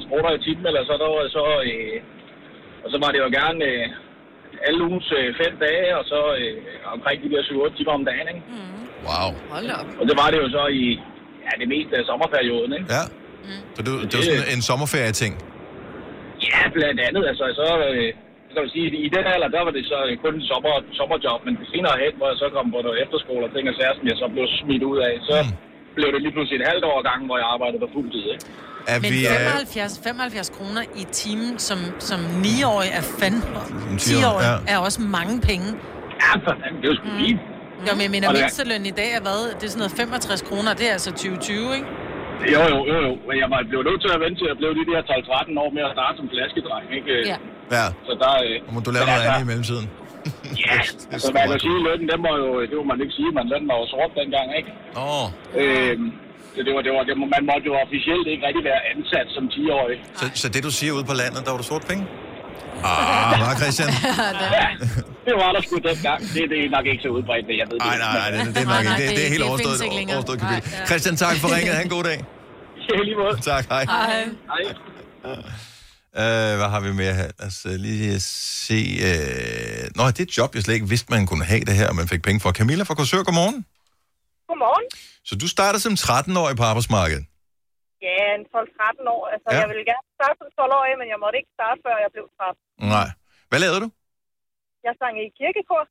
70-75 0.01 0.09
kroner 0.09 0.31
i 0.37 0.39
timen, 0.45 0.65
eller 0.69 0.83
så, 0.89 0.93
der, 1.01 1.07
var 1.15 1.25
så, 1.37 1.45
øh, 1.69 1.97
og 2.83 2.87
så 2.93 2.97
var 3.03 3.09
det 3.13 3.19
jo 3.25 3.29
gerne 3.41 3.61
øh, 3.71 3.85
alle 4.67 4.79
ugens 4.87 5.09
øh, 5.19 5.27
fem 5.41 5.53
dage, 5.65 5.89
og 5.99 6.03
så 6.11 6.19
øh, 6.39 6.53
omkring 6.95 7.17
de 7.23 7.29
der 7.33 7.41
7-8 7.41 7.77
timer 7.77 7.93
om 7.99 8.05
dagen, 8.09 8.27
ikke? 8.33 8.43
Wow. 9.07 9.27
Hold 9.53 9.67
op. 9.79 9.87
Og 9.99 10.03
det 10.09 10.15
var 10.21 10.27
det 10.33 10.39
jo 10.43 10.47
så 10.57 10.63
i 10.83 10.85
ja, 11.45 11.51
det 11.61 11.67
meste 11.73 11.93
af 11.99 12.03
sommerperioden, 12.09 12.71
ikke? 12.77 12.87
Ja. 12.97 13.03
Så 13.75 13.79
det, 13.85 13.91
det 14.09 14.15
var 14.19 14.23
sådan 14.29 14.49
en 14.55 14.61
sommerferie-ting. 14.69 15.33
Ja, 16.49 16.61
blandt 16.77 16.99
andet. 17.07 17.23
Altså, 17.31 17.45
så, 17.59 17.67
øh, 17.87 18.07
så 18.47 18.51
kan 18.55 18.63
man 18.65 18.73
sige, 18.77 18.87
i 19.07 19.09
den 19.15 19.25
alder, 19.33 19.49
der 19.55 19.61
var 19.67 19.73
det 19.77 19.83
så 19.93 19.97
øh, 20.09 20.13
kun 20.23 20.33
en 20.39 20.45
sommer, 20.51 20.73
sommerjob, 20.99 21.39
men 21.47 21.53
senere 21.73 21.95
hen, 22.03 22.13
hvor 22.19 22.27
jeg 22.31 22.37
så 22.43 22.47
kom 22.55 22.65
på 22.75 22.79
noget 22.85 22.97
efterskole 23.03 23.43
og 23.47 23.51
ting 23.55 23.63
og 23.71 23.75
sager, 23.79 23.95
som 23.97 24.05
jeg 24.11 24.17
så 24.23 24.27
blev 24.33 24.45
smidt 24.61 24.83
ud 24.91 24.97
af, 25.09 25.13
så 25.29 25.35
Mm. 25.43 25.53
blev 25.97 26.09
det 26.13 26.21
lige 26.25 26.35
pludselig 26.35 26.57
et 26.61 26.67
halvt 26.71 26.85
år 26.91 26.99
gang, 27.09 27.19
hvor 27.27 27.37
jeg 27.41 27.47
arbejdede 27.55 27.81
på 27.85 27.89
fuld 27.95 28.09
tid, 28.15 28.25
ikke? 28.35 28.45
Er 28.87 28.99
Men 29.01 29.11
vi, 29.11 29.19
øh, 29.27 29.33
75, 29.33 29.99
75 30.03 30.49
kroner 30.57 30.81
i 31.01 31.03
timen 31.11 31.59
som, 31.59 31.79
som 32.09 32.19
9-årig 32.19 32.89
er 32.99 33.03
fandme... 33.19 33.41
10-årig, 33.55 33.99
10-årig 34.01 34.45
ja. 34.67 34.73
er 34.73 34.77
også 34.87 35.01
mange 35.17 35.35
penge. 35.49 35.67
Ja, 36.23 36.31
for 36.45 36.53
fanden, 36.61 36.77
det 36.81 36.87
er 36.89 36.93
jo 36.93 36.97
sgu 37.01 37.07
fint. 37.25 37.41
Jo, 37.87 37.91
men 37.97 38.01
jeg 38.05 38.11
mener, 38.15 38.27
det 38.27 38.37
er- 38.37 38.41
mindsteløn 38.43 38.83
i 38.91 38.95
dag 39.01 39.09
er 39.17 39.21
hvad? 39.27 39.39
Det 39.59 39.63
er 39.67 39.71
sådan 39.75 39.83
noget 39.85 39.95
65 39.97 40.41
kroner, 40.49 40.69
det 40.79 40.85
er 40.89 40.93
altså 40.97 41.11
2020, 41.11 41.75
ikke? 41.77 41.87
Jo, 42.53 42.61
jo, 42.73 42.77
jo, 42.91 42.97
jo. 43.07 43.13
Men 43.27 43.35
jeg 43.41 43.47
var 43.53 43.59
blev 43.71 43.81
nødt 43.89 44.01
til 44.05 44.11
at 44.15 44.19
vente 44.25 44.37
til 44.41 44.47
at 44.53 44.57
blive 44.59 44.73
de 44.79 44.83
der 44.91 45.01
12-13 45.11 45.63
år 45.63 45.69
med 45.77 45.83
at 45.87 45.93
starte 45.97 46.15
som 46.19 46.27
flaskedreng, 46.33 46.85
ikke? 46.99 47.11
Ja. 47.31 47.37
Ja. 47.77 47.85
Så 48.07 48.11
der... 48.23 48.33
Øh, 48.47 48.67
Og 48.67 48.71
må 48.75 48.79
du 48.87 48.91
lave 48.95 49.05
noget 49.09 49.19
altså, 49.19 49.31
andet 49.33 49.45
i 49.45 49.49
mellemtiden? 49.51 49.87
Ja, 50.65 50.75
altså 51.13 51.27
man 51.37 51.43
kan 51.51 51.59
sige, 51.65 51.77
lønnen, 51.87 52.07
den 52.13 52.19
var 52.27 52.33
jo, 52.43 52.47
det 52.69 52.75
må 52.81 52.85
man 52.91 52.99
ikke 53.03 53.15
sige, 53.19 53.29
men 53.37 53.43
lønnen 53.51 53.67
var 53.71 53.77
jo 53.81 53.85
sort 53.95 54.11
dengang, 54.21 54.47
ikke? 54.59 54.69
Åh. 55.05 55.27
Øhm, 55.61 56.05
så 56.11 56.30
det 56.65 56.71
var, 56.75 56.81
det 56.87 56.91
var, 56.97 57.03
det, 57.09 57.15
må- 57.21 57.31
man 57.37 57.43
måtte 57.51 57.65
jo 57.69 57.73
officielt 57.85 58.25
ikke 58.33 58.43
rigtig 58.47 58.63
være 58.71 58.81
ansat 58.93 59.27
som 59.35 59.43
10-årig. 59.55 59.97
Så, 60.19 60.25
så 60.41 60.45
det, 60.53 60.61
du 60.67 60.71
siger 60.79 60.91
ude 60.97 61.05
på 61.11 61.15
landet, 61.21 61.39
der 61.45 61.51
var 61.53 61.59
du 61.63 61.67
sort 61.73 61.85
penge? 61.91 62.03
Ah, 62.83 63.39
var 63.45 63.53
Christian? 63.61 63.89
ja, 64.59 64.67
det 65.27 65.33
var 65.41 65.49
der 65.55 65.61
sgu 65.65 65.75
dengang. 65.91 66.19
Det, 66.35 66.41
det 66.51 66.57
er 66.65 66.69
nok 66.77 66.85
ikke 66.91 67.01
så 67.05 67.09
udbredt, 67.17 67.45
det 67.49 67.55
jeg 67.61 67.67
ved. 67.71 67.77
Nej, 67.87 67.97
nej, 68.05 68.13
nej, 68.21 68.29
det, 68.45 68.55
det 68.55 68.61
er 68.65 68.69
nok 68.75 68.83
ikke. 68.91 68.95
Det, 69.09 69.17
det 69.17 69.23
er 69.27 69.31
helt 69.35 69.45
overstået, 69.49 69.77
overstået 70.15 70.39
kapitel. 70.43 70.63
Christian, 70.89 71.15
tak 71.25 71.35
for 71.41 71.47
ringet. 71.55 71.73
Ha' 71.77 71.83
en 71.89 71.93
god 71.97 72.03
dag. 72.09 72.19
Ja, 72.89 72.95
lige 73.09 73.15
måde. 73.23 73.35
Tak, 73.51 73.63
hej. 73.73 73.83
Hej. 73.83 74.23
Hej. 74.53 74.63
Uh, 76.21 76.57
hvad 76.59 76.69
har 76.75 76.79
vi 76.79 76.91
mere 76.93 77.13
her? 77.13 77.27
Lad 77.39 77.47
os 77.47 77.65
uh, 77.65 77.71
lige 77.71 78.19
se... 78.19 78.79
Uh... 79.09 79.97
Nå, 79.97 80.07
det 80.07 80.19
er 80.19 80.23
et 80.23 80.37
job, 80.37 80.55
jeg 80.55 80.63
slet 80.63 80.73
ikke 80.73 80.89
vidste, 80.89 81.07
man 81.09 81.25
kunne 81.25 81.45
have 81.45 81.59
det 81.59 81.75
her, 81.75 81.87
og 81.87 81.95
man 81.95 82.07
fik 82.07 82.21
penge 82.21 82.39
for. 82.39 82.51
Camilla 82.51 82.83
fra 82.83 82.93
Korsør, 82.95 83.23
godmorgen. 83.23 83.65
Godmorgen. 84.51 84.85
Så 85.29 85.33
du 85.41 85.47
startede 85.55 85.81
som 85.87 85.93
13-årig 86.07 86.55
på 86.61 86.65
arbejdsmarkedet. 86.71 87.23
Ja, 88.07 88.17
en 88.37 88.43
12-13 88.55 89.15
år. 89.15 89.23
Altså, 89.33 89.47
Ja. 89.49 89.55
ja. 89.55 89.59
jeg 89.63 89.69
ville 89.71 89.85
gerne 89.91 90.05
starte 90.17 90.35
som 90.41 90.47
12-årig, 90.59 90.93
men 91.01 91.07
jeg 91.13 91.19
måtte 91.23 91.35
ikke 91.41 91.51
starte, 91.59 91.77
før 91.85 91.95
jeg 92.03 92.09
blev 92.15 92.25
13. 92.37 92.89
Nej. 92.95 93.07
Hvad 93.49 93.59
lavede 93.63 93.79
du? 93.85 93.89
Jeg 94.87 94.93
sang 95.01 95.13
i 95.23 95.25
kirkekor. 95.39 95.83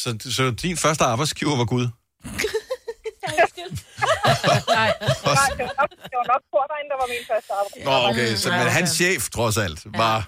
Så, 0.00 0.08
så 0.36 0.42
din 0.64 0.76
første 0.84 1.04
arbejdsgiver 1.12 1.56
var 1.62 1.68
Gud? 1.74 1.86
Nej, 4.76 4.90
det 5.58 6.16
var, 6.20 6.26
nok, 6.32 6.42
kordegn, 6.52 6.86
der 6.92 6.96
var 7.02 7.08
min 7.14 7.24
første 7.30 7.50
arbejde. 7.60 7.84
Nå, 7.88 7.94
okay. 8.10 8.28
Så, 8.42 8.48
men 8.50 8.66
hans 8.78 8.90
chef, 8.90 9.22
trods 9.36 9.56
alt, 9.64 9.80
var... 10.02 10.18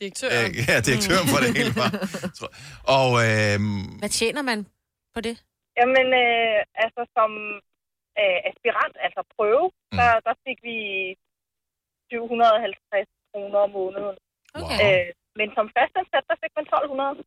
Direktøren. 0.00 0.50
Øh, 0.50 0.68
ja, 0.68 0.80
direktøren 0.80 1.26
for 1.28 1.38
det 1.44 1.56
hele 1.56 1.72
var. 1.76 1.90
Tror- 2.38 2.52
Og 2.98 3.08
øh, 3.26 3.56
Hvad 3.98 4.08
tjener 4.08 4.42
man 4.42 4.66
på 5.14 5.20
det? 5.20 5.36
Jamen, 5.78 6.06
øh, 6.22 6.58
altså 6.84 7.02
som 7.16 7.30
øh, 8.20 8.38
aspirant, 8.50 8.96
altså 9.06 9.22
prøve, 9.36 9.64
mm. 9.70 9.96
der, 9.98 10.10
der 10.26 10.34
fik 10.46 10.58
vi 10.68 10.78
750 12.10 13.08
kroner 13.30 13.58
om 13.66 13.70
måneden. 13.78 14.16
Okay. 14.60 14.78
Øh, 14.84 15.08
men 15.38 15.48
som 15.56 15.66
fastansat, 15.76 16.24
der 16.30 16.36
fik 16.42 16.52
man 16.58 16.66
1200. 16.66 17.24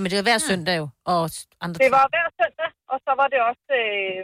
Men 0.00 0.08
det 0.10 0.18
er 0.18 0.26
hver 0.28 0.40
søndag 0.50 0.76
jo, 0.82 0.86
og 1.12 1.20
andre 1.64 1.76
Det 1.84 1.92
var 1.98 2.06
hver 2.14 2.28
søndag, 2.40 2.70
og 2.92 2.98
så 3.06 3.12
var 3.20 3.28
det 3.32 3.40
også 3.50 3.70
øh, 3.82 4.22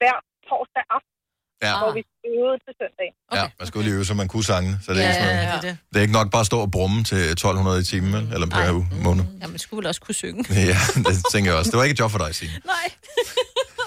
hver 0.00 0.16
torsdag 0.48 0.84
aften, 0.96 1.17
Ja. 1.66 1.72
hvor 1.82 1.90
vi 1.98 2.02
øvede 2.36 2.58
til 2.64 2.72
søndag. 2.80 3.08
ja, 3.38 3.44
man 3.60 3.66
skulle 3.68 3.84
lige 3.86 3.94
øve, 3.98 4.06
så 4.10 4.14
man 4.22 4.28
kunne 4.32 4.46
sange. 4.52 4.70
Så 4.84 4.88
det 4.94 5.00
er, 5.00 5.04
Ja, 5.04 5.08
ikke 5.10 5.20
sådan 5.22 5.36
ja, 5.36 5.46
noget, 5.50 5.62
det 5.64 5.70
er 5.72 5.76
det. 5.76 5.90
det 5.90 5.96
er 6.00 6.04
ikke 6.06 6.16
nok 6.20 6.28
bare 6.34 6.44
at 6.46 6.50
stå 6.52 6.58
og 6.66 6.70
brumme 6.76 6.98
til 7.10 7.20
1200 7.32 7.82
i 7.84 7.86
timen, 7.92 8.10
vel? 8.16 8.24
eller 8.34 8.46
per 8.56 8.64
uge, 8.78 8.86
måned. 9.08 9.24
Ja, 9.42 9.46
man 9.54 9.60
skulle 9.64 9.78
vel 9.80 9.86
også 9.92 10.02
kunne 10.06 10.18
synge. 10.24 10.40
Ja, 10.72 10.80
det 11.08 11.14
tænker 11.34 11.48
jeg 11.50 11.56
også. 11.60 11.70
Det 11.72 11.76
var 11.78 11.84
ikke 11.86 11.96
et 11.98 12.02
job 12.04 12.10
for 12.16 12.20
dig, 12.24 12.30
Signe. 12.38 12.56
Nej. 12.74 12.86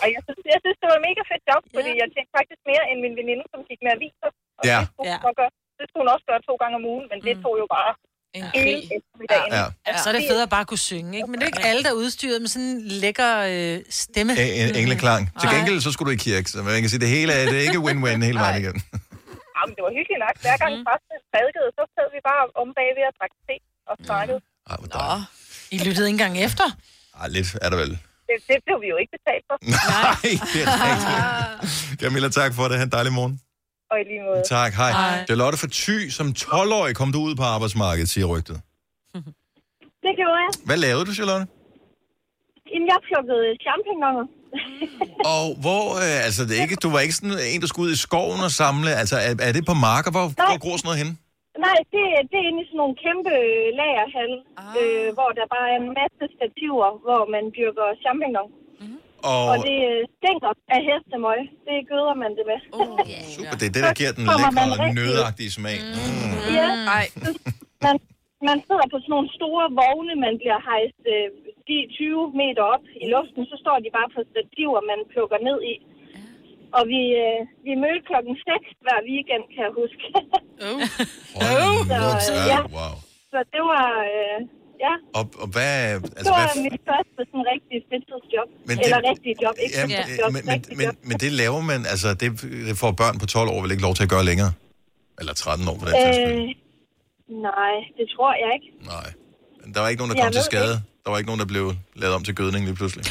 Og 0.03 0.07
jeg 0.15 0.21
synes, 0.25 0.39
jeg 0.53 0.59
synes, 0.63 0.77
det 0.81 0.87
var 0.91 0.97
et 1.01 1.05
mega 1.09 1.21
fedt 1.31 1.43
job, 1.51 1.63
fordi 1.77 1.91
jeg 2.01 2.07
tjente 2.15 2.31
faktisk 2.39 2.61
mere 2.71 2.83
end 2.89 2.97
min 3.05 3.13
veninde, 3.19 3.43
som 3.53 3.59
gik 3.69 3.79
med 3.85 3.91
aviser. 3.97 4.29
Og 4.59 4.63
Ja. 4.71 4.79
det, 4.81 4.87
skulle 4.91 5.21
så 5.27 5.31
gøre. 5.39 5.51
det 5.79 5.85
skulle 5.89 6.01
hun 6.03 6.11
også 6.15 6.25
gøre 6.31 6.41
to 6.49 6.53
gange 6.61 6.75
om 6.79 6.83
ugen, 6.93 7.05
men 7.11 7.17
det 7.25 7.33
tog 7.45 7.53
jo 7.63 7.67
bare 7.77 7.91
En 8.37 8.43
hele 8.55 8.81
eftermiddagen. 8.97 9.51
Ja. 9.59 9.65
Ja, 9.87 9.97
så 10.03 10.05
er 10.09 10.13
det 10.17 10.23
fedt 10.31 10.41
at 10.47 10.51
bare 10.57 10.65
kunne 10.69 10.83
synge, 10.91 11.11
ikke? 11.19 11.29
Men 11.31 11.35
det 11.39 11.43
er 11.47 11.51
ikke 11.53 11.67
alle, 11.71 11.81
der 11.85 11.91
er 11.95 11.97
udstyret 12.03 12.37
med 12.43 12.49
sådan 12.53 12.67
en 12.67 12.81
lækker 13.03 13.31
øh, 13.53 13.79
stemme. 14.01 14.31
En, 14.33 14.69
en 14.69 14.75
engleklang. 14.81 15.21
Til 15.41 15.47
gengæld, 15.55 15.79
så 15.87 15.89
skulle 15.93 16.07
du 16.11 16.15
i 16.19 16.21
kirke, 16.27 16.47
så 16.51 16.57
man 16.63 16.81
kan 16.83 16.89
sige, 16.93 17.01
det 17.05 17.11
hele 17.17 17.31
er, 17.37 17.41
det 17.51 17.57
er 17.59 17.65
ikke 17.69 17.81
win-win 17.87 18.21
hele 18.29 18.39
vejen 18.45 18.57
igen. 18.63 18.77
Jamen, 19.57 19.73
det 19.75 19.81
var 19.87 19.91
hyggeligt 19.97 20.21
nok. 20.25 20.35
Hver 20.45 20.57
gang 20.63 20.71
mm. 20.77 20.85
præsten 20.87 21.17
prædikede, 21.31 21.69
så 21.77 21.83
sad 21.95 22.07
vi 22.15 22.19
bare 22.29 22.43
om 22.61 22.67
bagved 22.77 23.03
og 23.09 23.13
drak 23.19 23.33
te 23.47 23.55
og 23.89 23.95
snakkede. 24.09 24.39
Ej, 24.69 24.75
hvor 24.81 24.89
dejligt. 24.99 25.27
I 25.75 25.77
lyttede 25.87 26.05
ikke 26.07 26.15
engang 26.17 26.35
efter. 26.47 26.65
Ej, 27.21 27.27
lidt 27.35 27.49
er 27.65 27.69
der 27.73 27.77
vel. 27.83 27.91
Det, 28.29 28.37
det 28.49 28.57
blev 28.65 28.77
vi 28.83 28.87
jo 28.93 28.97
ikke 29.01 29.13
betalt 29.17 29.43
for. 29.49 29.55
Nej, 29.91 30.29
det 30.53 30.59
er 30.63 30.67
rigtigt. 30.87 31.99
Camilla, 32.01 32.29
tak 32.39 32.51
for 32.57 32.63
det. 32.69 32.75
Ha' 32.77 32.83
en 32.89 32.93
dejlig 32.97 33.13
morgen. 33.19 33.33
Og 33.91 33.97
i 34.01 34.03
lige 34.11 34.23
måde. 34.27 34.41
Tak, 34.57 34.71
hej. 34.81 34.91
hej. 34.91 35.25
Charlotte 35.29 35.57
fra 35.61 35.69
Thy, 35.81 35.97
som 36.17 36.27
12-årig 36.45 36.93
kom 36.99 37.09
du 37.15 37.19
ud 37.27 37.35
på 37.41 37.45
arbejdsmarkedet, 37.55 38.09
siger 38.13 38.27
rygtet. 38.33 38.57
Det 40.05 40.13
gjorde 40.19 40.39
jeg. 40.45 40.51
Hvad 40.67 40.77
lavede 40.85 41.05
du, 41.09 41.13
Charlotte? 41.19 41.45
Inden 42.75 42.87
jeg 42.93 42.99
plukkede 43.09 43.47
champignoner. 43.65 44.25
Og 45.35 45.45
hvor, 45.63 45.85
øh, 46.05 46.27
altså 46.27 46.41
det 46.47 46.53
er 46.57 46.61
ikke, 46.65 46.83
du 46.85 46.89
var 46.95 47.01
ikke 47.05 47.17
sådan 47.19 47.37
en, 47.53 47.61
der 47.63 47.69
skulle 47.69 47.87
ud 47.89 47.95
i 47.97 48.03
skoven 48.07 48.41
og 48.47 48.51
samle, 48.61 48.89
altså 49.01 49.15
er, 49.27 49.33
er 49.47 49.53
det 49.57 49.63
på 49.71 49.75
marker? 49.87 50.09
Hvor, 50.15 50.25
hvor 50.49 50.57
gror 50.63 50.75
sådan 50.77 50.87
noget 50.89 51.01
henne? 51.03 51.13
Nej, 51.67 51.79
det, 51.93 52.03
det 52.29 52.37
er 52.41 52.45
inde 52.49 52.61
i 52.63 52.67
sådan 52.69 52.81
nogle 52.83 52.95
kæmpe 53.05 53.33
lagerhal, 53.79 54.33
ah. 54.61 54.81
øh, 54.81 55.07
hvor 55.17 55.29
der 55.37 55.45
bare 55.55 55.67
er 55.73 55.79
en 55.83 55.91
masse 55.99 56.23
stativer, 56.35 56.87
hvor 57.05 57.21
man 57.33 57.43
dyrker 57.57 57.87
champignon. 58.03 58.49
Og, 59.29 59.43
Og 59.51 59.57
det 59.67 59.77
øh, 59.91 59.99
stinker 60.17 60.51
af 60.75 60.81
hestemøg. 60.89 61.39
Det 61.67 61.77
gøder 61.91 62.15
man 62.23 62.31
det 62.37 62.45
med. 62.51 62.59
Oh, 62.77 62.99
super, 63.35 63.55
det 63.59 63.65
er 63.69 63.73
det, 63.77 63.83
der 63.87 63.93
giver 63.99 64.13
den 64.17 64.25
lækre, 64.39 64.93
nødagtige 64.99 65.51
smag. 65.57 65.77
Mm. 65.95 66.55
Ja. 66.57 66.67
Man, 67.85 67.95
man 68.49 68.57
sidder 68.67 68.87
på 68.91 68.97
sådan 69.01 69.13
nogle 69.15 69.29
store 69.39 69.65
vogne, 69.81 70.13
man 70.25 70.35
bliver 70.41 70.59
hejst 70.71 71.01
øh, 71.13 71.27
de 71.69 71.77
20 71.99 72.31
meter 72.41 72.63
op 72.73 72.85
i 73.03 73.05
luften, 73.15 73.43
så 73.51 73.55
står 73.63 73.77
de 73.83 73.89
bare 73.97 74.09
på 74.15 74.21
stativer, 74.31 74.79
man 74.91 74.99
plukker 75.13 75.39
ned 75.49 75.59
i. 75.73 75.75
Og 76.77 76.83
vi, 76.93 77.01
øh, 77.23 77.39
vi 77.67 77.73
mødte 77.83 78.07
klokken 78.09 78.33
6 78.35 78.83
hver 78.85 78.99
weekend, 79.11 79.43
kan 79.53 79.61
jeg 79.67 79.73
huske. 79.81 80.03
Hold 81.37 81.79
så, 81.89 81.95
nu 82.01 82.09
øh, 82.35 82.51
ja. 82.51 82.59
Wow. 82.77 82.93
så 83.31 83.39
det 83.53 83.63
var, 83.73 83.89
øh, 84.13 84.37
ja, 84.85 84.93
Og, 85.19 85.23
og 85.43 85.47
hvad, 85.55 85.71
det 85.99 86.13
altså, 86.17 86.31
var 86.37 86.45
hvad, 86.53 86.63
mit 86.67 86.81
første 86.89 87.19
sådan 87.31 87.45
rigtig 87.53 87.77
fritidsjob. 87.89 88.49
Men 88.67 88.75
det- 88.77 88.85
Eller 88.85 88.99
rigtig 89.11 89.31
job, 89.43 89.55
ikke 89.63 89.75
Jamen, 89.79 89.95
fritidsjob, 89.97 90.31
men, 90.35 90.41
men, 90.45 90.53
rigtig 90.55 90.77
men, 90.77 90.85
job. 90.85 90.95
men 91.09 91.15
det 91.23 91.31
laver 91.41 91.61
man, 91.71 91.79
altså 91.93 92.07
det, 92.21 92.27
det 92.67 92.75
får 92.83 92.91
børn 93.01 93.15
på 93.21 93.25
12 93.25 93.49
år 93.53 93.61
vel 93.63 93.71
ikke 93.75 93.83
lov 93.87 93.95
til 93.99 94.03
at 94.07 94.11
gøre 94.15 94.25
længere? 94.31 94.51
Eller 95.19 95.33
13 95.33 95.67
år 95.71 95.77
på 95.81 95.85
den 95.89 95.95
øh... 95.95 96.01
Øh, 96.01 96.47
nej, 97.49 97.73
det 97.97 98.05
tror 98.15 98.31
jeg 98.43 98.49
ikke. 98.57 98.69
Nej. 98.93 99.07
Men 99.61 99.67
Der 99.73 99.79
var 99.81 99.87
ikke 99.91 99.99
nogen, 100.01 100.11
der 100.11 100.17
Jeg 100.17 100.25
kom 100.25 100.33
til 100.33 100.39
ved 100.39 100.49
skade. 100.53 100.75
Der 101.03 101.09
var 101.11 101.17
ikke 101.19 101.29
nogen, 101.31 101.39
der 101.43 101.49
blev 101.53 101.65
lavet 102.01 102.15
om 102.15 102.23
til 102.23 102.35
gødning 102.35 102.61
lige 102.65 102.75
pludselig. 102.75 103.05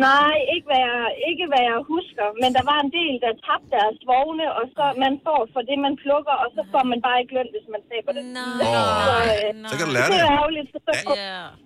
Nej, 0.10 0.34
ikke 0.54 0.66
hvad, 0.70 0.80
jeg, 0.88 1.02
ikke 1.30 1.44
hvad 1.52 1.62
jeg 1.70 1.78
husker, 1.92 2.26
men 2.42 2.50
der 2.56 2.64
var 2.70 2.78
en 2.84 2.92
del, 2.98 3.14
der 3.24 3.30
tabte 3.46 3.68
deres 3.76 3.98
vogne, 4.12 4.46
og 4.58 4.64
så 4.76 4.84
man 5.04 5.12
får 5.26 5.40
for 5.54 5.62
det, 5.68 5.76
man 5.86 5.94
plukker, 6.04 6.36
og 6.44 6.48
så 6.56 6.62
får 6.72 6.84
man 6.92 6.98
bare 7.06 7.18
ikke 7.22 7.32
løn, 7.38 7.50
hvis 7.54 7.66
man 7.74 7.82
taber 7.90 8.10
det. 8.16 8.22
Åh, 8.66 8.82
så, 9.06 9.14
øh, 9.34 9.48
så 9.70 9.74
kan 9.78 9.84
du 9.88 9.92
lære 9.96 10.08
det. 10.12 10.18
det. 10.18 10.26
er 10.28 10.32
ærgerligt. 10.40 10.68
Så, 10.74 10.78
så, 11.04 11.12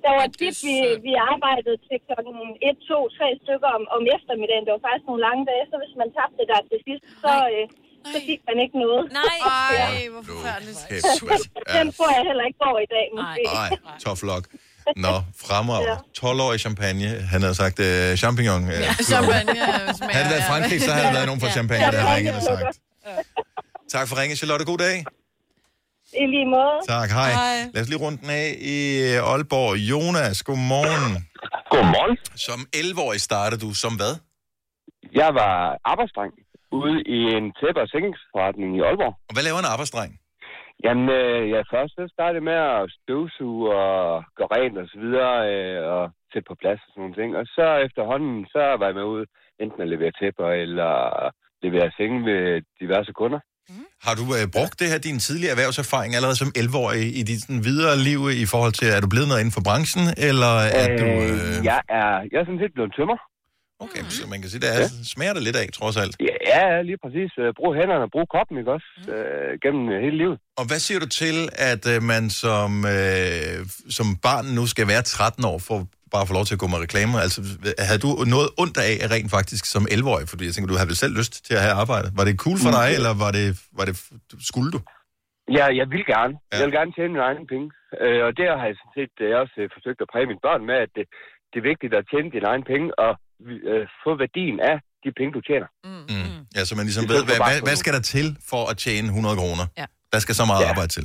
Der 0.04 0.12
var 0.18 0.26
tit, 0.40 0.56
vi, 0.68 0.76
vi 1.06 1.12
arbejdede 1.32 1.76
til 1.88 1.96
klokken 2.06 2.36
1, 2.70 2.76
2, 2.90 2.98
3 3.18 3.26
stykker 3.42 3.70
om, 3.78 3.82
om 3.96 4.02
eftermiddagen. 4.16 4.64
Det 4.66 4.72
var 4.76 4.82
faktisk 4.88 5.06
nogle 5.10 5.22
lange 5.28 5.42
dage, 5.50 5.64
så 5.70 5.76
hvis 5.82 5.94
man 6.00 6.08
tabte 6.18 6.42
der 6.50 6.60
til 6.70 6.78
sidst, 6.86 7.04
så, 7.24 7.32
øh, 7.54 7.64
så 8.12 8.18
fik 8.28 8.40
man 8.48 8.56
ikke 8.64 8.76
noget. 8.84 9.02
Nej. 9.22 9.36
Ej, 9.86 9.98
hvor 10.12 10.22
forfærdeligt. 10.30 10.78
Den 11.78 11.88
får 11.98 12.08
jeg 12.16 12.22
heller 12.28 12.44
ikke 12.50 12.60
over 12.70 12.80
i 12.88 12.90
dag, 12.96 13.06
måske. 13.18 13.42
Nej, 13.60 13.70
tough 14.04 14.22
luck. 14.30 14.44
Nå, 14.96 15.14
fremragende. 15.46 15.96
12-årig 16.18 16.60
champagne. 16.60 17.06
Han 17.32 17.40
havde 17.42 17.54
sagt 17.54 17.78
uh, 17.78 18.16
champignon. 18.22 18.62
Uh, 18.64 18.70
Champagne 19.12 19.52
smager... 19.98 20.12
Havde 20.14 20.24
det 20.24 20.32
været 20.34 20.44
Frankrig, 20.52 20.80
så 20.82 20.90
havde 20.92 21.06
der 21.06 21.12
været 21.12 21.26
nogen 21.26 21.40
fra 21.40 21.50
champagne, 21.50 21.84
der 21.92 21.98
havde 22.00 22.16
ringet 22.16 22.34
og 22.34 22.42
sagt. 22.42 22.60
Ja. 23.06 23.10
Tak 23.94 24.08
for 24.08 24.14
ringen, 24.20 24.36
Charlotte. 24.36 24.64
God 24.64 24.78
dag. 24.78 24.96
I 26.22 26.26
lige 26.34 26.46
måde. 26.56 26.76
Tak, 26.88 27.08
hej. 27.10 27.30
Hej. 27.32 27.56
Lad 27.74 27.82
os 27.82 27.88
lige 27.88 27.98
rundt 28.06 28.20
den 28.20 28.30
af 28.30 28.48
i 28.60 28.76
Aalborg. 29.30 29.76
Jonas, 29.92 30.42
godmorgen. 30.42 31.12
Godmorgen. 31.70 32.16
Som 32.46 32.58
11-årig 32.76 33.20
startede 33.20 33.60
du 33.66 33.74
som 33.74 33.92
hvad? 34.00 34.12
Jeg 35.20 35.30
var 35.40 35.52
arbejdsdreng 35.92 36.32
ude 36.80 36.96
i 37.16 37.18
en 37.38 37.44
tæppe- 37.60 37.80
og 37.84 37.88
sengingsforretning 37.94 38.70
i 38.78 38.80
Aalborg. 38.88 39.14
Og 39.28 39.32
hvad 39.34 39.42
laver 39.48 39.58
en 39.58 39.64
arbejdsdreng? 39.74 40.10
Jamen, 40.84 41.06
øh, 41.20 41.42
jeg 41.54 41.70
først 41.74 41.92
så 41.94 42.04
startede 42.16 42.44
med 42.50 42.58
at 42.74 42.90
støvsuge 42.98 43.64
og 43.82 44.24
gøre 44.36 44.52
rent 44.56 44.78
og 44.82 44.86
så 44.92 44.98
videre, 45.04 45.34
øh, 45.52 45.78
og 45.94 46.02
sætte 46.32 46.48
på 46.48 46.56
plads 46.62 46.80
og 46.84 46.88
sådan 46.90 47.00
nogle 47.02 47.18
ting. 47.20 47.30
Og 47.40 47.44
så 47.56 47.66
efterhånden, 47.86 48.46
så 48.54 48.62
var 48.78 48.86
jeg 48.86 48.98
med 48.98 49.06
ude 49.14 49.26
enten 49.62 49.80
at 49.82 49.92
levere 49.94 50.12
tæpper 50.20 50.48
eller 50.64 50.92
levere 51.64 51.88
senge 51.98 52.18
ved 52.28 52.42
diverse 52.80 53.12
kunder. 53.20 53.40
Har 54.06 54.14
du 54.20 54.24
øh, 54.38 54.44
brugt 54.56 54.76
det 54.80 54.88
her, 54.92 54.98
din 55.08 55.18
tidligere 55.26 55.54
erhvervserfaring 55.56 56.10
allerede 56.16 56.38
som 56.42 56.50
11-årig 56.62 57.04
i 57.20 57.22
dit 57.30 57.40
sådan, 57.42 57.64
videre 57.70 57.94
liv 58.08 58.20
i 58.44 58.46
forhold 58.52 58.74
til, 58.80 58.88
er 58.96 59.00
du 59.04 59.08
blevet 59.14 59.28
noget 59.28 59.42
inden 59.42 59.56
for 59.58 59.64
branchen, 59.68 60.04
eller 60.28 60.54
er 60.80 60.86
du... 61.00 61.08
Øh... 61.26 61.54
Jeg 61.70 61.80
er, 62.00 62.10
jeg 62.30 62.38
er 62.40 62.46
sådan 62.48 62.62
set 62.64 62.74
blevet 62.76 62.92
tømmer. 62.96 63.18
Okay, 63.84 64.02
så 64.16 64.22
man 64.32 64.38
kan 64.40 64.48
sige, 64.50 64.60
der 64.66 64.72
er, 64.80 64.84
smager 65.14 65.34
det 65.36 65.42
lidt 65.48 65.56
af, 65.62 65.66
trods 65.78 65.96
alt. 66.02 66.14
Ja, 66.28 66.36
ja, 66.54 66.82
lige 66.88 66.98
præcis. 67.04 67.30
Øh, 67.42 67.48
Brug 67.58 67.72
hænderne 67.80 68.04
og 68.08 68.10
brug 68.14 68.26
kroppen, 68.34 68.54
ikke 68.60 68.72
også? 68.76 68.88
Øh, 69.14 69.50
gennem 69.64 69.84
øh, 69.94 69.98
hele 70.04 70.16
livet. 70.22 70.36
Og 70.60 70.64
hvad 70.68 70.80
siger 70.86 70.98
du 71.04 71.08
til, 71.22 71.36
at 71.72 71.82
øh, 71.94 71.98
man 72.12 72.24
som, 72.42 72.70
øh, 72.96 73.56
som 73.98 74.06
barn 74.26 74.46
nu 74.58 74.62
skal 74.74 74.86
være 74.92 75.02
13 75.02 75.44
år 75.52 75.58
for 75.68 75.78
bare 76.12 76.22
at 76.24 76.28
få 76.30 76.34
lov 76.38 76.44
til 76.48 76.56
at 76.58 76.62
gå 76.64 76.68
med 76.72 76.78
reklamer? 76.86 77.18
Altså, 77.26 77.38
havde 77.88 78.00
du 78.06 78.10
noget 78.34 78.48
ondt 78.62 78.76
af 78.88 78.92
rent 79.14 79.30
faktisk 79.36 79.64
som 79.74 79.82
11-årig? 79.96 80.24
Fordi 80.32 80.42
jeg 80.46 80.52
tænker, 80.54 80.68
du 80.72 80.78
havde 80.80 80.90
vel 80.92 81.02
selv 81.04 81.14
lyst 81.20 81.32
til 81.46 81.54
at 81.58 81.62
have 81.66 81.76
arbejde. 81.82 82.06
Var 82.18 82.24
det 82.28 82.34
cool 82.44 82.58
for 82.64 82.72
dig, 82.78 82.88
Mm. 82.90 82.96
eller 82.98 83.12
var 83.24 83.30
det, 83.38 83.46
var 83.78 83.84
det, 83.88 83.94
skulle 84.50 84.70
du? 84.76 84.80
Ja, 85.58 85.66
jeg 85.80 85.86
vil 85.94 86.04
gerne. 86.14 86.34
Ja. 86.38 86.56
Jeg 86.58 86.64
vil 86.66 86.76
gerne 86.78 86.92
tjene 86.96 87.12
mine 87.14 87.26
egne 87.30 87.46
penge. 87.52 87.68
Øh, 88.04 88.20
og 88.26 88.32
der 88.40 88.50
har 88.58 88.66
jeg 88.70 88.76
sådan 88.80 88.96
set 89.00 89.14
øh, 89.26 89.30
også 89.42 89.56
øh, 89.62 89.68
forsøgt 89.76 90.00
at 90.04 90.08
præge 90.12 90.26
mine 90.30 90.44
børn 90.46 90.62
med, 90.70 90.76
at 90.84 90.90
det, 90.96 91.04
det 91.50 91.56
er 91.62 91.66
vigtigt 91.72 91.92
at 91.98 92.04
tjene 92.10 92.28
dine 92.34 92.48
egne 92.52 92.66
penge 92.72 92.88
og 93.06 93.12
øh, 93.70 93.84
få 94.04 94.10
værdien 94.22 94.56
af 94.70 94.76
de 95.04 95.08
penge, 95.18 95.30
du 95.38 95.40
tjener. 95.48 95.68
Mm. 95.84 96.38
Ja, 96.56 96.60
så 96.68 96.72
man 96.78 96.84
ligesom 96.88 97.04
I 97.06 97.08
ved, 97.14 97.20
hvad, 97.28 97.38
hvad, 97.48 97.58
hvad 97.68 97.76
skal 97.82 97.92
der 97.98 98.02
til 98.14 98.26
for 98.50 98.62
at 98.70 98.76
tjene 98.84 99.06
100 99.08 99.36
kroner? 99.42 99.64
Ja. 99.80 99.86
Der 100.12 100.18
skal 100.24 100.34
så 100.40 100.44
meget 100.50 100.62
Ja. 100.64 100.70
arbejde 100.72 100.92
til. 100.96 101.04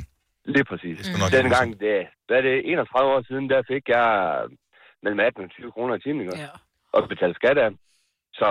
Lige 0.55 0.65
præcis. 0.71 0.93
Det 0.97 1.05
skal 1.07 1.19
nok 1.23 1.31
Mm. 1.31 1.37
Dengang, 1.41 1.67
det, 1.83 1.95
hvad 2.27 2.37
er 2.41 2.45
det, 2.49 2.55
31 2.71 3.13
år 3.15 3.21
siden, 3.29 3.45
der 3.53 3.59
fik 3.71 3.83
jeg 3.95 4.07
mellem 5.03 5.19
18 5.27 5.43
og 5.45 5.49
20 5.49 5.71
kroner 5.75 5.93
i 5.99 6.01
timen, 6.05 6.21
ikke? 6.25 6.37
Ja. 6.45 6.51
Og 6.95 6.99
betale 7.13 7.33
skat 7.39 7.57
af. 7.65 7.69
Så 8.39 8.47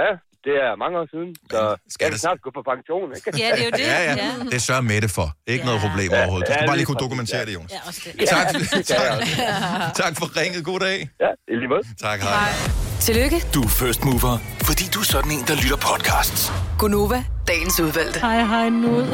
ja, 0.00 0.10
det 0.46 0.54
er 0.66 0.70
mange 0.82 0.94
år 1.00 1.06
siden. 1.14 1.30
Så 1.54 1.60
skal 1.94 2.04
jeg 2.10 2.20
snart 2.26 2.38
gå 2.46 2.50
på 2.58 2.62
pension, 2.72 3.06
ikke? 3.16 3.26
Ja, 3.42 3.48
det 3.56 3.62
er 3.64 3.68
jo 3.70 3.74
det. 3.80 3.86
Ja, 3.94 4.00
ja. 4.08 4.14
Ja. 4.24 4.30
Det 4.52 4.60
sørger 4.68 4.84
Mette 4.92 5.08
for. 5.18 5.28
Ikke 5.52 5.64
noget 5.68 5.80
problem 5.86 6.08
Ja, 6.10 6.18
overhovedet. 6.20 6.46
Du 6.48 6.52
ja, 6.52 6.58
skal 6.58 6.66
bare 6.70 6.76
lige 6.80 6.86
kunne 6.90 7.02
dokumentere 7.06 7.38
ja. 7.42 7.44
det, 7.48 7.54
Jonas. 7.56 7.72
Ja, 7.76 7.80
også 7.88 8.00
det. 8.04 8.28
Tak, 8.34 8.46
kan 8.52 8.60
jeg 8.74 8.84
tak, 8.84 9.94
tak 10.02 10.12
for 10.20 10.26
ringet. 10.40 10.60
God 10.70 10.80
dag. 10.80 10.98
Ja, 11.24 11.30
i 11.52 11.54
lige 11.60 11.70
måde. 11.74 11.84
Tak, 12.06 12.18
hej. 12.20 12.52
Tillykke, 13.00 13.38
Du 13.54 13.60
er 13.62 13.68
first 13.82 14.04
mover, 14.04 14.38
fordi 14.68 14.84
du 14.94 14.98
er 15.04 15.08
sådan 15.14 15.30
en, 15.36 15.42
der 15.48 15.54
lytter 15.62 15.80
podcasts. 15.90 16.52
Gunova, 16.78 17.24
dagens 17.48 17.80
udvalgte. 17.80 18.20
Hej, 18.20 18.40
hej, 18.52 18.68
nud. 18.68 19.04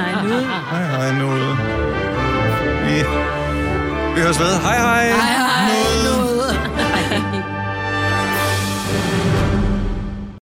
Hej, 0.00 0.12
nud. 0.24 0.42
Hej, 0.72 0.84
hej, 0.94 1.10
nu. 1.20 1.28
Vi, 2.86 2.96
vi 4.14 4.20
høres 4.20 4.38
ved. 4.40 4.52
Hej, 4.66 4.78
hej. 4.78 5.04
Hej, 5.10 5.34
hej, 5.36 5.72
nud. 6.04 7.51